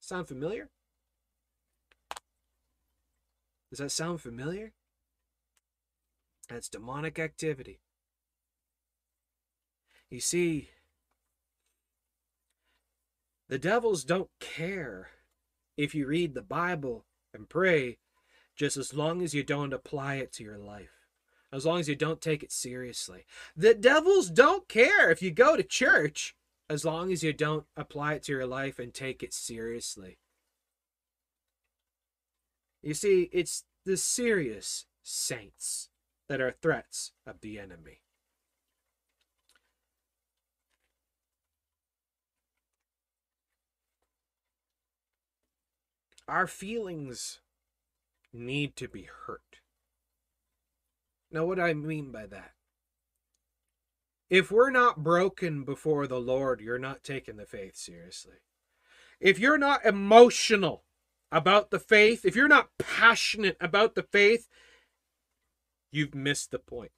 Sound 0.00 0.28
familiar? 0.28 0.68
Does 3.70 3.78
that 3.78 3.90
sound 3.90 4.20
familiar? 4.20 4.72
That's 6.48 6.68
demonic 6.68 7.18
activity. 7.18 7.80
You 10.10 10.20
see, 10.20 10.68
the 13.48 13.58
devils 13.58 14.04
don't 14.04 14.30
care 14.40 15.08
if 15.76 15.94
you 15.94 16.06
read 16.06 16.34
the 16.34 16.42
Bible 16.42 17.04
and 17.32 17.48
pray 17.48 17.98
just 18.56 18.76
as 18.76 18.94
long 18.94 19.22
as 19.22 19.34
you 19.34 19.42
don't 19.42 19.72
apply 19.72 20.16
it 20.16 20.32
to 20.32 20.44
your 20.44 20.58
life, 20.58 21.08
as 21.52 21.66
long 21.66 21.80
as 21.80 21.88
you 21.88 21.96
don't 21.96 22.20
take 22.20 22.42
it 22.42 22.52
seriously. 22.52 23.24
The 23.56 23.74
devils 23.74 24.30
don't 24.30 24.68
care 24.68 25.10
if 25.10 25.20
you 25.20 25.30
go 25.30 25.56
to 25.56 25.62
church 25.62 26.34
as 26.70 26.84
long 26.84 27.12
as 27.12 27.22
you 27.22 27.32
don't 27.32 27.66
apply 27.76 28.14
it 28.14 28.22
to 28.24 28.32
your 28.32 28.46
life 28.46 28.78
and 28.78 28.94
take 28.94 29.22
it 29.22 29.34
seriously. 29.34 30.18
You 32.82 32.94
see, 32.94 33.28
it's 33.32 33.64
the 33.84 33.96
serious 33.96 34.86
saints 35.02 35.90
that 36.28 36.40
are 36.40 36.54
threats 36.62 37.12
of 37.26 37.40
the 37.40 37.58
enemy. 37.58 38.00
Our 46.26 46.46
feelings 46.46 47.40
need 48.32 48.76
to 48.76 48.88
be 48.88 49.08
hurt. 49.26 49.60
Now, 51.30 51.44
what 51.44 51.56
do 51.56 51.62
I 51.62 51.74
mean 51.74 52.10
by 52.12 52.26
that? 52.26 52.52
If 54.30 54.50
we're 54.50 54.70
not 54.70 55.02
broken 55.02 55.64
before 55.64 56.06
the 56.06 56.20
Lord, 56.20 56.60
you're 56.60 56.78
not 56.78 57.04
taking 57.04 57.36
the 57.36 57.46
faith 57.46 57.76
seriously. 57.76 58.36
If 59.20 59.38
you're 59.38 59.58
not 59.58 59.84
emotional 59.84 60.84
about 61.30 61.70
the 61.70 61.78
faith, 61.78 62.24
if 62.24 62.34
you're 62.34 62.48
not 62.48 62.70
passionate 62.78 63.56
about 63.60 63.94
the 63.94 64.02
faith, 64.02 64.48
you've 65.92 66.14
missed 66.14 66.50
the 66.50 66.58
point. 66.58 66.92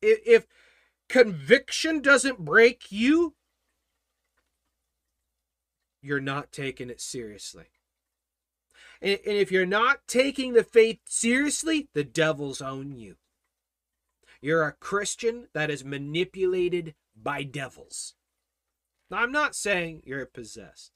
If 0.00 0.46
conviction 1.08 2.00
doesn't 2.00 2.44
break 2.44 2.92
you, 2.92 3.34
you're 6.02 6.20
not 6.20 6.52
taking 6.52 6.90
it 6.90 7.00
seriously. 7.00 7.66
And, 9.00 9.18
if 9.24 9.52
you're 9.52 9.66
not 9.66 10.06
taking 10.06 10.52
the 10.52 10.64
faith 10.64 11.00
seriously, 11.04 11.88
the 11.94 12.04
devils 12.04 12.60
own 12.60 12.92
you. 12.92 13.16
You're 14.40 14.64
a 14.64 14.72
Christian 14.72 15.48
that 15.52 15.70
is 15.70 15.84
manipulated 15.84 16.94
by 17.16 17.42
devils. 17.42 18.14
Now, 19.10 19.18
I'm 19.18 19.32
not 19.32 19.56
saying 19.56 20.02
you're 20.04 20.26
possessed. 20.26 20.92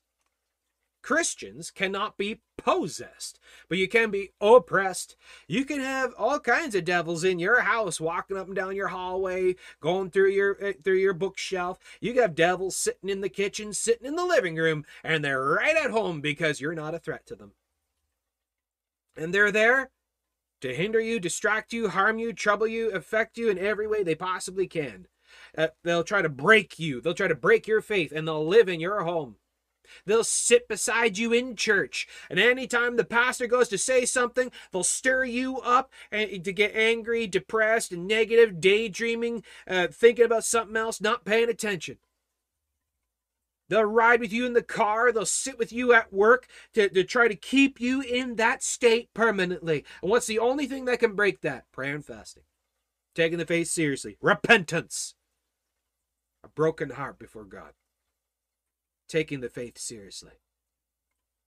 Christians 1.02 1.70
cannot 1.70 2.16
be 2.16 2.40
possessed, 2.56 3.38
but 3.68 3.78
you 3.78 3.88
can 3.88 4.10
be 4.10 4.30
oppressed. 4.40 5.16
You 5.48 5.64
can 5.64 5.80
have 5.80 6.14
all 6.16 6.38
kinds 6.38 6.74
of 6.74 6.84
devils 6.84 7.24
in 7.24 7.38
your 7.38 7.62
house, 7.62 8.00
walking 8.00 8.36
up 8.36 8.46
and 8.46 8.56
down 8.56 8.76
your 8.76 8.88
hallway, 8.88 9.56
going 9.80 10.10
through 10.10 10.30
your 10.30 10.56
eh, 10.60 10.72
through 10.82 10.98
your 10.98 11.14
bookshelf. 11.14 11.78
You 12.00 12.20
have 12.20 12.34
devils 12.34 12.76
sitting 12.76 13.10
in 13.10 13.20
the 13.20 13.28
kitchen, 13.28 13.72
sitting 13.72 14.06
in 14.06 14.14
the 14.14 14.24
living 14.24 14.56
room, 14.56 14.84
and 15.02 15.24
they're 15.24 15.42
right 15.42 15.76
at 15.76 15.90
home 15.90 16.20
because 16.20 16.60
you're 16.60 16.74
not 16.74 16.94
a 16.94 16.98
threat 16.98 17.26
to 17.26 17.34
them. 17.34 17.52
And 19.16 19.34
they're 19.34 19.52
there 19.52 19.90
to 20.60 20.74
hinder 20.74 21.00
you, 21.00 21.18
distract 21.18 21.72
you, 21.72 21.88
harm 21.88 22.18
you, 22.18 22.32
trouble 22.32 22.68
you, 22.68 22.90
affect 22.92 23.36
you 23.36 23.50
in 23.50 23.58
every 23.58 23.86
way 23.86 24.02
they 24.02 24.14
possibly 24.14 24.66
can. 24.66 25.08
Uh, 25.56 25.68
they'll 25.82 26.04
try 26.04 26.22
to 26.22 26.28
break 26.28 26.78
you. 26.78 27.00
They'll 27.00 27.14
try 27.14 27.28
to 27.28 27.34
break 27.34 27.66
your 27.66 27.80
faith, 27.80 28.12
and 28.12 28.26
they'll 28.26 28.46
live 28.46 28.68
in 28.68 28.80
your 28.80 29.02
home. 29.02 29.36
They'll 30.06 30.24
sit 30.24 30.68
beside 30.68 31.18
you 31.18 31.32
in 31.32 31.56
church. 31.56 32.06
And 32.30 32.38
anytime 32.38 32.96
the 32.96 33.04
pastor 33.04 33.46
goes 33.46 33.68
to 33.68 33.78
say 33.78 34.04
something, 34.04 34.50
they'll 34.70 34.84
stir 34.84 35.24
you 35.24 35.58
up 35.58 35.92
and 36.10 36.44
to 36.44 36.52
get 36.52 36.74
angry, 36.74 37.26
depressed, 37.26 37.92
and 37.92 38.06
negative, 38.06 38.60
daydreaming, 38.60 39.44
uh, 39.68 39.88
thinking 39.88 40.24
about 40.24 40.44
something 40.44 40.76
else, 40.76 41.00
not 41.00 41.24
paying 41.24 41.48
attention. 41.48 41.98
They'll 43.68 43.84
ride 43.84 44.20
with 44.20 44.32
you 44.32 44.44
in 44.44 44.52
the 44.52 44.62
car. 44.62 45.12
They'll 45.12 45.24
sit 45.24 45.58
with 45.58 45.72
you 45.72 45.94
at 45.94 46.12
work 46.12 46.46
to, 46.74 46.88
to 46.90 47.04
try 47.04 47.28
to 47.28 47.34
keep 47.34 47.80
you 47.80 48.02
in 48.02 48.36
that 48.36 48.62
state 48.62 49.14
permanently. 49.14 49.84
And 50.02 50.10
what's 50.10 50.26
the 50.26 50.38
only 50.38 50.66
thing 50.66 50.84
that 50.86 50.98
can 50.98 51.14
break 51.14 51.40
that? 51.40 51.70
Prayer 51.72 51.94
and 51.94 52.04
fasting. 52.04 52.42
Taking 53.14 53.38
the 53.38 53.46
faith 53.46 53.68
seriously. 53.68 54.18
Repentance. 54.20 55.14
A 56.44 56.48
broken 56.48 56.90
heart 56.90 57.18
before 57.18 57.44
God 57.44 57.72
taking 59.12 59.40
the 59.40 59.50
faith 59.50 59.76
seriously. 59.76 60.32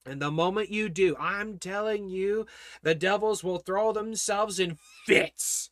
And 0.05 0.21
the 0.21 0.29
moment 0.29 0.69
you 0.69 0.87
do, 0.87 1.15
I'm 1.19 1.57
telling 1.57 2.09
you, 2.09 2.45
the 2.83 2.93
devils 2.93 3.43
will 3.43 3.57
throw 3.57 3.91
themselves 3.91 4.59
in 4.59 4.77
fits. 5.05 5.71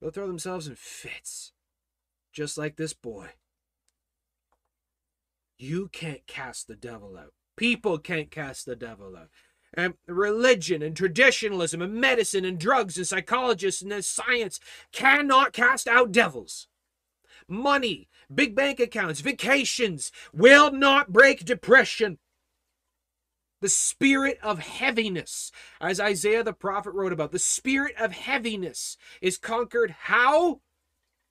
They'll 0.00 0.10
throw 0.10 0.26
themselves 0.26 0.68
in 0.68 0.74
fits, 0.76 1.52
just 2.30 2.58
like 2.58 2.76
this 2.76 2.92
boy. 2.92 3.30
You 5.56 5.88
can't 5.88 6.26
cast 6.26 6.68
the 6.68 6.76
devil 6.76 7.16
out. 7.16 7.32
People 7.56 7.96
can't 7.96 8.30
cast 8.30 8.66
the 8.66 8.76
devil 8.76 9.16
out. 9.16 9.30
And 9.72 9.94
religion 10.06 10.82
and 10.82 10.94
traditionalism 10.94 11.80
and 11.80 11.94
medicine 11.94 12.44
and 12.44 12.58
drugs 12.58 12.98
and 12.98 13.06
psychologists 13.06 13.80
and 13.80 14.04
science 14.04 14.60
cannot 14.92 15.54
cast 15.54 15.88
out 15.88 16.12
devils. 16.12 16.68
Money 17.48 18.08
big 18.32 18.54
bank 18.54 18.80
accounts, 18.80 19.20
vacations 19.20 20.10
will 20.32 20.72
not 20.72 21.12
break 21.12 21.44
depression. 21.44 22.18
The 23.60 23.68
spirit 23.68 24.38
of 24.42 24.58
heaviness, 24.58 25.50
as 25.80 25.98
Isaiah 25.98 26.44
the 26.44 26.52
prophet 26.52 26.90
wrote 26.92 27.12
about, 27.12 27.32
the 27.32 27.38
spirit 27.38 27.94
of 27.98 28.12
heaviness 28.12 28.96
is 29.22 29.38
conquered 29.38 29.90
how? 30.02 30.60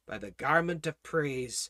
By 0.07 0.17
the 0.17 0.31
garment 0.31 0.87
of 0.87 1.01
praise. 1.03 1.69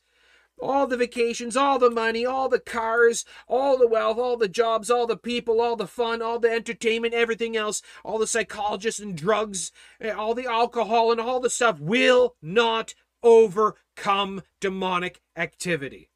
All 0.62 0.88
the 0.88 0.96
vacations, 0.96 1.58
all 1.58 1.80
the 1.80 1.90
money, 1.90 2.26
all 2.26 2.48
the 2.48 2.60
cars, 2.60 3.26
all 3.48 3.78
the 3.78 3.88
wealth, 3.88 4.18
all 4.18 4.38
the 4.38 4.48
jobs, 4.48 4.90
all 4.90 5.08
the 5.08 5.18
people, 5.18 5.60
all 5.60 5.76
the 5.76 5.88
fun, 5.88 6.22
all 6.22 6.40
the 6.40 6.52
entertainment, 6.52 7.14
everything 7.14 7.58
else, 7.58 7.82
all 8.06 8.20
the 8.20 8.28
psychologists 8.28 9.02
and 9.02 9.18
drugs, 9.18 9.72
eh, 10.00 10.12
all 10.12 10.34
the 10.34 10.46
alcohol 10.46 11.12
and 11.12 11.20
all 11.20 11.40
the 11.40 11.50
stuff 11.50 11.80
will 11.80 12.36
not 12.42 12.94
overcome 13.24 14.44
demonic 14.60 15.22
activity. 15.36 16.10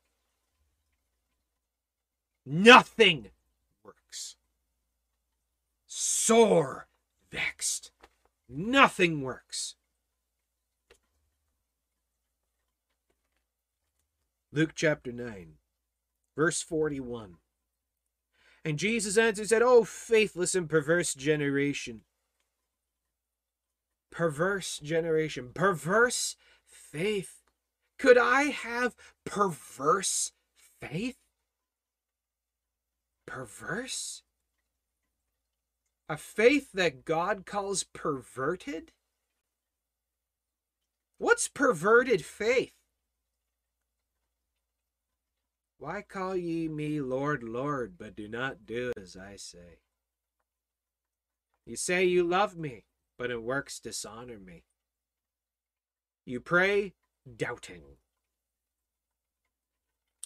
Nothing 2.46 3.30
works. 3.84 4.36
Sore 5.86 6.88
vexed. 7.32 7.92
Nothing 8.50 9.22
works. 9.22 9.76
Luke 14.54 14.72
chapter 14.74 15.12
9, 15.12 15.54
verse 16.36 16.62
41. 16.62 17.36
And 18.64 18.80
Jesus 18.80 19.18
answered 19.18 19.50
said, 19.50 19.62
Oh, 19.62 19.84
faithless 19.84 20.56
and 20.56 20.70
perverse 20.70 21.14
generation. 21.14 22.02
Perverse 24.10 24.80
generation. 24.80 25.52
Perverse 25.54 26.36
faith? 26.92 27.42
Could 27.98 28.18
I 28.18 28.44
have 28.44 28.96
perverse 29.26 30.32
faith? 30.80 31.18
Perverse? 33.26 34.24
A 36.10 36.18
faith 36.18 36.72
that 36.74 37.06
God 37.06 37.46
calls 37.46 37.84
perverted? 37.84 38.92
What's 41.18 41.48
perverted 41.48 42.24
faith? 42.24 42.74
Why 45.80 46.02
call 46.02 46.36
ye 46.36 46.68
me 46.68 47.02
Lord, 47.02 47.44
Lord, 47.44 47.98
but 47.98 48.16
do 48.16 48.28
not 48.28 48.66
do 48.66 48.94
as 49.00 49.16
I 49.16 49.36
say? 49.36 49.80
You 51.66 51.76
say 51.76 52.06
you 52.06 52.24
love 52.24 52.56
me, 52.56 52.86
but 53.18 53.30
in 53.30 53.44
works 53.44 53.80
dishonor 53.80 54.40
me. 54.40 54.64
You 56.28 56.42
pray 56.42 56.94
doubting. 57.38 57.84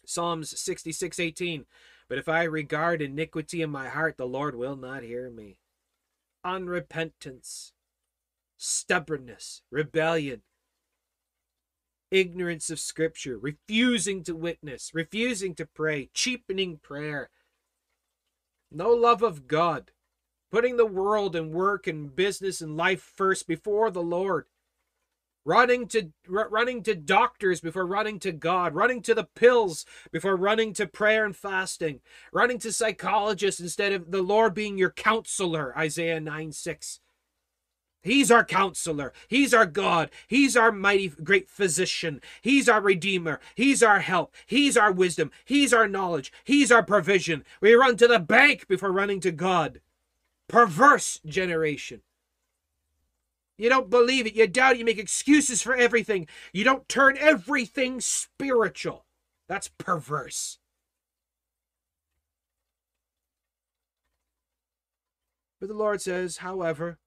Psalms 0.06 0.60
66 0.60 1.20
18. 1.20 1.66
But 2.10 2.20
if 2.20 2.30
I 2.30 2.44
regard 2.44 3.02
iniquity 3.04 3.62
in 3.62 3.72
my 3.72 3.90
heart, 3.90 4.18
the 4.18 4.28
Lord 4.28 4.56
will 4.56 4.78
not 4.78 5.04
hear 5.04 5.30
me. 5.30 5.60
Unrepentance, 6.46 7.74
stubbornness, 8.58 9.64
rebellion. 9.72 10.42
ignorance 12.12 12.70
of 12.72 12.80
Scripture, 12.80 13.38
refusing 13.38 14.24
to 14.24 14.36
witness, 14.36 14.92
refusing 14.94 15.56
to 15.56 15.66
pray, 15.68 16.10
cheapening 16.14 16.80
prayer, 16.84 17.30
no 18.72 18.92
love 18.92 19.24
of 19.24 19.48
God, 19.48 19.92
putting 20.52 20.78
the 20.78 20.88
world 20.88 21.36
and 21.36 21.52
work 21.54 21.88
and 21.88 22.16
business 22.16 22.62
and 22.62 22.78
life 22.78 23.02
first 23.02 23.48
before 23.48 23.92
the 23.92 24.04
Lord, 24.04 24.46
running 25.46 25.88
to 25.88 26.12
r- 26.34 26.50
running 26.50 26.84
to 26.84 26.96
doctors 26.96 27.62
before 27.62 27.86
running 27.86 28.20
to 28.20 28.32
God, 28.32 28.76
running 28.76 29.02
to 29.04 29.14
the 29.14 29.28
pills 29.36 29.86
before 30.12 30.36
running 30.36 30.74
to 30.74 30.88
prayer 30.88 31.26
and 31.26 31.36
fasting, 31.36 32.02
running 32.32 32.60
to 32.60 32.74
psychologists 32.74 33.62
instead 33.62 33.94
of 33.94 34.12
the 34.12 34.22
Lord 34.22 34.54
being 34.54 34.78
your 34.78 34.92
counselor, 34.92 35.78
Isaiah 35.78 36.20
9 36.20 36.52
6. 36.52 37.00
He's 38.04 38.32
our 38.32 38.44
counselor. 38.44 39.14
He's 39.28 39.54
our 39.54 39.68
God. 39.68 40.10
He's 40.28 40.58
our 40.58 40.72
mighty 40.72 41.10
great 41.10 41.48
physician. 41.48 42.20
He's 42.42 42.68
our 42.68 42.82
redeemer. 42.82 43.40
He's 43.54 43.84
our 43.84 44.00
help. 44.00 44.34
He's 44.48 44.76
our 44.76 44.92
wisdom. 44.92 45.32
He's 45.46 45.72
our 45.72 45.88
knowledge. 45.88 46.34
He's 46.44 46.72
our 46.72 46.84
provision. 46.84 47.44
We 47.62 47.74
run 47.76 47.98
to 47.98 48.08
the 48.08 48.20
bank 48.20 48.68
before 48.68 48.92
running 48.92 49.20
to 49.22 49.32
God. 49.32 49.82
Perverse 50.48 51.20
generation. 51.26 52.02
You 53.62 53.70
don't 53.70 53.92
believe 53.92 54.26
it. 54.26 54.34
You 54.34 54.48
doubt 54.48 54.74
it. 54.74 54.80
You 54.80 54.86
make 54.86 54.98
excuses 54.98 55.62
for 55.62 55.76
everything. 55.76 56.26
You 56.52 56.64
don't 56.64 56.90
turn 56.90 57.16
everything 57.20 58.02
spiritual. 58.02 59.06
That's 59.48 59.68
perverse. 59.68 60.58
But 65.60 65.70
the 65.70 65.76
Lord 65.76 66.02
says, 66.02 66.38
however, 66.38 66.98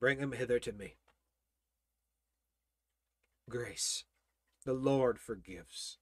bring 0.00 0.18
him 0.18 0.32
hither 0.32 0.58
to 0.60 0.72
me. 0.72 0.94
Grace. 3.50 4.04
The 4.64 4.72
Lord 4.72 5.18
forgives. 5.20 5.98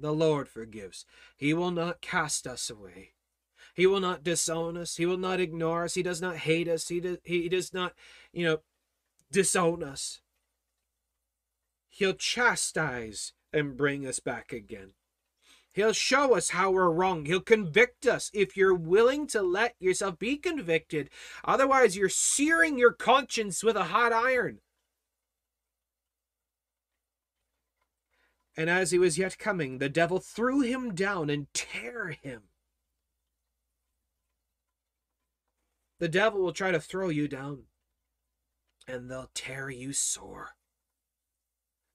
The 0.00 0.12
Lord 0.12 0.48
forgives. 0.48 1.04
He 1.36 1.52
will 1.52 1.70
not 1.70 2.00
cast 2.00 2.46
us 2.46 2.70
away. 2.70 3.10
He 3.78 3.86
will 3.86 4.00
not 4.00 4.24
disown 4.24 4.76
us. 4.76 4.96
He 4.96 5.06
will 5.06 5.18
not 5.18 5.38
ignore 5.38 5.84
us. 5.84 5.94
He 5.94 6.02
does 6.02 6.20
not 6.20 6.38
hate 6.38 6.66
us. 6.66 6.88
He 6.88 6.98
does, 6.98 7.18
he 7.22 7.48
does 7.48 7.72
not, 7.72 7.92
you 8.32 8.44
know, 8.44 8.58
disown 9.30 9.84
us. 9.84 10.20
He'll 11.88 12.14
chastise 12.14 13.34
and 13.52 13.76
bring 13.76 14.04
us 14.04 14.18
back 14.18 14.52
again. 14.52 14.94
He'll 15.70 15.92
show 15.92 16.34
us 16.34 16.50
how 16.50 16.72
we're 16.72 16.90
wrong. 16.90 17.26
He'll 17.26 17.38
convict 17.38 18.04
us 18.04 18.32
if 18.34 18.56
you're 18.56 18.74
willing 18.74 19.28
to 19.28 19.42
let 19.42 19.76
yourself 19.78 20.18
be 20.18 20.38
convicted. 20.38 21.08
Otherwise, 21.44 21.96
you're 21.96 22.08
searing 22.08 22.80
your 22.80 22.92
conscience 22.92 23.62
with 23.62 23.76
a 23.76 23.84
hot 23.84 24.12
iron. 24.12 24.58
And 28.56 28.68
as 28.68 28.90
he 28.90 28.98
was 28.98 29.18
yet 29.18 29.38
coming, 29.38 29.78
the 29.78 29.88
devil 29.88 30.18
threw 30.18 30.62
him 30.62 30.96
down 30.96 31.30
and 31.30 31.46
tear 31.54 32.08
him. 32.08 32.48
The 35.98 36.08
devil 36.08 36.40
will 36.40 36.52
try 36.52 36.70
to 36.70 36.80
throw 36.80 37.08
you 37.08 37.26
down, 37.26 37.64
and 38.86 39.10
they'll 39.10 39.30
tear 39.34 39.68
you 39.70 39.92
sore. 39.92 40.57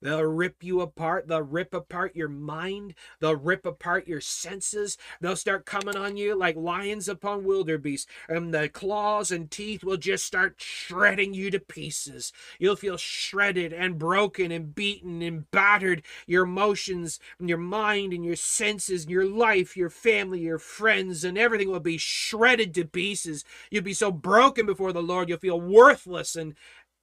They'll 0.03 0.23
rip 0.23 0.61
you 0.61 0.81
apart. 0.81 1.27
They'll 1.27 1.41
rip 1.41 1.73
apart 1.73 2.15
your 2.15 2.27
mind. 2.27 2.93
They'll 3.21 3.37
rip 3.37 3.65
apart 3.65 4.05
your 4.05 4.19
senses. 4.19 4.97
They'll 5.21 5.37
start 5.37 5.65
coming 5.65 5.95
on 5.95 6.17
you 6.17 6.35
like 6.35 6.57
lions 6.57 7.07
upon 7.07 7.45
wildebeest. 7.45 8.09
And 8.27 8.53
the 8.53 8.67
claws 8.67 9.31
and 9.31 9.49
teeth 9.49 9.83
will 9.83 9.97
just 9.97 10.25
start 10.25 10.55
shredding 10.57 11.33
you 11.33 11.49
to 11.51 11.59
pieces. 11.59 12.33
You'll 12.59 12.75
feel 12.75 12.97
shredded 12.97 13.71
and 13.71 13.97
broken 13.97 14.51
and 14.51 14.75
beaten 14.75 15.21
and 15.21 15.49
battered. 15.51 16.03
Your 16.27 16.43
emotions 16.43 17.19
and 17.39 17.47
your 17.47 17.57
mind 17.57 18.11
and 18.11 18.25
your 18.25 18.35
senses 18.35 19.03
and 19.03 19.11
your 19.11 19.25
life, 19.25 19.77
your 19.77 19.89
family, 19.89 20.41
your 20.41 20.59
friends, 20.59 21.23
and 21.23 21.37
everything 21.37 21.71
will 21.71 21.79
be 21.79 21.97
shredded 21.97 22.73
to 22.73 22.83
pieces. 22.83 23.45
You'll 23.71 23.83
be 23.83 23.93
so 23.93 24.11
broken 24.11 24.65
before 24.65 24.91
the 24.91 25.01
Lord, 25.01 25.29
you'll 25.29 25.37
feel 25.37 25.61
worthless 25.61 26.35
and 26.35 26.55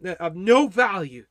uh, 0.05 0.15
of 0.21 0.37
no 0.37 0.69
value. 0.69 1.25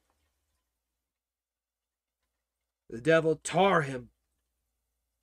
The 2.89 3.01
devil 3.01 3.39
tore 3.43 3.83
him. 3.83 4.09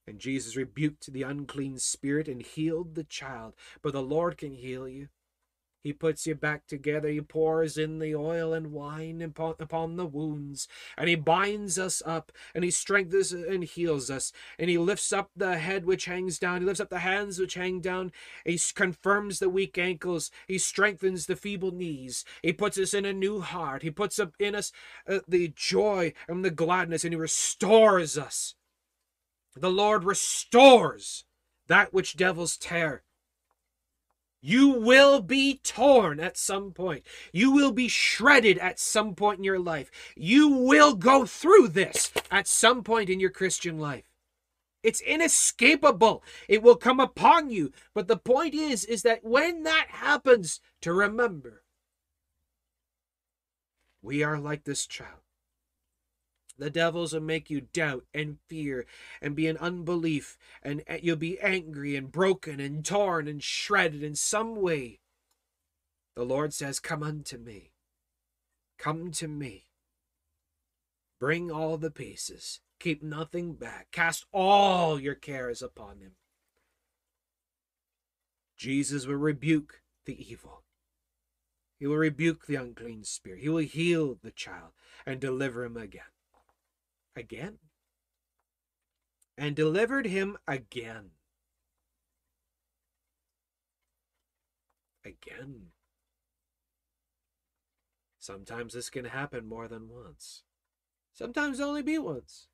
And 0.06 0.20
Jesus 0.20 0.56
rebuked 0.56 1.12
the 1.12 1.22
unclean 1.22 1.78
spirit 1.78 2.28
and 2.28 2.40
healed 2.40 2.94
the 2.94 3.04
child. 3.04 3.54
But 3.82 3.92
the 3.92 4.02
Lord 4.02 4.38
can 4.38 4.52
heal 4.52 4.86
you. 4.86 5.08
He 5.86 5.92
puts 5.92 6.26
you 6.26 6.34
back 6.34 6.66
together. 6.66 7.08
He 7.08 7.20
pours 7.20 7.78
in 7.78 8.00
the 8.00 8.12
oil 8.12 8.52
and 8.52 8.72
wine 8.72 9.22
upon, 9.22 9.54
upon 9.60 9.94
the 9.94 10.04
wounds. 10.04 10.66
And 10.98 11.08
he 11.08 11.14
binds 11.14 11.78
us 11.78 12.02
up. 12.04 12.32
And 12.56 12.64
he 12.64 12.72
strengthens 12.72 13.30
and 13.30 13.62
heals 13.62 14.10
us. 14.10 14.32
And 14.58 14.68
he 14.68 14.78
lifts 14.78 15.12
up 15.12 15.30
the 15.36 15.58
head 15.58 15.84
which 15.84 16.06
hangs 16.06 16.40
down. 16.40 16.62
He 16.62 16.66
lifts 16.66 16.80
up 16.80 16.90
the 16.90 16.98
hands 16.98 17.38
which 17.38 17.54
hang 17.54 17.80
down. 17.80 18.10
He 18.44 18.58
confirms 18.74 19.38
the 19.38 19.48
weak 19.48 19.78
ankles. 19.78 20.32
He 20.48 20.58
strengthens 20.58 21.26
the 21.26 21.36
feeble 21.36 21.70
knees. 21.70 22.24
He 22.42 22.52
puts 22.52 22.76
us 22.78 22.92
in 22.92 23.04
a 23.04 23.12
new 23.12 23.40
heart. 23.40 23.84
He 23.84 23.92
puts 23.92 24.18
up 24.18 24.34
in 24.40 24.56
us 24.56 24.72
uh, 25.08 25.20
the 25.28 25.52
joy 25.54 26.14
and 26.26 26.44
the 26.44 26.50
gladness. 26.50 27.04
And 27.04 27.12
he 27.12 27.16
restores 27.16 28.18
us. 28.18 28.56
The 29.54 29.70
Lord 29.70 30.02
restores 30.02 31.26
that 31.68 31.94
which 31.94 32.16
devils 32.16 32.56
tear. 32.56 33.04
You 34.40 34.68
will 34.68 35.20
be 35.20 35.60
torn 35.62 36.20
at 36.20 36.36
some 36.36 36.72
point. 36.72 37.04
You 37.32 37.50
will 37.50 37.72
be 37.72 37.88
shredded 37.88 38.58
at 38.58 38.78
some 38.78 39.14
point 39.14 39.38
in 39.38 39.44
your 39.44 39.58
life. 39.58 39.90
You 40.16 40.48
will 40.48 40.94
go 40.94 41.26
through 41.26 41.68
this 41.68 42.12
at 42.30 42.46
some 42.46 42.82
point 42.82 43.10
in 43.10 43.18
your 43.18 43.30
Christian 43.30 43.78
life. 43.78 44.04
It's 44.82 45.00
inescapable. 45.00 46.22
It 46.48 46.62
will 46.62 46.76
come 46.76 47.00
upon 47.00 47.50
you. 47.50 47.72
But 47.92 48.06
the 48.06 48.16
point 48.16 48.54
is 48.54 48.84
is 48.84 49.02
that 49.02 49.24
when 49.24 49.64
that 49.64 49.86
happens 49.88 50.60
to 50.82 50.92
remember 50.92 51.64
we 54.06 54.22
are 54.22 54.38
like 54.38 54.62
this 54.62 54.86
child. 54.86 55.25
The 56.58 56.70
devils 56.70 57.12
will 57.12 57.20
make 57.20 57.50
you 57.50 57.60
doubt 57.60 58.06
and 58.14 58.38
fear 58.48 58.86
and 59.20 59.36
be 59.36 59.46
in 59.46 59.58
unbelief, 59.58 60.38
and 60.62 60.82
you'll 61.02 61.16
be 61.16 61.38
angry 61.40 61.96
and 61.96 62.10
broken 62.10 62.60
and 62.60 62.84
torn 62.84 63.28
and 63.28 63.42
shredded 63.42 64.02
in 64.02 64.14
some 64.14 64.56
way. 64.56 65.00
The 66.14 66.24
Lord 66.24 66.54
says, 66.54 66.80
Come 66.80 67.02
unto 67.02 67.36
me. 67.36 67.72
Come 68.78 69.10
to 69.12 69.28
me. 69.28 69.64
Bring 71.20 71.50
all 71.50 71.76
the 71.76 71.90
pieces. 71.90 72.60
Keep 72.78 73.02
nothing 73.02 73.54
back. 73.54 73.88
Cast 73.90 74.24
all 74.32 74.98
your 74.98 75.14
cares 75.14 75.60
upon 75.60 76.00
him. 76.00 76.12
Jesus 78.56 79.06
will 79.06 79.16
rebuke 79.16 79.82
the 80.06 80.30
evil. 80.30 80.62
He 81.78 81.86
will 81.86 81.96
rebuke 81.96 82.46
the 82.46 82.54
unclean 82.54 83.04
spirit. 83.04 83.40
He 83.40 83.50
will 83.50 83.58
heal 83.58 84.18
the 84.22 84.30
child 84.30 84.72
and 85.04 85.20
deliver 85.20 85.64
him 85.64 85.76
again 85.76 86.15
again 87.16 87.58
and 89.38 89.54
delivered 89.54 90.06
him 90.06 90.36
again. 90.46 91.10
Again. 95.04 95.66
Sometimes 98.18 98.74
this 98.74 98.90
can 98.90 99.04
happen 99.04 99.46
more 99.46 99.68
than 99.68 99.88
once. 99.88 100.42
Sometimes 101.12 101.60
only 101.60 101.82
be 101.82 101.98
once. 101.98 102.48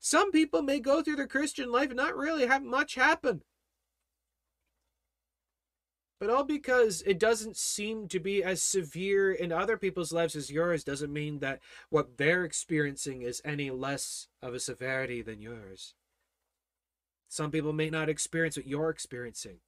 Some 0.00 0.30
people 0.30 0.62
may 0.62 0.78
go 0.78 1.02
through 1.02 1.16
their 1.16 1.26
Christian 1.26 1.72
life 1.72 1.88
and 1.88 1.96
not 1.96 2.16
really 2.16 2.46
have 2.46 2.62
much 2.62 2.96
happen. 2.96 3.42
But 6.18 6.30
all 6.30 6.44
because 6.44 7.02
it 7.02 7.18
doesn't 7.18 7.58
seem 7.58 8.08
to 8.08 8.18
be 8.18 8.42
as 8.42 8.62
severe 8.62 9.32
in 9.32 9.52
other 9.52 9.76
people's 9.76 10.12
lives 10.12 10.34
as 10.34 10.50
yours 10.50 10.82
doesn't 10.82 11.12
mean 11.12 11.40
that 11.40 11.60
what 11.90 12.16
they're 12.16 12.44
experiencing 12.44 13.20
is 13.20 13.42
any 13.44 13.70
less 13.70 14.28
of 14.40 14.54
a 14.54 14.60
severity 14.60 15.20
than 15.20 15.42
yours. 15.42 15.94
Some 17.28 17.50
people 17.50 17.74
may 17.74 17.90
not 17.90 18.08
experience 18.08 18.56
what 18.56 18.66
you're 18.66 18.88
experiencing. 18.88 19.58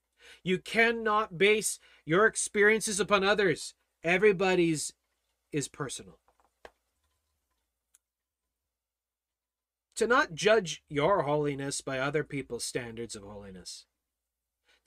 You 0.42 0.58
cannot 0.58 1.36
base 1.36 1.78
your 2.06 2.24
experiences 2.24 2.98
upon 2.98 3.24
others. 3.24 3.74
Everybody's 4.02 4.92
is 5.52 5.68
personal. 5.68 6.18
To 9.96 10.06
not 10.06 10.34
judge 10.34 10.82
your 10.88 11.22
holiness 11.22 11.80
by 11.80 11.98
other 11.98 12.22
people's 12.24 12.64
standards 12.64 13.16
of 13.16 13.22
holiness 13.24 13.86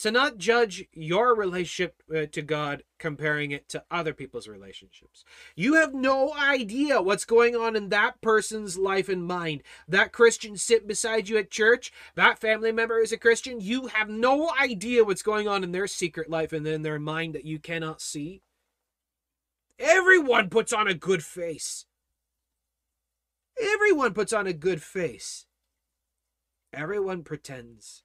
to 0.01 0.11
not 0.11 0.37
judge 0.37 0.85
your 0.93 1.35
relationship 1.35 2.01
uh, 2.13 2.25
to 2.31 2.41
God 2.41 2.83
comparing 2.97 3.51
it 3.51 3.69
to 3.69 3.83
other 3.91 4.13
people's 4.13 4.47
relationships. 4.47 5.23
You 5.55 5.75
have 5.75 5.93
no 5.93 6.33
idea 6.33 7.01
what's 7.01 7.25
going 7.25 7.55
on 7.55 7.75
in 7.75 7.89
that 7.89 8.19
person's 8.21 8.77
life 8.77 9.09
and 9.09 9.25
mind. 9.25 9.63
That 9.87 10.11
Christian 10.11 10.57
sitting 10.57 10.87
beside 10.87 11.29
you 11.29 11.37
at 11.37 11.51
church, 11.51 11.91
that 12.15 12.39
family 12.39 12.71
member 12.71 12.99
is 12.99 13.11
a 13.11 13.17
Christian, 13.17 13.61
you 13.61 13.87
have 13.87 14.09
no 14.09 14.51
idea 14.59 15.03
what's 15.03 15.23
going 15.23 15.47
on 15.47 15.63
in 15.63 15.71
their 15.71 15.87
secret 15.87 16.29
life 16.29 16.51
and 16.51 16.65
in 16.67 16.81
their 16.81 16.99
mind 16.99 17.35
that 17.35 17.45
you 17.45 17.59
cannot 17.59 18.01
see. 18.01 18.41
Everyone 19.77 20.49
puts 20.49 20.73
on 20.73 20.87
a 20.87 20.93
good 20.93 21.23
face. 21.23 21.85
Everyone 23.61 24.13
puts 24.13 24.33
on 24.33 24.47
a 24.47 24.53
good 24.53 24.81
face. 24.81 25.45
Everyone 26.73 27.23
pretends. 27.23 28.03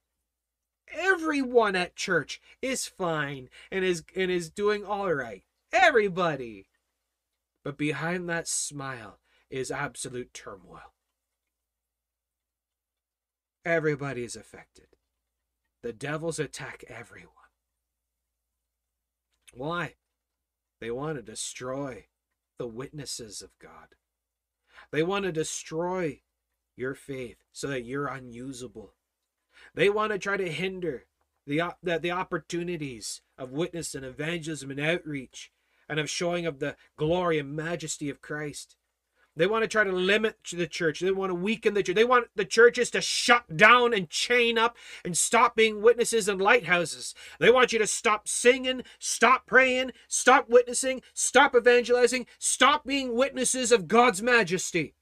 Everyone 0.93 1.75
at 1.77 1.97
church 1.97 2.41
is 2.63 2.87
fine 2.87 3.49
and 3.71 3.85
is 3.85 4.05
and 4.15 4.31
is 4.31 4.51
doing 4.51 4.85
all 4.85 5.13
right. 5.13 5.45
Everybody. 5.73 6.69
But 7.65 7.77
behind 7.77 8.29
that 8.29 8.47
smile 8.47 9.19
is 9.51 9.71
absolute 9.71 10.33
turmoil. 10.33 10.95
Everybody 13.65 14.23
is 14.23 14.37
affected. 14.37 14.87
The 15.83 15.93
devils 15.93 16.39
attack 16.39 16.85
everyone. 16.89 17.33
Why? 19.53 19.95
They 20.81 20.91
want 20.91 21.17
to 21.17 21.23
destroy 21.23 22.07
the 22.59 22.69
witnesses 22.69 23.43
of 23.43 23.59
God. 23.61 23.97
They 24.93 25.03
want 25.03 25.25
to 25.25 25.33
destroy 25.33 26.21
your 26.77 26.95
faith 26.95 27.39
so 27.53 27.67
that 27.69 27.85
you're 27.85 28.07
unusable. 28.07 28.95
They 29.77 29.91
want 29.91 30.13
to 30.13 30.19
try 30.19 30.39
to 30.39 30.51
hinder 30.51 31.05
the, 31.47 31.75
the, 31.83 31.99
the 31.99 32.11
opportunities 32.11 33.21
of 33.39 33.53
witness 33.53 33.95
and 33.95 34.05
evangelism 34.05 34.71
and 34.71 34.81
outreach 34.81 35.53
and 35.89 36.01
of 36.01 36.11
showing 36.11 36.47
of 36.47 36.59
the 36.59 36.77
glory 36.97 37.39
and 37.39 37.55
majesty 37.55 38.11
of 38.11 38.23
Christ. 38.23 38.75
They 39.37 39.47
want 39.47 39.65
to 39.65 39.69
try 39.69 39.85
to 39.85 39.93
limit 39.93 40.39
the 40.51 40.67
church. 40.67 41.01
They 41.01 41.11
want 41.11 41.29
to 41.29 41.35
weaken 41.35 41.75
the 41.75 41.83
church. 41.83 41.95
They 41.95 42.05
want 42.05 42.29
the 42.35 42.47
churches 42.47 42.91
to 42.93 43.03
shut 43.03 43.55
down 43.55 43.93
and 43.93 44.09
chain 44.09 44.57
up 44.57 44.79
and 45.05 45.15
stop 45.15 45.55
being 45.55 45.83
witnesses 45.83 46.27
and 46.27 46.41
lighthouses. 46.41 47.15
They 47.39 47.51
want 47.51 47.71
you 47.71 47.79
to 47.79 47.87
stop 47.87 48.29
singing, 48.29 48.83
stop 48.99 49.47
praying, 49.47 49.93
stop 50.09 50.49
witnessing, 50.49 51.03
stop 51.13 51.55
evangelizing, 51.55 52.27
stop 52.39 52.87
being 52.87 53.15
witnesses 53.15 53.73
of 53.73 53.89
God's 53.89 54.23
majesty. 54.23 54.95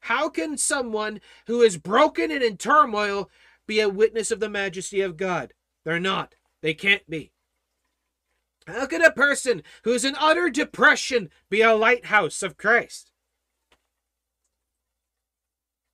How 0.00 0.28
can 0.28 0.56
someone 0.56 1.20
who 1.46 1.62
is 1.62 1.76
broken 1.76 2.30
and 2.30 2.42
in 2.42 2.56
turmoil 2.56 3.30
be 3.66 3.80
a 3.80 3.88
witness 3.88 4.30
of 4.30 4.40
the 4.40 4.48
majesty 4.48 5.00
of 5.00 5.16
God? 5.16 5.52
They're 5.84 6.00
not. 6.00 6.34
They 6.62 6.74
can't 6.74 7.08
be. 7.08 7.32
How 8.66 8.86
can 8.86 9.02
a 9.02 9.10
person 9.10 9.62
who's 9.84 10.04
in 10.04 10.14
utter 10.18 10.50
depression 10.50 11.30
be 11.48 11.62
a 11.62 11.74
lighthouse 11.74 12.42
of 12.42 12.56
Christ? 12.56 13.10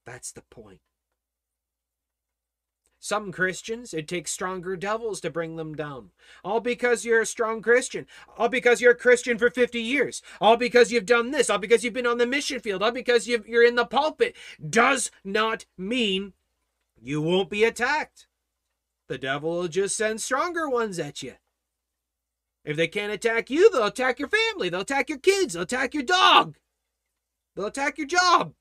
That's 0.05 0.33
the 0.33 0.43
point. 0.43 0.81
Some 3.07 3.31
Christians, 3.31 3.95
it 3.95 4.09
takes 4.09 4.33
stronger 4.33 4.77
devils 4.77 5.21
to 5.21 5.31
bring 5.31 5.55
them 5.55 5.77
down. 5.77 6.11
All 6.43 6.59
because 6.59 7.05
you're 7.05 7.21
a 7.21 7.27
strong 7.27 7.63
Christian. 7.63 8.05
All 8.37 8.49
because 8.49 8.81
you're 8.81 8.95
a 8.95 8.97
Christian 8.97 9.39
for 9.39 9.49
50 9.49 9.81
years. 9.81 10.23
All 10.41 10.57
because 10.57 10.91
you've 10.91 11.07
done 11.07 11.31
this. 11.31 11.49
All 11.49 11.59
because 11.59 11.85
you've 11.85 11.95
been 11.95 12.05
on 12.05 12.19
the 12.19 12.27
mission 12.27 12.59
field. 12.59 12.83
All 12.83 12.91
because 12.91 13.29
you 13.29 13.45
are 13.49 13.63
in 13.63 13.77
the 13.77 13.85
pulpit. 13.85 14.35
Does 14.69 15.13
not 15.23 15.67
mean 15.79 16.33
you 17.01 17.23
won't 17.23 17.49
be 17.49 17.63
attacked. 17.63 18.27
The 19.07 19.19
devil 19.19 19.51
will 19.51 19.69
just 19.69 19.97
send 19.97 20.21
stronger 20.21 20.69
ones 20.69 20.99
at 20.99 21.23
you. 21.23 21.35
If 22.65 22.77
they 22.77 22.89
can't 22.89 23.13
attack 23.13 23.51
you, 23.51 23.71
they'll 23.71 23.87
attack 23.87 24.19
your 24.19 24.29
family. 24.29 24.69
They'll 24.69 24.81
attack 24.81 25.11
your 25.11 25.19
kids. 25.19 25.55
They'll 25.55 25.63
attack 25.63 25.95
your 25.95 26.03
dog. 26.03 26.57
They'll 27.55 27.67
attack 27.67 27.99
your 27.99 28.09
job. 28.09 28.55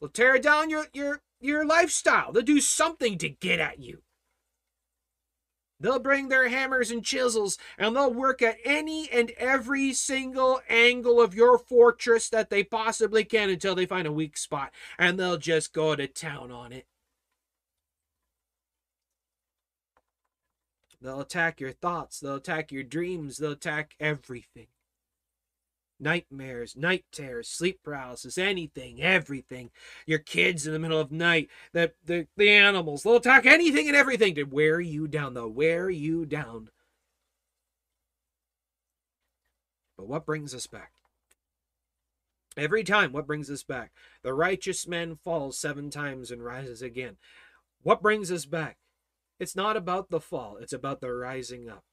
They'll 0.00 0.08
tear 0.08 0.38
down 0.38 0.70
your, 0.70 0.86
your, 0.94 1.22
your 1.40 1.64
lifestyle. 1.64 2.32
They'll 2.32 2.42
do 2.42 2.60
something 2.60 3.18
to 3.18 3.28
get 3.28 3.60
at 3.60 3.78
you. 3.78 4.02
They'll 5.80 5.98
bring 5.98 6.28
their 6.28 6.48
hammers 6.48 6.90
and 6.90 7.02
chisels 7.02 7.56
and 7.78 7.96
they'll 7.96 8.12
work 8.12 8.42
at 8.42 8.58
any 8.64 9.10
and 9.10 9.30
every 9.38 9.94
single 9.94 10.60
angle 10.68 11.22
of 11.22 11.34
your 11.34 11.58
fortress 11.58 12.28
that 12.28 12.50
they 12.50 12.62
possibly 12.62 13.24
can 13.24 13.48
until 13.48 13.74
they 13.74 13.86
find 13.86 14.06
a 14.06 14.12
weak 14.12 14.36
spot. 14.36 14.72
And 14.98 15.18
they'll 15.18 15.38
just 15.38 15.72
go 15.72 15.96
to 15.96 16.06
town 16.06 16.52
on 16.52 16.72
it. 16.72 16.86
They'll 21.00 21.20
attack 21.20 21.60
your 21.60 21.72
thoughts. 21.72 22.20
They'll 22.20 22.34
attack 22.34 22.70
your 22.70 22.82
dreams. 22.82 23.38
They'll 23.38 23.52
attack 23.52 23.96
everything. 23.98 24.66
Nightmares, 26.00 26.76
night 26.76 27.04
terrors, 27.12 27.48
sleep 27.48 27.80
paralysis, 27.84 28.38
anything, 28.38 29.02
everything. 29.02 29.70
Your 30.06 30.18
kids 30.18 30.66
in 30.66 30.72
the 30.72 30.78
middle 30.78 30.98
of 30.98 31.12
night, 31.12 31.50
the, 31.72 31.92
the, 32.04 32.26
the 32.36 32.48
animals, 32.48 33.02
they'll 33.02 33.16
attack 33.16 33.44
anything 33.44 33.86
and 33.86 33.96
everything 33.96 34.34
to 34.36 34.44
wear 34.44 34.80
you 34.80 35.06
down. 35.06 35.34
They'll 35.34 35.48
wear 35.50 35.90
you 35.90 36.24
down. 36.24 36.70
But 39.98 40.08
what 40.08 40.24
brings 40.24 40.54
us 40.54 40.66
back? 40.66 40.92
Every 42.56 42.82
time, 42.82 43.12
what 43.12 43.26
brings 43.26 43.50
us 43.50 43.62
back? 43.62 43.92
The 44.22 44.32
righteous 44.32 44.88
man 44.88 45.16
falls 45.16 45.58
seven 45.58 45.90
times 45.90 46.30
and 46.30 46.42
rises 46.42 46.82
again. 46.82 47.18
What 47.82 48.02
brings 48.02 48.32
us 48.32 48.46
back? 48.46 48.78
It's 49.38 49.54
not 49.54 49.76
about 49.76 50.10
the 50.10 50.20
fall, 50.20 50.56
it's 50.56 50.72
about 50.72 51.00
the 51.00 51.12
rising 51.12 51.68
up. 51.68 51.84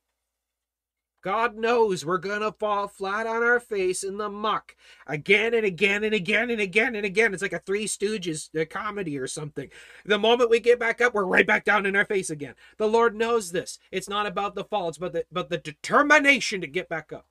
God 1.22 1.58
knows 1.58 2.06
we're 2.06 2.20
going 2.20 2.42
to 2.42 2.52
fall 2.52 2.88
flat 2.88 3.26
on 3.26 3.44
our 3.44 3.60
face 3.60 4.04
in 4.04 4.18
the 4.18 4.30
muck 4.30 4.76
again 5.08 5.54
and 5.54 5.66
again 5.66 6.04
and 6.04 6.14
again 6.14 6.50
and 6.50 6.62
again 6.62 6.96
and 6.96 7.06
again. 7.06 7.34
It's 7.34 7.42
like 7.42 7.54
a 7.54 7.60
Three 7.60 7.86
Stooges 7.86 8.50
a 8.56 8.66
comedy 8.66 9.18
or 9.18 9.28
something. 9.28 9.70
The 10.06 10.20
moment 10.20 10.50
we 10.50 10.60
get 10.60 10.80
back 10.80 11.02
up, 11.02 11.14
we're 11.14 11.26
right 11.26 11.46
back 11.46 11.66
down 11.66 11.86
in 11.86 11.96
our 11.96 12.06
face 12.06 12.30
again. 12.30 12.54
The 12.78 12.88
Lord 12.88 13.16
knows 13.16 13.52
this. 13.52 13.80
It's 13.92 14.08
not 14.08 14.28
about 14.28 14.56
the 14.56 14.64
fall, 14.64 14.90
it's 14.90 14.98
about 14.98 15.14
the, 15.14 15.26
but 15.32 15.50
the 15.50 15.58
determination 15.58 16.62
to 16.62 16.68
get 16.68 16.88
back 16.88 17.12
up. 17.12 17.26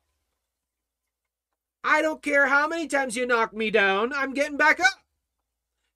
I 1.84 2.02
don't 2.02 2.22
care 2.22 2.48
how 2.48 2.66
many 2.66 2.88
times 2.88 3.16
you 3.16 3.26
knock 3.26 3.54
me 3.54 3.70
down, 3.70 4.12
I'm 4.12 4.34
getting 4.34 4.56
back 4.56 4.80
up. 4.80 5.04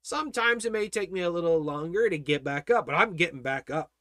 Sometimes 0.01 0.65
it 0.65 0.71
may 0.71 0.87
take 0.87 1.11
me 1.11 1.21
a 1.21 1.29
little 1.29 1.59
longer 1.59 2.09
to 2.09 2.17
get 2.17 2.43
back 2.43 2.71
up, 2.71 2.85
but 2.85 2.95
I'm 2.95 3.15
getting 3.15 3.41
back 3.41 3.69
up. 3.69 3.91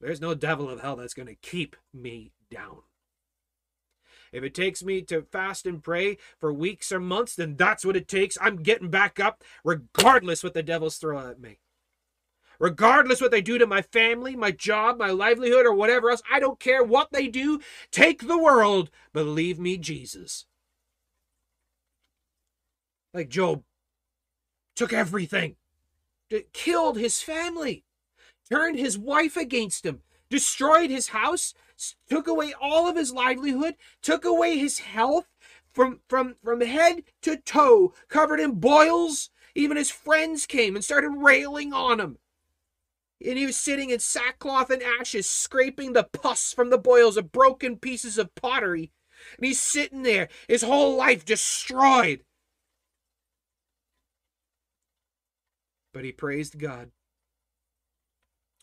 There's 0.00 0.20
no 0.20 0.34
devil 0.34 0.68
of 0.68 0.80
hell 0.80 0.96
that's 0.96 1.14
going 1.14 1.28
to 1.28 1.36
keep 1.36 1.76
me 1.94 2.32
down. 2.50 2.78
If 4.32 4.42
it 4.42 4.54
takes 4.54 4.82
me 4.82 5.02
to 5.02 5.22
fast 5.22 5.66
and 5.66 5.82
pray 5.82 6.18
for 6.38 6.52
weeks 6.52 6.92
or 6.92 7.00
months, 7.00 7.34
then 7.34 7.56
that's 7.56 7.84
what 7.84 7.96
it 7.96 8.08
takes. 8.08 8.36
I'm 8.40 8.62
getting 8.62 8.90
back 8.90 9.20
up, 9.20 9.44
regardless 9.64 10.42
what 10.42 10.54
the 10.54 10.62
devils 10.62 10.96
throw 10.96 11.18
at 11.18 11.40
me. 11.40 11.58
Regardless 12.58 13.20
what 13.20 13.30
they 13.30 13.40
do 13.40 13.58
to 13.58 13.66
my 13.66 13.82
family, 13.82 14.34
my 14.34 14.50
job, 14.50 14.98
my 14.98 15.10
livelihood, 15.10 15.66
or 15.66 15.74
whatever 15.74 16.10
else, 16.10 16.22
I 16.30 16.40
don't 16.40 16.58
care 16.58 16.82
what 16.82 17.12
they 17.12 17.28
do. 17.28 17.60
Take 17.90 18.26
the 18.26 18.38
world, 18.38 18.90
believe 19.12 19.58
me, 19.58 19.76
Jesus. 19.76 20.46
Like 23.12 23.28
Job 23.28 23.62
took 24.74 24.92
everything, 24.92 25.56
killed 26.52 26.98
his 26.98 27.22
family 27.22 27.84
turned 28.48 28.78
his 28.78 28.98
wife 28.98 29.36
against 29.36 29.84
him, 29.84 30.02
destroyed 30.30 30.90
his 30.90 31.08
house, 31.08 31.54
took 32.08 32.26
away 32.26 32.54
all 32.60 32.88
of 32.88 32.96
his 32.96 33.12
livelihood, 33.12 33.74
took 34.02 34.24
away 34.24 34.58
his 34.58 34.80
health 34.80 35.26
from, 35.72 36.00
from, 36.08 36.36
from 36.42 36.60
head 36.60 37.02
to 37.22 37.36
toe, 37.36 37.92
covered 38.08 38.40
in 38.40 38.52
boils. 38.52 39.30
Even 39.54 39.76
his 39.76 39.90
friends 39.90 40.46
came 40.46 40.74
and 40.74 40.84
started 40.84 41.10
railing 41.10 41.72
on 41.72 42.00
him. 42.00 42.18
And 43.24 43.38
he 43.38 43.46
was 43.46 43.56
sitting 43.56 43.90
in 43.90 43.98
sackcloth 43.98 44.70
and 44.70 44.82
ashes, 44.82 45.28
scraping 45.28 45.92
the 45.92 46.04
pus 46.04 46.52
from 46.52 46.70
the 46.70 46.78
boils 46.78 47.16
of 47.16 47.32
broken 47.32 47.76
pieces 47.76 48.18
of 48.18 48.34
pottery. 48.34 48.92
And 49.36 49.46
he's 49.46 49.60
sitting 49.60 50.02
there, 50.02 50.28
his 50.48 50.62
whole 50.62 50.96
life 50.96 51.24
destroyed. 51.24 52.20
But 55.92 56.04
he 56.04 56.12
praised 56.12 56.58
God. 56.58 56.90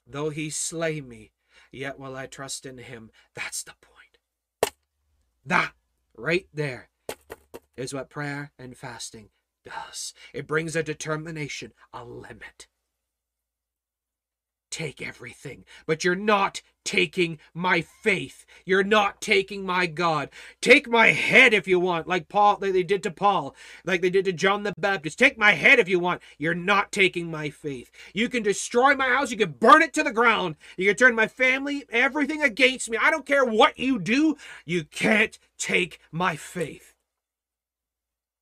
Though 0.06 0.30
he 0.30 0.49
slay 0.49 1.02
me, 1.02 1.32
yet 1.74 2.00
will 2.00 2.16
I 2.16 2.28
trust 2.28 2.66
in 2.66 2.78
him. 2.78 3.12
That's 3.34 3.64
the 3.64 3.74
point. 3.82 4.74
That 5.45 5.74
right 6.16 6.48
there 6.54 6.90
is 7.76 7.94
what 7.94 8.10
prayer 8.10 8.52
and 8.58 8.78
fasting 8.78 9.30
does. 9.66 10.14
It 10.34 10.48
brings 10.48 10.76
a 10.76 10.84
determination, 10.84 11.74
a 11.94 12.06
limit 12.06 12.68
take 14.74 15.04
everything, 15.04 15.64
but 15.86 16.04
you're 16.04 16.16
not 16.16 16.64
taking 16.84 17.38
my 17.54 17.80
faith. 17.80 18.44
You're 18.66 18.84
not 18.84 19.22
taking 19.22 19.64
my 19.64 19.86
God. 19.86 20.32
Take 20.62 20.90
my 20.90 21.10
head 21.10 21.54
if 21.54 21.68
you 21.68 21.80
want, 21.80 22.08
like 22.08 22.28
Paul, 22.28 22.58
like 22.60 22.74
they 22.74 22.82
did 22.82 23.04
to 23.04 23.12
Paul, 23.12 23.56
like 23.86 24.02
they 24.02 24.10
did 24.10 24.26
to 24.26 24.34
John 24.34 24.64
the 24.64 24.74
Baptist. 24.76 25.20
Take 25.20 25.38
my 25.38 25.52
head 25.52 25.78
if 25.78 25.88
you 25.88 26.00
want. 26.00 26.24
You're 26.40 26.56
not 26.56 26.91
taking 26.91 27.30
my 27.30 27.52
faith. 27.52 27.91
You 28.16 28.30
can 28.30 28.41
destroy 28.41 28.95
my 28.95 29.10
house. 29.10 29.30
You 29.30 29.38
can 29.38 29.52
burn 29.52 29.84
it 29.84 29.94
to 29.94 30.04
the 30.04 30.12
ground. 30.12 30.56
You 30.76 30.88
can 30.88 30.95
turn 30.95 31.14
my 31.14 31.28
family, 31.28 31.86
everything 31.91 32.41
against 32.41 32.90
me. 32.90 32.98
I 33.00 33.12
don't 33.12 33.28
care 33.28 33.45
what 33.45 33.78
you 33.78 34.00
do. 34.00 34.38
You 34.66 34.86
can't 34.86 35.38
take 35.60 36.00
my 36.12 36.36
faith. 36.36 36.95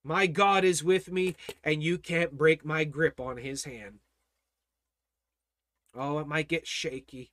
My 0.02 0.28
God 0.28 0.64
is 0.64 0.82
with 0.82 1.12
me, 1.12 1.36
and 1.62 1.84
you 1.84 1.98
can't 1.98 2.38
break 2.38 2.64
my 2.64 2.86
grip 2.86 3.20
on 3.20 3.36
his 3.38 3.66
hand. 3.66 4.00
Oh, 5.94 6.20
it 6.20 6.28
might 6.28 6.48
get 6.48 6.68
shaky. 6.68 7.32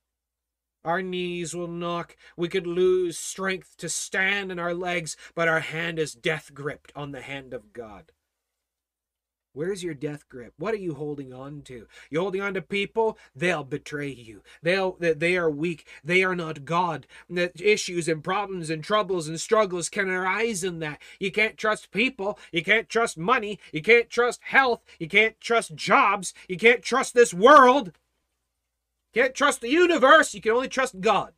Our 0.83 1.01
knees 1.01 1.53
will 1.53 1.67
knock. 1.67 2.15
We 2.37 2.47
could 2.47 2.67
lose 2.67 3.17
strength 3.17 3.75
to 3.77 3.89
stand 3.89 4.51
in 4.51 4.59
our 4.59 4.73
legs, 4.73 5.17
but 5.35 5.47
our 5.47 5.59
hand 5.59 5.99
is 5.99 6.13
death 6.13 6.53
gripped 6.53 6.91
on 6.95 7.11
the 7.11 7.21
hand 7.21 7.53
of 7.53 7.73
God. 7.73 8.11
Where's 9.51 9.83
your 9.83 9.95
death 9.95 10.29
grip? 10.29 10.53
What 10.57 10.75
are 10.75 10.77
you 10.77 10.93
holding 10.93 11.33
on 11.33 11.63
to? 11.63 11.87
You 12.09 12.19
holding 12.21 12.39
on 12.41 12.53
to 12.53 12.61
people? 12.61 13.17
They'll 13.35 13.63
betray 13.63 14.09
you. 14.09 14.43
They'll 14.61 14.95
they 14.99 15.35
are 15.37 15.49
weak. 15.49 15.87
They 16.03 16.23
are 16.23 16.35
not 16.35 16.65
God. 16.65 17.07
The 17.27 17.51
issues 17.59 18.07
and 18.07 18.23
problems 18.23 18.69
and 18.69 18.83
troubles 18.83 19.27
and 19.27 19.41
struggles 19.41 19.89
can 19.89 20.07
arise 20.07 20.63
in 20.63 20.79
that. 20.79 21.01
You 21.19 21.31
can't 21.31 21.57
trust 21.57 21.91
people. 21.91 22.37
You 22.51 22.63
can't 22.63 22.87
trust 22.87 23.17
money. 23.17 23.59
You 23.73 23.81
can't 23.81 24.09
trust 24.09 24.39
health. 24.43 24.83
You 24.99 25.07
can't 25.09 25.41
trust 25.41 25.75
jobs. 25.75 26.33
You 26.47 26.57
can't 26.57 26.83
trust 26.83 27.15
this 27.15 27.33
world. 27.33 27.91
Can't 29.13 29.33
trust 29.33 29.61
the 29.61 29.69
universe. 29.69 30.33
You 30.33 30.41
can 30.41 30.51
only 30.51 30.67
trust 30.67 31.01
God. 31.01 31.33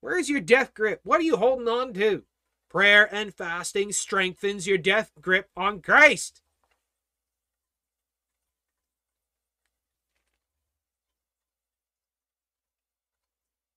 Where's 0.00 0.28
your 0.28 0.40
death 0.40 0.72
grip? 0.72 1.00
What 1.04 1.20
are 1.20 1.24
you 1.24 1.36
holding 1.36 1.68
on 1.68 1.92
to? 1.94 2.24
Prayer 2.70 3.12
and 3.12 3.34
fasting 3.34 3.92
strengthens 3.92 4.66
your 4.66 4.78
death 4.78 5.10
grip 5.20 5.48
on 5.56 5.80
Christ. 5.80 6.42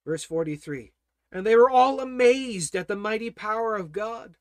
Verse 0.06 0.24
43 0.24 0.92
And 1.32 1.46
they 1.46 1.56
were 1.56 1.70
all 1.70 2.00
amazed 2.00 2.76
at 2.76 2.88
the 2.88 2.96
mighty 2.96 3.30
power 3.30 3.76
of 3.76 3.92
God. 3.92 4.36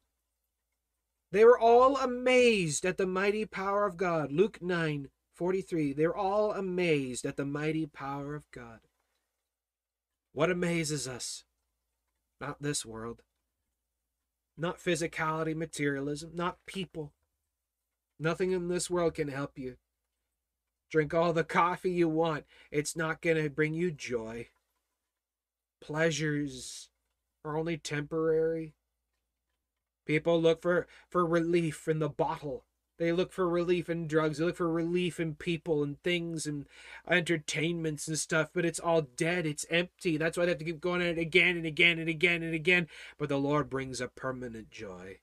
They 1.31 1.45
were 1.45 1.59
all 1.59 1.99
amazed 1.99 2.87
at 2.87 2.97
the 2.97 3.07
mighty 3.07 3.45
power 3.45 3.85
of 3.85 3.97
God. 3.97 4.33
Luke 4.33 4.63
9 4.63 5.09
43. 5.39 5.95
They're 5.95 6.17
all 6.17 6.53
amazed 6.53 7.25
at 7.25 7.37
the 7.37 7.47
mighty 7.47 7.87
power 7.87 8.35
of 8.35 8.51
God. 8.51 8.81
What 10.35 10.51
amazes 10.51 11.09
us? 11.09 11.45
Not 12.41 12.61
this 12.61 12.85
world 12.85 13.23
not 14.59 14.79
physicality, 14.79 15.55
materialism, 15.55 16.33
not 16.35 16.59
people. 16.67 17.13
Nothing 18.19 18.51
in 18.51 18.69
this 18.69 18.91
world 18.91 19.15
can 19.15 19.29
help 19.29 19.57
you. 19.57 19.77
Drink 20.91 21.15
all 21.15 21.33
the 21.33 21.45
coffee 21.45 21.93
you 21.93 22.09
want, 22.09 22.45
it's 22.71 22.97
not 22.97 23.23
going 23.23 23.41
to 23.43 23.49
bring 23.49 23.75
you 23.75 23.93
joy. 23.93 24.49
Pleasures 25.81 26.89
are 27.45 27.57
only 27.57 27.77
temporary. 27.77 28.75
People 30.07 30.41
look 30.41 30.63
for, 30.63 30.89
for 31.09 31.25
relief 31.25 31.87
in 31.87 32.01
the 32.01 32.09
bottle. 32.09 32.65
They 32.99 33.13
look 33.13 33.33
for 33.33 33.49
relief 33.49 33.89
in 33.89 34.09
drugs. 34.09 34.39
They 34.39 34.45
look 34.45 34.57
for 34.57 34.71
relief 34.71 35.21
in 35.21 35.37
people 35.37 35.85
and 35.85 36.03
things 36.03 36.47
and 36.47 36.67
entertainments 37.09 38.09
and 38.09 38.19
stuff, 38.19 38.51
but 38.53 38.65
it's 38.65 38.81
all 38.81 39.03
dead. 39.03 39.47
It's 39.47 39.65
empty. 39.71 40.17
That's 40.17 40.37
why 40.37 40.45
they 40.45 40.51
have 40.51 40.59
to 40.59 40.65
keep 40.65 40.81
going 40.81 41.01
at 41.01 41.17
it 41.17 41.19
again 41.19 41.57
and 41.57 41.65
again 41.65 42.01
and 42.01 42.09
again 42.09 42.43
and 42.43 42.55
again. 42.55 42.89
But 43.17 43.29
the 43.29 43.39
Lord 43.39 43.71
brings 43.71 44.01
a 44.01 44.09
permanent 44.09 44.71
joy. 44.71 45.19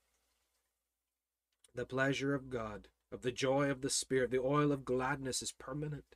The 1.76 1.86
pleasure 1.86 2.34
of 2.34 2.50
God, 2.50 2.88
of 3.12 3.22
the 3.22 3.34
joy 3.34 3.70
of 3.70 3.82
the 3.82 3.90
Spirit, 3.90 4.32
the 4.32 4.40
oil 4.40 4.72
of 4.72 4.86
gladness 4.86 5.42
is 5.42 5.52
permanent. 5.52 6.16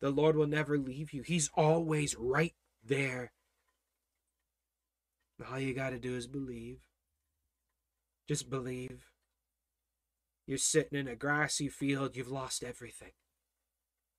The 0.00 0.10
Lord 0.10 0.36
will 0.36 0.46
never 0.46 0.78
leave 0.78 1.12
you, 1.12 1.20
He's 1.20 1.50
always 1.54 2.16
right 2.16 2.54
there. 2.82 3.32
All 5.50 5.60
you 5.60 5.74
got 5.74 5.90
to 5.90 5.98
do 5.98 6.16
is 6.16 6.26
believe. 6.26 6.78
Just 8.26 8.48
believe. 8.48 9.11
You're 10.46 10.58
sitting 10.58 10.98
in 10.98 11.08
a 11.08 11.16
grassy 11.16 11.68
field, 11.68 12.16
you've 12.16 12.30
lost 12.30 12.64
everything. 12.64 13.12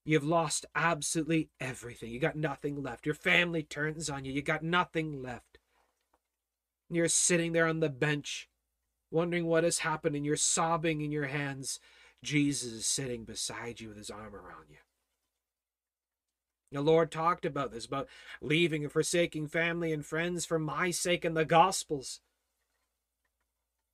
You've 0.05 0.23
lost 0.23 0.65
absolutely 0.75 1.49
everything. 1.59 2.11
You 2.11 2.19
got 2.19 2.35
nothing 2.35 2.83
left. 2.83 3.05
Your 3.05 3.15
family 3.15 3.63
turns 3.63 4.09
on 4.09 4.25
you. 4.25 4.33
You 4.33 4.41
got 4.41 4.63
nothing 4.63 5.21
left. 5.21 5.59
You're 6.89 7.07
sitting 7.07 7.53
there 7.53 7.67
on 7.67 7.79
the 7.79 7.89
bench, 7.89 8.49
wondering 9.11 9.45
what 9.45 9.63
has 9.63 9.79
happened, 9.79 10.15
and 10.15 10.25
you're 10.25 10.35
sobbing 10.35 11.01
in 11.01 11.11
your 11.11 11.27
hands. 11.27 11.79
Jesus 12.21 12.71
is 12.71 12.85
sitting 12.85 13.23
beside 13.23 13.79
you 13.79 13.89
with 13.89 13.97
his 13.97 14.09
arm 14.09 14.35
around 14.35 14.69
you. 14.69 14.77
The 16.71 16.81
Lord 16.81 17.11
talked 17.11 17.45
about 17.45 17.71
this, 17.71 17.85
about 17.85 18.09
leaving 18.41 18.83
and 18.83 18.91
forsaking 18.91 19.47
family 19.47 19.93
and 19.93 20.05
friends 20.05 20.45
for 20.45 20.59
my 20.59 20.91
sake 20.91 21.23
in 21.23 21.33
the 21.33 21.45
Gospels. 21.45 22.19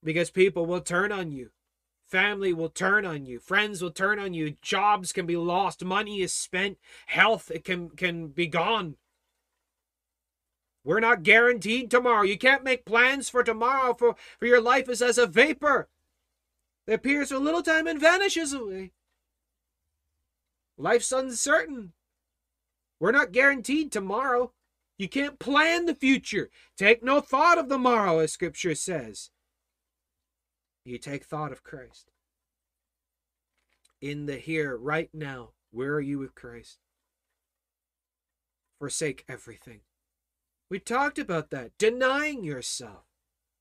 Because 0.04 0.32
people 0.32 0.66
will 0.66 0.82
turn 0.82 1.12
on 1.12 1.32
you. 1.32 1.52
Family 2.10 2.54
will 2.54 2.70
turn 2.70 3.06
on 3.06 3.28
you. 3.28 3.40
Friends 3.40 3.84
will 3.84 3.92
turn 3.92 4.18
on 4.18 4.34
you. 4.34 4.56
Jobs 4.64 5.14
can 5.14 5.28
be 5.28 5.38
lost. 5.38 5.86
Money 5.86 6.22
is 6.22 6.34
spent. 6.34 6.80
Health 7.06 7.52
it 7.52 7.64
can 7.64 7.90
can 7.90 8.30
be 8.30 8.48
gone. 8.48 8.96
We're 10.84 11.02
not 11.02 11.22
guaranteed 11.22 11.92
tomorrow. 11.92 12.24
You 12.24 12.38
can't 12.38 12.64
make 12.64 12.84
plans 12.84 13.30
for 13.30 13.44
tomorrow, 13.44 13.94
for, 13.94 14.16
for 14.40 14.48
your 14.48 14.62
life 14.62 14.90
is 14.90 15.04
as 15.04 15.20
a 15.20 15.28
vapor. 15.28 15.88
It 16.88 16.94
appears 16.94 17.30
for 17.30 17.36
a 17.36 17.40
little 17.40 17.62
time 17.62 17.86
and 17.86 18.02
vanishes 18.02 18.54
away. 18.54 18.94
Life's 20.78 21.12
uncertain. 21.12 21.94
We're 23.00 23.12
not 23.12 23.34
guaranteed 23.34 23.92
tomorrow. 23.92 24.54
You 24.98 25.08
can't 25.10 25.38
plan 25.38 25.86
the 25.86 25.94
future. 25.94 26.50
Take 26.76 27.04
no 27.04 27.22
thought 27.22 27.60
of 27.60 27.70
the 27.70 27.78
morrow, 27.78 28.18
as 28.18 28.32
scripture 28.32 28.74
says. 28.74 29.30
You 30.90 30.98
take 30.98 31.24
thought 31.24 31.52
of 31.52 31.64
Christ. 31.64 32.10
In 34.02 34.26
the 34.26 34.38
here, 34.38 34.76
right 34.76 35.10
now, 35.14 35.52
where 35.70 35.94
are 35.94 36.02
you 36.02 36.18
with 36.18 36.34
Christ? 36.34 36.80
Forsake 38.80 39.24
everything. 39.30 39.82
We 40.68 40.80
talked 40.80 41.20
about 41.20 41.52
that. 41.52 41.78
Denying 41.78 42.44
yourself. 42.44 43.04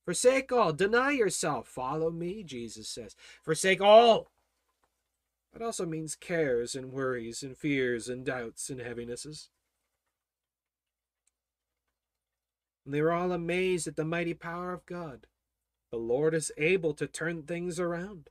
Forsake 0.07 0.51
all. 0.51 0.73
Deny 0.73 1.11
yourself. 1.11 1.69
Follow 1.69 2.11
me, 2.11 2.43
Jesus 2.43 2.89
says. 2.89 3.15
Forsake 3.43 3.83
all. 3.83 4.31
That 5.53 5.61
also 5.61 5.85
means 5.85 6.15
cares 6.15 6.75
and 6.75 6.93
worries 6.93 7.43
and 7.43 7.59
fears 7.59 8.09
and 8.09 8.25
doubts 8.25 8.71
and 8.71 8.81
heavinesses. 8.81 9.51
And 12.87 12.95
they 12.95 13.03
were 13.03 13.13
all 13.13 13.33
amazed 13.33 13.87
at 13.87 13.97
the 13.97 14.05
mighty 14.07 14.33
power 14.33 14.73
of 14.73 14.87
God. 14.87 15.27
The 15.91 15.99
Lord 15.99 16.35
is 16.35 16.53
able 16.59 16.95
to 16.95 17.07
turn 17.07 17.43
things 17.43 17.81
around. 17.81 18.29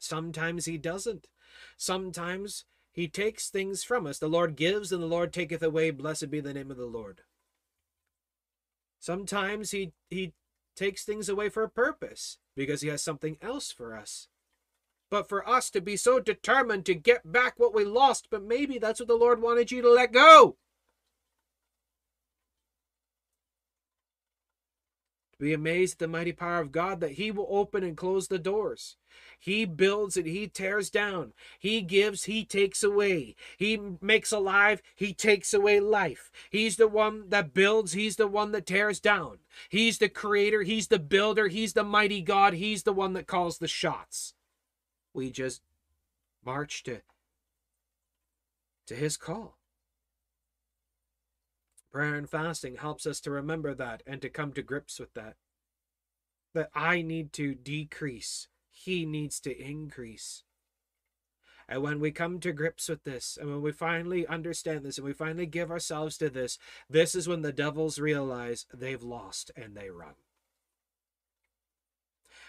Sometimes 0.00 0.64
He 0.64 0.78
doesn't. 0.78 1.28
Sometimes 1.76 2.64
He 2.92 3.08
takes 3.08 3.48
things 3.48 3.84
from 3.84 4.06
us. 4.06 4.18
The 4.18 4.28
Lord 4.28 4.56
gives 4.56 4.92
and 4.92 5.02
the 5.02 5.06
Lord 5.06 5.32
taketh 5.32 5.62
away. 5.62 5.90
Blessed 5.90 6.30
be 6.30 6.40
the 6.40 6.54
name 6.54 6.70
of 6.70 6.76
the 6.76 6.86
Lord. 6.86 7.22
Sometimes 8.98 9.70
He, 9.70 9.92
he 10.10 10.34
takes 10.76 11.04
things 11.04 11.28
away 11.28 11.48
for 11.48 11.62
a 11.62 11.70
purpose 11.70 12.38
because 12.56 12.80
He 12.80 12.88
has 12.88 13.02
something 13.02 13.36
else 13.40 13.70
for 13.70 13.96
us. 13.96 14.28
But 15.10 15.28
for 15.28 15.48
us 15.48 15.70
to 15.70 15.80
be 15.80 15.96
so 15.96 16.20
determined 16.20 16.84
to 16.86 16.94
get 16.94 17.32
back 17.32 17.54
what 17.56 17.74
we 17.74 17.84
lost, 17.84 18.28
but 18.30 18.42
maybe 18.42 18.78
that's 18.78 19.00
what 19.00 19.08
the 19.08 19.14
Lord 19.14 19.40
wanted 19.40 19.70
you 19.70 19.80
to 19.82 19.90
let 19.90 20.12
go. 20.12 20.56
Be 25.38 25.52
amazed 25.52 25.94
at 25.94 25.98
the 26.00 26.08
mighty 26.08 26.32
power 26.32 26.58
of 26.58 26.72
God 26.72 27.00
that 27.00 27.12
He 27.12 27.30
will 27.30 27.46
open 27.48 27.84
and 27.84 27.96
close 27.96 28.26
the 28.26 28.40
doors. 28.40 28.96
He 29.38 29.64
builds 29.64 30.16
and 30.16 30.26
He 30.26 30.48
tears 30.48 30.90
down. 30.90 31.32
He 31.60 31.80
gives, 31.80 32.24
He 32.24 32.44
takes 32.44 32.82
away. 32.82 33.36
He 33.56 33.78
makes 34.00 34.32
alive, 34.32 34.82
He 34.96 35.14
takes 35.14 35.54
away 35.54 35.78
life. 35.78 36.32
He's 36.50 36.76
the 36.76 36.88
one 36.88 37.28
that 37.28 37.54
builds, 37.54 37.92
He's 37.92 38.16
the 38.16 38.26
one 38.26 38.50
that 38.52 38.66
tears 38.66 38.98
down. 38.98 39.38
He's 39.68 39.98
the 39.98 40.08
creator, 40.08 40.62
He's 40.62 40.88
the 40.88 40.98
builder, 40.98 41.46
He's 41.46 41.72
the 41.72 41.84
mighty 41.84 42.20
God, 42.20 42.54
He's 42.54 42.82
the 42.82 42.92
one 42.92 43.12
that 43.12 43.28
calls 43.28 43.58
the 43.58 43.68
shots. 43.68 44.34
We 45.14 45.30
just 45.30 45.62
march 46.44 46.82
to, 46.84 47.02
to 48.88 48.94
His 48.96 49.16
call. 49.16 49.57
Prayer 51.92 52.14
and 52.14 52.28
fasting 52.28 52.76
helps 52.76 53.06
us 53.06 53.20
to 53.20 53.30
remember 53.30 53.74
that 53.74 54.02
and 54.06 54.20
to 54.22 54.28
come 54.28 54.52
to 54.52 54.62
grips 54.62 55.00
with 55.00 55.14
that. 55.14 55.36
That 56.54 56.70
I 56.74 57.02
need 57.02 57.32
to 57.34 57.54
decrease, 57.54 58.48
He 58.70 59.06
needs 59.06 59.40
to 59.40 59.56
increase. 59.56 60.44
And 61.68 61.82
when 61.82 62.00
we 62.00 62.10
come 62.12 62.40
to 62.40 62.52
grips 62.52 62.88
with 62.88 63.04
this, 63.04 63.36
and 63.38 63.50
when 63.50 63.60
we 63.60 63.72
finally 63.72 64.26
understand 64.26 64.84
this, 64.84 64.96
and 64.96 65.06
we 65.06 65.12
finally 65.12 65.46
give 65.46 65.70
ourselves 65.70 66.16
to 66.18 66.30
this, 66.30 66.58
this 66.88 67.14
is 67.14 67.28
when 67.28 67.42
the 67.42 67.52
devils 67.52 67.98
realize 67.98 68.64
they've 68.72 69.02
lost 69.02 69.50
and 69.54 69.76
they 69.76 69.90
run 69.90 70.14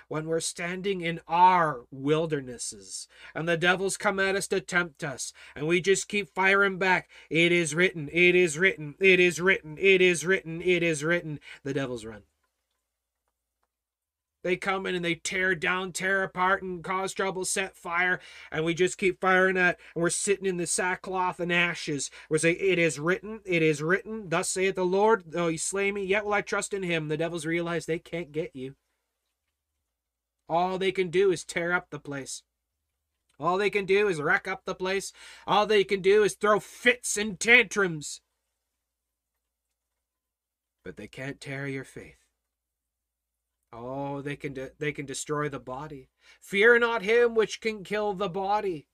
when 0.09 0.27
we're 0.27 0.41
standing 0.41 0.99
in 0.99 1.21
our 1.27 1.85
wildernesses 1.91 3.07
and 3.33 3.47
the 3.47 3.55
devils 3.55 3.95
come 3.95 4.19
at 4.19 4.35
us 4.35 4.47
to 4.47 4.59
tempt 4.59 5.03
us 5.03 5.31
and 5.55 5.67
we 5.67 5.79
just 5.79 6.09
keep 6.09 6.27
firing 6.27 6.77
back. 6.77 7.09
It 7.29 7.53
is 7.53 7.73
written, 7.73 8.09
it 8.11 8.35
is 8.35 8.57
written, 8.57 8.95
it 8.99 9.19
is 9.21 9.39
written, 9.39 9.77
it 9.79 10.01
is 10.01 10.25
written, 10.25 10.61
it 10.61 10.83
is 10.83 11.03
written. 11.03 11.39
The 11.63 11.73
devils 11.73 12.03
run. 12.03 12.23
They 14.41 14.55
come 14.55 14.85
in 14.85 14.95
and 14.95 15.03
they 15.03 15.15
tear 15.15 15.53
down, 15.53 15.91
tear 15.91 16.23
apart, 16.23 16.63
and 16.63 16.81
cause 16.81 17.13
trouble, 17.13 17.43
set 17.43 17.75
fire, 17.75 18.21
and 18.51 18.63
we 18.63 18.73
just 18.73 18.97
keep 18.97 19.19
firing 19.19 19.57
at, 19.57 19.77
and 19.93 20.01
we're 20.01 20.09
sitting 20.09 20.45
in 20.45 20.55
the 20.55 20.65
sackcloth 20.65 21.41
and 21.41 21.51
ashes. 21.51 22.09
We're 22.29 22.37
saying, 22.37 22.55
It 22.59 22.79
is 22.79 22.99
written, 22.99 23.41
it 23.45 23.61
is 23.61 23.83
written, 23.83 24.29
thus 24.29 24.49
saith 24.49 24.75
the 24.75 24.85
Lord, 24.85 25.23
though 25.27 25.49
he 25.49 25.57
slay 25.57 25.91
me, 25.91 26.05
yet 26.05 26.23
will 26.23 26.33
I 26.33 26.41
trust 26.41 26.73
in 26.73 26.83
him. 26.83 27.09
The 27.09 27.17
devils 27.17 27.45
realize 27.45 27.85
they 27.85 27.99
can't 27.99 28.31
get 28.31 28.55
you. 28.55 28.75
All 30.49 30.79
they 30.79 30.91
can 30.91 31.09
do 31.09 31.31
is 31.31 31.43
tear 31.45 31.71
up 31.71 31.91
the 31.91 31.99
place. 31.99 32.41
All 33.39 33.57
they 33.57 33.69
can 33.69 33.85
do 33.85 34.09
is 34.09 34.19
wreck 34.19 34.47
up 34.47 34.65
the 34.65 34.75
place. 34.75 35.13
All 35.47 35.65
they 35.65 35.83
can 35.83 36.01
do 36.01 36.23
is 36.23 36.33
throw 36.33 36.59
fits 36.59 37.15
and 37.15 37.39
tantrums. 37.39 38.21
But 40.83 40.97
they 40.97 41.07
can't 41.07 41.39
tear 41.39 41.67
your 41.67 41.83
faith. 41.83 42.17
Oh, 43.71 44.21
they 44.21 44.35
can 44.35 44.53
de- 44.53 44.71
they 44.79 44.91
can 44.91 45.05
destroy 45.05 45.47
the 45.47 45.59
body. 45.59 46.09
Fear 46.41 46.79
not 46.79 47.03
him 47.03 47.35
which 47.35 47.61
can 47.61 47.83
kill 47.83 48.13
the 48.13 48.27
body. 48.27 48.87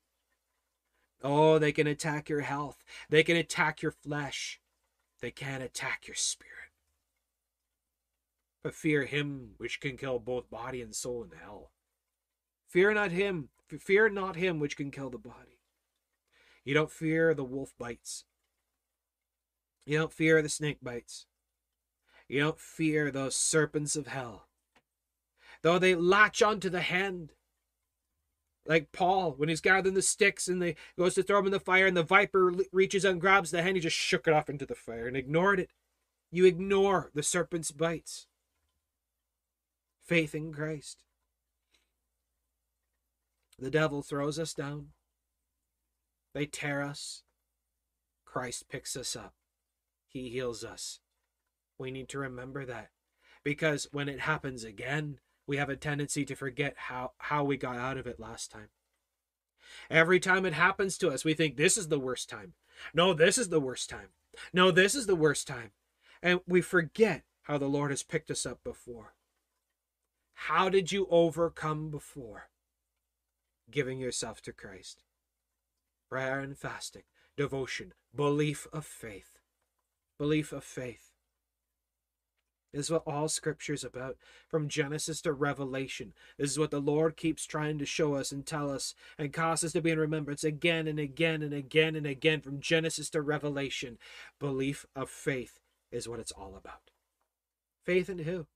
Oh, 1.22 1.58
they 1.58 1.72
can 1.72 1.86
attack 1.86 2.28
your 2.28 2.42
health. 2.42 2.84
They 3.08 3.22
can 3.22 3.36
attack 3.36 3.80
your 3.80 3.92
flesh. 3.92 4.60
They 5.22 5.30
can't 5.30 5.62
attack 5.62 6.06
your 6.06 6.14
spirit. 6.14 6.55
But 8.66 8.74
fear 8.74 9.04
him 9.04 9.50
which 9.58 9.78
can 9.78 9.96
kill 9.96 10.18
both 10.18 10.50
body 10.50 10.82
and 10.82 10.92
soul 10.92 11.22
in 11.22 11.38
hell. 11.38 11.70
Fear 12.66 12.94
not 12.94 13.12
him, 13.12 13.50
fear 13.78 14.08
not 14.08 14.34
him 14.34 14.58
which 14.58 14.76
can 14.76 14.90
kill 14.90 15.08
the 15.08 15.18
body. 15.18 15.60
You 16.64 16.74
don't 16.74 16.90
fear 16.90 17.32
the 17.32 17.44
wolf 17.44 17.74
bites. 17.78 18.24
You 19.84 19.98
don't 19.98 20.12
fear 20.12 20.42
the 20.42 20.48
snake 20.48 20.78
bites. 20.82 21.26
You 22.28 22.40
don't 22.40 22.58
fear 22.58 23.12
those 23.12 23.36
serpents 23.36 23.94
of 23.94 24.08
hell. 24.08 24.48
Though 25.62 25.78
they 25.78 25.94
latch 25.94 26.42
onto 26.42 26.68
the 26.68 26.80
hand, 26.80 27.34
like 28.66 28.90
Paul 28.90 29.34
when 29.36 29.48
he's 29.48 29.60
gathering 29.60 29.94
the 29.94 30.02
sticks 30.02 30.48
and 30.48 30.60
they 30.60 30.74
goes 30.98 31.14
to 31.14 31.22
throw 31.22 31.36
them 31.36 31.46
in 31.46 31.52
the 31.52 31.60
fire 31.60 31.86
and 31.86 31.96
the 31.96 32.02
viper 32.02 32.52
reaches 32.72 33.04
and 33.04 33.20
grabs 33.20 33.52
the 33.52 33.62
hand 33.62 33.76
he 33.76 33.80
just 33.80 33.96
shook 33.96 34.26
it 34.26 34.34
off 34.34 34.50
into 34.50 34.66
the 34.66 34.74
fire 34.74 35.06
and 35.06 35.16
ignored 35.16 35.60
it 35.60 35.70
you 36.32 36.44
ignore 36.44 37.12
the 37.14 37.22
serpent's 37.22 37.70
bites 37.70 38.26
faith 40.06 40.34
in 40.34 40.52
Christ 40.52 41.04
the 43.58 43.70
devil 43.70 44.02
throws 44.02 44.38
us 44.38 44.54
down 44.54 44.88
they 46.34 46.46
tear 46.46 46.82
us 46.82 47.22
Christ 48.24 48.68
picks 48.68 48.96
us 48.96 49.16
up 49.16 49.34
he 50.06 50.28
heals 50.28 50.64
us 50.64 51.00
we 51.78 51.90
need 51.90 52.08
to 52.10 52.18
remember 52.18 52.64
that 52.64 52.90
because 53.44 53.88
when 53.92 54.08
it 54.08 54.20
happens 54.20 54.64
again 54.64 55.18
we 55.46 55.56
have 55.56 55.68
a 55.68 55.76
tendency 55.76 56.24
to 56.24 56.34
forget 56.34 56.74
how, 56.76 57.12
how 57.18 57.44
we 57.44 57.56
got 57.56 57.76
out 57.76 57.96
of 57.96 58.06
it 58.06 58.18
last 58.18 58.50
time. 58.50 58.68
Every 59.90 60.20
time 60.20 60.44
it 60.44 60.52
happens 60.52 60.98
to 60.98 61.10
us, 61.10 61.24
we 61.24 61.34
think 61.34 61.56
this 61.56 61.76
is 61.76 61.88
the 61.88 61.98
worst 61.98 62.28
time. 62.28 62.54
No, 62.94 63.14
this 63.14 63.38
is 63.38 63.48
the 63.48 63.60
worst 63.60 63.88
time. 63.88 64.08
No, 64.52 64.70
this 64.70 64.94
is 64.94 65.06
the 65.06 65.16
worst 65.16 65.46
time. 65.46 65.70
And 66.22 66.40
we 66.46 66.60
forget 66.60 67.22
how 67.42 67.58
the 67.58 67.68
Lord 67.68 67.90
has 67.90 68.02
picked 68.02 68.30
us 68.30 68.44
up 68.44 68.62
before. 68.64 69.14
How 70.40 70.68
did 70.68 70.92
you 70.92 71.08
overcome 71.10 71.90
before? 71.90 72.50
Giving 73.70 73.98
yourself 73.98 74.40
to 74.42 74.52
Christ. 74.52 75.02
Prayer 76.08 76.38
and 76.38 76.56
fasting, 76.56 77.02
devotion, 77.36 77.94
belief 78.14 78.66
of 78.72 78.84
faith. 78.84 79.38
Belief 80.18 80.52
of 80.52 80.62
faith. 80.62 81.10
Is 82.72 82.90
what 82.90 83.02
all 83.06 83.28
scripture 83.28 83.72
is 83.72 83.82
about, 83.82 84.16
from 84.46 84.68
Genesis 84.68 85.22
to 85.22 85.32
Revelation. 85.32 86.12
This 86.38 86.50
is 86.50 86.58
what 86.58 86.70
the 86.70 86.80
Lord 86.80 87.16
keeps 87.16 87.46
trying 87.46 87.78
to 87.78 87.86
show 87.86 88.14
us 88.14 88.30
and 88.30 88.44
tell 88.44 88.70
us 88.70 88.94
and 89.18 89.32
cause 89.32 89.64
us 89.64 89.72
to 89.72 89.80
be 89.80 89.90
in 89.90 89.98
remembrance 89.98 90.44
again 90.44 90.86
and 90.86 91.00
again 91.00 91.42
and 91.42 91.54
again 91.54 91.96
and 91.96 92.06
again, 92.06 92.42
from 92.42 92.60
Genesis 92.60 93.08
to 93.10 93.22
Revelation. 93.22 93.98
Belief 94.38 94.84
of 94.94 95.08
faith 95.08 95.58
is 95.90 96.06
what 96.06 96.20
it's 96.20 96.32
all 96.32 96.54
about. 96.54 96.90
Faith 97.84 98.10
in 98.10 98.20
who? 98.20 98.46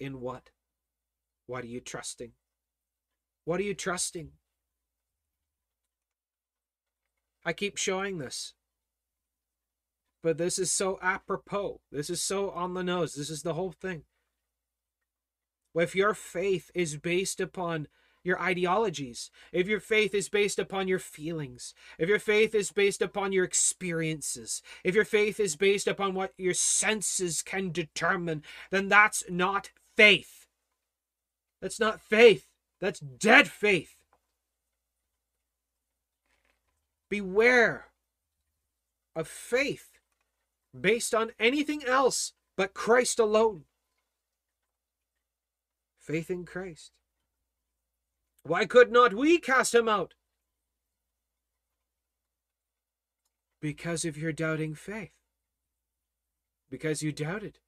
In 0.00 0.20
what? 0.20 0.50
What 1.52 1.64
are 1.64 1.68
you 1.68 1.80
trusting? 1.80 2.32
What 3.44 3.60
are 3.60 3.64
you 3.64 3.74
trusting? 3.74 4.30
I 7.44 7.52
keep 7.52 7.76
showing 7.76 8.16
this 8.16 8.54
but 10.22 10.38
this 10.38 10.58
is 10.58 10.72
so 10.72 10.98
apropos. 11.02 11.80
This 11.90 12.08
is 12.08 12.22
so 12.22 12.50
on 12.50 12.74
the 12.74 12.84
nose. 12.84 13.14
This 13.14 13.30
is 13.30 13.42
the 13.42 13.54
whole 13.54 13.72
thing. 13.72 14.04
If 15.74 15.96
your 15.96 16.14
faith 16.14 16.70
is 16.74 16.96
based 16.96 17.40
upon 17.40 17.88
your 18.24 18.40
ideologies, 18.40 19.30
if 19.52 19.66
your 19.66 19.80
faith 19.80 20.14
is 20.14 20.28
based 20.28 20.58
upon 20.58 20.86
your 20.86 21.00
feelings, 21.00 21.74
if 21.98 22.08
your 22.08 22.20
faith 22.20 22.54
is 22.54 22.70
based 22.70 23.02
upon 23.02 23.32
your 23.32 23.44
experiences, 23.44 24.62
if 24.84 24.94
your 24.94 25.04
faith 25.04 25.40
is 25.40 25.56
based 25.56 25.88
upon 25.88 26.14
what 26.14 26.32
your 26.38 26.54
senses 26.54 27.42
can 27.42 27.72
determine, 27.72 28.42
then 28.70 28.88
that's 28.88 29.24
not 29.28 29.70
faith. 29.96 30.41
That's 31.62 31.78
not 31.78 32.00
faith. 32.00 32.48
That's 32.80 32.98
dead 32.98 33.48
faith. 33.48 33.94
Beware 37.08 37.92
of 39.14 39.28
faith 39.28 39.92
based 40.78 41.14
on 41.14 41.30
anything 41.38 41.84
else 41.84 42.32
but 42.56 42.74
Christ 42.74 43.20
alone. 43.20 43.64
Faith 46.00 46.30
in 46.30 46.44
Christ. 46.44 46.90
Why 48.42 48.64
could 48.64 48.90
not 48.90 49.14
we 49.14 49.38
cast 49.38 49.72
him 49.72 49.88
out? 49.88 50.14
Because 53.60 54.04
of 54.04 54.18
your 54.18 54.32
doubting 54.32 54.74
faith. 54.74 55.12
Because 56.68 57.02
you 57.02 57.12
doubted. 57.12 57.58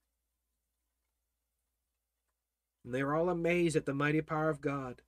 And 2.84 2.94
they 2.94 3.02
were 3.02 3.14
all 3.14 3.30
amazed 3.30 3.76
at 3.76 3.86
the 3.86 3.94
mighty 3.94 4.20
power 4.20 4.50
of 4.50 4.60
God. 4.60 5.02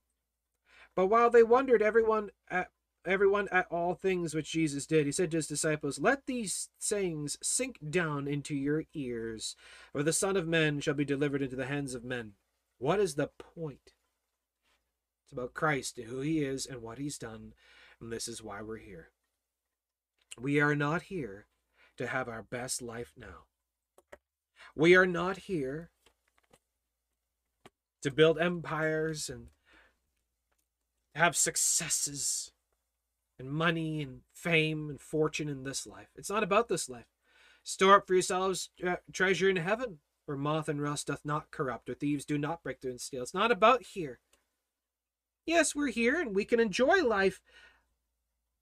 But 0.95 1.07
while 1.07 1.29
they 1.29 1.43
wondered, 1.43 1.81
everyone 1.81 2.31
at 2.49 2.71
everyone 3.07 3.47
at 3.51 3.67
all 3.71 3.95
things 3.95 4.35
which 4.35 4.51
Jesus 4.51 4.85
did. 4.85 5.05
He 5.05 5.11
said 5.11 5.31
to 5.31 5.37
his 5.37 5.47
disciples, 5.47 5.99
Let 5.99 6.25
these 6.25 6.69
sayings 6.77 7.37
sink 7.41 7.77
down 7.89 8.27
into 8.27 8.53
your 8.53 8.83
ears, 8.93 9.55
for 9.91 10.03
the 10.03 10.13
Son 10.13 10.35
of 10.35 10.47
Man 10.47 10.81
shall 10.81 10.93
be 10.93 11.05
delivered 11.05 11.41
into 11.41 11.55
the 11.55 11.67
hands 11.67 11.95
of 11.95 12.03
men. 12.03 12.33
What 12.77 12.99
is 12.99 13.15
the 13.15 13.29
point? 13.55 13.93
It's 15.23 15.31
about 15.31 15.53
Christ 15.53 15.97
and 15.97 16.07
who 16.07 16.21
he 16.21 16.43
is 16.43 16.65
and 16.65 16.81
what 16.81 16.99
he's 16.99 17.17
done, 17.17 17.53
and 17.99 18.11
this 18.11 18.27
is 18.27 18.43
why 18.43 18.61
we're 18.61 18.77
here. 18.77 19.09
We 20.39 20.59
are 20.59 20.75
not 20.75 21.03
here 21.03 21.47
to 21.97 22.07
have 22.07 22.29
our 22.29 22.43
best 22.43 22.81
life 22.81 23.13
now. 23.17 23.45
We 24.75 24.95
are 24.95 25.07
not 25.07 25.37
here 25.37 25.89
to 28.03 28.11
build 28.11 28.39
empires 28.39 29.29
and 29.29 29.47
have 31.15 31.35
successes 31.35 32.51
and 33.39 33.49
money 33.49 34.01
and 34.01 34.21
fame 34.33 34.89
and 34.89 35.01
fortune 35.01 35.49
in 35.49 35.63
this 35.63 35.85
life. 35.85 36.09
It's 36.15 36.29
not 36.29 36.43
about 36.43 36.69
this 36.69 36.89
life. 36.89 37.07
Store 37.63 37.95
up 37.95 38.07
for 38.07 38.13
yourselves 38.13 38.69
treasure 39.11 39.49
in 39.49 39.57
heaven, 39.57 39.99
where 40.25 40.37
moth 40.37 40.69
and 40.69 40.81
rust 40.81 41.07
doth 41.07 41.25
not 41.25 41.51
corrupt, 41.51 41.89
or 41.89 41.93
thieves 41.93 42.25
do 42.25 42.37
not 42.37 42.63
break 42.63 42.81
through 42.81 42.91
and 42.91 43.01
steal. 43.01 43.23
It's 43.23 43.33
not 43.33 43.51
about 43.51 43.83
here. 43.83 44.19
Yes, 45.45 45.75
we're 45.75 45.87
here 45.87 46.19
and 46.19 46.35
we 46.35 46.45
can 46.45 46.59
enjoy 46.59 47.03
life, 47.03 47.41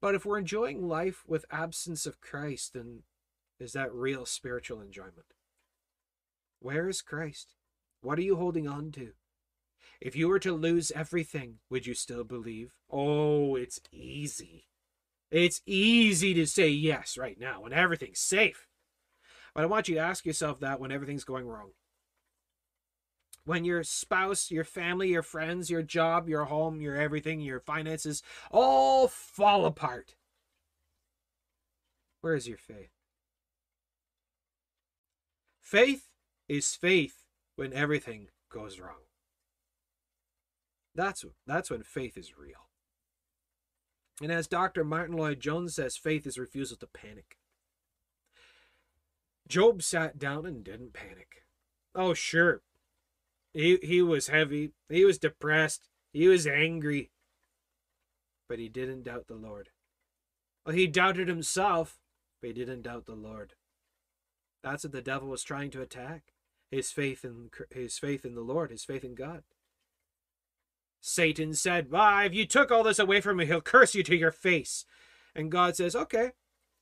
but 0.00 0.14
if 0.14 0.24
we're 0.24 0.38
enjoying 0.38 0.86
life 0.86 1.24
with 1.26 1.44
absence 1.50 2.06
of 2.06 2.20
Christ, 2.20 2.74
then 2.74 3.02
is 3.58 3.72
that 3.72 3.92
real 3.92 4.26
spiritual 4.26 4.80
enjoyment? 4.80 5.34
Where 6.60 6.88
is 6.88 7.02
Christ? 7.02 7.54
What 8.02 8.18
are 8.18 8.22
you 8.22 8.36
holding 8.36 8.68
on 8.68 8.92
to? 8.92 9.12
If 10.00 10.14
you 10.14 10.28
were 10.28 10.38
to 10.40 10.52
lose 10.52 10.92
everything, 10.92 11.58
would 11.70 11.86
you 11.86 11.94
still 11.94 12.24
believe? 12.24 12.74
Oh, 12.90 13.56
it's 13.56 13.80
easy. 13.90 14.66
It's 15.30 15.62
easy 15.66 16.34
to 16.34 16.46
say 16.46 16.68
yes 16.68 17.16
right 17.18 17.38
now 17.38 17.62
when 17.62 17.72
everything's 17.72 18.20
safe. 18.20 18.68
But 19.54 19.64
I 19.64 19.66
want 19.66 19.88
you 19.88 19.94
to 19.94 20.00
ask 20.00 20.26
yourself 20.26 20.60
that 20.60 20.80
when 20.80 20.92
everything's 20.92 21.24
going 21.24 21.46
wrong. 21.46 21.70
When 23.44 23.64
your 23.64 23.84
spouse, 23.84 24.50
your 24.50 24.64
family, 24.64 25.08
your 25.08 25.22
friends, 25.22 25.70
your 25.70 25.82
job, 25.82 26.28
your 26.28 26.44
home, 26.44 26.80
your 26.80 26.96
everything, 26.96 27.40
your 27.40 27.60
finances 27.60 28.22
all 28.50 29.08
fall 29.08 29.64
apart. 29.64 30.16
Where 32.20 32.34
is 32.34 32.48
your 32.48 32.58
faith? 32.58 32.90
Faith 35.60 36.10
is 36.48 36.74
faith 36.74 37.22
when 37.54 37.72
everything 37.72 38.28
goes 38.50 38.78
wrong. 38.78 39.05
That's 40.96 41.24
that's 41.46 41.70
when 41.70 41.82
faith 41.82 42.16
is 42.16 42.36
real. 42.36 42.70
And 44.22 44.32
as 44.32 44.46
Dr. 44.46 44.82
Martyn 44.82 45.16
Lloyd-Jones 45.16 45.74
says, 45.74 45.98
faith 45.98 46.26
is 46.26 46.38
refusal 46.38 46.78
to 46.78 46.86
panic. 46.86 47.36
Job 49.46 49.82
sat 49.82 50.18
down 50.18 50.46
and 50.46 50.64
didn't 50.64 50.94
panic. 50.94 51.42
Oh, 51.94 52.14
sure. 52.14 52.62
He 53.52 53.78
he 53.82 54.02
was 54.02 54.28
heavy. 54.28 54.72
He 54.88 55.04
was 55.04 55.18
depressed. 55.18 55.88
He 56.12 56.28
was 56.28 56.46
angry. 56.46 57.10
But 58.48 58.58
he 58.58 58.68
didn't 58.68 59.04
doubt 59.04 59.28
the 59.28 59.34
Lord. 59.34 59.70
Well, 60.64 60.74
he 60.74 60.86
doubted 60.86 61.28
himself, 61.28 61.98
but 62.40 62.48
he 62.48 62.54
didn't 62.54 62.82
doubt 62.82 63.06
the 63.06 63.14
Lord. 63.14 63.54
That's 64.62 64.84
what 64.84 64.92
the 64.92 65.00
devil 65.00 65.28
was 65.28 65.44
trying 65.44 65.70
to 65.70 65.82
attack. 65.82 66.32
His 66.70 66.90
faith 66.90 67.24
in 67.24 67.50
his 67.70 67.98
faith 67.98 68.24
in 68.24 68.34
the 68.34 68.40
Lord, 68.40 68.70
his 68.70 68.84
faith 68.84 69.04
in 69.04 69.14
God. 69.14 69.44
Satan 71.08 71.54
said, 71.54 71.92
"Why, 71.92 72.24
if 72.24 72.34
you 72.34 72.44
took 72.44 72.72
all 72.72 72.82
this 72.82 72.98
away 72.98 73.20
from 73.20 73.36
me, 73.36 73.46
he'll 73.46 73.60
curse 73.60 73.94
you 73.94 74.02
to 74.02 74.16
your 74.16 74.32
face." 74.32 74.84
And 75.36 75.52
God 75.52 75.76
says, 75.76 75.94
"Okay, 75.94 76.32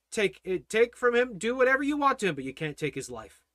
take 0.09 0.41
it, 0.43 0.67
take 0.67 0.97
from 0.97 1.13
him, 1.13 1.37
do 1.37 1.55
whatever 1.55 1.83
you 1.83 1.95
want 1.95 2.17
to 2.19 2.29
him, 2.29 2.35
but 2.35 2.43
you 2.43 2.53
can't 2.53 2.75
take 2.75 2.95
his 2.95 3.07
life." 3.07 3.45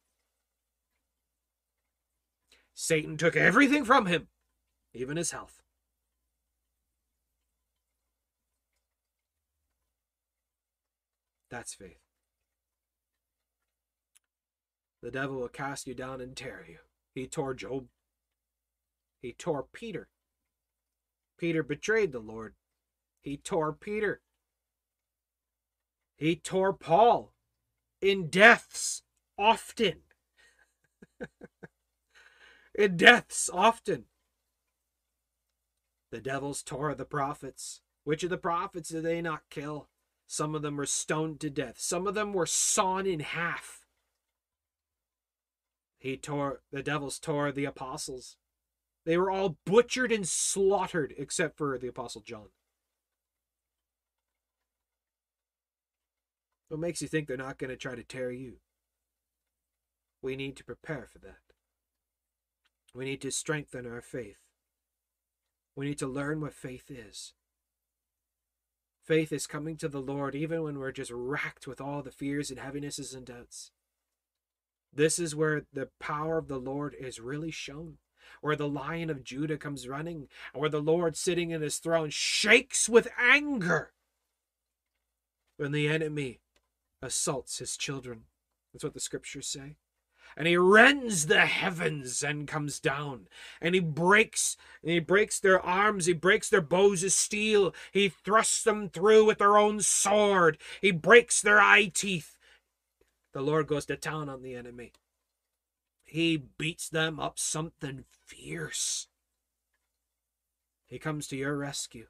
Satan 2.73 3.17
took 3.17 3.35
everything 3.35 3.85
from 3.85 4.07
him, 4.07 4.29
even 4.93 5.17
his 5.17 5.33
health. 5.33 5.61
That's 11.51 11.75
faith. 11.75 11.99
The 15.03 15.11
devil 15.11 15.41
will 15.41 15.49
cast 15.49 15.89
you 15.89 15.95
down 15.95 16.21
and 16.21 16.37
tear 16.37 16.65
you. 16.65 16.79
He 17.13 17.27
tore 17.27 17.55
Job. 17.55 17.89
He 19.21 19.33
tore 19.33 19.65
Peter. 19.65 20.09
Peter 21.41 21.63
betrayed 21.63 22.13
the 22.13 22.19
Lord. 22.21 22.55
He 23.23 23.39
tore 23.39 23.73
Peter. 23.73 24.21
He 26.15 26.37
tore 26.37 26.75
Paul 26.75 27.33
in 28.03 28.29
deaths 28.29 29.03
often. 29.39 30.01
in 32.75 32.99
deaths 32.99 33.49
often. 33.55 34.05
The 36.11 36.21
devils 36.21 36.63
tore 36.63 36.95
the 36.95 37.07
prophets. 37.07 37.81
Which 38.05 38.23
of 38.23 38.29
the 38.29 38.37
prophets 38.37 38.91
did 38.91 39.05
they 39.05 39.23
not 39.23 39.49
kill? 39.49 39.89
Some 40.27 40.55
of 40.55 40.61
them 40.61 40.77
were 40.77 40.85
stoned 40.85 41.41
to 41.41 41.49
death. 41.49 41.79
Some 41.79 42.07
of 42.07 42.15
them 42.15 42.35
were 42.35 42.45
sawn 42.45 43.07
in 43.07 43.21
half. 43.21 43.87
He 45.97 46.19
tore, 46.19 46.61
the 46.71 46.83
devils 46.83 47.19
tore 47.19 47.51
the 47.51 47.65
apostles. 47.65 48.37
They 49.11 49.19
were 49.19 49.33
all 49.33 49.57
butchered 49.67 50.13
and 50.13 50.25
slaughtered 50.25 51.13
except 51.19 51.59
for 51.59 51.77
the 51.77 51.89
apostle 51.89 52.21
John. 52.21 52.51
What 56.69 56.79
makes 56.79 57.03
you 57.03 57.09
think 57.09 57.27
they're 57.27 57.37
not 57.37 57.59
going 57.59 57.71
to 57.71 57.77
try 57.77 57.97
to 57.97 58.05
tear 58.05 58.31
you? 58.31 58.59
We 60.23 60.37
need 60.37 60.57
to 60.59 60.65
prepare 60.65 61.09
for 61.13 61.19
that. 61.19 61.41
We 62.95 63.05
need 63.05 63.21
to 63.23 63.33
strengthen 63.33 63.85
our 63.85 64.01
faith. 64.01 64.39
We 65.75 65.87
need 65.87 65.99
to 65.99 66.07
learn 66.07 66.41
what 66.41 66.55
faith 66.55 66.89
is. 66.89 67.35
Faith 69.03 69.33
is 69.33 69.49
coming 69.49 69.77
to 69.79 69.89
the 69.89 69.99
Lord 69.99 70.37
even 70.37 70.63
when 70.63 70.79
we're 70.79 70.93
just 70.93 71.11
racked 71.13 71.67
with 71.67 71.81
all 71.81 72.01
the 72.03 72.13
fears 72.13 72.49
and 72.51 72.61
heavinesses 72.61 73.13
and 73.13 73.27
doubts. 73.27 73.73
This 74.93 75.19
is 75.19 75.35
where 75.35 75.67
the 75.73 75.89
power 75.99 76.39
of 76.39 76.47
the 76.47 76.61
Lord 76.61 76.95
is 76.97 77.19
really 77.19 77.51
shown, 77.51 77.97
where 78.41 78.57
the 78.57 78.69
lion 78.69 79.11
of 79.11 79.25
Judah 79.25 79.57
comes 79.57 79.89
running, 79.89 80.29
and 80.53 80.61
where 80.61 80.71
the 80.71 80.81
Lord 80.81 81.17
sitting 81.17 81.51
in 81.51 81.63
his 81.63 81.79
throne 81.79 82.11
shakes 82.11 82.89
with 82.89 83.09
anger 83.19 83.93
when 85.57 85.73
the 85.73 85.89
enemy 85.89 86.41
assaults 87.03 87.59
his 87.59 87.77
children. 87.77 88.25
That's 88.73 88.85
what 88.85 88.95
the 88.95 89.01
scriptures 89.01 89.47
say. 89.47 89.77
And 90.37 90.47
he 90.47 90.57
rends 90.57 91.27
the 91.27 91.47
heavens 91.47 92.23
and 92.23 92.47
comes 92.47 92.79
down 92.79 93.27
and 93.61 93.75
he 93.75 93.81
breaks 93.81 94.57
and 94.81 94.93
he 94.93 95.01
breaks 95.01 95.41
their 95.41 95.61
arms 95.61 96.07
he 96.07 96.13
breaks 96.13 96.49
their 96.49 96.61
bows 96.61 97.03
of 97.03 97.11
steel 97.11 97.75
he 97.91 98.09
thrusts 98.09 98.63
them 98.63 98.89
through 98.89 99.25
with 99.25 99.39
their 99.39 99.59
own 99.59 99.81
sword 99.81 100.57
he 100.81 100.93
breaks 100.93 101.43
their 101.43 101.61
eye 101.61 101.91
teeth. 101.93 102.37
The 103.33 103.43
lord 103.43 103.67
goes 103.67 103.87
to 103.87 103.97
town 103.97 104.29
on 104.29 104.43
the 104.43 104.55
enemy 104.55 104.93
he 106.11 106.37
beats 106.37 106.89
them 106.89 107.19
up 107.19 107.39
something 107.39 108.05
fierce 108.27 109.09
he 110.87 110.99
comes 110.99 111.27
to 111.27 111.37
your 111.37 111.57
rescue 111.57 112.07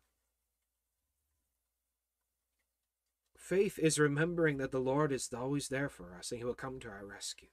faith 3.36 3.78
is 3.78 3.98
remembering 3.98 4.59
that 4.59 4.70
the 4.70 4.81
lord 4.81 5.12
is 5.12 5.31
always 5.36 5.68
there 5.68 5.89
for 5.89 6.14
us 6.18 6.31
and 6.31 6.39
he 6.39 6.44
will 6.44 6.55
come 6.55 6.78
to 6.78 6.89
our 6.89 7.05
rescue 7.05 7.48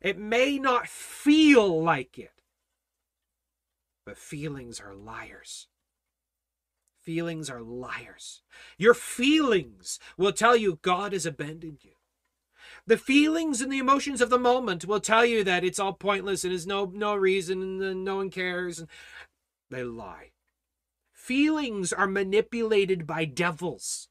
it 0.00 0.18
may 0.18 0.58
not 0.58 0.88
feel 0.88 1.82
like 1.82 2.18
it, 2.18 2.42
but 4.04 4.16
feelings 4.16 4.80
are 4.80 4.94
liars. 4.94 5.66
Feelings 7.02 7.50
are 7.50 7.62
liars. 7.62 8.42
Your 8.76 8.94
feelings 8.94 9.98
will 10.16 10.32
tell 10.32 10.56
you 10.56 10.78
God 10.82 11.12
has 11.12 11.26
abandoned 11.26 11.78
you. 11.82 11.92
The 12.86 12.96
feelings 12.96 13.60
and 13.60 13.72
the 13.72 13.78
emotions 13.78 14.20
of 14.20 14.30
the 14.30 14.38
moment 14.38 14.84
will 14.84 15.00
tell 15.00 15.24
you 15.24 15.44
that 15.44 15.64
it's 15.64 15.78
all 15.78 15.92
pointless 15.92 16.44
and 16.44 16.52
there's 16.52 16.66
no 16.66 16.86
no 16.86 17.14
reason 17.14 17.82
and 17.82 18.04
no 18.04 18.16
one 18.16 18.30
cares. 18.30 18.78
And 18.78 18.88
they 19.70 19.84
lie. 19.84 20.30
Feelings 21.12 21.92
are 21.92 22.06
manipulated 22.08 23.06
by 23.06 23.24
devils. 23.24 24.08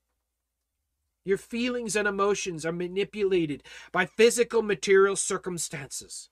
Your 1.26 1.38
feelings 1.38 1.96
and 1.96 2.08
emotions 2.08 2.66
are 2.66 2.72
manipulated 2.72 3.64
by 3.92 4.06
physical 4.06 4.62
material 4.62 5.16
circumstances. 5.16 6.30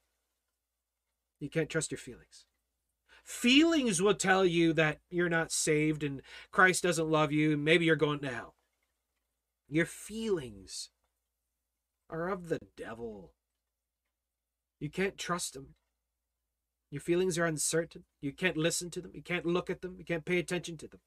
You 1.39 1.49
can't 1.49 1.69
trust 1.69 1.91
your 1.91 1.97
feelings. 1.99 2.45
Feelings 3.23 4.01
will 4.01 4.13
tell 4.13 4.45
you 4.45 4.71
that 4.73 4.99
you're 5.09 5.29
not 5.29 5.51
saved 5.51 6.03
and 6.03 6.21
Christ 6.51 6.83
doesn't 6.83 7.09
love 7.09 7.31
you, 7.31 7.57
maybe 7.57 7.85
you're 7.85 7.95
going 7.97 8.19
to 8.19 8.29
hell. 8.29 8.55
Your 9.67 9.85
feelings 9.85 10.89
are 12.09 12.29
of 12.29 12.49
the 12.49 12.59
devil. 12.75 13.31
You 14.79 14.89
can't 14.89 15.17
trust 15.17 15.53
them. 15.53 15.75
Your 16.89 17.01
feelings 17.01 17.37
are 17.37 17.45
uncertain. 17.45 18.03
You 18.21 18.31
can't 18.31 18.57
listen 18.57 18.89
to 18.91 19.01
them. 19.01 19.11
You 19.13 19.21
can't 19.21 19.45
look 19.45 19.69
at 19.69 19.81
them. 19.81 19.95
You 19.97 20.05
can't 20.05 20.25
pay 20.25 20.39
attention 20.39 20.77
to 20.77 20.87
them. 20.87 20.99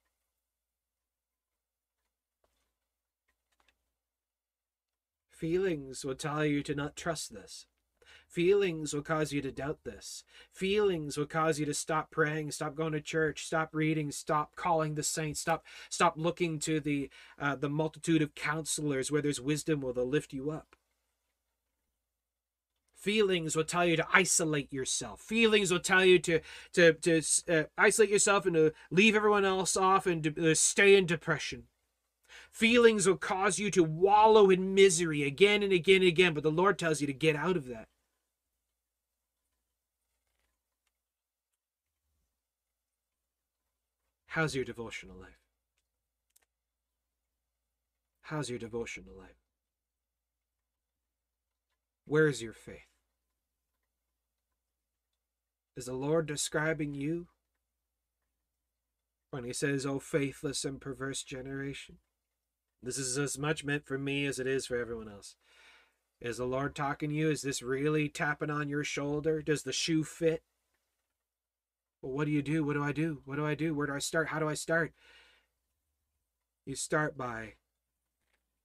Feelings 5.31 6.05
will 6.05 6.17
tell 6.17 6.45
you 6.45 6.63
to 6.63 6.75
not 6.75 6.97
trust 6.97 7.33
this. 7.33 7.67
Feelings 8.29 8.95
will 8.95 9.03
cause 9.03 9.33
you 9.33 9.41
to 9.43 9.51
doubt 9.51 9.79
this. 9.85 10.23
Feelings 10.53 11.17
will 11.17 11.27
cause 11.27 11.59
you 11.59 11.67
to 11.67 11.75
stop 11.75 12.11
praying, 12.11 12.53
stop 12.53 12.75
going 12.77 12.93
to 12.93 13.01
church, 13.01 13.47
stop 13.47 13.71
reading, 13.75 14.13
stop 14.13 14.55
calling 14.55 14.95
the 14.95 15.03
saints, 15.03 15.41
stop 15.41 15.65
stop 15.89 16.15
looking 16.17 16.59
to 16.61 16.79
the 16.79 17.11
uh, 17.41 17.57
the 17.57 17.69
multitude 17.69 18.23
of 18.23 18.35
counselors 18.35 19.11
where 19.11 19.23
there's 19.23 19.41
wisdom 19.41 19.81
will 19.81 19.95
lift 19.95 20.33
you 20.33 20.51
up. 20.51 20.77
Feelings 23.01 23.57
will 23.57 23.65
tell 23.65 23.87
you 23.87 23.97
to 23.97 24.07
isolate 24.13 24.71
yourself. 24.71 25.23
Feelings 25.23 25.73
will 25.73 25.81
tell 25.81 26.05
you 26.05 26.19
to 26.19 26.41
to 26.75 26.93
to 26.93 27.23
uh, 27.49 27.63
isolate 27.79 28.11
yourself 28.11 28.45
and 28.45 28.55
to 28.55 28.75
leave 28.91 29.17
everyone 29.17 29.47
else 29.47 29.75
off 29.75 30.07
and 30.07 30.23
to 30.23 30.51
uh, 30.51 30.55
stay 30.55 30.95
in 30.95 31.07
depression. 31.07 31.65
Feelings 32.53 33.07
will 33.07 33.17
cause 33.17 33.59
you 33.59 33.71
to 33.71 33.83
wallow 33.83 34.51
in 34.51 34.75
misery 34.75 35.23
again 35.23 35.63
and 35.63 35.73
again 35.73 36.03
and 36.03 36.09
again, 36.09 36.35
but 36.35 36.43
the 36.43 36.51
Lord 36.51 36.79
tells 36.79 37.01
you 37.01 37.07
to 37.07 37.15
get 37.15 37.37
out 37.37 37.57
of 37.57 37.69
that. 37.69 37.89
How's 44.27 44.55
your 44.55 44.67
devotional 44.67 45.17
life? 45.17 45.41
How's 48.21 48.51
your 48.51 48.59
devotional 48.59 49.15
life? 49.17 49.41
Where's 52.05 52.43
your 52.43 52.53
faith? 52.53 52.90
Is 55.77 55.87
the 55.87 55.95
Lord 55.95 56.27
describing 56.27 56.95
you 56.95 57.29
when 59.31 59.45
he 59.45 59.53
says, 59.53 59.87
O 59.87 59.99
faithless 59.99 60.65
and 60.65 60.81
perverse 60.81 61.23
generation? 61.23 61.97
This 62.83 62.99
is 62.99 63.19
as 63.19 63.39
much 63.39 63.65
meant 63.65 63.87
for 63.87 63.99
me 63.99 64.27
as 64.27 64.39
it 64.39 64.47
is 64.47 64.67
for 64.67 64.77
everyone 64.77 65.09
else. 65.09 65.37
Is 66.21 66.37
the 66.39 66.45
Lord 66.45 66.75
talking 66.75 67.11
to 67.11 67.17
you? 67.17 67.31
Is 67.31 67.43
this 67.43 67.63
really 67.63 68.09
tapping 68.09 68.51
on 68.51 68.69
your 68.69 68.85
shoulder? 68.85 69.41
Does 69.43 69.63
the 69.63 69.73
shoe 69.73 70.05
fit? 70.05 70.43
Well, 72.03 72.13
what 72.13 72.27
do 72.27 72.31
you 72.31 72.43
do? 72.43 72.65
What 72.65 72.75
do 72.75 72.83
I 72.83 72.93
do? 72.93 73.23
What 73.25 73.37
do 73.37 73.47
I 73.47 73.55
do? 73.55 73.75
Where 73.75 73.87
do 73.87 73.95
I 73.95 73.99
start? 73.99 74.29
How 74.29 74.39
do 74.39 74.49
I 74.49 74.55
start? 74.55 74.93
You 76.67 76.75
start 76.75 77.17
by 77.17 77.55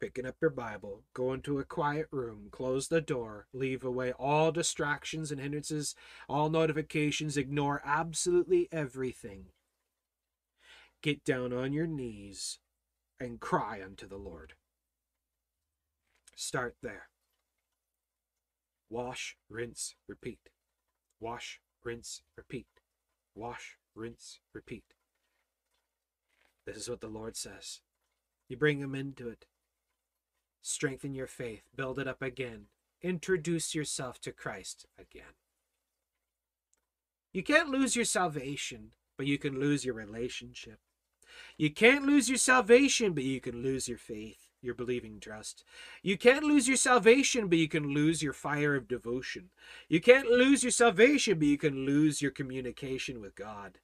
picking 0.05 0.27
up 0.27 0.35
your 0.39 0.51
Bible, 0.51 1.01
go 1.15 1.33
into 1.33 1.57
a 1.57 1.63
quiet 1.63 2.05
room, 2.11 2.49
close 2.51 2.89
the 2.89 3.01
door, 3.01 3.47
leave 3.51 3.83
away 3.83 4.11
all 4.11 4.51
distractions 4.51 5.31
and 5.31 5.41
hindrances, 5.41 5.95
all 6.29 6.47
notifications, 6.47 7.37
ignore 7.37 7.81
absolutely 7.83 8.69
everything. 8.71 9.45
Get 11.01 11.25
down 11.25 11.51
on 11.51 11.73
your 11.73 11.87
knees 11.87 12.59
and 13.19 13.39
cry 13.39 13.81
unto 13.83 14.07
the 14.07 14.17
Lord. 14.17 14.53
Start 16.35 16.75
there. 16.83 17.07
Wash, 18.91 19.37
rinse, 19.49 19.95
repeat. 20.07 20.51
Wash, 21.19 21.61
rinse, 21.83 22.21
repeat. 22.37 22.67
Wash, 23.33 23.77
rinse, 23.95 24.39
repeat. 24.53 24.93
This 26.67 26.77
is 26.77 26.91
what 26.91 27.01
the 27.01 27.07
Lord 27.07 27.35
says. 27.35 27.81
You 28.47 28.55
bring 28.55 28.81
him 28.81 28.93
into 28.93 29.29
it. 29.29 29.47
Strengthen 30.67 31.13
your 31.13 31.27
faith, 31.27 31.69
build 31.75 31.99
it 31.99 32.07
up 32.07 32.21
again. 32.21 32.65
Introduce 33.01 33.75
yourself 33.75 34.19
to 34.21 34.31
Christ 34.31 34.85
again. 34.97 35.35
You 37.33 37.43
can't 37.43 37.69
lose 37.69 37.95
your 37.95 38.05
salvation 38.05 38.93
but 39.17 39.27
you 39.27 39.37
can 39.37 39.59
lose 39.59 39.85
your 39.85 39.93
relationship. 39.93 40.79
You 41.57 41.69
can't 41.71 42.05
lose 42.05 42.29
your 42.29 42.37
salvation, 42.37 43.13
but 43.13 43.23
you 43.23 43.41
can 43.41 43.61
lose 43.61 43.87
your 43.87 43.97
faith, 43.97 44.49
your 44.61 44.73
believing 44.73 45.19
trust. 45.19 45.63
You 46.01 46.17
can't 46.17 46.43
lose 46.43 46.67
your 46.67 46.77
salvation, 46.77 47.47
but 47.47 47.57
you 47.57 47.67
can 47.67 47.93
lose 47.93 48.21
your 48.21 48.33
fire 48.33 48.75
of 48.75 48.87
devotion. 48.87 49.49
You 49.89 49.99
can't 49.99 50.27
lose 50.27 50.63
your 50.63 50.71
salvation, 50.71 51.39
but 51.39 51.47
you 51.47 51.57
can 51.57 51.85
lose 51.85 52.21
your 52.21 52.31
communication 52.31 53.19
with 53.19 53.35
God. 53.35 53.79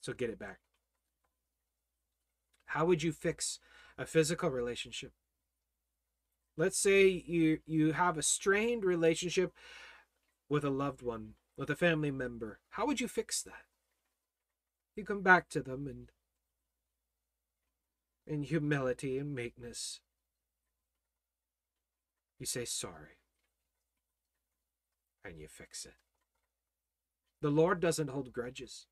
So 0.00 0.12
get 0.12 0.30
it 0.30 0.38
back. 0.38 0.58
How 2.72 2.86
would 2.86 3.02
you 3.02 3.12
fix 3.12 3.58
a 3.98 4.06
physical 4.06 4.48
relationship? 4.48 5.12
Let's 6.56 6.78
say 6.78 7.06
you 7.06 7.58
you 7.66 7.92
have 7.92 8.16
a 8.16 8.22
strained 8.22 8.82
relationship 8.82 9.52
with 10.48 10.64
a 10.64 10.70
loved 10.70 11.02
one, 11.02 11.34
with 11.54 11.68
a 11.68 11.76
family 11.76 12.10
member. 12.10 12.60
How 12.70 12.86
would 12.86 12.98
you 12.98 13.08
fix 13.08 13.42
that? 13.42 13.66
You 14.96 15.04
come 15.04 15.20
back 15.20 15.50
to 15.50 15.62
them 15.62 15.86
and 15.86 16.10
in 18.26 18.42
humility 18.42 19.18
and 19.18 19.34
meekness. 19.34 20.00
You 22.38 22.46
say 22.46 22.64
sorry. 22.64 23.18
And 25.22 25.38
you 25.38 25.46
fix 25.46 25.84
it. 25.84 25.96
The 27.42 27.50
Lord 27.50 27.80
doesn't 27.80 28.08
hold 28.08 28.32
grudges. 28.32 28.86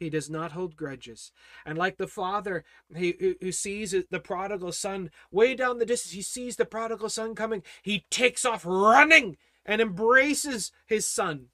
He 0.00 0.08
does 0.08 0.30
not 0.30 0.52
hold 0.52 0.76
grudges. 0.76 1.30
And 1.66 1.76
like 1.76 1.98
the 1.98 2.08
father 2.08 2.64
he, 2.96 3.36
who 3.40 3.52
sees 3.52 3.94
the 4.10 4.18
prodigal 4.18 4.72
son 4.72 5.10
way 5.30 5.54
down 5.54 5.78
the 5.78 5.84
distance, 5.84 6.14
he 6.14 6.22
sees 6.22 6.56
the 6.56 6.64
prodigal 6.64 7.10
son 7.10 7.34
coming. 7.34 7.62
He 7.82 8.06
takes 8.10 8.46
off 8.46 8.64
running 8.64 9.36
and 9.66 9.82
embraces 9.82 10.72
his 10.86 11.06
son. 11.06 11.48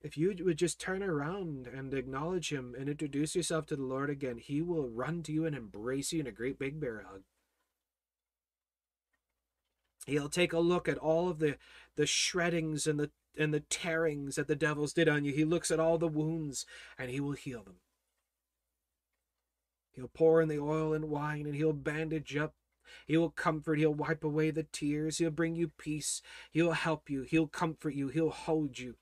If 0.00 0.16
you 0.16 0.34
would 0.44 0.56
just 0.56 0.80
turn 0.80 1.02
around 1.02 1.66
and 1.66 1.92
acknowledge 1.92 2.50
him 2.50 2.74
and 2.78 2.88
introduce 2.88 3.36
yourself 3.36 3.66
to 3.66 3.76
the 3.76 3.82
Lord 3.82 4.08
again, 4.08 4.38
he 4.38 4.62
will 4.62 4.88
run 4.88 5.22
to 5.24 5.32
you 5.32 5.44
and 5.44 5.54
embrace 5.54 6.10
you 6.10 6.20
in 6.20 6.26
a 6.26 6.32
great 6.32 6.58
big 6.58 6.80
bear 6.80 7.04
hug. 7.06 7.22
He'll 10.06 10.30
take 10.30 10.54
a 10.54 10.58
look 10.58 10.88
at 10.88 10.98
all 10.98 11.28
of 11.28 11.38
the, 11.38 11.56
the 11.96 12.06
shreddings 12.06 12.86
and 12.86 12.98
the 12.98 13.10
and 13.38 13.52
the 13.52 13.60
tearings 13.60 14.36
that 14.36 14.48
the 14.48 14.56
devils 14.56 14.92
did 14.92 15.08
on 15.08 15.24
you. 15.24 15.32
He 15.32 15.44
looks 15.44 15.70
at 15.70 15.80
all 15.80 15.98
the 15.98 16.08
wounds 16.08 16.66
and 16.98 17.10
he 17.10 17.20
will 17.20 17.32
heal 17.32 17.62
them. 17.62 17.76
He'll 19.92 20.08
pour 20.08 20.40
in 20.40 20.48
the 20.48 20.58
oil 20.58 20.92
and 20.92 21.10
wine 21.10 21.46
and 21.46 21.54
he'll 21.54 21.72
bandage 21.72 22.36
up. 22.36 22.54
He 23.06 23.16
will 23.16 23.30
comfort. 23.30 23.78
He'll 23.78 23.94
wipe 23.94 24.24
away 24.24 24.50
the 24.50 24.64
tears. 24.64 25.18
He'll 25.18 25.30
bring 25.30 25.56
you 25.56 25.68
peace. 25.68 26.22
He'll 26.50 26.72
help 26.72 27.08
you. 27.08 27.22
He'll 27.22 27.46
comfort 27.46 27.94
you. 27.94 28.08
He'll 28.08 28.30
hold 28.30 28.78
you. 28.78 28.96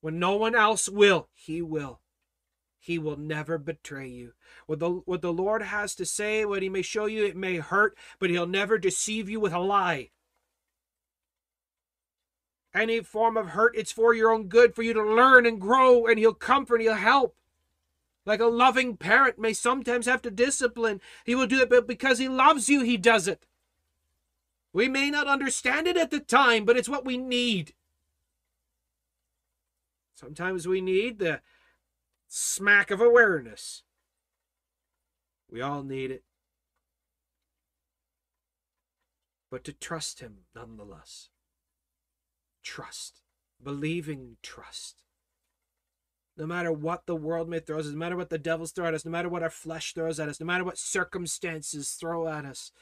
When 0.00 0.18
no 0.18 0.36
one 0.36 0.54
else 0.54 0.88
will, 0.88 1.28
he 1.32 1.62
will. 1.62 2.00
He 2.78 2.98
will 2.98 3.16
never 3.16 3.56
betray 3.56 4.08
you. 4.08 4.32
What 4.66 4.78
the, 4.78 4.90
what 4.90 5.22
the 5.22 5.32
Lord 5.32 5.62
has 5.62 5.94
to 5.94 6.04
say, 6.04 6.44
what 6.44 6.60
he 6.60 6.68
may 6.68 6.82
show 6.82 7.06
you, 7.06 7.24
it 7.24 7.36
may 7.36 7.56
hurt, 7.56 7.96
but 8.18 8.28
he'll 8.28 8.46
never 8.46 8.76
deceive 8.76 9.30
you 9.30 9.40
with 9.40 9.54
a 9.54 9.58
lie 9.58 10.10
any 12.74 13.00
form 13.00 13.36
of 13.36 13.48
hurt, 13.48 13.76
it's 13.76 13.92
for 13.92 14.12
your 14.12 14.30
own 14.30 14.48
good, 14.48 14.74
for 14.74 14.82
you 14.82 14.92
to 14.92 15.02
learn 15.02 15.46
and 15.46 15.60
grow, 15.60 16.06
and 16.06 16.18
He'll 16.18 16.34
comfort, 16.34 16.80
He'll 16.80 16.94
help. 16.94 17.36
Like 18.26 18.40
a 18.40 18.46
loving 18.46 18.96
parent 18.96 19.38
may 19.38 19.52
sometimes 19.52 20.06
have 20.06 20.22
to 20.22 20.30
discipline, 20.30 21.00
He 21.24 21.34
will 21.34 21.46
do 21.46 21.60
it, 21.60 21.70
but 21.70 21.86
because 21.86 22.18
He 22.18 22.28
loves 22.28 22.68
you, 22.68 22.82
He 22.82 22.96
does 22.96 23.28
it. 23.28 23.46
We 24.72 24.88
may 24.88 25.08
not 25.08 25.28
understand 25.28 25.86
it 25.86 25.96
at 25.96 26.10
the 26.10 26.20
time, 26.20 26.64
but 26.64 26.76
it's 26.76 26.88
what 26.88 27.04
we 27.04 27.16
need. 27.16 27.74
Sometimes 30.16 30.66
we 30.66 30.80
need 30.80 31.18
the 31.18 31.40
smack 32.26 32.90
of 32.90 33.00
awareness. 33.00 33.84
We 35.48 35.60
all 35.60 35.84
need 35.84 36.10
it. 36.10 36.24
But 39.50 39.62
to 39.64 39.72
trust 39.72 40.18
Him 40.18 40.38
nonetheless 40.56 41.28
trust, 42.64 43.20
believing 43.62 44.38
trust. 44.42 45.04
No 46.36 46.46
matter 46.46 46.72
what 46.72 47.06
the 47.06 47.14
world 47.14 47.48
may 47.48 47.60
throw 47.60 47.78
at 47.78 47.84
us, 47.84 47.92
no 47.92 47.98
matter 47.98 48.16
what 48.16 48.30
the 48.30 48.38
devils 48.38 48.72
throw 48.72 48.86
at 48.86 48.94
us, 48.94 49.04
no 49.04 49.12
matter 49.12 49.28
what 49.28 49.44
our 49.44 49.50
flesh 49.50 49.94
throws 49.94 50.18
at 50.18 50.28
us, 50.28 50.40
no 50.40 50.46
matter 50.46 50.64
what 50.64 50.78
circumstances 50.78 51.90
throw 51.90 52.26
at 52.26 52.44
us, 52.44 52.72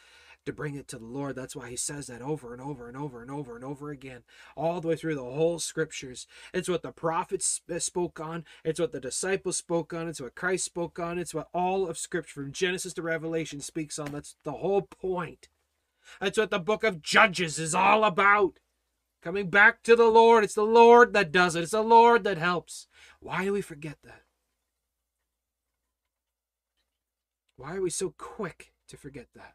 to 0.44 0.52
bring 0.52 0.74
it 0.74 0.88
to 0.88 0.98
the 0.98 1.04
Lord. 1.04 1.36
That's 1.36 1.54
why 1.54 1.70
he 1.70 1.76
says 1.76 2.08
that 2.08 2.22
over 2.22 2.52
and 2.52 2.60
over 2.60 2.88
and 2.88 2.96
over 2.96 3.22
and 3.22 3.30
over 3.30 3.54
and 3.54 3.64
over 3.64 3.90
again, 3.90 4.22
all 4.56 4.80
the 4.80 4.88
way 4.88 4.96
through 4.96 5.14
the 5.14 5.22
whole 5.22 5.58
scriptures. 5.58 6.26
It's 6.52 6.68
what 6.68 6.82
the 6.82 6.92
prophets 6.92 7.60
spoke 7.78 8.18
on, 8.18 8.44
it's 8.64 8.80
what 8.80 8.92
the 8.92 9.00
disciples 9.00 9.56
spoke 9.56 9.92
on, 9.92 10.08
it's 10.08 10.20
what 10.20 10.34
Christ 10.34 10.64
spoke 10.64 10.98
on, 10.98 11.18
it's 11.18 11.34
what 11.34 11.48
all 11.54 11.88
of 11.88 11.98
scripture 11.98 12.42
from 12.42 12.52
Genesis 12.52 12.94
to 12.94 13.02
Revelation 13.02 13.60
speaks 13.60 13.98
on. 13.98 14.12
That's 14.12 14.36
the 14.42 14.52
whole 14.52 14.82
point. 14.82 15.48
That's 16.20 16.38
what 16.38 16.50
the 16.50 16.58
book 16.58 16.82
of 16.82 17.02
Judges 17.02 17.58
is 17.58 17.74
all 17.74 18.02
about. 18.02 18.58
Coming 19.22 19.50
back 19.50 19.84
to 19.84 19.94
the 19.94 20.08
Lord. 20.08 20.42
It's 20.42 20.54
the 20.54 20.62
Lord 20.62 21.12
that 21.12 21.30
does 21.30 21.54
it, 21.54 21.62
it's 21.62 21.72
the 21.72 21.80
Lord 21.80 22.24
that 22.24 22.38
helps. 22.38 22.88
Why 23.20 23.44
do 23.44 23.52
we 23.52 23.62
forget 23.62 23.98
that? 24.02 24.22
Why 27.56 27.76
are 27.76 27.82
we 27.82 27.90
so 27.90 28.12
quick 28.18 28.72
to 28.88 28.96
forget 28.96 29.28
that? 29.36 29.54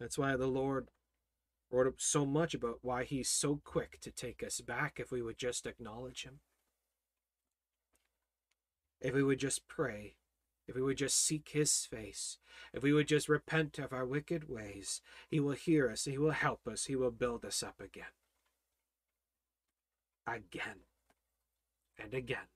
That's 0.00 0.16
why 0.16 0.36
the 0.36 0.46
Lord 0.46 0.88
wrote 1.70 2.00
so 2.00 2.24
much 2.24 2.54
about 2.54 2.78
why 2.80 3.04
he's 3.04 3.28
so 3.28 3.60
quick 3.62 4.00
to 4.00 4.10
take 4.10 4.42
us 4.42 4.60
back 4.60 4.98
if 4.98 5.10
we 5.10 5.20
would 5.20 5.38
just 5.38 5.66
acknowledge 5.66 6.24
him. 6.24 6.40
If 9.00 9.14
we 9.14 9.22
would 9.22 9.38
just 9.38 9.68
pray 9.68 10.16
if 10.68 10.74
we 10.74 10.82
would 10.82 10.98
just 10.98 11.24
seek 11.24 11.50
his 11.50 11.86
face, 11.86 12.38
if 12.72 12.82
we 12.82 12.92
would 12.92 13.08
just 13.08 13.28
repent 13.28 13.78
of 13.78 13.92
our 13.92 14.04
wicked 14.04 14.48
ways, 14.48 15.00
he 15.28 15.40
will 15.40 15.52
hear 15.52 15.90
us, 15.90 16.04
he 16.04 16.18
will 16.18 16.32
help 16.32 16.66
us, 16.66 16.86
he 16.86 16.96
will 16.96 17.10
build 17.10 17.44
us 17.44 17.62
up 17.62 17.80
again. 17.80 18.04
Again, 20.26 20.80
and 21.98 22.12
again, 22.12 22.48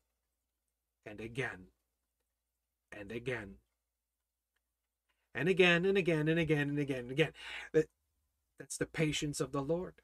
and 1.07 1.21
again, 1.21 1.67
and 2.91 3.13
again, 3.13 3.55
and 5.35 5.49
again, 5.49 5.85
and 5.85 5.97
again, 5.97 6.29
and 6.29 6.39
again, 6.39 6.69
and 6.69 6.79
again, 6.79 6.99
and 6.99 7.11
again. 7.13 7.33
That's 7.73 8.77
the 8.77 8.87
patience 8.87 9.41
of 9.41 9.53
the 9.53 9.63
Lord. 9.63 9.95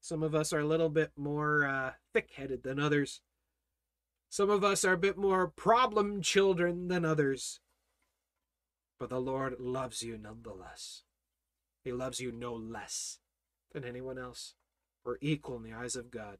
Some 0.00 0.22
of 0.22 0.34
us 0.34 0.52
are 0.52 0.60
a 0.60 0.66
little 0.66 0.88
bit 0.88 1.12
more 1.16 1.64
uh, 1.64 1.92
thick 2.12 2.30
headed 2.34 2.62
than 2.62 2.80
others. 2.80 3.20
Some 4.30 4.50
of 4.50 4.62
us 4.62 4.84
are 4.84 4.92
a 4.92 4.98
bit 4.98 5.16
more 5.16 5.48
problem 5.48 6.22
children 6.22 6.88
than 6.88 7.04
others. 7.04 7.60
But 8.98 9.10
the 9.10 9.20
Lord 9.20 9.56
loves 9.58 10.02
you 10.02 10.18
nonetheless. 10.18 11.04
He 11.84 11.92
loves 11.92 12.20
you 12.20 12.32
no 12.32 12.54
less 12.54 13.18
than 13.72 13.84
anyone 13.84 14.18
else. 14.18 14.54
We're 15.04 15.16
equal 15.20 15.56
in 15.56 15.62
the 15.62 15.72
eyes 15.72 15.96
of 15.96 16.10
God. 16.10 16.38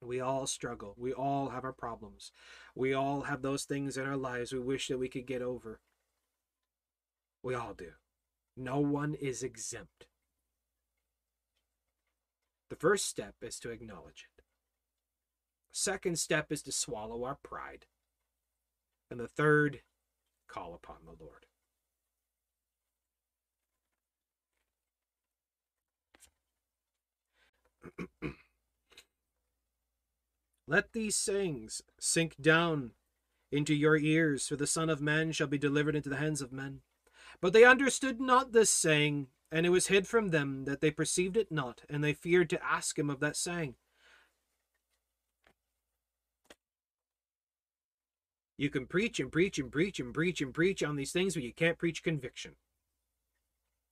We 0.00 0.20
all 0.20 0.46
struggle. 0.46 0.94
We 0.98 1.12
all 1.12 1.50
have 1.50 1.64
our 1.64 1.72
problems. 1.72 2.32
We 2.74 2.92
all 2.92 3.22
have 3.22 3.42
those 3.42 3.64
things 3.64 3.96
in 3.96 4.06
our 4.06 4.16
lives 4.16 4.52
we 4.52 4.58
wish 4.58 4.88
that 4.88 4.98
we 4.98 5.08
could 5.08 5.26
get 5.26 5.42
over. 5.42 5.80
We 7.42 7.54
all 7.54 7.74
do. 7.74 7.92
No 8.56 8.80
one 8.80 9.14
is 9.14 9.42
exempt. 9.42 10.06
The 12.70 12.76
first 12.76 13.06
step 13.06 13.34
is 13.42 13.58
to 13.60 13.70
acknowledge 13.70 14.26
it. 14.28 14.33
Second 15.76 16.20
step 16.20 16.52
is 16.52 16.62
to 16.62 16.70
swallow 16.70 17.24
our 17.24 17.34
pride. 17.42 17.86
And 19.10 19.18
the 19.18 19.26
third, 19.26 19.80
call 20.46 20.72
upon 20.72 20.98
the 21.04 21.16
Lord. 21.20 21.46
Let 30.68 30.92
these 30.92 31.16
sayings 31.16 31.82
sink 31.98 32.36
down 32.40 32.92
into 33.50 33.74
your 33.74 33.96
ears, 33.96 34.46
for 34.46 34.54
the 34.54 34.68
Son 34.68 34.88
of 34.88 35.00
Man 35.00 35.32
shall 35.32 35.48
be 35.48 35.58
delivered 35.58 35.96
into 35.96 36.08
the 36.08 36.18
hands 36.18 36.40
of 36.40 36.52
men. 36.52 36.82
But 37.40 37.52
they 37.52 37.64
understood 37.64 38.20
not 38.20 38.52
this 38.52 38.70
saying, 38.70 39.26
and 39.50 39.66
it 39.66 39.70
was 39.70 39.88
hid 39.88 40.06
from 40.06 40.28
them 40.28 40.66
that 40.66 40.80
they 40.80 40.92
perceived 40.92 41.36
it 41.36 41.50
not, 41.50 41.82
and 41.90 42.04
they 42.04 42.12
feared 42.12 42.48
to 42.50 42.64
ask 42.64 42.96
him 42.96 43.10
of 43.10 43.18
that 43.18 43.36
saying. 43.36 43.74
You 48.56 48.70
can 48.70 48.86
preach 48.86 49.18
and 49.18 49.32
preach 49.32 49.58
and 49.58 49.70
preach 49.70 49.98
and 49.98 50.14
preach 50.14 50.40
and 50.40 50.54
preach 50.54 50.82
on 50.82 50.96
these 50.96 51.12
things, 51.12 51.34
but 51.34 51.42
you 51.42 51.52
can't 51.52 51.78
preach 51.78 52.02
conviction. 52.02 52.52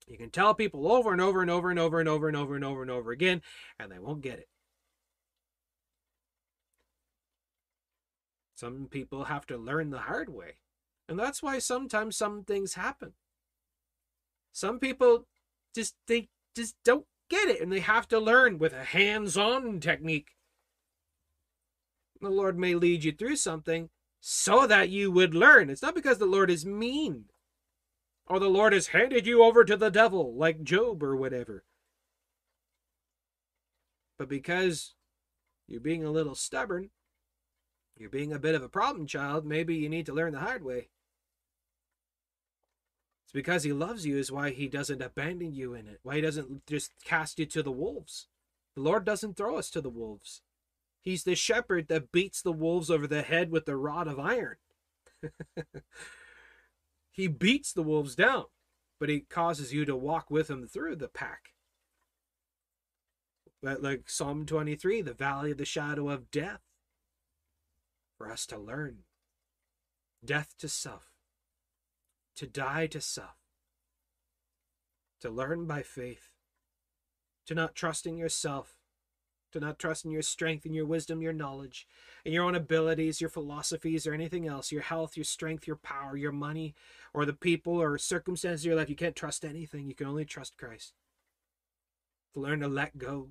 You 0.07 0.17
can 0.17 0.31
tell 0.31 0.55
people 0.55 0.91
over 0.91 1.13
and 1.13 1.21
over 1.21 1.43
and 1.43 1.51
over 1.51 1.71
and 1.71 1.79
over 1.79 1.99
and 1.99 2.09
over 2.09 2.29
and 2.29 2.37
over 2.37 2.55
and 2.55 2.65
over 2.65 2.83
and 2.83 2.91
over 2.91 3.11
again, 3.11 3.43
and 3.79 3.91
they 3.91 3.99
won't 3.99 4.23
get 4.23 4.39
it. 4.39 4.49
Some 8.55 8.87
people 8.91 9.25
have 9.25 9.47
to 9.47 9.57
learn 9.57 9.91
the 9.91 9.99
hard 9.99 10.29
way. 10.29 10.59
And 11.09 11.19
that's 11.19 11.43
why 11.43 11.59
sometimes 11.59 12.17
some 12.17 12.45
things 12.45 12.75
happen. 12.75 13.15
Some 14.53 14.79
people 14.79 15.27
just 15.75 15.97
they 16.07 16.29
just 16.55 16.77
don't 16.85 17.07
get 17.29 17.49
it 17.49 17.61
and 17.61 17.73
they 17.73 17.81
have 17.81 18.07
to 18.09 18.21
learn 18.21 18.59
with 18.59 18.73
a 18.73 18.85
hands-on 18.85 19.81
technique. 19.81 20.37
The 22.21 22.31
Lord 22.31 22.57
may 22.57 22.75
lead 22.75 23.03
you 23.03 23.11
through 23.11 23.37
something 23.37 23.91
so 24.25 24.69
that 24.69 24.89
you 24.89 25.11
would 25.11 25.35
learn. 25.35 25.69
It's 25.69 25.83
not 25.83 25.97
because 25.97 26.19
the 26.19 26.27
Lord 26.27 26.49
is 26.49 26.65
mean 26.65 27.25
or 28.29 28.39
the 28.39 28.49
Lord 28.49 28.73
has 28.73 28.89
handed 28.89 29.27
you 29.27 29.43
over 29.43 29.65
to 29.65 29.77
the 29.77 29.91
devil 29.91 30.33
like 30.35 30.63
Job 30.63 31.03
or 31.03 31.17
whatever. 31.17 31.65
But 34.19 34.29
because 34.29 34.95
you're 35.67 35.81
being 35.81 36.05
a 36.05 36.11
little 36.11 36.37
stubborn, 36.37 36.91
you're 37.99 38.09
being 38.09 38.33
a 38.33 38.39
bit 38.39 38.55
of 38.55 38.63
a 38.63 38.69
problem 38.69 39.09
child, 39.09 39.45
maybe 39.45 39.75
you 39.75 39.89
need 39.89 40.07
to 40.07 40.15
learn 40.15 40.33
the 40.33 40.39
hard 40.39 40.65
way. 40.65 40.89
It's 43.25 43.33
because 43.33 43.65
he 43.65 43.73
loves 43.73 44.07
you 44.07 44.19
is 44.19 44.31
why 44.31 44.51
he 44.51 44.69
doesn't 44.69 45.03
abandon 45.03 45.53
you 45.53 45.75
in 45.75 45.89
it. 45.89 45.99
Why 46.05 46.17
he 46.17 46.21
doesn't 46.21 46.65
just 46.69 46.93
cast 47.05 47.41
you 47.41 47.47
to 47.47 47.63
the 47.63 47.73
wolves. 47.73 48.29
The 48.77 48.83
Lord 48.83 49.05
doesn't 49.05 49.37
throw 49.37 49.57
us 49.57 49.69
to 49.71 49.81
the 49.81 49.91
wolves. 49.91 50.43
He's 51.03 51.25
the 51.25 51.35
shepherd 51.35 51.89
that 51.89 52.13
beats 52.13 52.41
the 52.41 52.53
wolves 52.53 52.89
over 52.89 53.09
the 53.09 53.23
head 53.23 53.51
with 53.51 53.67
the 53.67 53.77
rod 53.77 54.07
of 54.07 54.21
iron. 54.21 54.57
he 57.11 57.27
beats 57.27 57.73
the 57.73 57.83
wolves 57.83 58.15
down, 58.15 58.45
but 59.01 59.09
he 59.09 59.21
causes 59.29 59.73
you 59.73 59.85
to 59.85 59.97
walk 59.97 60.31
with 60.31 60.49
him 60.49 60.67
through 60.67 60.97
the 60.97 61.09
pack. 61.09 61.51
But 63.61 63.83
like 63.83 64.09
Psalm 64.09 64.47
23, 64.47 65.03
the 65.03 65.13
valley 65.13 65.51
of 65.51 65.59
the 65.59 65.65
shadow 65.65 66.09
of 66.09 66.31
death, 66.31 66.61
for 68.17 68.31
us 68.31 68.47
to 68.47 68.59
learn 68.59 68.99
death 70.25 70.55
to 70.61 70.69
self, 70.69 71.11
to 72.37 72.47
die 72.47 72.87
to 72.87 73.01
self, 73.01 73.39
to 75.21 75.31
learn 75.31 75.67
by 75.67 75.83
faith, 75.83 76.31
to 77.47 77.57
not 77.57 77.75
trust 77.75 78.07
in 78.07 78.17
yourself, 78.17 78.77
to 79.53 79.61
not 79.61 79.79
trust 79.79 80.05
in 80.05 80.11
your 80.11 80.23
strength 80.23 80.65
and 80.65 80.75
your 80.75 80.87
wisdom, 80.87 81.23
your 81.23 81.33
knowledge, 81.33 81.87
and 82.25 82.35
your 82.35 82.45
own 82.45 82.55
abilities, 82.55 83.21
your 83.21 83.31
philosophies, 83.31 84.07
or 84.07 84.15
anything 84.15 84.47
else, 84.47 84.73
your 84.73 84.83
health, 84.83 85.17
your 85.17 85.25
strength, 85.25 85.67
your 85.67 85.77
power, 85.77 86.17
your 86.17 86.33
money, 86.33 86.75
or 87.15 87.25
the 87.25 87.33
people 87.33 87.81
or 87.81 87.97
circumstances 87.99 88.63
of 88.63 88.67
your 88.67 88.77
life. 88.77 88.91
You 88.91 88.97
can't 88.97 89.17
trust 89.17 89.45
anything. 89.45 89.89
You 89.89 89.95
can 89.95 90.07
only 90.07 90.25
trust 90.25 90.57
Christ. 90.57 90.95
To 92.35 92.41
learn 92.41 92.61
to 92.61 92.69
let 92.69 92.99
go. 92.99 93.29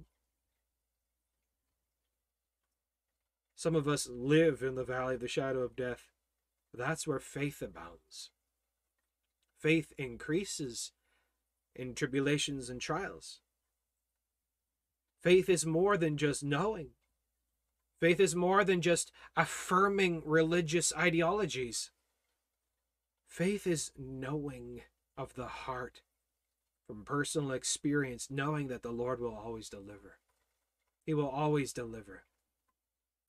Some 3.55 3.75
of 3.75 3.87
us 3.87 4.07
live 4.09 4.63
in 4.63 4.75
the 4.75 4.83
valley 4.83 5.15
of 5.15 5.21
the 5.21 5.27
shadow 5.27 5.59
of 5.59 5.75
death. 5.75 6.07
That's 6.73 7.05
where 7.05 7.19
faith 7.19 7.61
abounds. 7.61 8.31
Faith 9.59 9.93
increases 9.97 10.93
in 11.75 11.93
tribulations 11.93 12.69
and 12.69 12.81
trials. 12.81 13.41
Faith 15.21 15.49
is 15.49 15.65
more 15.65 15.97
than 15.97 16.17
just 16.17 16.43
knowing. 16.43 16.89
Faith 17.99 18.19
is 18.19 18.35
more 18.35 18.63
than 18.63 18.81
just 18.81 19.11
affirming 19.35 20.23
religious 20.25 20.91
ideologies. 20.97 21.91
Faith 23.27 23.67
is 23.67 23.91
knowing 23.95 24.81
of 25.15 25.35
the 25.35 25.45
heart 25.45 26.01
from 26.87 27.05
personal 27.05 27.51
experience, 27.51 28.27
knowing 28.29 28.67
that 28.67 28.81
the 28.81 28.91
Lord 28.91 29.21
will 29.21 29.35
always 29.35 29.69
deliver. 29.69 30.17
He 31.05 31.13
will 31.13 31.29
always 31.29 31.71
deliver. 31.71 32.23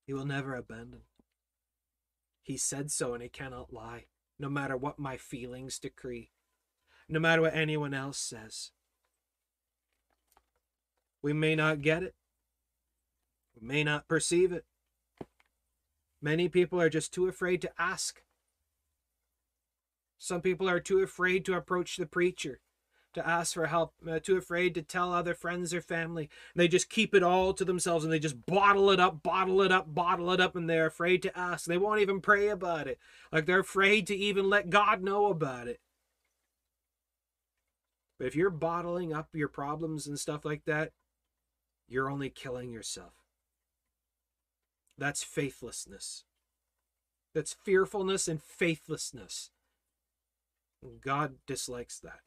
He 0.06 0.14
will 0.14 0.24
never 0.24 0.56
abandon. 0.56 1.02
He 2.42 2.56
said 2.56 2.90
so 2.90 3.14
and 3.14 3.22
he 3.22 3.28
cannot 3.28 3.72
lie, 3.72 4.06
no 4.38 4.48
matter 4.48 4.76
what 4.76 4.98
my 4.98 5.16
feelings 5.16 5.78
decree, 5.78 6.30
no 7.08 7.20
matter 7.20 7.42
what 7.42 7.54
anyone 7.54 7.94
else 7.94 8.18
says. 8.18 8.72
We 11.22 11.32
may 11.32 11.54
not 11.54 11.82
get 11.82 12.02
it. 12.02 12.14
We 13.60 13.66
may 13.66 13.84
not 13.84 14.08
perceive 14.08 14.52
it. 14.52 14.64
Many 16.20 16.48
people 16.48 16.80
are 16.80 16.88
just 16.88 17.12
too 17.12 17.28
afraid 17.28 17.62
to 17.62 17.70
ask. 17.78 18.22
Some 20.18 20.40
people 20.40 20.68
are 20.68 20.80
too 20.80 21.00
afraid 21.00 21.44
to 21.46 21.54
approach 21.54 21.96
the 21.96 22.06
preacher, 22.06 22.60
to 23.14 23.26
ask 23.26 23.54
for 23.54 23.66
help, 23.66 23.94
uh, 24.08 24.20
too 24.20 24.36
afraid 24.36 24.72
to 24.76 24.82
tell 24.82 25.12
other 25.12 25.34
friends 25.34 25.74
or 25.74 25.80
family. 25.80 26.30
They 26.54 26.68
just 26.68 26.88
keep 26.88 27.12
it 27.12 27.24
all 27.24 27.52
to 27.54 27.64
themselves 27.64 28.04
and 28.04 28.12
they 28.12 28.20
just 28.20 28.46
bottle 28.46 28.90
it 28.90 29.00
up, 29.00 29.24
bottle 29.24 29.62
it 29.62 29.72
up, 29.72 29.92
bottle 29.92 30.30
it 30.30 30.40
up, 30.40 30.54
and 30.54 30.70
they're 30.70 30.86
afraid 30.86 31.22
to 31.22 31.36
ask. 31.36 31.66
They 31.66 31.76
won't 31.76 32.00
even 32.00 32.20
pray 32.20 32.48
about 32.48 32.86
it. 32.86 33.00
Like 33.32 33.46
they're 33.46 33.60
afraid 33.60 34.06
to 34.06 34.16
even 34.16 34.48
let 34.48 34.70
God 34.70 35.02
know 35.02 35.26
about 35.26 35.66
it. 35.66 35.80
But 38.16 38.28
if 38.28 38.36
you're 38.36 38.50
bottling 38.50 39.12
up 39.12 39.30
your 39.32 39.48
problems 39.48 40.06
and 40.06 40.16
stuff 40.16 40.44
like 40.44 40.64
that, 40.66 40.92
you're 41.88 42.10
only 42.10 42.30
killing 42.30 42.72
yourself. 42.72 43.12
That's 44.98 45.22
faithlessness. 45.22 46.24
That's 47.34 47.56
fearfulness 47.64 48.28
and 48.28 48.42
faithlessness. 48.42 49.50
God 51.00 51.36
dislikes 51.46 51.98
that. 52.00 52.20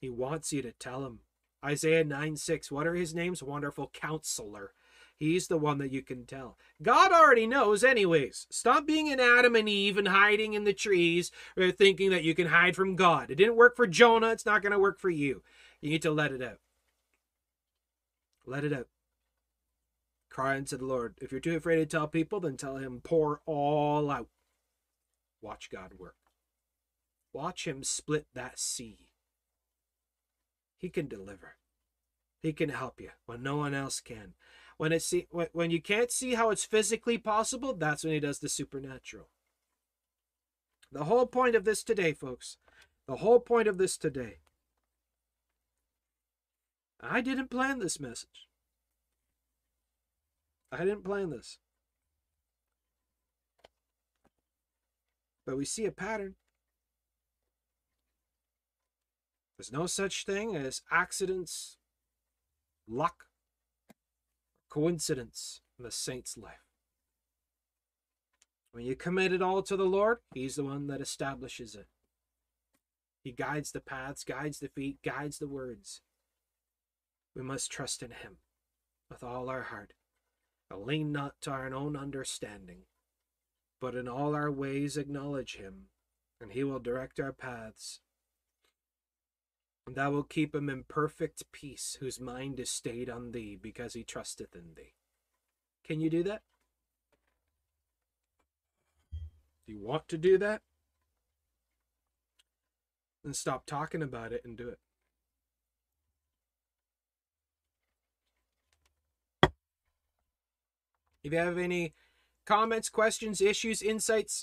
He 0.00 0.10
wants 0.10 0.52
you 0.52 0.62
to 0.62 0.72
tell 0.72 1.04
him. 1.04 1.20
Isaiah 1.64 2.04
9 2.04 2.36
6, 2.36 2.72
what 2.72 2.86
are 2.86 2.94
his 2.94 3.14
names? 3.14 3.42
Wonderful 3.42 3.90
counselor. 3.92 4.72
He's 5.16 5.46
the 5.46 5.58
one 5.58 5.78
that 5.78 5.92
you 5.92 6.02
can 6.02 6.26
tell. 6.26 6.58
God 6.82 7.12
already 7.12 7.46
knows, 7.46 7.84
anyways. 7.84 8.48
Stop 8.50 8.86
being 8.86 9.12
an 9.12 9.20
Adam 9.20 9.54
and 9.54 9.68
Eve 9.68 9.96
and 9.96 10.08
hiding 10.08 10.54
in 10.54 10.64
the 10.64 10.72
trees 10.72 11.30
or 11.56 11.70
thinking 11.70 12.10
that 12.10 12.24
you 12.24 12.34
can 12.34 12.48
hide 12.48 12.74
from 12.74 12.96
God. 12.96 13.30
It 13.30 13.36
didn't 13.36 13.54
work 13.54 13.76
for 13.76 13.86
Jonah. 13.86 14.30
It's 14.30 14.46
not 14.46 14.62
going 14.62 14.72
to 14.72 14.80
work 14.80 14.98
for 14.98 15.10
you. 15.10 15.42
You 15.80 15.90
need 15.90 16.02
to 16.02 16.10
let 16.10 16.32
it 16.32 16.42
out. 16.42 16.58
Let 18.44 18.64
it 18.64 18.72
out. 18.72 18.88
Cry 20.30 20.56
unto 20.56 20.76
the 20.76 20.84
Lord. 20.84 21.18
If 21.20 21.30
you're 21.30 21.40
too 21.40 21.56
afraid 21.56 21.76
to 21.76 21.86
tell 21.86 22.08
people, 22.08 22.40
then 22.40 22.56
tell 22.56 22.76
him, 22.76 23.00
pour 23.02 23.40
all 23.44 24.10
out. 24.10 24.28
Watch 25.40 25.70
God 25.70 25.94
work. 25.98 26.16
Watch 27.32 27.66
him 27.66 27.82
split 27.82 28.26
that 28.34 28.58
sea. 28.58 29.08
He 30.76 30.88
can 30.88 31.06
deliver. 31.06 31.56
He 32.40 32.52
can 32.52 32.70
help 32.70 33.00
you 33.00 33.10
when 33.26 33.42
no 33.42 33.56
one 33.56 33.74
else 33.74 34.00
can. 34.00 34.34
When 34.76 34.92
it 34.92 35.02
see 35.02 35.28
when 35.30 35.70
you 35.70 35.80
can't 35.80 36.10
see 36.10 36.34
how 36.34 36.50
it's 36.50 36.64
physically 36.64 37.16
possible, 37.16 37.72
that's 37.72 38.02
when 38.02 38.12
he 38.14 38.20
does 38.20 38.40
the 38.40 38.48
supernatural. 38.48 39.28
The 40.90 41.04
whole 41.04 41.26
point 41.26 41.54
of 41.54 41.64
this 41.64 41.82
today, 41.82 42.12
folks, 42.12 42.56
the 43.06 43.16
whole 43.16 43.38
point 43.38 43.68
of 43.68 43.78
this 43.78 43.96
today. 43.96 44.38
I 47.02 47.20
didn't 47.20 47.50
plan 47.50 47.80
this 47.80 47.98
message. 47.98 48.48
I 50.70 50.84
didn't 50.84 51.04
plan 51.04 51.30
this. 51.30 51.58
But 55.44 55.56
we 55.56 55.64
see 55.64 55.84
a 55.84 55.90
pattern. 55.90 56.36
There's 59.58 59.72
no 59.72 59.86
such 59.86 60.24
thing 60.24 60.56
as 60.56 60.82
accidents, 60.90 61.76
luck, 62.88 63.26
coincidence 64.70 65.60
in 65.78 65.84
the 65.84 65.90
saint's 65.90 66.38
life. 66.38 66.64
When 68.70 68.84
you 68.84 68.96
commit 68.96 69.32
it 69.32 69.42
all 69.42 69.62
to 69.62 69.76
the 69.76 69.84
Lord, 69.84 70.18
He's 70.34 70.56
the 70.56 70.64
one 70.64 70.86
that 70.86 71.00
establishes 71.00 71.74
it. 71.74 71.86
He 73.22 73.32
guides 73.32 73.72
the 73.72 73.80
paths, 73.80 74.24
guides 74.24 74.60
the 74.60 74.68
feet, 74.68 74.98
guides 75.04 75.38
the 75.38 75.48
words. 75.48 76.00
We 77.34 77.42
must 77.42 77.70
trust 77.70 78.02
in 78.02 78.10
Him 78.10 78.38
with 79.10 79.22
all 79.22 79.48
our 79.48 79.62
heart 79.62 79.92
and 80.72 80.86
lean 80.86 81.12
not 81.12 81.34
to 81.42 81.50
our 81.50 81.72
own 81.72 81.96
understanding, 81.96 82.82
but 83.80 83.94
in 83.94 84.08
all 84.08 84.34
our 84.34 84.50
ways 84.50 84.96
acknowledge 84.96 85.56
him, 85.56 85.88
and 86.40 86.52
he 86.52 86.64
will 86.64 86.78
direct 86.78 87.20
our 87.20 87.32
paths. 87.32 88.00
And 89.86 89.96
thou 89.96 90.12
wilt 90.12 90.30
keep 90.30 90.54
him 90.54 90.70
in 90.70 90.84
perfect 90.84 91.42
peace, 91.52 91.98
whose 92.00 92.20
mind 92.20 92.60
is 92.60 92.70
stayed 92.70 93.10
on 93.10 93.32
thee, 93.32 93.58
because 93.60 93.94
he 93.94 94.04
trusteth 94.04 94.54
in 94.54 94.74
thee. 94.76 94.94
Can 95.84 96.00
you 96.00 96.08
do 96.08 96.22
that? 96.22 96.42
Do 99.66 99.72
you 99.72 99.80
want 99.80 100.08
to 100.08 100.18
do 100.18 100.38
that? 100.38 100.62
Then 103.24 103.34
stop 103.34 103.66
talking 103.66 104.02
about 104.02 104.32
it 104.32 104.42
and 104.44 104.56
do 104.56 104.68
it. 104.68 104.78
If 111.22 111.32
you 111.32 111.38
have 111.38 111.58
any 111.58 111.94
comments, 112.44 112.88
questions, 112.88 113.40
issues, 113.40 113.82
insights, 113.82 114.40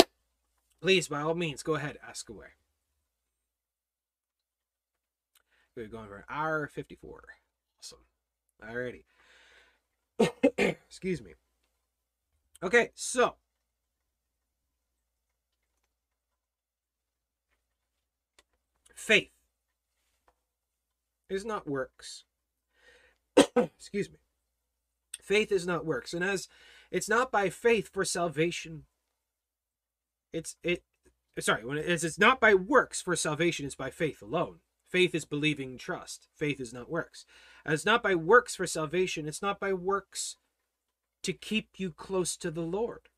please, 0.82 1.08
by 1.08 1.22
all 1.22 1.36
means, 1.36 1.64
go 1.64 1.76
ahead, 1.76 1.98
ask 2.08 2.30
away. 2.30 2.48
We're 5.76 5.88
going 5.88 6.08
for 6.08 6.18
an 6.18 6.24
hour 6.30 6.68
54. 6.68 7.24
Awesome. 7.82 8.00
Alrighty. 8.62 9.04
Excuse 10.88 11.22
me. 11.22 11.34
Okay, 12.62 12.90
so. 12.96 13.36
Faith. 18.94 19.32
is 21.30 21.46
not 21.46 21.68
works. 21.68 22.26
Excuse 23.56 24.10
me. 24.10 24.18
Faith 25.30 25.52
is 25.52 25.68
not 25.68 25.86
works. 25.86 26.12
And 26.12 26.24
as 26.24 26.48
it's 26.90 27.08
not 27.08 27.32
by 27.32 27.52
faith 27.52 27.88
for 27.94 28.04
salvation, 28.04 28.86
it's 30.34 30.56
it 30.64 30.82
sorry, 31.40 31.64
when 31.64 31.78
it 31.78 31.86
is 31.86 32.04
it's 32.04 32.18
not 32.18 32.42
by 32.42 32.56
works 32.56 33.00
for 33.00 33.16
salvation, 33.16 33.68
it's 33.68 33.76
by 33.76 33.92
faith 33.92 34.24
alone. 34.24 34.62
Faith 34.90 35.14
is 35.14 35.26
believing 35.26 35.78
trust. 35.78 36.30
Faith 36.34 36.60
is 36.60 36.74
not 36.74 36.90
works. 36.90 37.26
And 37.64 37.76
it's 37.76 37.86
not 37.86 38.02
by 38.02 38.16
works 38.16 38.56
for 38.56 38.66
salvation, 38.66 39.28
it's 39.28 39.44
not 39.44 39.60
by 39.60 39.72
works 39.72 40.38
to 41.22 41.32
keep 41.32 41.70
you 41.78 41.92
close 41.92 42.36
to 42.38 42.50
the 42.50 42.64
Lord. 42.64 43.10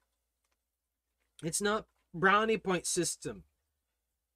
It's 1.41 1.61
not 1.61 1.85
brownie 2.13 2.57
point 2.57 2.85
system 2.85 3.43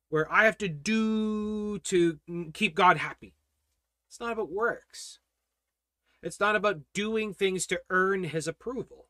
where 0.08 0.32
I 0.32 0.46
have 0.46 0.58
to 0.60 0.70
do 0.70 1.80
to 1.80 2.20
keep 2.54 2.74
God 2.74 2.96
happy. 2.96 3.36
It's 4.08 4.22
not 4.22 4.32
about 4.32 4.50
works. 4.50 5.20
It's 6.26 6.40
not 6.40 6.56
about 6.56 6.82
doing 6.96 7.36
things 7.36 7.68
to 7.68 7.82
earn 7.92 8.24
his 8.24 8.48
approval. 8.48 9.06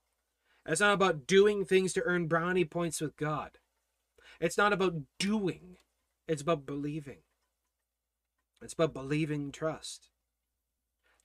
It's 0.65 0.81
not 0.81 0.95
about 0.95 1.25
doing 1.25 1.63
things 1.63 1.93
to 1.93 2.03
earn 2.03 2.27
brownie 2.27 2.65
points 2.65 2.99
with 2.99 3.15
God. 3.15 3.51
It's 4.41 4.57
not 4.57 4.73
about 4.73 4.95
doing, 5.17 5.77
it's 6.27 6.41
about 6.41 6.65
believing. 6.65 7.19
It's 8.61 8.73
about 8.73 8.93
believing 8.93 9.53
trust. 9.53 10.09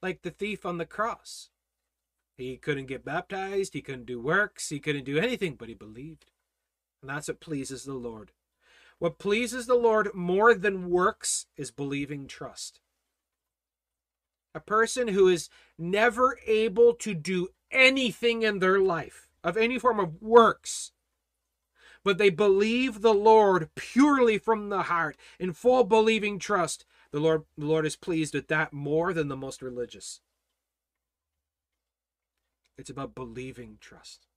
Like 0.01 0.21
the 0.21 0.31
thief 0.31 0.65
on 0.65 0.77
the 0.77 0.85
cross. 0.85 1.49
He 2.37 2.55
couldn't 2.55 2.85
get 2.85 3.03
baptized, 3.03 3.73
he 3.73 3.81
couldn't 3.81 4.05
do 4.05 4.21
works, 4.21 4.69
he 4.69 4.79
couldn't 4.79 5.03
do 5.03 5.17
anything, 5.17 5.55
but 5.55 5.67
he 5.67 5.73
believed. 5.73 6.31
And 7.01 7.09
that's 7.09 7.27
what 7.27 7.41
pleases 7.41 7.83
the 7.83 7.95
Lord. 7.95 8.31
What 8.97 9.19
pleases 9.19 9.65
the 9.65 9.75
Lord 9.75 10.15
more 10.15 10.53
than 10.53 10.89
works 10.89 11.47
is 11.57 11.69
believing 11.69 12.27
trust. 12.27 12.79
A 14.53 14.59
person 14.59 15.09
who 15.09 15.27
is 15.27 15.49
never 15.77 16.37
able 16.45 16.93
to 16.95 17.13
do 17.13 17.49
anything 17.71 18.43
in 18.43 18.59
their 18.59 18.79
life 18.79 19.29
of 19.43 19.57
any 19.57 19.79
form 19.79 19.99
of 19.99 20.21
works, 20.21 20.91
but 22.03 22.17
they 22.17 22.29
believe 22.29 23.01
the 23.01 23.13
Lord 23.13 23.69
purely 23.75 24.37
from 24.37 24.69
the 24.69 24.83
heart 24.83 25.15
in 25.39 25.53
full 25.53 25.83
believing 25.83 26.39
trust, 26.39 26.85
the 27.11 27.19
Lord, 27.19 27.43
the 27.57 27.65
Lord 27.65 27.85
is 27.85 27.95
pleased 27.95 28.33
with 28.33 28.47
that 28.47 28.73
more 28.73 29.13
than 29.13 29.27
the 29.27 29.37
most 29.37 29.61
religious. 29.61 30.21
It's 32.77 32.89
about 32.89 33.15
believing 33.15 33.77
trust. 33.79 34.27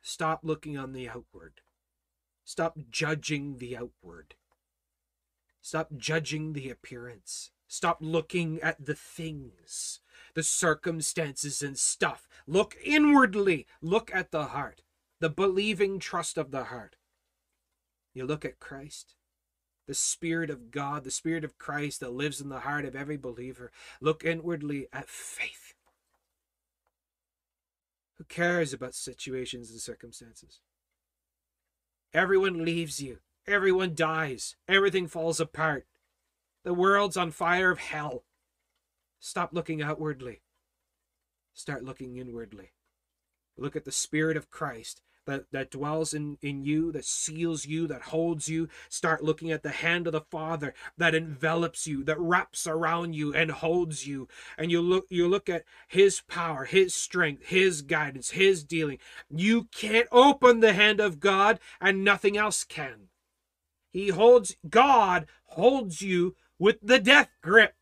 Stop 0.00 0.40
looking 0.42 0.78
on 0.78 0.92
the 0.92 1.08
outward. 1.08 1.60
Stop 2.44 2.78
judging 2.90 3.58
the 3.58 3.76
outward. 3.76 4.36
Stop 5.60 5.90
judging 5.96 6.52
the 6.52 6.70
appearance. 6.70 7.50
Stop 7.68 7.98
looking 8.00 8.60
at 8.60 8.84
the 8.84 8.94
things, 8.94 10.00
the 10.34 10.42
circumstances 10.42 11.62
and 11.62 11.78
stuff. 11.78 12.28
Look 12.46 12.76
inwardly. 12.84 13.66
Look 13.82 14.10
at 14.14 14.30
the 14.30 14.46
heart, 14.46 14.82
the 15.20 15.30
believing 15.30 15.98
trust 15.98 16.38
of 16.38 16.50
the 16.50 16.64
heart. 16.64 16.96
You 18.14 18.24
look 18.24 18.44
at 18.44 18.60
Christ 18.60 19.16
the 19.86 19.94
Spirit 19.94 20.50
of 20.50 20.70
God, 20.70 21.04
the 21.04 21.10
Spirit 21.10 21.44
of 21.44 21.58
Christ 21.58 22.00
that 22.00 22.12
lives 22.12 22.40
in 22.40 22.48
the 22.48 22.60
heart 22.60 22.84
of 22.84 22.96
every 22.96 23.16
believer. 23.16 23.70
Look 24.00 24.24
inwardly 24.24 24.88
at 24.92 25.08
faith. 25.08 25.74
Who 28.18 28.24
cares 28.24 28.72
about 28.72 28.94
situations 28.94 29.70
and 29.70 29.80
circumstances? 29.80 30.60
Everyone 32.12 32.64
leaves 32.64 33.00
you. 33.00 33.18
Everyone 33.46 33.94
dies. 33.94 34.56
Everything 34.66 35.06
falls 35.06 35.38
apart. 35.38 35.86
The 36.66 36.74
world's 36.74 37.16
on 37.16 37.30
fire 37.30 37.70
of 37.70 37.78
hell. 37.78 38.24
Stop 39.20 39.50
looking 39.52 39.80
outwardly. 39.80 40.40
Start 41.54 41.84
looking 41.84 42.16
inwardly. 42.16 42.72
Look 43.56 43.76
at 43.76 43.84
the 43.84 43.92
Spirit 43.92 44.36
of 44.36 44.50
Christ 44.50 45.00
that, 45.26 45.44
that 45.52 45.70
dwells 45.70 46.12
in, 46.12 46.38
in 46.42 46.64
you, 46.64 46.90
that 46.90 47.04
seals 47.04 47.66
you, 47.66 47.86
that 47.86 48.02
holds 48.02 48.48
you. 48.48 48.68
Start 48.88 49.22
looking 49.22 49.52
at 49.52 49.62
the 49.62 49.70
hand 49.70 50.08
of 50.08 50.12
the 50.12 50.22
Father 50.22 50.74
that 50.98 51.14
envelops 51.14 51.86
you, 51.86 52.02
that 52.02 52.18
wraps 52.18 52.66
around 52.66 53.14
you 53.14 53.32
and 53.32 53.52
holds 53.52 54.08
you. 54.08 54.26
And 54.58 54.72
you 54.72 54.80
look 54.80 55.06
you 55.08 55.28
look 55.28 55.48
at 55.48 55.62
his 55.86 56.22
power, 56.22 56.64
his 56.64 56.96
strength, 56.96 57.46
his 57.46 57.80
guidance, 57.82 58.30
his 58.30 58.64
dealing. 58.64 58.98
You 59.30 59.68
can't 59.70 60.08
open 60.10 60.58
the 60.58 60.72
hand 60.72 60.98
of 60.98 61.20
God 61.20 61.60
and 61.80 62.02
nothing 62.02 62.36
else 62.36 62.64
can. 62.64 63.06
He 63.92 64.08
holds 64.08 64.56
God 64.68 65.26
holds 65.44 66.02
you 66.02 66.34
with 66.58 66.78
the 66.82 66.98
death 66.98 67.30
grip. 67.42 67.74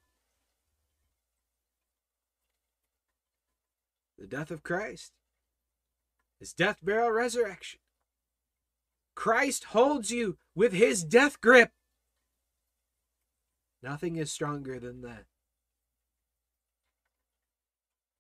The 4.18 4.26
death 4.26 4.50
of 4.50 4.62
Christ 4.62 5.12
his 6.44 6.52
death, 6.52 6.80
burial, 6.82 7.10
resurrection. 7.10 7.80
Christ 9.14 9.64
holds 9.64 10.10
you 10.10 10.36
with 10.54 10.74
his 10.74 11.02
death 11.02 11.40
grip. 11.40 11.70
Nothing 13.82 14.16
is 14.16 14.30
stronger 14.30 14.78
than 14.78 15.00
that. 15.00 15.24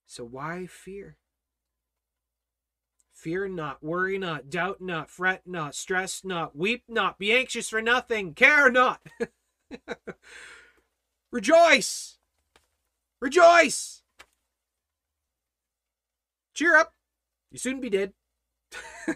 So 0.06 0.24
why 0.24 0.66
fear? 0.66 1.18
Fear 3.12 3.48
not, 3.48 3.82
worry 3.82 4.16
not, 4.16 4.48
doubt 4.48 4.80
not, 4.80 5.10
fret 5.10 5.42
not, 5.46 5.74
stress 5.74 6.22
not, 6.24 6.56
weep 6.56 6.84
not, 6.88 7.18
be 7.18 7.30
anxious 7.30 7.68
for 7.68 7.82
nothing, 7.82 8.32
care 8.32 8.70
not. 8.70 9.00
Rejoice! 11.32 12.18
Rejoice! 13.20 14.02
Cheer 16.54 16.76
up! 16.76 16.94
You 17.50 17.58
soon 17.58 17.80
be 17.80 17.90
dead. 17.90 18.12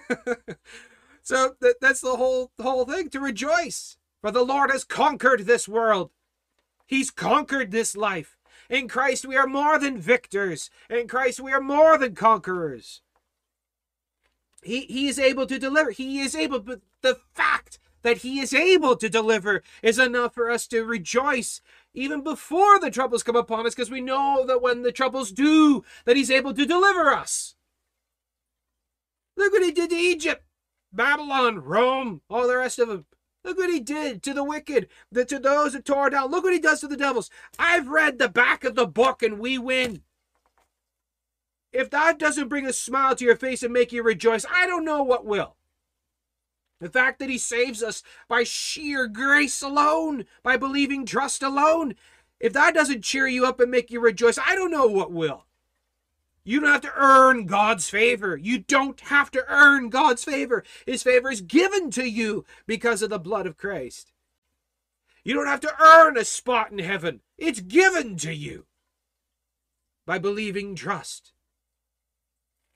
so 1.23 1.57
that, 1.61 1.77
that's 1.81 2.01
the 2.01 2.17
whole 2.17 2.53
the 2.57 2.63
whole 2.63 2.85
thing 2.85 3.11
to 3.11 3.21
rejoice. 3.21 3.97
For 4.21 4.31
the 4.31 4.43
Lord 4.43 4.71
has 4.71 4.85
conquered 4.85 5.47
this 5.47 5.69
world. 5.69 6.11
He's 6.87 7.11
conquered 7.11 7.71
this 7.71 7.97
life. 7.97 8.37
In 8.69 8.89
Christ 8.89 9.25
we 9.27 9.37
are 9.37 9.47
more 9.47 9.79
than 9.79 9.99
victors. 9.99 10.71
In 10.91 11.07
Christ 11.07 11.41
we 11.41 11.53
are 11.53 11.61
more 11.61 11.99
than 11.99 12.15
conquerors. 12.15 13.03
He, 14.63 14.81
he 14.83 15.09
is 15.09 15.19
able 15.19 15.47
to 15.47 15.59
deliver. 15.59 15.91
He 15.91 16.21
is 16.21 16.35
able, 16.35 16.61
but 16.61 16.81
the 17.03 17.19
fact 17.35 17.79
that 18.09 18.19
he 18.19 18.41
is 18.41 18.55
able 18.55 18.97
to 18.97 19.11
deliver 19.11 19.63
is 19.83 19.99
enough 19.99 20.33
for 20.33 20.49
us 20.51 20.67
to 20.67 20.83
rejoice 20.83 21.61
even 21.93 22.23
before 22.23 22.81
the 22.81 22.91
troubles 22.91 23.23
come 23.23 23.37
upon 23.37 23.67
us 23.67 23.75
because 23.75 23.91
we 23.91 24.01
know 24.01 24.47
that 24.47 24.63
when 24.63 24.81
the 24.81 24.91
troubles 24.91 25.31
do, 25.31 25.85
that 26.07 26.17
he's 26.17 26.31
able 26.31 26.55
to 26.55 26.65
deliver 26.65 27.13
us. 27.13 27.55
Look 29.37 29.53
what 29.53 29.63
he 29.63 29.73
did 29.73 29.91
to 29.91 29.97
Egypt, 29.97 30.43
Babylon, 30.91 31.59
Rome, 31.59 32.23
all 32.31 32.49
the 32.49 32.57
rest 32.57 32.79
of 32.79 32.89
them. 32.89 33.05
Look 33.45 33.59
what 33.59 33.69
he 33.69 33.81
did 33.81 34.23
to 34.23 34.33
the 34.33 34.43
wicked, 34.43 34.89
the, 35.13 35.27
to 35.27 35.39
those 35.39 35.75
that 35.75 35.85
tore 35.85 36.09
down. 36.09 36.31
Look 36.31 36.45
what 36.45 36.55
he 36.55 36.61
does 36.61 36.81
to 36.81 36.89
the 36.89 36.97
devils. 36.97 37.29
I've 37.59 37.89
read 37.89 38.19
the 38.19 38.31
back 38.31 38.65
of 38.65 38.75
the 38.75 38.87
book 38.87 39.23
and 39.23 39.39
we 39.39 39.59
win. 39.59 40.01
If 41.75 41.91
that 41.91 42.19
doesn't 42.19 42.49
bring 42.49 42.65
a 42.65 42.73
smile 42.73 43.15
to 43.17 43.25
your 43.27 43.37
face 43.37 43.63
and 43.63 43.71
make 43.71 43.93
you 43.93 44.03
rejoice, 44.03 44.47
I 44.51 44.67
don't 44.67 44.87
know 44.87 45.03
what 45.03 45.27
will. 45.27 45.58
The 46.81 46.89
fact 46.89 47.19
that 47.19 47.31
he 47.31 47.39
saves 47.39 47.83
us 47.83 48.03
by 48.29 48.45
sheer 48.45 49.09
grace 49.09 49.63
alone, 49.63 50.27
by 50.43 50.57
believing 50.57 51.05
trust 51.05 51.43
alone, 51.43 51.95
if 52.39 52.53
that 52.53 52.75
doesn't 52.75 53.03
cheer 53.03 53.27
you 53.27 53.45
up 53.45 53.59
and 53.59 53.71
make 53.71 53.91
you 53.91 54.01
rejoice, 54.01 54.39
I 54.39 54.55
don't 54.55 54.71
know 54.71 54.87
what 54.87 55.11
will. 55.11 55.47
You 56.45 56.61
don't 56.61 56.71
have 56.71 56.81
to 56.83 56.93
earn 56.97 57.47
God's 57.47 57.91
favor. 57.91 58.37
You 58.37 58.61
don't 58.61 59.01
have 59.01 59.31
to 59.33 59.45
earn 59.49 59.91
God's 59.91 60.25
favor. 60.25 60.65
His 60.87 61.03
favor 61.03 61.31
is 61.31 61.41
given 61.41 61.91
to 61.91 62.09
you 62.09 62.47
because 62.67 63.03
of 63.03 63.11
the 63.11 63.19
blood 63.19 63.47
of 63.47 63.59
Christ. 63.59 64.13
You 65.25 65.35
don't 65.35 65.47
have 65.47 65.61
to 65.61 65.75
earn 65.79 66.17
a 66.17 66.25
spot 66.25 66.73
in 66.73 66.79
heaven. 66.79 67.21
It's 67.37 67.61
given 67.61 68.17
to 68.19 68.33
you 68.33 68.67
by 70.07 70.19
believing 70.19 70.75
trust. 70.75 71.33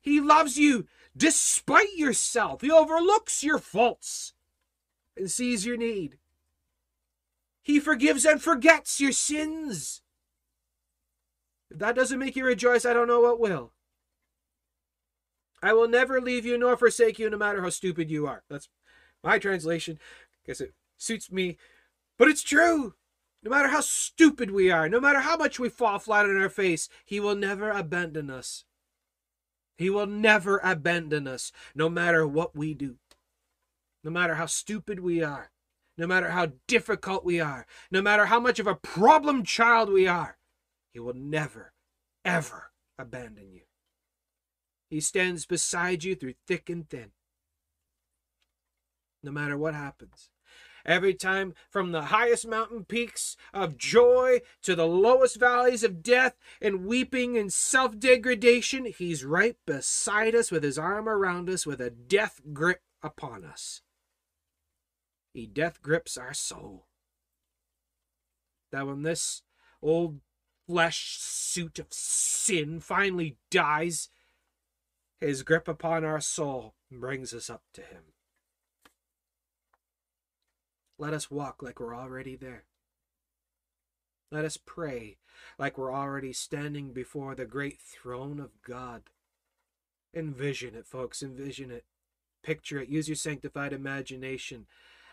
He 0.02 0.20
loves 0.20 0.58
you 0.58 0.86
despite 1.16 1.94
yourself. 1.94 2.60
He 2.60 2.70
overlooks 2.70 3.42
your 3.42 3.58
faults 3.58 4.34
and 5.16 5.30
sees 5.30 5.66
your 5.66 5.76
need. 5.76 6.18
He 7.62 7.78
forgives 7.78 8.24
and 8.24 8.42
forgets 8.42 9.00
your 9.00 9.12
sins. 9.12 10.02
If 11.70 11.78
that 11.78 11.94
doesn't 11.94 12.18
make 12.18 12.36
you 12.36 12.44
rejoice, 12.44 12.84
I 12.84 12.92
don't 12.92 13.08
know 13.08 13.20
what 13.20 13.40
will. 13.40 13.72
I 15.62 15.72
will 15.72 15.88
never 15.88 16.20
leave 16.20 16.44
you 16.44 16.58
nor 16.58 16.76
forsake 16.76 17.18
you, 17.18 17.30
no 17.30 17.36
matter 17.36 17.62
how 17.62 17.70
stupid 17.70 18.10
you 18.10 18.26
are. 18.26 18.42
That's 18.50 18.68
my 19.22 19.38
translation, 19.38 20.00
because 20.42 20.60
it 20.60 20.74
suits 20.96 21.30
me. 21.30 21.56
But 22.18 22.28
it's 22.28 22.42
true. 22.42 22.94
No 23.44 23.50
matter 23.50 23.68
how 23.68 23.80
stupid 23.80 24.50
we 24.50 24.70
are, 24.70 24.88
no 24.88 25.00
matter 25.00 25.20
how 25.20 25.36
much 25.36 25.58
we 25.58 25.68
fall 25.68 25.98
flat 25.98 26.26
on 26.26 26.36
our 26.36 26.48
face, 26.48 26.88
He 27.04 27.20
will 27.20 27.36
never 27.36 27.70
abandon 27.70 28.28
us. 28.28 28.64
He 29.82 29.90
will 29.90 30.06
never 30.06 30.60
abandon 30.62 31.26
us, 31.26 31.50
no 31.74 31.88
matter 31.88 32.24
what 32.24 32.54
we 32.54 32.72
do. 32.72 32.98
No 34.04 34.12
matter 34.12 34.36
how 34.36 34.46
stupid 34.46 35.00
we 35.00 35.24
are, 35.24 35.50
no 35.98 36.06
matter 36.06 36.30
how 36.30 36.52
difficult 36.68 37.24
we 37.24 37.40
are, 37.40 37.66
no 37.90 38.00
matter 38.00 38.26
how 38.26 38.38
much 38.38 38.60
of 38.60 38.68
a 38.68 38.76
problem 38.76 39.42
child 39.42 39.90
we 39.90 40.06
are, 40.06 40.38
He 40.92 41.00
will 41.00 41.14
never, 41.14 41.72
ever 42.24 42.70
abandon 42.96 43.50
you. 43.52 43.62
He 44.88 45.00
stands 45.00 45.46
beside 45.46 46.04
you 46.04 46.14
through 46.14 46.34
thick 46.46 46.70
and 46.70 46.88
thin. 46.88 47.10
No 49.20 49.32
matter 49.32 49.58
what 49.58 49.74
happens. 49.74 50.30
Every 50.84 51.14
time 51.14 51.54
from 51.70 51.92
the 51.92 52.06
highest 52.06 52.46
mountain 52.46 52.84
peaks 52.84 53.36
of 53.54 53.78
joy 53.78 54.40
to 54.62 54.74
the 54.74 54.86
lowest 54.86 55.38
valleys 55.38 55.84
of 55.84 56.02
death 56.02 56.36
and 56.60 56.86
weeping 56.86 57.36
and 57.36 57.52
self 57.52 57.98
degradation, 57.98 58.86
He's 58.86 59.24
right 59.24 59.56
beside 59.66 60.34
us 60.34 60.50
with 60.50 60.62
His 60.62 60.78
arm 60.78 61.08
around 61.08 61.48
us 61.48 61.66
with 61.66 61.80
a 61.80 61.90
death 61.90 62.40
grip 62.52 62.82
upon 63.02 63.44
us. 63.44 63.82
He 65.32 65.46
death 65.46 65.80
grips 65.82 66.16
our 66.16 66.34
soul. 66.34 66.86
That 68.70 68.86
when 68.86 69.02
this 69.02 69.42
old 69.80 70.20
flesh 70.66 71.18
suit 71.20 71.78
of 71.78 71.86
sin 71.90 72.80
finally 72.80 73.36
dies, 73.50 74.08
his 75.20 75.42
grip 75.42 75.68
upon 75.68 76.04
our 76.04 76.20
soul 76.20 76.74
brings 76.90 77.32
us 77.32 77.48
up 77.48 77.62
to 77.74 77.82
him. 77.82 78.11
Let 81.02 81.14
us 81.14 81.32
walk 81.32 81.64
like 81.64 81.80
we're 81.80 81.96
already 81.96 82.36
there. 82.36 82.62
Let 84.30 84.44
us 84.44 84.56
pray 84.56 85.16
like 85.58 85.76
we're 85.76 85.92
already 85.92 86.32
standing 86.32 86.92
before 86.92 87.34
the 87.34 87.44
great 87.44 87.80
throne 87.80 88.38
of 88.38 88.62
God. 88.62 89.02
Envision 90.14 90.76
it, 90.76 90.86
folks. 90.86 91.20
Envision 91.20 91.72
it. 91.72 91.86
Picture 92.44 92.78
it. 92.78 92.88
Use 92.88 93.08
your 93.08 93.16
sanctified 93.16 93.72
imagination. 93.72 94.66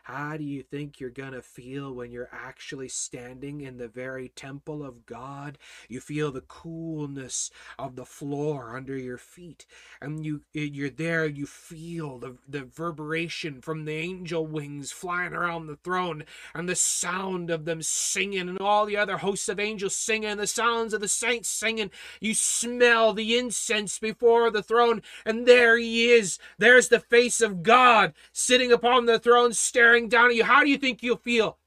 How 0.04 0.38
do 0.38 0.44
you 0.44 0.64
think 0.64 1.00
you're 1.00 1.10
going 1.10 1.34
to 1.34 1.42
feel 1.42 1.94
when 1.94 2.12
you're 2.12 2.30
actually 2.32 2.90
standing 2.90 3.62
in 3.62 3.78
the 3.78 3.88
very 3.88 4.30
temple 4.30 4.84
of 4.84 5.06
God? 5.06 5.58
You 5.88 6.00
feel 6.00 6.32
the 6.32 6.42
coolness 6.42 7.52
of 7.78 7.96
the 7.96 8.06
floor 8.06 8.76
under 8.76 8.98
your 8.98 9.18
feet. 9.18 9.66
And 10.02 10.26
you 10.26 10.42
you're 10.54 10.90
there, 10.90 11.26
you 11.26 11.46
feel 11.46 12.18
the, 12.18 12.38
the 12.48 12.64
reverberation 12.64 13.62
from 13.62 13.86
the 13.86 13.94
angel 13.94 14.46
wings 14.46 14.92
flying 14.92 15.34
around 15.34 15.68
the 15.68 15.76
throne 15.76 16.24
and 16.54 16.68
the 16.68 16.76
sound 16.76 17.50
of 17.50 17.66
them 17.66 17.82
singing 17.82 18.50
and 18.50 18.60
all 18.60 18.86
the 18.86 18.98
other 18.98 19.18
hosts 19.18 19.50
of 19.50 19.60
angels 19.60 19.96
singing, 19.96 20.30
and 20.30 20.40
the 20.40 20.48
sounds 20.48 20.94
of 20.94 21.02
the 21.02 21.08
saints 21.08 21.50
singing. 21.50 21.92
You 22.20 22.34
smell 22.34 23.14
the 23.14 23.38
incense 23.38 24.00
before 24.00 24.52
the 24.52 24.64
throne, 24.64 25.02
and 25.26 25.46
there 25.46 25.78
he 25.78 26.12
is. 26.12 26.40
There's 26.58 26.90
the 26.90 27.00
face 27.00 27.42
of 27.42 27.64
God 27.64 28.14
sitting 28.32 28.72
upon 28.72 29.06
the 29.06 29.20
throne 29.20 29.54
staring 29.54 29.89
staring 29.90 30.08
down 30.08 30.30
at 30.30 30.36
you, 30.36 30.44
how 30.44 30.64
do 30.64 30.70
you 30.70 30.78
think 30.78 31.02
you'll 31.02 31.18
feel? 31.18 31.58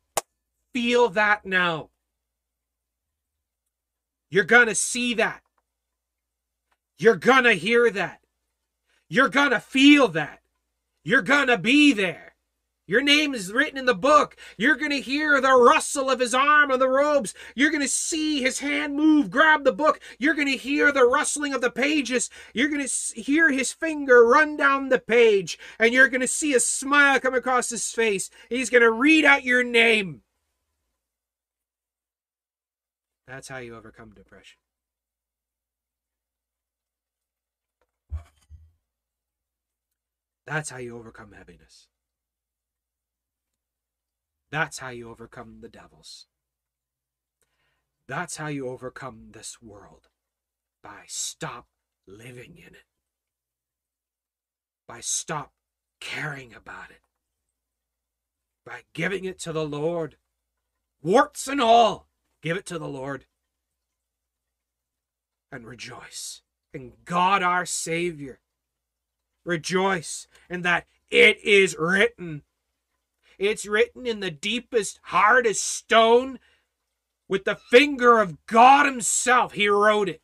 Feel 0.72 1.08
that 1.08 1.44
now. 1.44 1.88
You're 4.30 4.44
going 4.44 4.68
to 4.68 4.76
see 4.76 5.14
that. 5.14 5.42
You're 6.98 7.16
going 7.16 7.44
to 7.44 7.52
hear 7.52 7.90
that. 7.90 8.20
You're 9.08 9.28
going 9.28 9.50
to 9.50 9.58
feel 9.58 10.06
that. 10.08 10.40
You're 11.02 11.22
going 11.22 11.48
to 11.48 11.58
be 11.58 11.92
there. 11.92 12.31
Your 12.86 13.00
name 13.00 13.32
is 13.32 13.52
written 13.52 13.78
in 13.78 13.86
the 13.86 13.94
book. 13.94 14.36
You're 14.56 14.76
going 14.76 14.90
to 14.90 15.00
hear 15.00 15.40
the 15.40 15.52
rustle 15.52 16.10
of 16.10 16.18
his 16.18 16.34
arm 16.34 16.72
on 16.72 16.80
the 16.80 16.88
robes. 16.88 17.32
You're 17.54 17.70
going 17.70 17.82
to 17.82 17.88
see 17.88 18.42
his 18.42 18.58
hand 18.58 18.96
move, 18.96 19.30
grab 19.30 19.62
the 19.62 19.72
book. 19.72 20.00
You're 20.18 20.34
going 20.34 20.48
to 20.48 20.56
hear 20.56 20.90
the 20.90 21.04
rustling 21.04 21.54
of 21.54 21.60
the 21.60 21.70
pages. 21.70 22.28
You're 22.52 22.68
going 22.68 22.86
to 22.86 23.20
hear 23.20 23.52
his 23.52 23.72
finger 23.72 24.26
run 24.26 24.56
down 24.56 24.88
the 24.88 24.98
page. 24.98 25.58
And 25.78 25.94
you're 25.94 26.08
going 26.08 26.22
to 26.22 26.28
see 26.28 26.54
a 26.54 26.60
smile 26.60 27.20
come 27.20 27.34
across 27.34 27.70
his 27.70 27.88
face. 27.92 28.30
He's 28.48 28.70
going 28.70 28.82
to 28.82 28.90
read 28.90 29.24
out 29.24 29.44
your 29.44 29.62
name. 29.62 30.22
That's 33.28 33.48
how 33.48 33.58
you 33.58 33.76
overcome 33.76 34.10
depression. 34.10 34.58
That's 40.44 40.68
how 40.68 40.78
you 40.78 40.98
overcome 40.98 41.32
heaviness. 41.32 41.86
That's 44.52 44.80
how 44.80 44.90
you 44.90 45.10
overcome 45.10 45.60
the 45.62 45.68
devils. 45.70 46.26
That's 48.06 48.36
how 48.36 48.48
you 48.48 48.68
overcome 48.68 49.30
this 49.32 49.62
world. 49.62 50.08
By 50.82 51.04
stop 51.06 51.68
living 52.06 52.58
in 52.58 52.74
it. 52.74 52.84
By 54.86 55.00
stop 55.00 55.52
caring 56.00 56.52
about 56.54 56.90
it. 56.90 57.00
By 58.66 58.82
giving 58.92 59.24
it 59.24 59.38
to 59.40 59.52
the 59.52 59.64
Lord. 59.64 60.16
Warts 61.02 61.48
and 61.48 61.60
all, 61.60 62.08
give 62.42 62.58
it 62.58 62.66
to 62.66 62.78
the 62.78 62.86
Lord. 62.86 63.24
And 65.50 65.66
rejoice 65.66 66.42
in 66.74 66.92
God 67.06 67.42
our 67.42 67.64
Savior. 67.64 68.40
Rejoice 69.46 70.28
in 70.50 70.60
that 70.62 70.86
it 71.10 71.42
is 71.42 71.74
written 71.78 72.42
it's 73.42 73.66
written 73.66 74.06
in 74.06 74.20
the 74.20 74.30
deepest, 74.30 75.00
hardest 75.04 75.62
stone 75.66 76.38
with 77.28 77.44
the 77.44 77.56
finger 77.56 78.20
of 78.20 78.44
God 78.46 78.86
Himself. 78.86 79.52
He 79.52 79.68
wrote 79.68 80.08
it. 80.08 80.22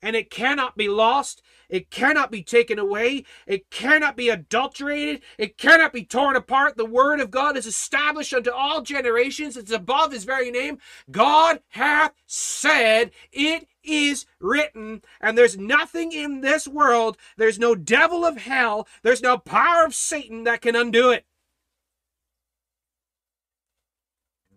And 0.00 0.14
it 0.14 0.30
cannot 0.30 0.76
be 0.76 0.88
lost. 0.88 1.42
It 1.68 1.90
cannot 1.90 2.30
be 2.30 2.42
taken 2.42 2.78
away. 2.78 3.24
It 3.46 3.68
cannot 3.70 4.16
be 4.16 4.28
adulterated. 4.28 5.22
It 5.36 5.58
cannot 5.58 5.92
be 5.92 6.04
torn 6.04 6.36
apart. 6.36 6.76
The 6.76 6.84
word 6.84 7.20
of 7.20 7.30
God 7.30 7.56
is 7.56 7.66
established 7.66 8.32
unto 8.32 8.50
all 8.50 8.80
generations. 8.80 9.56
It's 9.56 9.72
above 9.72 10.12
his 10.12 10.24
very 10.24 10.50
name. 10.50 10.78
God 11.10 11.60
hath 11.70 12.14
said, 12.26 13.10
It 13.32 13.66
is 13.82 14.24
written. 14.40 15.02
And 15.20 15.36
there's 15.36 15.58
nothing 15.58 16.12
in 16.12 16.40
this 16.40 16.68
world, 16.68 17.16
there's 17.36 17.58
no 17.58 17.74
devil 17.74 18.24
of 18.24 18.38
hell, 18.38 18.86
there's 19.02 19.22
no 19.22 19.36
power 19.36 19.84
of 19.84 19.94
Satan 19.94 20.44
that 20.44 20.62
can 20.62 20.76
undo 20.76 21.10
it. 21.10 21.26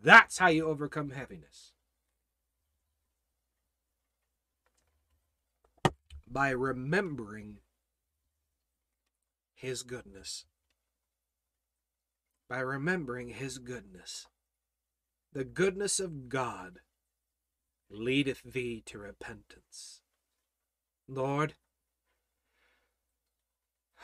That's 0.03 0.39
how 0.39 0.47
you 0.47 0.67
overcome 0.67 1.11
heaviness. 1.11 1.73
By 6.27 6.49
remembering 6.49 7.57
His 9.53 9.83
goodness. 9.83 10.45
By 12.49 12.59
remembering 12.59 13.29
His 13.29 13.59
goodness. 13.59 14.27
The 15.33 15.43
goodness 15.43 15.99
of 15.99 16.29
God 16.29 16.79
leadeth 17.89 18.41
thee 18.43 18.81
to 18.87 18.97
repentance. 18.97 20.01
Lord, 21.07 21.53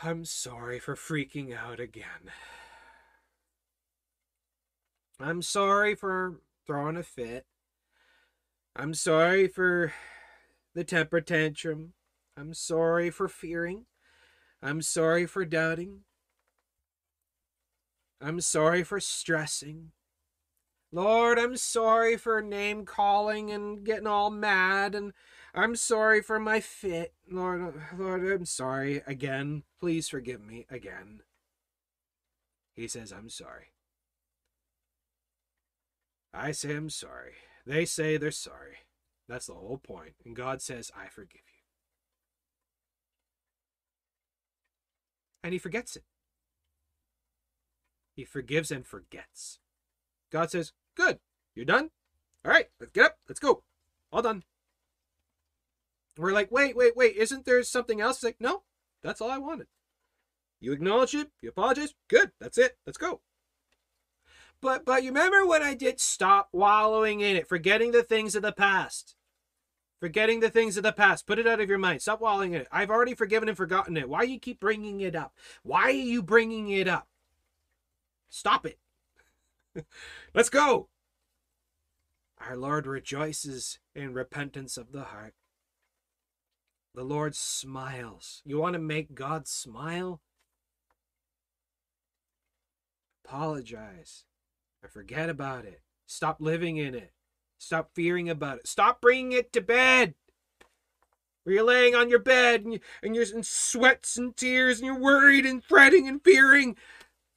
I'm 0.04 0.26
sorry 0.26 0.80
for 0.80 0.96
freaking 0.96 1.58
out 1.58 1.80
again. 1.80 2.32
I'm 5.20 5.42
sorry 5.42 5.96
for 5.96 6.42
throwing 6.66 6.98
a 6.98 7.04
fit. 7.04 7.46
I'm 8.76 8.94
sorry 8.94 9.48
for 9.48 9.94
the 10.76 10.84
temper 10.84 11.22
tantrum. 11.22 11.94
I'm 12.38 12.54
sorry 12.54 13.10
for 13.10 13.28
fearing. 13.28 13.86
I'm 14.62 14.82
sorry 14.82 15.26
for 15.26 15.44
doubting. 15.44 16.02
I'm 18.22 18.42
sorry 18.42 18.84
for 18.84 19.00
stressing. 19.00 19.92
Lord, 20.92 21.40
I'm 21.40 21.58
sorry 21.58 22.16
for 22.18 22.42
name 22.42 22.86
calling 22.86 23.52
and 23.52 23.84
getting 23.84 24.08
all 24.08 24.30
mad 24.30 24.96
and 24.96 25.14
I'm 25.54 25.76
sorry 25.76 26.22
for 26.22 26.40
my 26.40 26.60
fit. 26.60 27.14
Lord, 27.30 27.74
Lord, 27.98 28.24
I'm 28.32 28.46
sorry 28.46 29.02
again. 29.08 29.64
Please 29.80 30.08
forgive 30.08 30.42
me 30.42 30.68
again. 30.70 31.22
He 32.76 32.88
says, 32.88 33.12
I'm 33.12 33.30
sorry. 33.30 33.72
I 36.38 36.52
say 36.52 36.76
I'm 36.76 36.90
sorry. 36.90 37.34
They 37.66 37.86
say 37.86 38.18
they're 38.18 38.32
sorry. 38.32 38.78
That's 39.28 39.48
the 39.48 39.54
whole 39.54 39.78
point. 39.78 40.14
And 40.24 40.36
God 40.36 40.62
says, 40.62 40.92
I 40.96 41.08
forgive 41.08 41.42
you. 41.46 41.64
And 45.44 45.54
he 45.54 45.60
forgets 45.60 45.96
it. 45.96 46.04
He 48.16 48.24
forgives 48.24 48.72
and 48.72 48.86
forgets. 48.86 49.60
God 50.32 50.52
says, 50.52 50.74
Good. 50.96 51.20
You're 51.56 51.66
done? 51.66 51.90
All 52.46 52.52
right, 52.52 52.68
let's 52.80 52.92
get 52.92 53.06
up. 53.06 53.18
Let's 53.28 53.40
go. 53.40 53.64
All 54.12 54.22
done. 54.22 54.44
We're 56.18 56.32
like, 56.32 56.52
wait, 56.52 56.76
wait, 56.76 56.96
wait. 56.96 57.16
Isn't 57.16 57.46
there 57.46 57.62
something 57.64 58.02
else? 58.02 58.18
It's 58.18 58.24
like, 58.24 58.38
no, 58.40 58.64
that's 59.04 59.22
all 59.22 59.30
I 59.30 59.38
wanted. 59.38 59.68
You 60.60 60.72
acknowledge 60.72 61.14
it. 61.14 61.30
You 61.42 61.50
apologize. 61.50 61.94
Good. 62.08 62.32
That's 62.40 62.58
it. 62.58 62.78
Let's 62.86 62.98
go. 62.98 63.22
But 64.68 64.84
but 64.84 65.02
you 65.02 65.12
remember 65.12 65.46
when 65.46 65.64
I 65.64 65.74
did 65.76 65.98
stop 65.98 66.50
wallowing 66.52 67.22
in 67.22 67.38
it, 67.38 67.48
forgetting 67.48 67.94
the 67.94 68.04
things 68.04 68.36
of 68.36 68.42
the 68.42 68.52
past. 68.52 69.16
Forgetting 70.02 70.42
the 70.42 70.50
things 70.50 70.76
of 70.76 70.84
the 70.84 70.92
past. 70.92 71.26
Put 71.26 71.40
it 71.40 71.48
out 71.48 71.62
of 71.62 71.70
your 71.70 71.78
mind. 71.78 72.02
Stop 72.02 72.20
wallowing 72.20 72.52
in 72.52 72.60
it. 72.60 72.68
I've 72.70 72.90
already 72.90 73.16
forgiven 73.16 73.48
and 73.48 73.56
forgotten 73.56 73.96
it. 73.96 74.10
Why 74.10 74.24
you 74.24 74.38
keep 74.38 74.60
bringing 74.60 75.00
it 75.00 75.16
up? 75.16 75.34
Why 75.64 75.84
are 75.84 75.92
you 75.92 76.22
bringing 76.22 76.68
it 76.68 76.86
up? 76.90 77.08
Stop 78.28 78.66
it. 78.66 78.78
Let's 80.34 80.50
go. 80.50 80.90
Our 82.38 82.58
Lord 82.58 82.88
rejoices 82.88 83.80
in 83.96 84.14
repentance 84.14 84.76
of 84.76 84.92
the 84.92 85.04
heart. 85.04 85.34
The 86.94 87.06
Lord 87.06 87.36
smiles. 87.36 88.42
You 88.44 88.60
want 88.60 88.74
to 88.74 88.80
make 88.80 89.16
God 89.16 89.48
smile? 89.48 90.20
Apologize 93.24 94.26
or 94.88 94.90
forget 94.90 95.30
about 95.30 95.66
it. 95.66 95.82
Stop 96.06 96.38
living 96.40 96.78
in 96.78 96.96
it. 96.96 97.12
Stop 97.58 97.92
fearing 97.94 98.30
about 98.30 98.60
it. 98.60 98.68
Stop 98.68 99.02
bringing 99.02 99.34
it 99.34 99.52
to 99.54 99.62
bed. 99.62 100.14
Where 101.44 101.56
you're 101.56 101.64
laying 101.64 101.96
on 101.96 102.10
your 102.10 102.20
bed 102.20 102.64
and, 102.64 102.74
you, 102.74 102.80
and 103.04 103.16
you're 103.16 103.26
in 103.34 103.44
sweats 103.44 104.18
and 104.18 104.36
tears 104.36 104.80
and 104.80 104.86
you're 104.86 105.00
worried 105.00 105.46
and 105.46 105.64
fretting 105.64 106.08
and 106.08 106.24
fearing. 106.24 106.76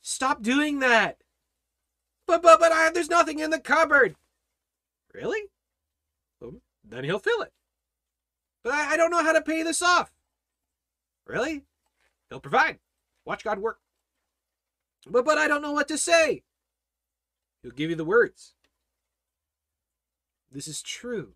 Stop 0.00 0.42
doing 0.42 0.80
that. 0.80 1.18
But 2.26 2.42
but 2.42 2.60
but 2.60 2.72
I, 2.72 2.90
there's 2.90 3.10
nothing 3.10 3.40
in 3.40 3.50
the 3.50 3.58
cupboard. 3.58 4.14
Really? 5.12 5.42
Well, 6.40 6.54
then 6.84 7.04
he'll 7.04 7.18
fill 7.18 7.42
it. 7.42 7.52
But 8.62 8.74
I, 8.74 8.92
I 8.92 8.96
don't 8.96 9.10
know 9.10 9.22
how 9.22 9.32
to 9.32 9.42
pay 9.42 9.62
this 9.62 9.82
off. 9.82 10.12
Really? 11.26 11.62
He'll 12.28 12.40
provide. 12.40 12.78
Watch 13.24 13.42
God 13.42 13.58
work. 13.58 13.78
But 15.08 15.24
but 15.24 15.38
I 15.38 15.48
don't 15.48 15.62
know 15.62 15.72
what 15.72 15.88
to 15.88 15.98
say. 15.98 16.42
He'll 17.62 17.72
give 17.72 17.90
you 17.90 17.96
the 17.96 18.04
words. 18.04 18.54
This 20.50 20.66
is 20.66 20.82
true. 20.82 21.34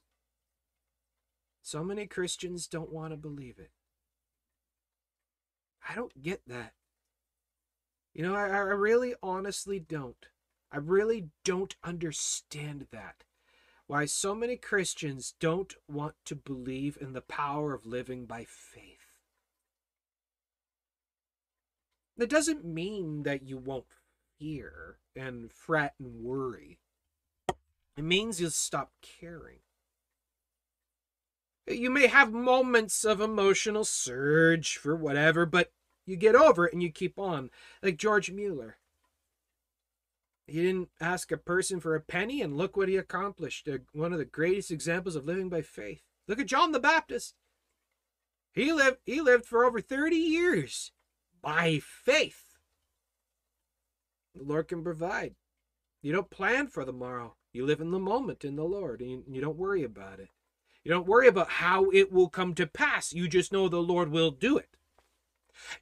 So 1.63 1.85
many 1.85 2.07
Christians 2.07 2.67
don't 2.67 2.93
want 2.93 3.13
to 3.13 3.17
believe 3.17 3.59
it. 3.59 3.71
I 5.89 5.95
don't 5.95 6.23
get 6.23 6.43
that. 6.47 6.73
You 8.13 8.23
know, 8.23 8.35
I, 8.35 8.47
I 8.47 8.59
really 8.59 9.15
honestly 9.23 9.79
don't. 9.79 10.27
I 10.73 10.79
really 10.79 11.29
don't 11.45 11.77
understand 11.85 12.87
that. 12.91 13.25
Why 13.87 14.07
so 14.07 14.35
many 14.35 14.57
Christians 14.57 15.35
don't 15.39 15.75
want 15.89 16.15
to 16.25 16.35
believe 16.35 16.97
in 17.01 17.13
the 17.13 17.21
power 17.21 17.75
of 17.75 17.85
living 17.85 18.25
by 18.25 18.45
faith. 18.49 19.21
That 22.17 22.31
doesn't 22.31 22.65
mean 22.65 23.25
that 23.25 23.43
you 23.43 23.59
won't 23.59 23.87
fear 24.39 24.99
and 25.17 25.51
fret 25.53 25.95
and 25.99 26.23
worry. 26.23 26.79
It 27.97 28.03
means 28.05 28.41
you'll 28.41 28.51
stop 28.51 28.93
caring. 29.03 29.59
You 31.67 31.91
may 31.91 32.09
have 32.09 32.33
moments 32.33 33.05
of 33.05 33.21
emotional 33.21 33.85
surge 33.85 34.77
for 34.77 34.95
whatever, 34.95 35.47
but 35.47 35.73
you 36.05 36.17
get 36.17 36.35
over 36.35 36.67
it 36.67 36.73
and 36.73 36.83
you 36.83 36.91
keep 36.91 37.19
on. 37.19 37.51
Like 37.83 37.97
George 37.97 38.31
Mueller. 38.31 38.77
He 40.47 40.63
didn't 40.63 40.91
ask 41.01 41.33
a 41.33 41.39
person 41.39 41.81
for 41.81 41.95
a 41.95 42.01
penny, 42.01 42.43
and 42.43 42.59
look 42.59 42.77
what 42.77 42.91
he 42.91 42.97
accomplished. 42.97 43.67
Uh, 43.67 43.79
one 43.93 44.13
of 44.13 44.19
the 44.19 44.27
greatest 44.27 44.71
examples 44.71 45.17
of 45.17 45.25
living 45.25 45.49
by 45.49 45.63
faith. 45.63 46.03
Look 46.29 46.39
at 46.39 46.47
John 46.47 46.73
the 46.73 46.81
Baptist. 46.81 47.35
He 48.53 48.73
lived, 48.73 48.99
he 49.05 49.21
lived 49.23 49.47
for 49.47 49.65
over 49.65 49.81
30 49.81 50.17
years 50.17 50.93
by 51.41 51.81
faith. 51.83 52.54
Lord 54.35 54.69
can 54.69 54.83
provide. 54.83 55.35
You 56.03 56.13
don't 56.13 56.31
plan 56.31 56.67
for 56.67 56.85
the 56.85 56.93
morrow. 56.93 57.37
You 57.53 57.65
live 57.65 57.81
in 57.81 57.91
the 57.91 57.99
moment 57.99 58.45
in 58.45 58.57
the 58.57 58.65
Lord, 58.65 59.01
and 59.01 59.11
you, 59.11 59.25
you 59.31 59.41
don't 59.41 59.57
worry 59.57 59.85
about 59.85 60.21
it. 60.21 60.29
You 60.83 60.91
don't 60.91 61.07
worry 61.07 61.29
about 61.29 61.49
how 61.49 61.91
it 61.91 62.13
will 62.13 62.29
come 62.29 62.55
to 62.55 62.67
pass. 62.67 63.13
You 63.13 63.27
just 63.29 63.53
know 63.53 63.69
the 63.69 63.79
Lord 63.79 64.11
will 64.11 64.31
do 64.31 64.59
it. 64.59 64.69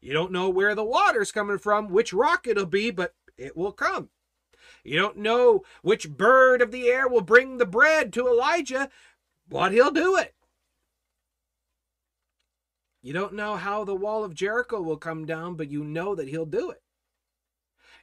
You 0.01 0.13
don't 0.13 0.33
know 0.33 0.49
where 0.49 0.75
the 0.75 0.85
water's 0.85 1.33
coming 1.33 1.59
from, 1.59 1.89
which 1.89 2.13
rock 2.13 2.47
it'll 2.47 2.67
be, 2.67 2.91
but 2.91 3.15
it 3.37 3.57
will 3.57 3.73
come. 3.73 4.11
You 4.85 4.99
don't 4.99 5.17
know 5.17 5.63
which 5.83 6.11
bird 6.11 6.63
of 6.63 6.71
the 6.71 6.87
air 6.87 7.09
will 7.09 7.23
bring 7.23 7.59
the 7.59 7.67
bread 7.67 8.13
to 8.13 8.29
Elijah, 8.29 8.91
but 9.49 9.73
he'll 9.73 9.91
do 9.91 10.17
it. 10.17 10.35
You 13.03 13.13
don't 13.13 13.35
know 13.35 13.57
how 13.57 13.85
the 13.85 13.95
wall 13.97 14.23
of 14.23 14.35
Jericho 14.35 14.81
will 14.81 14.97
come 14.97 15.27
down, 15.27 15.57
but 15.57 15.71
you 15.71 15.83
know 15.83 16.15
that 16.15 16.29
he'll 16.29 16.47
do 16.47 16.71
it. 16.71 16.83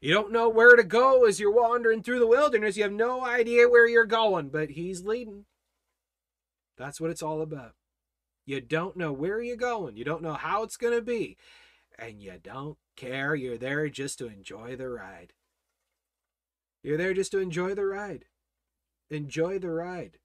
You 0.01 0.13
don't 0.13 0.31
know 0.31 0.47
where 0.47 0.75
to 0.75 0.83
go 0.83 1.25
as 1.25 1.39
you're 1.39 1.51
wandering 1.51 2.01
through 2.01 2.19
the 2.19 2.27
wilderness. 2.27 2.77
You 2.77 2.83
have 2.83 2.91
no 2.93 3.25
idea 3.25 3.67
where 3.67 3.87
you're 3.87 4.05
going, 4.05 4.49
but 4.49 4.71
he's 4.71 5.03
leading. 5.03 5.45
That's 6.77 7.01
what 7.01 7.09
it's 7.09 7.21
all 7.23 7.41
about. 7.41 7.73
You 8.45 8.61
don't 8.61 8.95
know 8.95 9.11
where 9.11 9.41
you're 9.41 9.57
going. 9.57 9.97
You 9.97 10.05
don't 10.05 10.23
know 10.23 10.33
how 10.33 10.63
it's 10.63 10.77
going 10.77 10.95
to 10.95 11.01
be. 11.01 11.37
And 11.97 12.21
you 12.21 12.39
don't 12.41 12.77
care. 12.95 13.35
You're 13.35 13.57
there 13.57 13.89
just 13.89 14.17
to 14.19 14.27
enjoy 14.27 14.77
the 14.77 14.87
ride. 14.87 15.33
You're 16.81 16.97
there 16.97 17.13
just 17.13 17.31
to 17.33 17.39
enjoy 17.39 17.75
the 17.75 17.85
ride. 17.85 18.25
Enjoy 19.09 19.59
the 19.59 19.69
ride. 19.69 20.17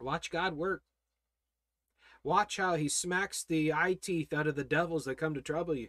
Watch 0.00 0.30
God 0.30 0.54
work. 0.54 0.82
Watch 2.22 2.56
how 2.56 2.76
he 2.76 2.88
smacks 2.88 3.42
the 3.42 3.72
eye 3.72 3.98
teeth 4.00 4.32
out 4.32 4.46
of 4.46 4.54
the 4.54 4.64
devils 4.64 5.06
that 5.06 5.16
come 5.16 5.34
to 5.34 5.42
trouble 5.42 5.74
you. 5.74 5.88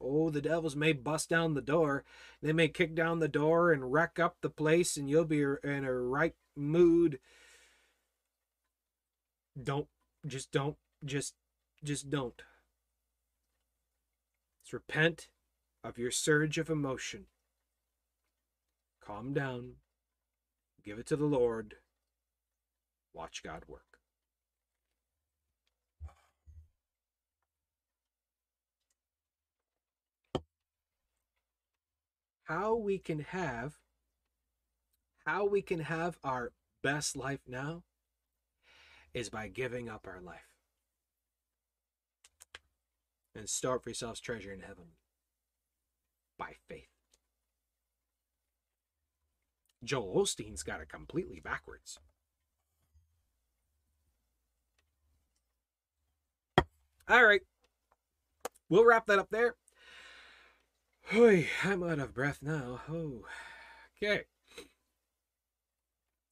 Oh, 0.00 0.30
the 0.30 0.40
devils 0.40 0.76
may 0.76 0.92
bust 0.92 1.28
down 1.28 1.54
the 1.54 1.60
door. 1.60 2.04
They 2.40 2.52
may 2.52 2.68
kick 2.68 2.94
down 2.94 3.18
the 3.18 3.28
door 3.28 3.72
and 3.72 3.92
wreck 3.92 4.18
up 4.18 4.36
the 4.40 4.50
place, 4.50 4.96
and 4.96 5.10
you'll 5.10 5.24
be 5.24 5.40
in 5.40 5.84
a 5.84 5.92
right 5.92 6.34
mood. 6.56 7.18
Don't, 9.60 9.88
just 10.26 10.52
don't, 10.52 10.76
just, 11.04 11.34
just 11.82 12.10
don't. 12.10 12.40
Just 14.62 14.72
repent 14.72 15.28
of 15.82 15.98
your 15.98 16.12
surge 16.12 16.58
of 16.58 16.70
emotion. 16.70 17.26
Calm 19.04 19.32
down. 19.32 19.76
Give 20.84 20.98
it 20.98 21.06
to 21.06 21.16
the 21.16 21.24
Lord. 21.24 21.76
Watch 23.12 23.42
God 23.42 23.64
work. 23.66 23.87
How 32.48 32.74
we 32.74 32.98
can 32.98 33.20
have 33.20 33.76
how 35.26 35.44
we 35.44 35.60
can 35.60 35.80
have 35.80 36.16
our 36.24 36.52
best 36.82 37.14
life 37.14 37.40
now 37.46 37.82
is 39.12 39.28
by 39.28 39.46
giving 39.48 39.88
up 39.88 40.06
our 40.06 40.22
life 40.22 40.48
and 43.34 43.48
up 43.48 43.82
for 43.82 43.90
yourselves 43.90 44.20
treasure 44.20 44.52
in 44.52 44.60
heaven 44.60 44.86
by 46.38 46.52
faith. 46.66 46.88
Joel 49.84 50.22
Osteen's 50.22 50.62
got 50.62 50.80
it 50.80 50.88
completely 50.88 51.40
backwards. 51.40 51.98
All 57.08 57.24
right. 57.24 57.42
We'll 58.70 58.86
wrap 58.86 59.06
that 59.06 59.18
up 59.18 59.28
there. 59.30 59.54
Oy, 61.14 61.48
I'm 61.64 61.82
out 61.82 62.00
of 62.00 62.12
breath 62.12 62.40
now. 62.42 62.82
Oh, 62.90 63.24
okay. 63.96 64.24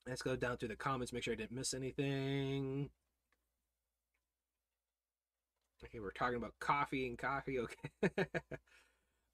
Let's 0.06 0.20
go 0.22 0.36
down 0.36 0.58
through 0.58 0.68
the 0.68 0.76
comments, 0.76 1.12
make 1.14 1.22
sure 1.22 1.32
I 1.32 1.36
didn't 1.36 1.56
miss 1.56 1.72
anything. 1.72 2.90
Okay, 5.84 5.98
we're 5.98 6.10
talking 6.10 6.36
about 6.36 6.54
coffee 6.60 7.06
and 7.06 7.18
coffee. 7.18 7.58
Okay. 7.98 8.26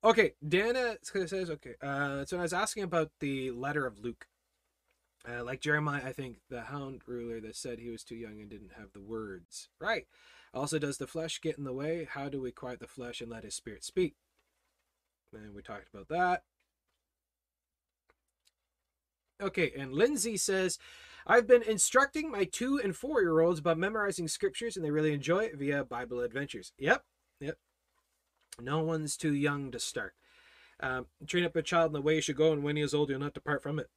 okay, 0.04 0.34
Dana 0.46 0.96
says, 1.02 1.50
okay, 1.50 1.74
uh, 1.82 2.24
so 2.24 2.38
I 2.38 2.42
was 2.42 2.52
asking 2.52 2.84
about 2.84 3.10
the 3.20 3.50
letter 3.50 3.84
of 3.86 3.98
Luke. 3.98 4.26
Uh, 5.28 5.44
like 5.44 5.60
Jeremiah, 5.60 6.02
I 6.04 6.12
think 6.12 6.38
the 6.50 6.62
hound 6.62 7.02
ruler 7.06 7.40
that 7.40 7.56
said 7.56 7.78
he 7.78 7.90
was 7.90 8.04
too 8.04 8.16
young 8.16 8.40
and 8.40 8.50
didn't 8.50 8.72
have 8.76 8.92
the 8.92 9.00
words. 9.00 9.68
Right. 9.80 10.06
Also, 10.54 10.78
does 10.78 10.98
the 10.98 11.06
flesh 11.06 11.40
get 11.40 11.58
in 11.58 11.64
the 11.64 11.72
way? 11.72 12.06
How 12.10 12.28
do 12.28 12.40
we 12.40 12.52
quiet 12.52 12.80
the 12.80 12.88
flesh 12.88 13.20
and 13.20 13.30
let 13.30 13.44
his 13.44 13.54
spirit 13.54 13.84
speak? 13.84 14.14
And 15.32 15.54
we 15.54 15.62
talked 15.62 15.88
about 15.92 16.08
that. 16.08 16.42
Okay, 19.42 19.72
and 19.76 19.92
Lindsay 19.92 20.36
says, 20.36 20.78
I've 21.26 21.46
been 21.46 21.62
instructing 21.62 22.30
my 22.30 22.44
two 22.44 22.80
and 22.82 22.94
four 22.94 23.22
year 23.22 23.40
olds 23.40 23.58
about 23.58 23.78
memorizing 23.78 24.28
scriptures 24.28 24.76
and 24.76 24.84
they 24.84 24.90
really 24.90 25.12
enjoy 25.12 25.44
it 25.44 25.56
via 25.56 25.84
Bible 25.84 26.20
adventures. 26.20 26.72
Yep, 26.78 27.04
yep. 27.40 27.58
No 28.60 28.80
one's 28.80 29.16
too 29.16 29.34
young 29.34 29.70
to 29.70 29.78
start. 29.78 30.14
Um, 30.80 31.06
train 31.26 31.44
up 31.44 31.56
a 31.56 31.62
child 31.62 31.90
in 31.90 31.92
the 31.92 32.02
way 32.02 32.16
he 32.16 32.20
should 32.20 32.36
go, 32.36 32.52
and 32.52 32.64
when 32.64 32.76
he 32.76 32.82
is 32.82 32.92
old, 32.92 33.08
you'll 33.08 33.20
not 33.20 33.34
depart 33.34 33.62
from 33.62 33.78
it. 33.78 33.88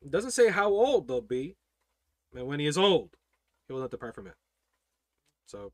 It 0.00 0.10
doesn't 0.10 0.30
say 0.30 0.50
how 0.50 0.68
old 0.68 1.08
they'll 1.08 1.20
be, 1.20 1.56
and 2.34 2.46
when 2.46 2.60
he 2.60 2.66
is 2.66 2.78
old, 2.78 3.16
he 3.66 3.72
will 3.72 3.80
not 3.80 3.90
depart 3.90 4.14
from 4.14 4.28
it. 4.28 4.34
So 5.46 5.72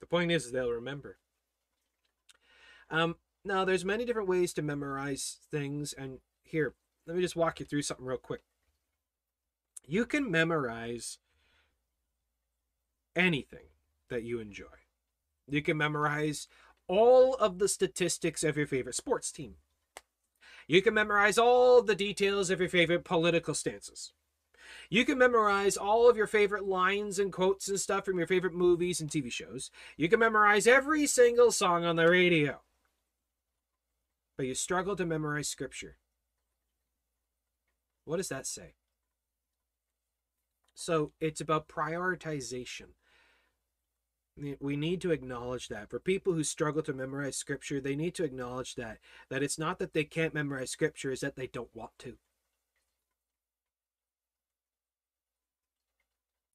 the 0.00 0.06
point 0.06 0.32
is, 0.32 0.46
is 0.46 0.52
they'll 0.52 0.70
remember. 0.70 1.18
Um, 2.90 3.16
now, 3.44 3.64
there's 3.64 3.84
many 3.84 4.04
different 4.04 4.28
ways 4.28 4.52
to 4.54 4.62
memorize 4.62 5.38
things, 5.50 5.92
and 5.92 6.18
here, 6.42 6.74
let 7.06 7.16
me 7.16 7.22
just 7.22 7.36
walk 7.36 7.60
you 7.60 7.66
through 7.66 7.82
something 7.82 8.06
real 8.06 8.16
quick. 8.16 8.42
You 9.86 10.06
can 10.06 10.30
memorize 10.30 11.18
anything 13.14 13.66
that 14.08 14.22
you 14.22 14.40
enjoy. 14.40 14.64
You 15.46 15.60
can 15.60 15.76
memorize 15.76 16.48
all 16.88 17.34
of 17.34 17.58
the 17.58 17.68
statistics 17.68 18.42
of 18.42 18.56
your 18.56 18.66
favorite 18.66 18.94
sports 18.94 19.30
team. 19.30 19.56
You 20.66 20.80
can 20.80 20.94
memorize 20.94 21.36
all 21.36 21.82
the 21.82 21.94
details 21.94 22.48
of 22.48 22.60
your 22.60 22.70
favorite 22.70 23.04
political 23.04 23.52
stances. 23.52 24.14
You 24.88 25.04
can 25.04 25.18
memorize 25.18 25.76
all 25.76 26.08
of 26.08 26.16
your 26.16 26.26
favorite 26.26 26.64
lines 26.64 27.18
and 27.18 27.30
quotes 27.30 27.68
and 27.68 27.78
stuff 27.78 28.06
from 28.06 28.16
your 28.16 28.26
favorite 28.26 28.54
movies 28.54 29.00
and 29.02 29.10
TV 29.10 29.30
shows. 29.30 29.70
You 29.98 30.08
can 30.08 30.20
memorize 30.20 30.66
every 30.66 31.06
single 31.06 31.52
song 31.52 31.84
on 31.84 31.96
the 31.96 32.08
radio. 32.08 32.60
But 34.36 34.46
you 34.46 34.54
struggle 34.54 34.96
to 34.96 35.06
memorize 35.06 35.48
scripture. 35.48 35.98
What 38.04 38.16
does 38.16 38.28
that 38.28 38.46
say? 38.46 38.74
So 40.74 41.12
it's 41.20 41.40
about 41.40 41.68
prioritization. 41.68 42.94
We 44.60 44.76
need 44.76 45.00
to 45.02 45.12
acknowledge 45.12 45.68
that. 45.68 45.88
For 45.88 46.00
people 46.00 46.32
who 46.32 46.42
struggle 46.42 46.82
to 46.82 46.92
memorize 46.92 47.36
scripture, 47.36 47.80
they 47.80 47.94
need 47.94 48.16
to 48.16 48.24
acknowledge 48.24 48.74
that. 48.74 48.98
That 49.30 49.44
it's 49.44 49.60
not 49.60 49.78
that 49.78 49.92
they 49.92 50.02
can't 50.02 50.34
memorize 50.34 50.72
scripture, 50.72 51.12
is 51.12 51.20
that 51.20 51.36
they 51.36 51.46
don't 51.46 51.70
want 51.72 51.92
to. 52.00 52.16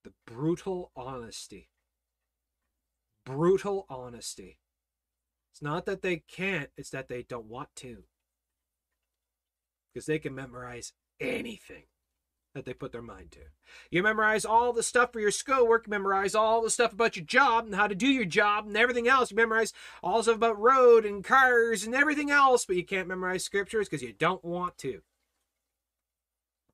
The 0.03 0.11
brutal 0.25 0.91
honesty. 0.93 1.69
Brutal 3.25 3.85
honesty. 3.89 4.59
It's 5.51 5.61
not 5.61 5.85
that 5.85 6.01
they 6.01 6.17
can't, 6.17 6.69
it's 6.77 6.91
that 6.91 7.07
they 7.07 7.23
don't 7.23 7.47
want 7.47 7.69
to. 7.77 8.03
Because 9.93 10.05
they 10.05 10.19
can 10.19 10.35
memorize 10.35 10.93
anything 11.19 11.83
that 12.55 12.65
they 12.65 12.73
put 12.73 12.91
their 12.91 13.01
mind 13.01 13.31
to. 13.31 13.39
You 13.91 14.03
memorize 14.03 14.45
all 14.45 14.73
the 14.73 14.83
stuff 14.83 15.13
for 15.13 15.19
your 15.19 15.31
schoolwork, 15.31 15.87
memorize 15.87 16.33
all 16.33 16.61
the 16.61 16.69
stuff 16.69 16.93
about 16.93 17.15
your 17.15 17.25
job 17.25 17.65
and 17.65 17.75
how 17.75 17.87
to 17.87 17.95
do 17.95 18.07
your 18.07 18.25
job 18.25 18.65
and 18.67 18.75
everything 18.75 19.07
else. 19.07 19.31
You 19.31 19.37
memorize 19.37 19.73
all 20.01 20.17
the 20.17 20.23
stuff 20.23 20.35
about 20.35 20.59
road 20.59 21.05
and 21.05 21.23
cars 21.23 21.83
and 21.83 21.93
everything 21.93 22.31
else, 22.31 22.65
but 22.65 22.75
you 22.75 22.83
can't 22.83 23.07
memorize 23.07 23.43
scriptures 23.43 23.87
because 23.87 24.01
you 24.01 24.13
don't 24.13 24.43
want 24.43 24.77
to. 24.79 25.01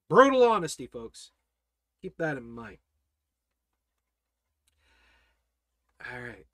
Brutal 0.09 0.43
honesty, 0.43 0.87
folks. 0.87 1.31
Keep 2.01 2.17
that 2.17 2.37
in 2.37 2.49
mind. 2.49 2.77
All 6.11 6.21
right. 6.21 6.45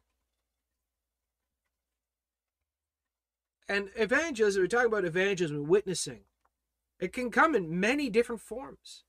And 3.71 3.89
evangelism, 3.95 4.61
we're 4.61 4.67
talking 4.67 4.87
about 4.87 5.05
evangelism 5.05 5.55
and 5.55 5.67
witnessing. 5.69 6.23
It 6.99 7.13
can 7.13 7.31
come 7.31 7.55
in 7.55 7.79
many 7.79 8.09
different 8.09 8.41
forms. 8.41 9.05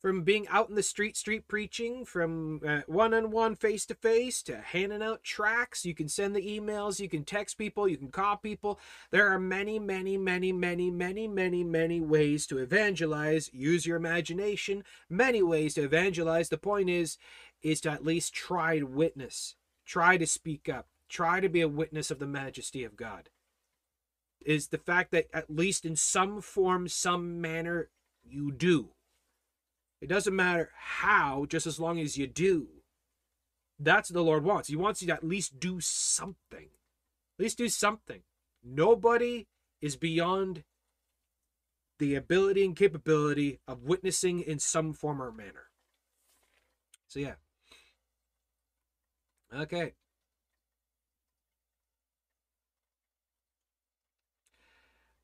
From 0.00 0.22
being 0.22 0.48
out 0.48 0.70
in 0.70 0.74
the 0.74 0.82
street 0.82 1.18
street 1.18 1.46
preaching 1.46 2.06
from 2.06 2.62
uh, 2.66 2.80
one-on-one 2.86 3.56
face-to-face 3.56 4.42
to 4.44 4.56
handing 4.56 5.02
out 5.02 5.22
tracts. 5.22 5.84
You 5.84 5.94
can 5.94 6.08
send 6.08 6.34
the 6.34 6.58
emails 6.58 6.98
you 6.98 7.10
can 7.10 7.24
text 7.24 7.58
people 7.58 7.86
you 7.86 7.98
can 7.98 8.10
call 8.10 8.38
people. 8.38 8.80
There 9.10 9.28
are 9.28 9.38
many 9.38 9.78
many 9.78 10.16
many 10.16 10.50
many 10.50 10.90
many 10.90 11.28
many 11.28 11.62
many 11.62 12.00
ways 12.00 12.46
to 12.46 12.56
evangelize. 12.56 13.50
Use 13.52 13.84
your 13.84 13.98
imagination. 13.98 14.82
Many 15.10 15.42
ways 15.42 15.74
to 15.74 15.82
evangelize. 15.82 16.48
The 16.48 16.56
point 16.56 16.88
is 16.88 17.18
is 17.60 17.82
to 17.82 17.90
at 17.90 18.02
least 18.02 18.32
try 18.32 18.78
to 18.78 18.86
witness 18.86 19.56
try 19.84 20.16
to 20.16 20.26
speak 20.26 20.70
up 20.70 20.86
try 21.10 21.40
to 21.40 21.50
be 21.50 21.60
a 21.60 21.68
witness 21.68 22.10
of 22.10 22.18
the 22.18 22.26
majesty 22.26 22.82
of 22.82 22.96
god 22.96 23.28
is 24.44 24.68
the 24.68 24.78
fact 24.78 25.10
that 25.10 25.26
at 25.32 25.50
least 25.50 25.84
in 25.84 25.96
some 25.96 26.40
form 26.40 26.88
some 26.88 27.40
manner 27.40 27.90
you 28.22 28.50
do 28.50 28.90
it 30.00 30.08
doesn't 30.08 30.34
matter 30.34 30.70
how, 30.74 31.44
just 31.46 31.66
as 31.66 31.78
long 31.78 32.00
as 32.00 32.16
you 32.16 32.26
do. 32.26 32.68
That's 33.78 34.10
what 34.10 34.14
the 34.14 34.22
Lord 34.22 34.44
wants. 34.44 34.68
He 34.68 34.76
wants 34.76 35.02
you 35.02 35.08
to 35.08 35.14
at 35.14 35.24
least 35.24 35.60
do 35.60 35.80
something. 35.80 36.68
At 37.38 37.42
least 37.42 37.58
do 37.58 37.68
something. 37.68 38.22
Nobody 38.62 39.46
is 39.80 39.96
beyond 39.96 40.64
the 41.98 42.14
ability 42.14 42.64
and 42.64 42.76
capability 42.76 43.60
of 43.68 43.84
witnessing 43.84 44.40
in 44.40 44.58
some 44.58 44.92
form 44.94 45.20
or 45.20 45.30
manner. 45.30 45.68
So, 47.08 47.20
yeah. 47.20 47.34
Okay. 49.54 49.94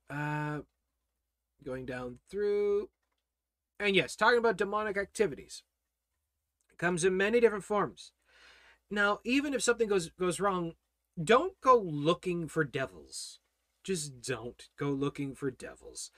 Uh, 0.09 0.61
going 1.65 1.85
down 1.85 2.19
through. 2.31 2.89
And 3.81 3.95
yes, 3.95 4.17
talking 4.17 4.39
about 4.39 4.57
demonic 4.57 4.97
activities 4.97 5.63
it 6.71 6.79
comes 6.79 7.05
in 7.05 7.17
many 7.17 7.41
different 7.41 7.65
forms. 7.65 8.13
Now, 8.91 9.21
even 9.25 9.53
if 9.53 9.63
something 9.63 9.89
goes 9.89 10.11
goes 10.11 10.41
wrong, 10.41 10.75
don't 11.23 11.61
go 11.61 11.77
looking 11.77 12.49
for 12.49 12.65
devils. 12.65 13.41
Just 13.83 14.21
don't 14.23 14.69
go 14.79 14.91
looking 14.91 15.35
for 15.35 15.51
devils. 15.51 16.11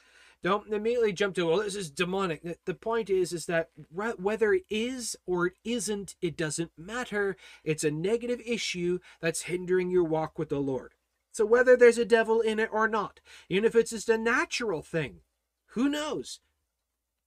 Don't 0.42 0.72
immediately 0.72 1.12
jump 1.12 1.34
to, 1.34 1.46
well, 1.46 1.58
this 1.58 1.74
is 1.74 1.90
demonic. 1.90 2.64
The 2.64 2.74
point 2.74 3.10
is, 3.10 3.32
is 3.32 3.46
that 3.46 3.70
whether 3.90 4.52
it 4.52 4.62
is 4.70 5.16
or 5.26 5.48
it 5.48 5.54
isn't, 5.64 6.14
it 6.22 6.36
doesn't 6.36 6.70
matter. 6.78 7.36
It's 7.64 7.82
a 7.82 7.90
negative 7.90 8.40
issue 8.46 9.00
that's 9.20 9.42
hindering 9.42 9.90
your 9.90 10.04
walk 10.04 10.38
with 10.38 10.48
the 10.48 10.60
Lord. 10.60 10.94
So 11.38 11.46
whether 11.46 11.76
there's 11.76 11.98
a 11.98 12.04
devil 12.04 12.40
in 12.40 12.58
it 12.58 12.68
or 12.72 12.88
not, 12.88 13.20
even 13.48 13.64
if 13.64 13.76
it's 13.76 13.92
just 13.92 14.08
a 14.08 14.18
natural 14.18 14.82
thing, 14.82 15.20
who 15.66 15.88
knows? 15.88 16.40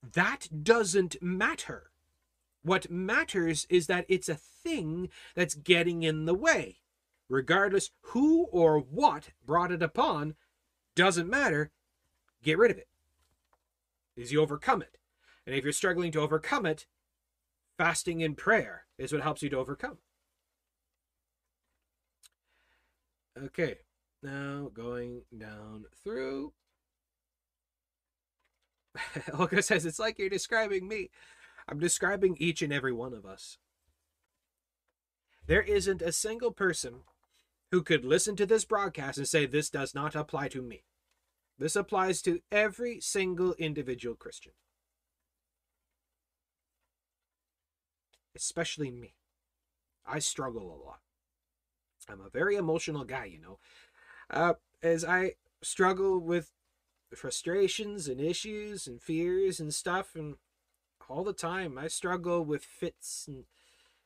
That 0.03 0.49
doesn't 0.63 1.15
matter. 1.21 1.91
What 2.61 2.91
matters 2.91 3.65
is 3.69 3.87
that 3.87 4.03
it's 4.09 4.27
a 4.27 4.35
thing 4.35 5.07
that's 5.33 5.55
getting 5.55 6.03
in 6.03 6.25
the 6.25 6.33
way. 6.33 6.79
Regardless 7.29 7.91
who 8.07 8.47
or 8.51 8.79
what 8.79 9.29
brought 9.45 9.71
it 9.71 9.81
upon, 9.81 10.35
doesn't 10.93 11.29
matter. 11.29 11.71
Get 12.43 12.57
rid 12.57 12.71
of 12.71 12.77
it. 12.77 12.89
Is 14.17 14.33
you 14.33 14.41
overcome 14.41 14.81
it. 14.81 14.97
And 15.47 15.55
if 15.55 15.63
you're 15.63 15.71
struggling 15.71 16.11
to 16.11 16.19
overcome 16.19 16.65
it, 16.65 16.85
fasting 17.77 18.21
and 18.21 18.35
prayer 18.35 18.87
is 18.97 19.13
what 19.13 19.21
helps 19.21 19.41
you 19.41 19.49
to 19.51 19.57
overcome. 19.57 19.99
Okay, 23.41 23.77
now 24.23 24.69
going 24.73 25.23
down 25.37 25.85
through. 26.03 26.53
Olga 29.37 29.61
says, 29.61 29.85
it's 29.85 29.99
like 29.99 30.19
you're 30.19 30.29
describing 30.29 30.87
me. 30.87 31.09
I'm 31.67 31.79
describing 31.79 32.35
each 32.39 32.61
and 32.61 32.73
every 32.73 32.91
one 32.91 33.13
of 33.13 33.25
us. 33.25 33.57
There 35.47 35.61
isn't 35.61 36.01
a 36.01 36.11
single 36.11 36.51
person 36.51 37.01
who 37.71 37.83
could 37.83 38.05
listen 38.05 38.35
to 38.35 38.45
this 38.45 38.65
broadcast 38.65 39.17
and 39.17 39.27
say, 39.27 39.45
this 39.45 39.69
does 39.69 39.95
not 39.95 40.15
apply 40.15 40.49
to 40.49 40.61
me. 40.61 40.83
This 41.57 41.75
applies 41.75 42.21
to 42.23 42.41
every 42.51 42.99
single 42.99 43.53
individual 43.53 44.15
Christian. 44.15 44.53
Especially 48.35 48.91
me. 48.91 49.13
I 50.05 50.19
struggle 50.19 50.63
a 50.63 50.81
lot. 50.85 50.99
I'm 52.09 52.21
a 52.21 52.29
very 52.29 52.55
emotional 52.55 53.03
guy, 53.03 53.25
you 53.25 53.39
know. 53.39 53.59
Uh, 54.31 54.53
as 54.81 55.05
I 55.05 55.33
struggle 55.61 56.19
with 56.19 56.51
frustrations 57.15 58.07
and 58.07 58.19
issues 58.19 58.87
and 58.87 59.01
fears 59.01 59.59
and 59.59 59.73
stuff 59.73 60.15
and 60.15 60.35
all 61.09 61.23
the 61.25 61.33
time 61.33 61.77
i 61.77 61.87
struggle 61.87 62.45
with 62.45 62.63
fits 62.63 63.25
and 63.27 63.43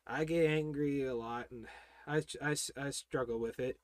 i 0.07 0.23
get 0.23 0.49
angry 0.49 1.03
a 1.03 1.14
lot 1.14 1.45
and 1.52 1.68
I, 2.07 2.23
I, 2.43 2.56
I 2.77 2.89
struggle 2.89 3.39
with 3.39 3.60
it 3.60 3.77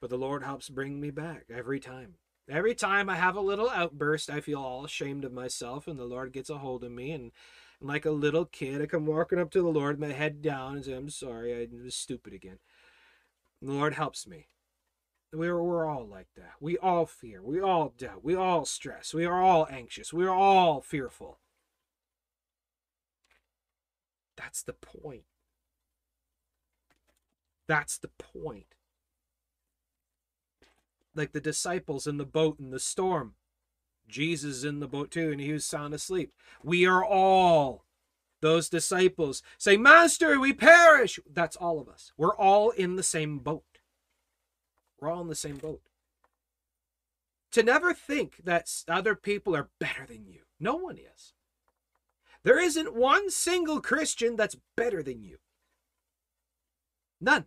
but 0.00 0.08
the 0.08 0.16
lord 0.16 0.44
helps 0.44 0.68
bring 0.68 1.00
me 1.00 1.10
back 1.10 1.44
every 1.52 1.80
time. 1.80 2.14
Every 2.48 2.74
time 2.74 3.10
i 3.10 3.16
have 3.16 3.34
a 3.34 3.40
little 3.40 3.68
outburst 3.68 4.30
i 4.30 4.40
feel 4.40 4.60
all 4.60 4.84
ashamed 4.84 5.24
of 5.24 5.32
myself 5.32 5.88
and 5.88 5.98
the 5.98 6.04
lord 6.04 6.32
gets 6.32 6.50
a 6.50 6.58
hold 6.58 6.84
of 6.84 6.92
me 6.92 7.10
and, 7.10 7.32
and 7.80 7.88
like 7.88 8.04
a 8.04 8.10
little 8.12 8.44
kid 8.44 8.80
i 8.80 8.86
come 8.86 9.06
walking 9.06 9.38
up 9.40 9.50
to 9.50 9.62
the 9.62 9.68
lord 9.68 9.98
my 9.98 10.12
head 10.12 10.42
down 10.42 10.76
and 10.76 10.84
say 10.84 10.94
i'm 10.94 11.10
sorry 11.10 11.54
i 11.54 11.66
was 11.82 11.96
stupid 11.96 12.32
again. 12.32 12.58
The 13.60 13.72
lord 13.72 13.94
helps 13.94 14.28
me 14.28 14.46
we're, 15.32 15.62
we're 15.62 15.86
all 15.86 16.06
like 16.06 16.28
that. 16.36 16.54
We 16.60 16.76
all 16.78 17.06
fear. 17.06 17.42
We 17.42 17.60
all 17.60 17.94
doubt. 17.96 18.24
We 18.24 18.34
all 18.34 18.64
stress. 18.64 19.14
We 19.14 19.24
are 19.24 19.40
all 19.40 19.66
anxious. 19.70 20.12
We 20.12 20.26
are 20.26 20.34
all 20.34 20.80
fearful. 20.80 21.38
That's 24.36 24.62
the 24.62 24.72
point. 24.72 25.24
That's 27.68 27.98
the 27.98 28.10
point. 28.18 28.74
Like 31.14 31.32
the 31.32 31.40
disciples 31.40 32.06
in 32.06 32.16
the 32.16 32.24
boat 32.24 32.58
in 32.58 32.70
the 32.70 32.80
storm. 32.80 33.34
Jesus 34.08 34.64
in 34.64 34.80
the 34.80 34.88
boat 34.88 35.12
too, 35.12 35.30
and 35.30 35.40
he 35.40 35.52
was 35.52 35.64
sound 35.64 35.94
asleep. 35.94 36.32
We 36.64 36.84
are 36.84 37.04
all 37.04 37.84
those 38.40 38.68
disciples. 38.68 39.42
Say, 39.56 39.76
Master, 39.76 40.40
we 40.40 40.52
perish. 40.52 41.20
That's 41.32 41.54
all 41.54 41.78
of 41.78 41.88
us. 41.88 42.12
We're 42.16 42.34
all 42.34 42.70
in 42.70 42.96
the 42.96 43.04
same 43.04 43.38
boat. 43.38 43.69
We're 45.00 45.10
all 45.10 45.22
in 45.22 45.28
the 45.28 45.34
same 45.34 45.56
boat. 45.56 45.80
To 47.52 47.62
never 47.62 47.92
think 47.94 48.44
that 48.44 48.70
other 48.86 49.14
people 49.14 49.56
are 49.56 49.70
better 49.80 50.06
than 50.06 50.26
you. 50.26 50.42
No 50.60 50.76
one 50.76 50.98
is. 50.98 51.32
There 52.42 52.60
isn't 52.60 52.94
one 52.94 53.30
single 53.30 53.80
Christian 53.80 54.36
that's 54.36 54.56
better 54.76 55.02
than 55.02 55.22
you. 55.22 55.38
None. 57.20 57.46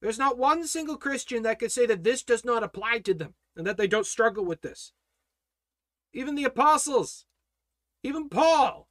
There's 0.00 0.18
not 0.18 0.38
one 0.38 0.66
single 0.66 0.96
Christian 0.96 1.42
that 1.42 1.58
could 1.58 1.70
say 1.70 1.86
that 1.86 2.02
this 2.02 2.22
does 2.22 2.44
not 2.44 2.62
apply 2.62 3.00
to 3.00 3.14
them 3.14 3.34
and 3.54 3.66
that 3.66 3.76
they 3.76 3.86
don't 3.86 4.06
struggle 4.06 4.44
with 4.44 4.62
this. 4.62 4.92
Even 6.12 6.34
the 6.34 6.44
apostles, 6.44 7.26
even 8.02 8.28
Paul, 8.28 8.88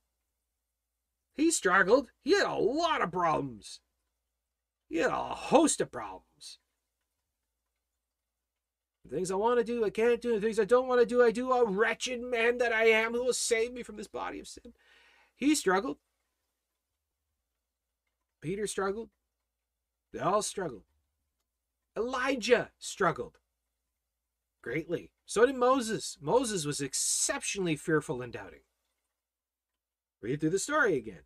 he 1.36 1.52
struggled. 1.52 2.12
He 2.22 2.32
had 2.32 2.46
a 2.46 2.54
lot 2.54 3.02
of 3.02 3.12
problems. 3.12 3.80
He 4.88 4.98
had 4.98 5.12
a 5.12 5.34
host 5.34 5.82
of 5.82 5.92
problems. 5.92 6.60
The 9.10 9.16
things 9.16 9.32
I 9.32 9.36
want 9.36 9.58
to 9.58 9.64
do, 9.64 9.84
I 9.84 9.90
can't 9.90 10.22
do. 10.22 10.36
The 10.36 10.42
things 10.42 10.60
I 10.60 10.66
don't 10.66 10.88
want 10.88 11.02
to 11.02 11.06
do, 11.06 11.24
I 11.24 11.32
do. 11.32 11.52
A 11.52 11.66
wretched 11.66 12.22
man 12.22 12.60
that 12.60 12.72
I 12.72 12.86
am, 12.86 13.14
who 13.14 13.26
will 13.26 13.34
save 13.34 13.74
me 13.74 13.82
from 13.82 13.98
this 13.98 14.08
body 14.08 14.40
of 14.40 14.48
sin. 14.48 14.74
He 15.36 15.56
struggled. 15.56 15.98
Peter 18.42 18.68
struggled. 18.68 19.10
They 20.14 20.20
all 20.20 20.42
struggled. 20.42 20.84
Elijah 21.98 22.70
struggled 22.78 23.40
greatly. 24.62 25.12
So 25.26 25.46
did 25.46 25.56
Moses. 25.56 26.18
Moses 26.22 26.66
was 26.66 26.82
exceptionally 26.82 27.76
fearful 27.76 28.22
and 28.22 28.32
doubting. 28.32 28.62
Read 30.22 30.40
through 30.40 30.52
the 30.52 30.60
story 30.60 30.96
again. 30.96 31.24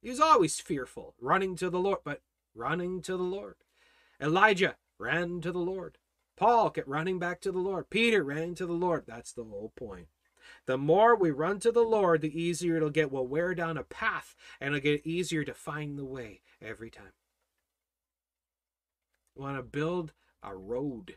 He 0.00 0.08
was 0.08 0.20
always 0.20 0.60
fearful, 0.60 1.14
running 1.20 1.56
to 1.56 1.70
the 1.70 1.78
Lord, 1.78 1.98
but 2.04 2.22
running 2.54 3.02
to 3.02 3.16
the 3.16 3.22
Lord. 3.22 3.56
Elijah 4.20 4.76
ran 4.98 5.40
to 5.42 5.52
the 5.52 5.58
Lord. 5.58 5.98
Paul 6.36 6.70
kept 6.70 6.88
running 6.88 7.18
back 7.18 7.40
to 7.42 7.52
the 7.52 7.58
Lord. 7.58 7.90
Peter 7.90 8.22
ran 8.22 8.54
to 8.56 8.66
the 8.66 8.72
Lord. 8.72 9.04
That's 9.06 9.32
the 9.32 9.44
whole 9.44 9.72
point. 9.76 10.08
The 10.66 10.78
more 10.78 11.14
we 11.14 11.30
run 11.30 11.60
to 11.60 11.72
the 11.72 11.82
Lord, 11.82 12.20
the 12.20 12.40
easier 12.40 12.76
it'll 12.76 12.90
get. 12.90 13.12
We'll 13.12 13.26
wear 13.26 13.54
down 13.54 13.76
a 13.76 13.84
path 13.84 14.34
and 14.60 14.74
it'll 14.74 14.82
get 14.82 15.06
easier 15.06 15.44
to 15.44 15.54
find 15.54 15.98
the 15.98 16.04
way 16.04 16.40
every 16.60 16.90
time. 16.90 17.12
We 19.34 19.42
want 19.42 19.56
to 19.56 19.62
build 19.62 20.12
a 20.42 20.54
road, 20.54 21.16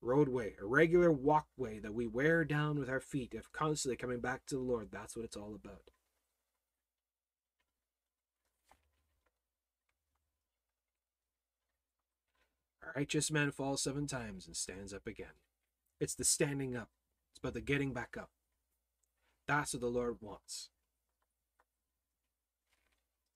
roadway, 0.00 0.54
a 0.60 0.66
regular 0.66 1.10
walkway 1.10 1.78
that 1.80 1.94
we 1.94 2.06
wear 2.06 2.44
down 2.44 2.78
with 2.78 2.88
our 2.88 3.00
feet 3.00 3.34
of 3.34 3.52
constantly 3.52 3.96
coming 3.96 4.20
back 4.20 4.46
to 4.46 4.56
the 4.56 4.62
Lord. 4.62 4.88
That's 4.90 5.16
what 5.16 5.24
it's 5.24 5.36
all 5.36 5.54
about. 5.54 5.90
Righteous 12.96 13.30
man 13.30 13.50
falls 13.50 13.82
seven 13.82 14.06
times 14.06 14.46
and 14.46 14.56
stands 14.56 14.92
up 14.92 15.06
again. 15.06 15.36
It's 16.00 16.14
the 16.14 16.24
standing 16.24 16.76
up. 16.76 16.88
It's 17.32 17.38
about 17.38 17.54
the 17.54 17.60
getting 17.60 17.92
back 17.92 18.16
up. 18.18 18.30
That's 19.46 19.74
what 19.74 19.80
the 19.80 19.86
Lord 19.88 20.16
wants. 20.20 20.70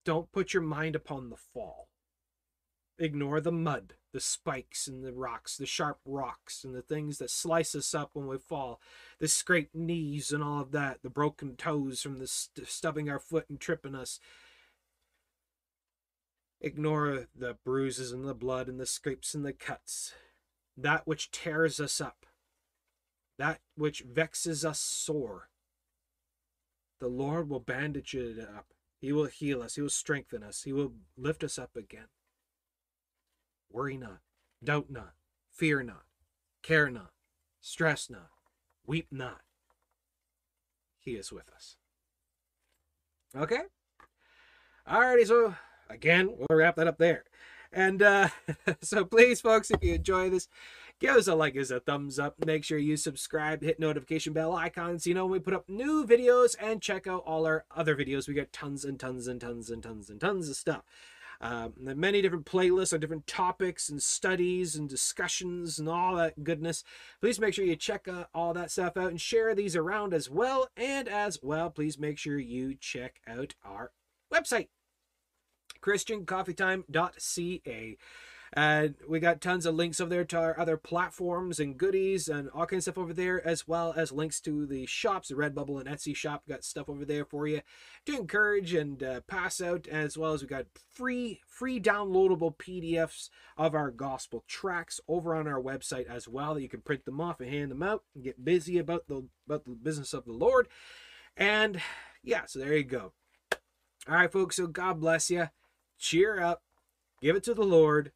Don't 0.04 0.32
put 0.32 0.52
your 0.52 0.62
mind 0.62 0.96
upon 0.96 1.30
the 1.30 1.36
fall. 1.36 1.88
Ignore 2.98 3.40
the 3.40 3.52
mud, 3.52 3.94
the 4.12 4.20
spikes 4.20 4.86
and 4.86 5.02
the 5.04 5.12
rocks, 5.12 5.56
the 5.56 5.66
sharp 5.66 5.98
rocks 6.04 6.62
and 6.62 6.74
the 6.74 6.82
things 6.82 7.18
that 7.18 7.30
slice 7.30 7.74
us 7.74 7.94
up 7.94 8.10
when 8.12 8.26
we 8.26 8.38
fall, 8.38 8.80
the 9.18 9.28
scraped 9.28 9.74
knees 9.74 10.30
and 10.30 10.42
all 10.42 10.60
of 10.60 10.72
that, 10.72 11.02
the 11.02 11.10
broken 11.10 11.56
toes 11.56 12.02
from 12.02 12.18
the 12.18 12.26
st- 12.26 12.68
stubbing 12.68 13.08
our 13.08 13.18
foot 13.18 13.46
and 13.48 13.58
tripping 13.58 13.94
us. 13.94 14.20
Ignore 16.64 17.26
the 17.34 17.56
bruises 17.64 18.12
and 18.12 18.26
the 18.26 18.34
blood 18.34 18.68
and 18.68 18.78
the 18.78 18.86
scrapes 18.86 19.34
and 19.34 19.44
the 19.44 19.52
cuts, 19.52 20.14
that 20.76 21.08
which 21.08 21.32
tears 21.32 21.80
us 21.80 22.00
up, 22.00 22.24
that 23.36 23.60
which 23.74 24.04
vexes 24.08 24.64
us 24.64 24.78
sore. 24.78 25.48
The 27.00 27.08
Lord 27.08 27.50
will 27.50 27.58
bandage 27.58 28.14
it 28.14 28.38
up. 28.38 28.66
He 29.00 29.10
will 29.10 29.24
heal 29.24 29.60
us. 29.60 29.74
He 29.74 29.82
will 29.82 29.90
strengthen 29.90 30.44
us. 30.44 30.62
He 30.62 30.72
will 30.72 30.92
lift 31.16 31.42
us 31.42 31.58
up 31.58 31.74
again. 31.74 32.06
Worry 33.68 33.96
not, 33.96 34.20
doubt 34.62 34.88
not, 34.88 35.14
fear 35.50 35.82
not, 35.82 36.04
care 36.62 36.90
not, 36.90 37.10
stress 37.60 38.08
not, 38.08 38.30
weep 38.86 39.08
not. 39.10 39.40
He 41.00 41.16
is 41.16 41.32
with 41.32 41.50
us. 41.52 41.76
Okay? 43.36 43.62
Alrighty, 44.88 45.26
so 45.26 45.56
again, 45.92 46.34
we'll 46.36 46.58
wrap 46.58 46.76
that 46.76 46.86
up 46.86 46.98
there. 46.98 47.24
And 47.72 48.02
uh, 48.02 48.28
so 48.82 49.04
please, 49.04 49.40
folks, 49.40 49.70
if 49.70 49.82
you 49.82 49.94
enjoy 49.94 50.30
this, 50.30 50.48
give 51.00 51.16
us 51.16 51.26
a 51.26 51.34
like, 51.34 51.54
give 51.54 51.62
us 51.62 51.70
a 51.70 51.80
thumbs 51.80 52.18
up. 52.18 52.44
Make 52.44 52.64
sure 52.64 52.78
you 52.78 52.96
subscribe, 52.96 53.62
hit 53.62 53.80
notification 53.80 54.32
bell 54.32 54.54
icons. 54.54 55.04
So 55.04 55.10
you 55.10 55.14
know 55.14 55.24
when 55.24 55.32
we 55.32 55.38
put 55.40 55.54
up 55.54 55.68
new 55.68 56.06
videos 56.06 56.54
and 56.60 56.82
check 56.82 57.06
out 57.06 57.22
all 57.26 57.46
our 57.46 57.64
other 57.74 57.96
videos. 57.96 58.28
We 58.28 58.34
got 58.34 58.52
tons 58.52 58.84
and 58.84 58.98
tons 58.98 59.26
and 59.26 59.40
tons 59.40 59.70
and 59.70 59.82
tons 59.82 60.10
and 60.10 60.20
tons 60.20 60.48
of 60.48 60.56
stuff. 60.56 60.82
Um, 61.40 61.72
many 61.76 62.22
different 62.22 62.46
playlists 62.46 62.92
on 62.92 63.00
different 63.00 63.26
topics 63.26 63.88
and 63.88 64.00
studies 64.00 64.76
and 64.76 64.88
discussions 64.88 65.76
and 65.76 65.88
all 65.88 66.14
that 66.14 66.44
goodness. 66.44 66.84
Please 67.20 67.40
make 67.40 67.52
sure 67.52 67.64
you 67.64 67.74
check 67.74 68.06
uh, 68.06 68.26
all 68.32 68.54
that 68.54 68.70
stuff 68.70 68.96
out 68.96 69.10
and 69.10 69.20
share 69.20 69.52
these 69.52 69.74
around 69.74 70.14
as 70.14 70.30
well. 70.30 70.68
And 70.76 71.08
as 71.08 71.40
well, 71.42 71.68
please 71.68 71.98
make 71.98 72.16
sure 72.16 72.38
you 72.38 72.76
check 72.76 73.20
out 73.26 73.54
our 73.64 73.90
website, 74.32 74.68
christiancoffeetime.ca. 75.82 77.96
And 78.54 78.96
we 79.08 79.18
got 79.18 79.40
tons 79.40 79.64
of 79.64 79.74
links 79.74 79.98
over 79.98 80.10
there 80.10 80.26
to 80.26 80.38
our 80.38 80.60
other 80.60 80.76
platforms 80.76 81.58
and 81.58 81.78
goodies 81.78 82.28
and 82.28 82.50
all 82.50 82.66
kinds 82.66 82.86
of 82.86 82.92
stuff 82.92 83.02
over 83.02 83.14
there, 83.14 83.44
as 83.46 83.66
well 83.66 83.94
as 83.96 84.12
links 84.12 84.42
to 84.42 84.66
the 84.66 84.84
shops, 84.84 85.28
the 85.28 85.34
Redbubble 85.34 85.80
and 85.80 85.88
Etsy 85.88 86.14
shop. 86.14 86.42
Got 86.46 86.62
stuff 86.62 86.90
over 86.90 87.06
there 87.06 87.24
for 87.24 87.46
you 87.46 87.62
to 88.04 88.14
encourage 88.14 88.74
and 88.74 89.02
uh, 89.02 89.20
pass 89.22 89.62
out, 89.62 89.88
as 89.88 90.18
well 90.18 90.34
as 90.34 90.42
we 90.42 90.48
got 90.48 90.66
free, 90.90 91.40
free 91.46 91.80
downloadable 91.80 92.54
PDFs 92.54 93.30
of 93.56 93.74
our 93.74 93.90
gospel 93.90 94.44
tracts 94.46 95.00
over 95.08 95.34
on 95.34 95.48
our 95.48 95.60
website 95.60 96.06
as 96.06 96.28
well. 96.28 96.52
That 96.52 96.62
you 96.62 96.68
can 96.68 96.82
print 96.82 97.06
them 97.06 97.22
off 97.22 97.40
and 97.40 97.48
hand 97.48 97.70
them 97.70 97.82
out 97.82 98.02
and 98.14 98.22
get 98.22 98.44
busy 98.44 98.76
about 98.76 99.08
the 99.08 99.26
about 99.46 99.64
the 99.64 99.70
business 99.70 100.12
of 100.12 100.26
the 100.26 100.32
Lord. 100.32 100.68
And 101.38 101.80
yeah, 102.22 102.44
so 102.44 102.58
there 102.58 102.76
you 102.76 102.84
go. 102.84 103.14
All 104.06 104.16
right, 104.16 104.30
folks. 104.30 104.56
So 104.56 104.66
God 104.66 105.00
bless 105.00 105.30
you. 105.30 105.48
Cheer 106.02 106.42
up. 106.42 106.62
Give 107.20 107.36
it 107.36 107.44
to 107.44 107.54
the 107.54 107.62
Lord 107.62 108.10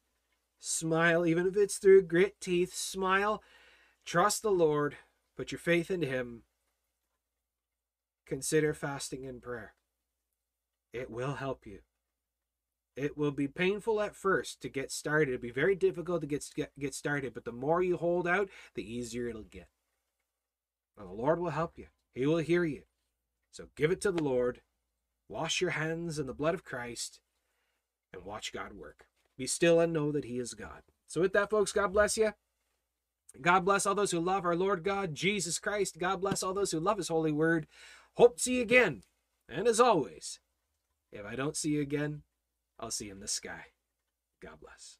Smile, 0.59 1.25
even 1.25 1.47
if 1.47 1.55
it's 1.55 1.77
through 1.77 2.03
grit 2.03 2.41
teeth. 2.41 2.73
Smile. 2.73 3.41
Trust 4.05 4.41
the 4.41 4.51
Lord. 4.51 4.97
Put 5.37 5.53
your 5.53 5.59
faith 5.59 5.89
in 5.89 6.01
Him. 6.01 6.43
Consider 8.25 8.73
fasting 8.73 9.25
and 9.25 9.41
prayer. 9.41 9.73
It 10.91 11.09
will 11.09 11.35
help 11.35 11.65
you. 11.65 11.79
It 12.97 13.17
will 13.17 13.31
be 13.31 13.47
painful 13.47 14.01
at 14.01 14.15
first 14.15 14.59
to 14.61 14.69
get 14.69 14.91
started. 14.91 15.29
It'll 15.29 15.41
be 15.41 15.51
very 15.51 15.75
difficult 15.75 16.19
to 16.21 16.27
get, 16.27 16.49
get, 16.55 16.71
get 16.77 16.93
started, 16.93 17.33
but 17.33 17.45
the 17.45 17.53
more 17.53 17.81
you 17.81 17.95
hold 17.95 18.27
out, 18.27 18.49
the 18.75 18.83
easier 18.83 19.29
it'll 19.29 19.43
get. 19.43 19.69
Well, 20.97 21.07
the 21.07 21.13
Lord 21.13 21.39
will 21.39 21.51
help 21.51 21.77
you. 21.77 21.85
He 22.13 22.25
will 22.25 22.37
hear 22.37 22.65
you. 22.65 22.83
So 23.51 23.67
give 23.77 23.91
it 23.91 24.01
to 24.01 24.11
the 24.11 24.23
Lord. 24.23 24.59
Wash 25.29 25.61
your 25.61 25.71
hands 25.71 26.19
in 26.19 26.27
the 26.27 26.33
blood 26.33 26.53
of 26.53 26.65
Christ 26.65 27.21
and 28.13 28.23
watch 28.23 28.53
God 28.53 28.73
work. 28.73 29.07
Be 29.37 29.47
still 29.47 29.79
and 29.79 29.93
know 29.93 30.11
that 30.11 30.25
He 30.25 30.39
is 30.39 30.53
God. 30.53 30.83
So, 31.07 31.21
with 31.21 31.33
that, 31.33 31.49
folks, 31.49 31.71
God 31.71 31.93
bless 31.93 32.17
you. 32.17 32.33
God 33.41 33.65
bless 33.65 33.85
all 33.85 33.95
those 33.95 34.11
who 34.11 34.19
love 34.19 34.45
our 34.45 34.55
Lord 34.55 34.83
God, 34.83 35.13
Jesus 35.13 35.59
Christ. 35.59 35.99
God 35.99 36.21
bless 36.21 36.41
all 36.41 36.53
those 36.53 36.71
who 36.71 36.79
love 36.79 36.97
His 36.97 37.09
holy 37.09 37.31
word. 37.31 37.67
Hope 38.15 38.37
to 38.37 38.43
see 38.43 38.55
you 38.55 38.61
again. 38.61 39.03
And 39.47 39.67
as 39.67 39.79
always, 39.79 40.39
if 41.11 41.25
I 41.25 41.35
don't 41.35 41.55
see 41.55 41.69
you 41.69 41.81
again, 41.81 42.23
I'll 42.79 42.91
see 42.91 43.05
you 43.05 43.11
in 43.11 43.19
the 43.19 43.27
sky. 43.27 43.65
God 44.41 44.59
bless. 44.61 44.97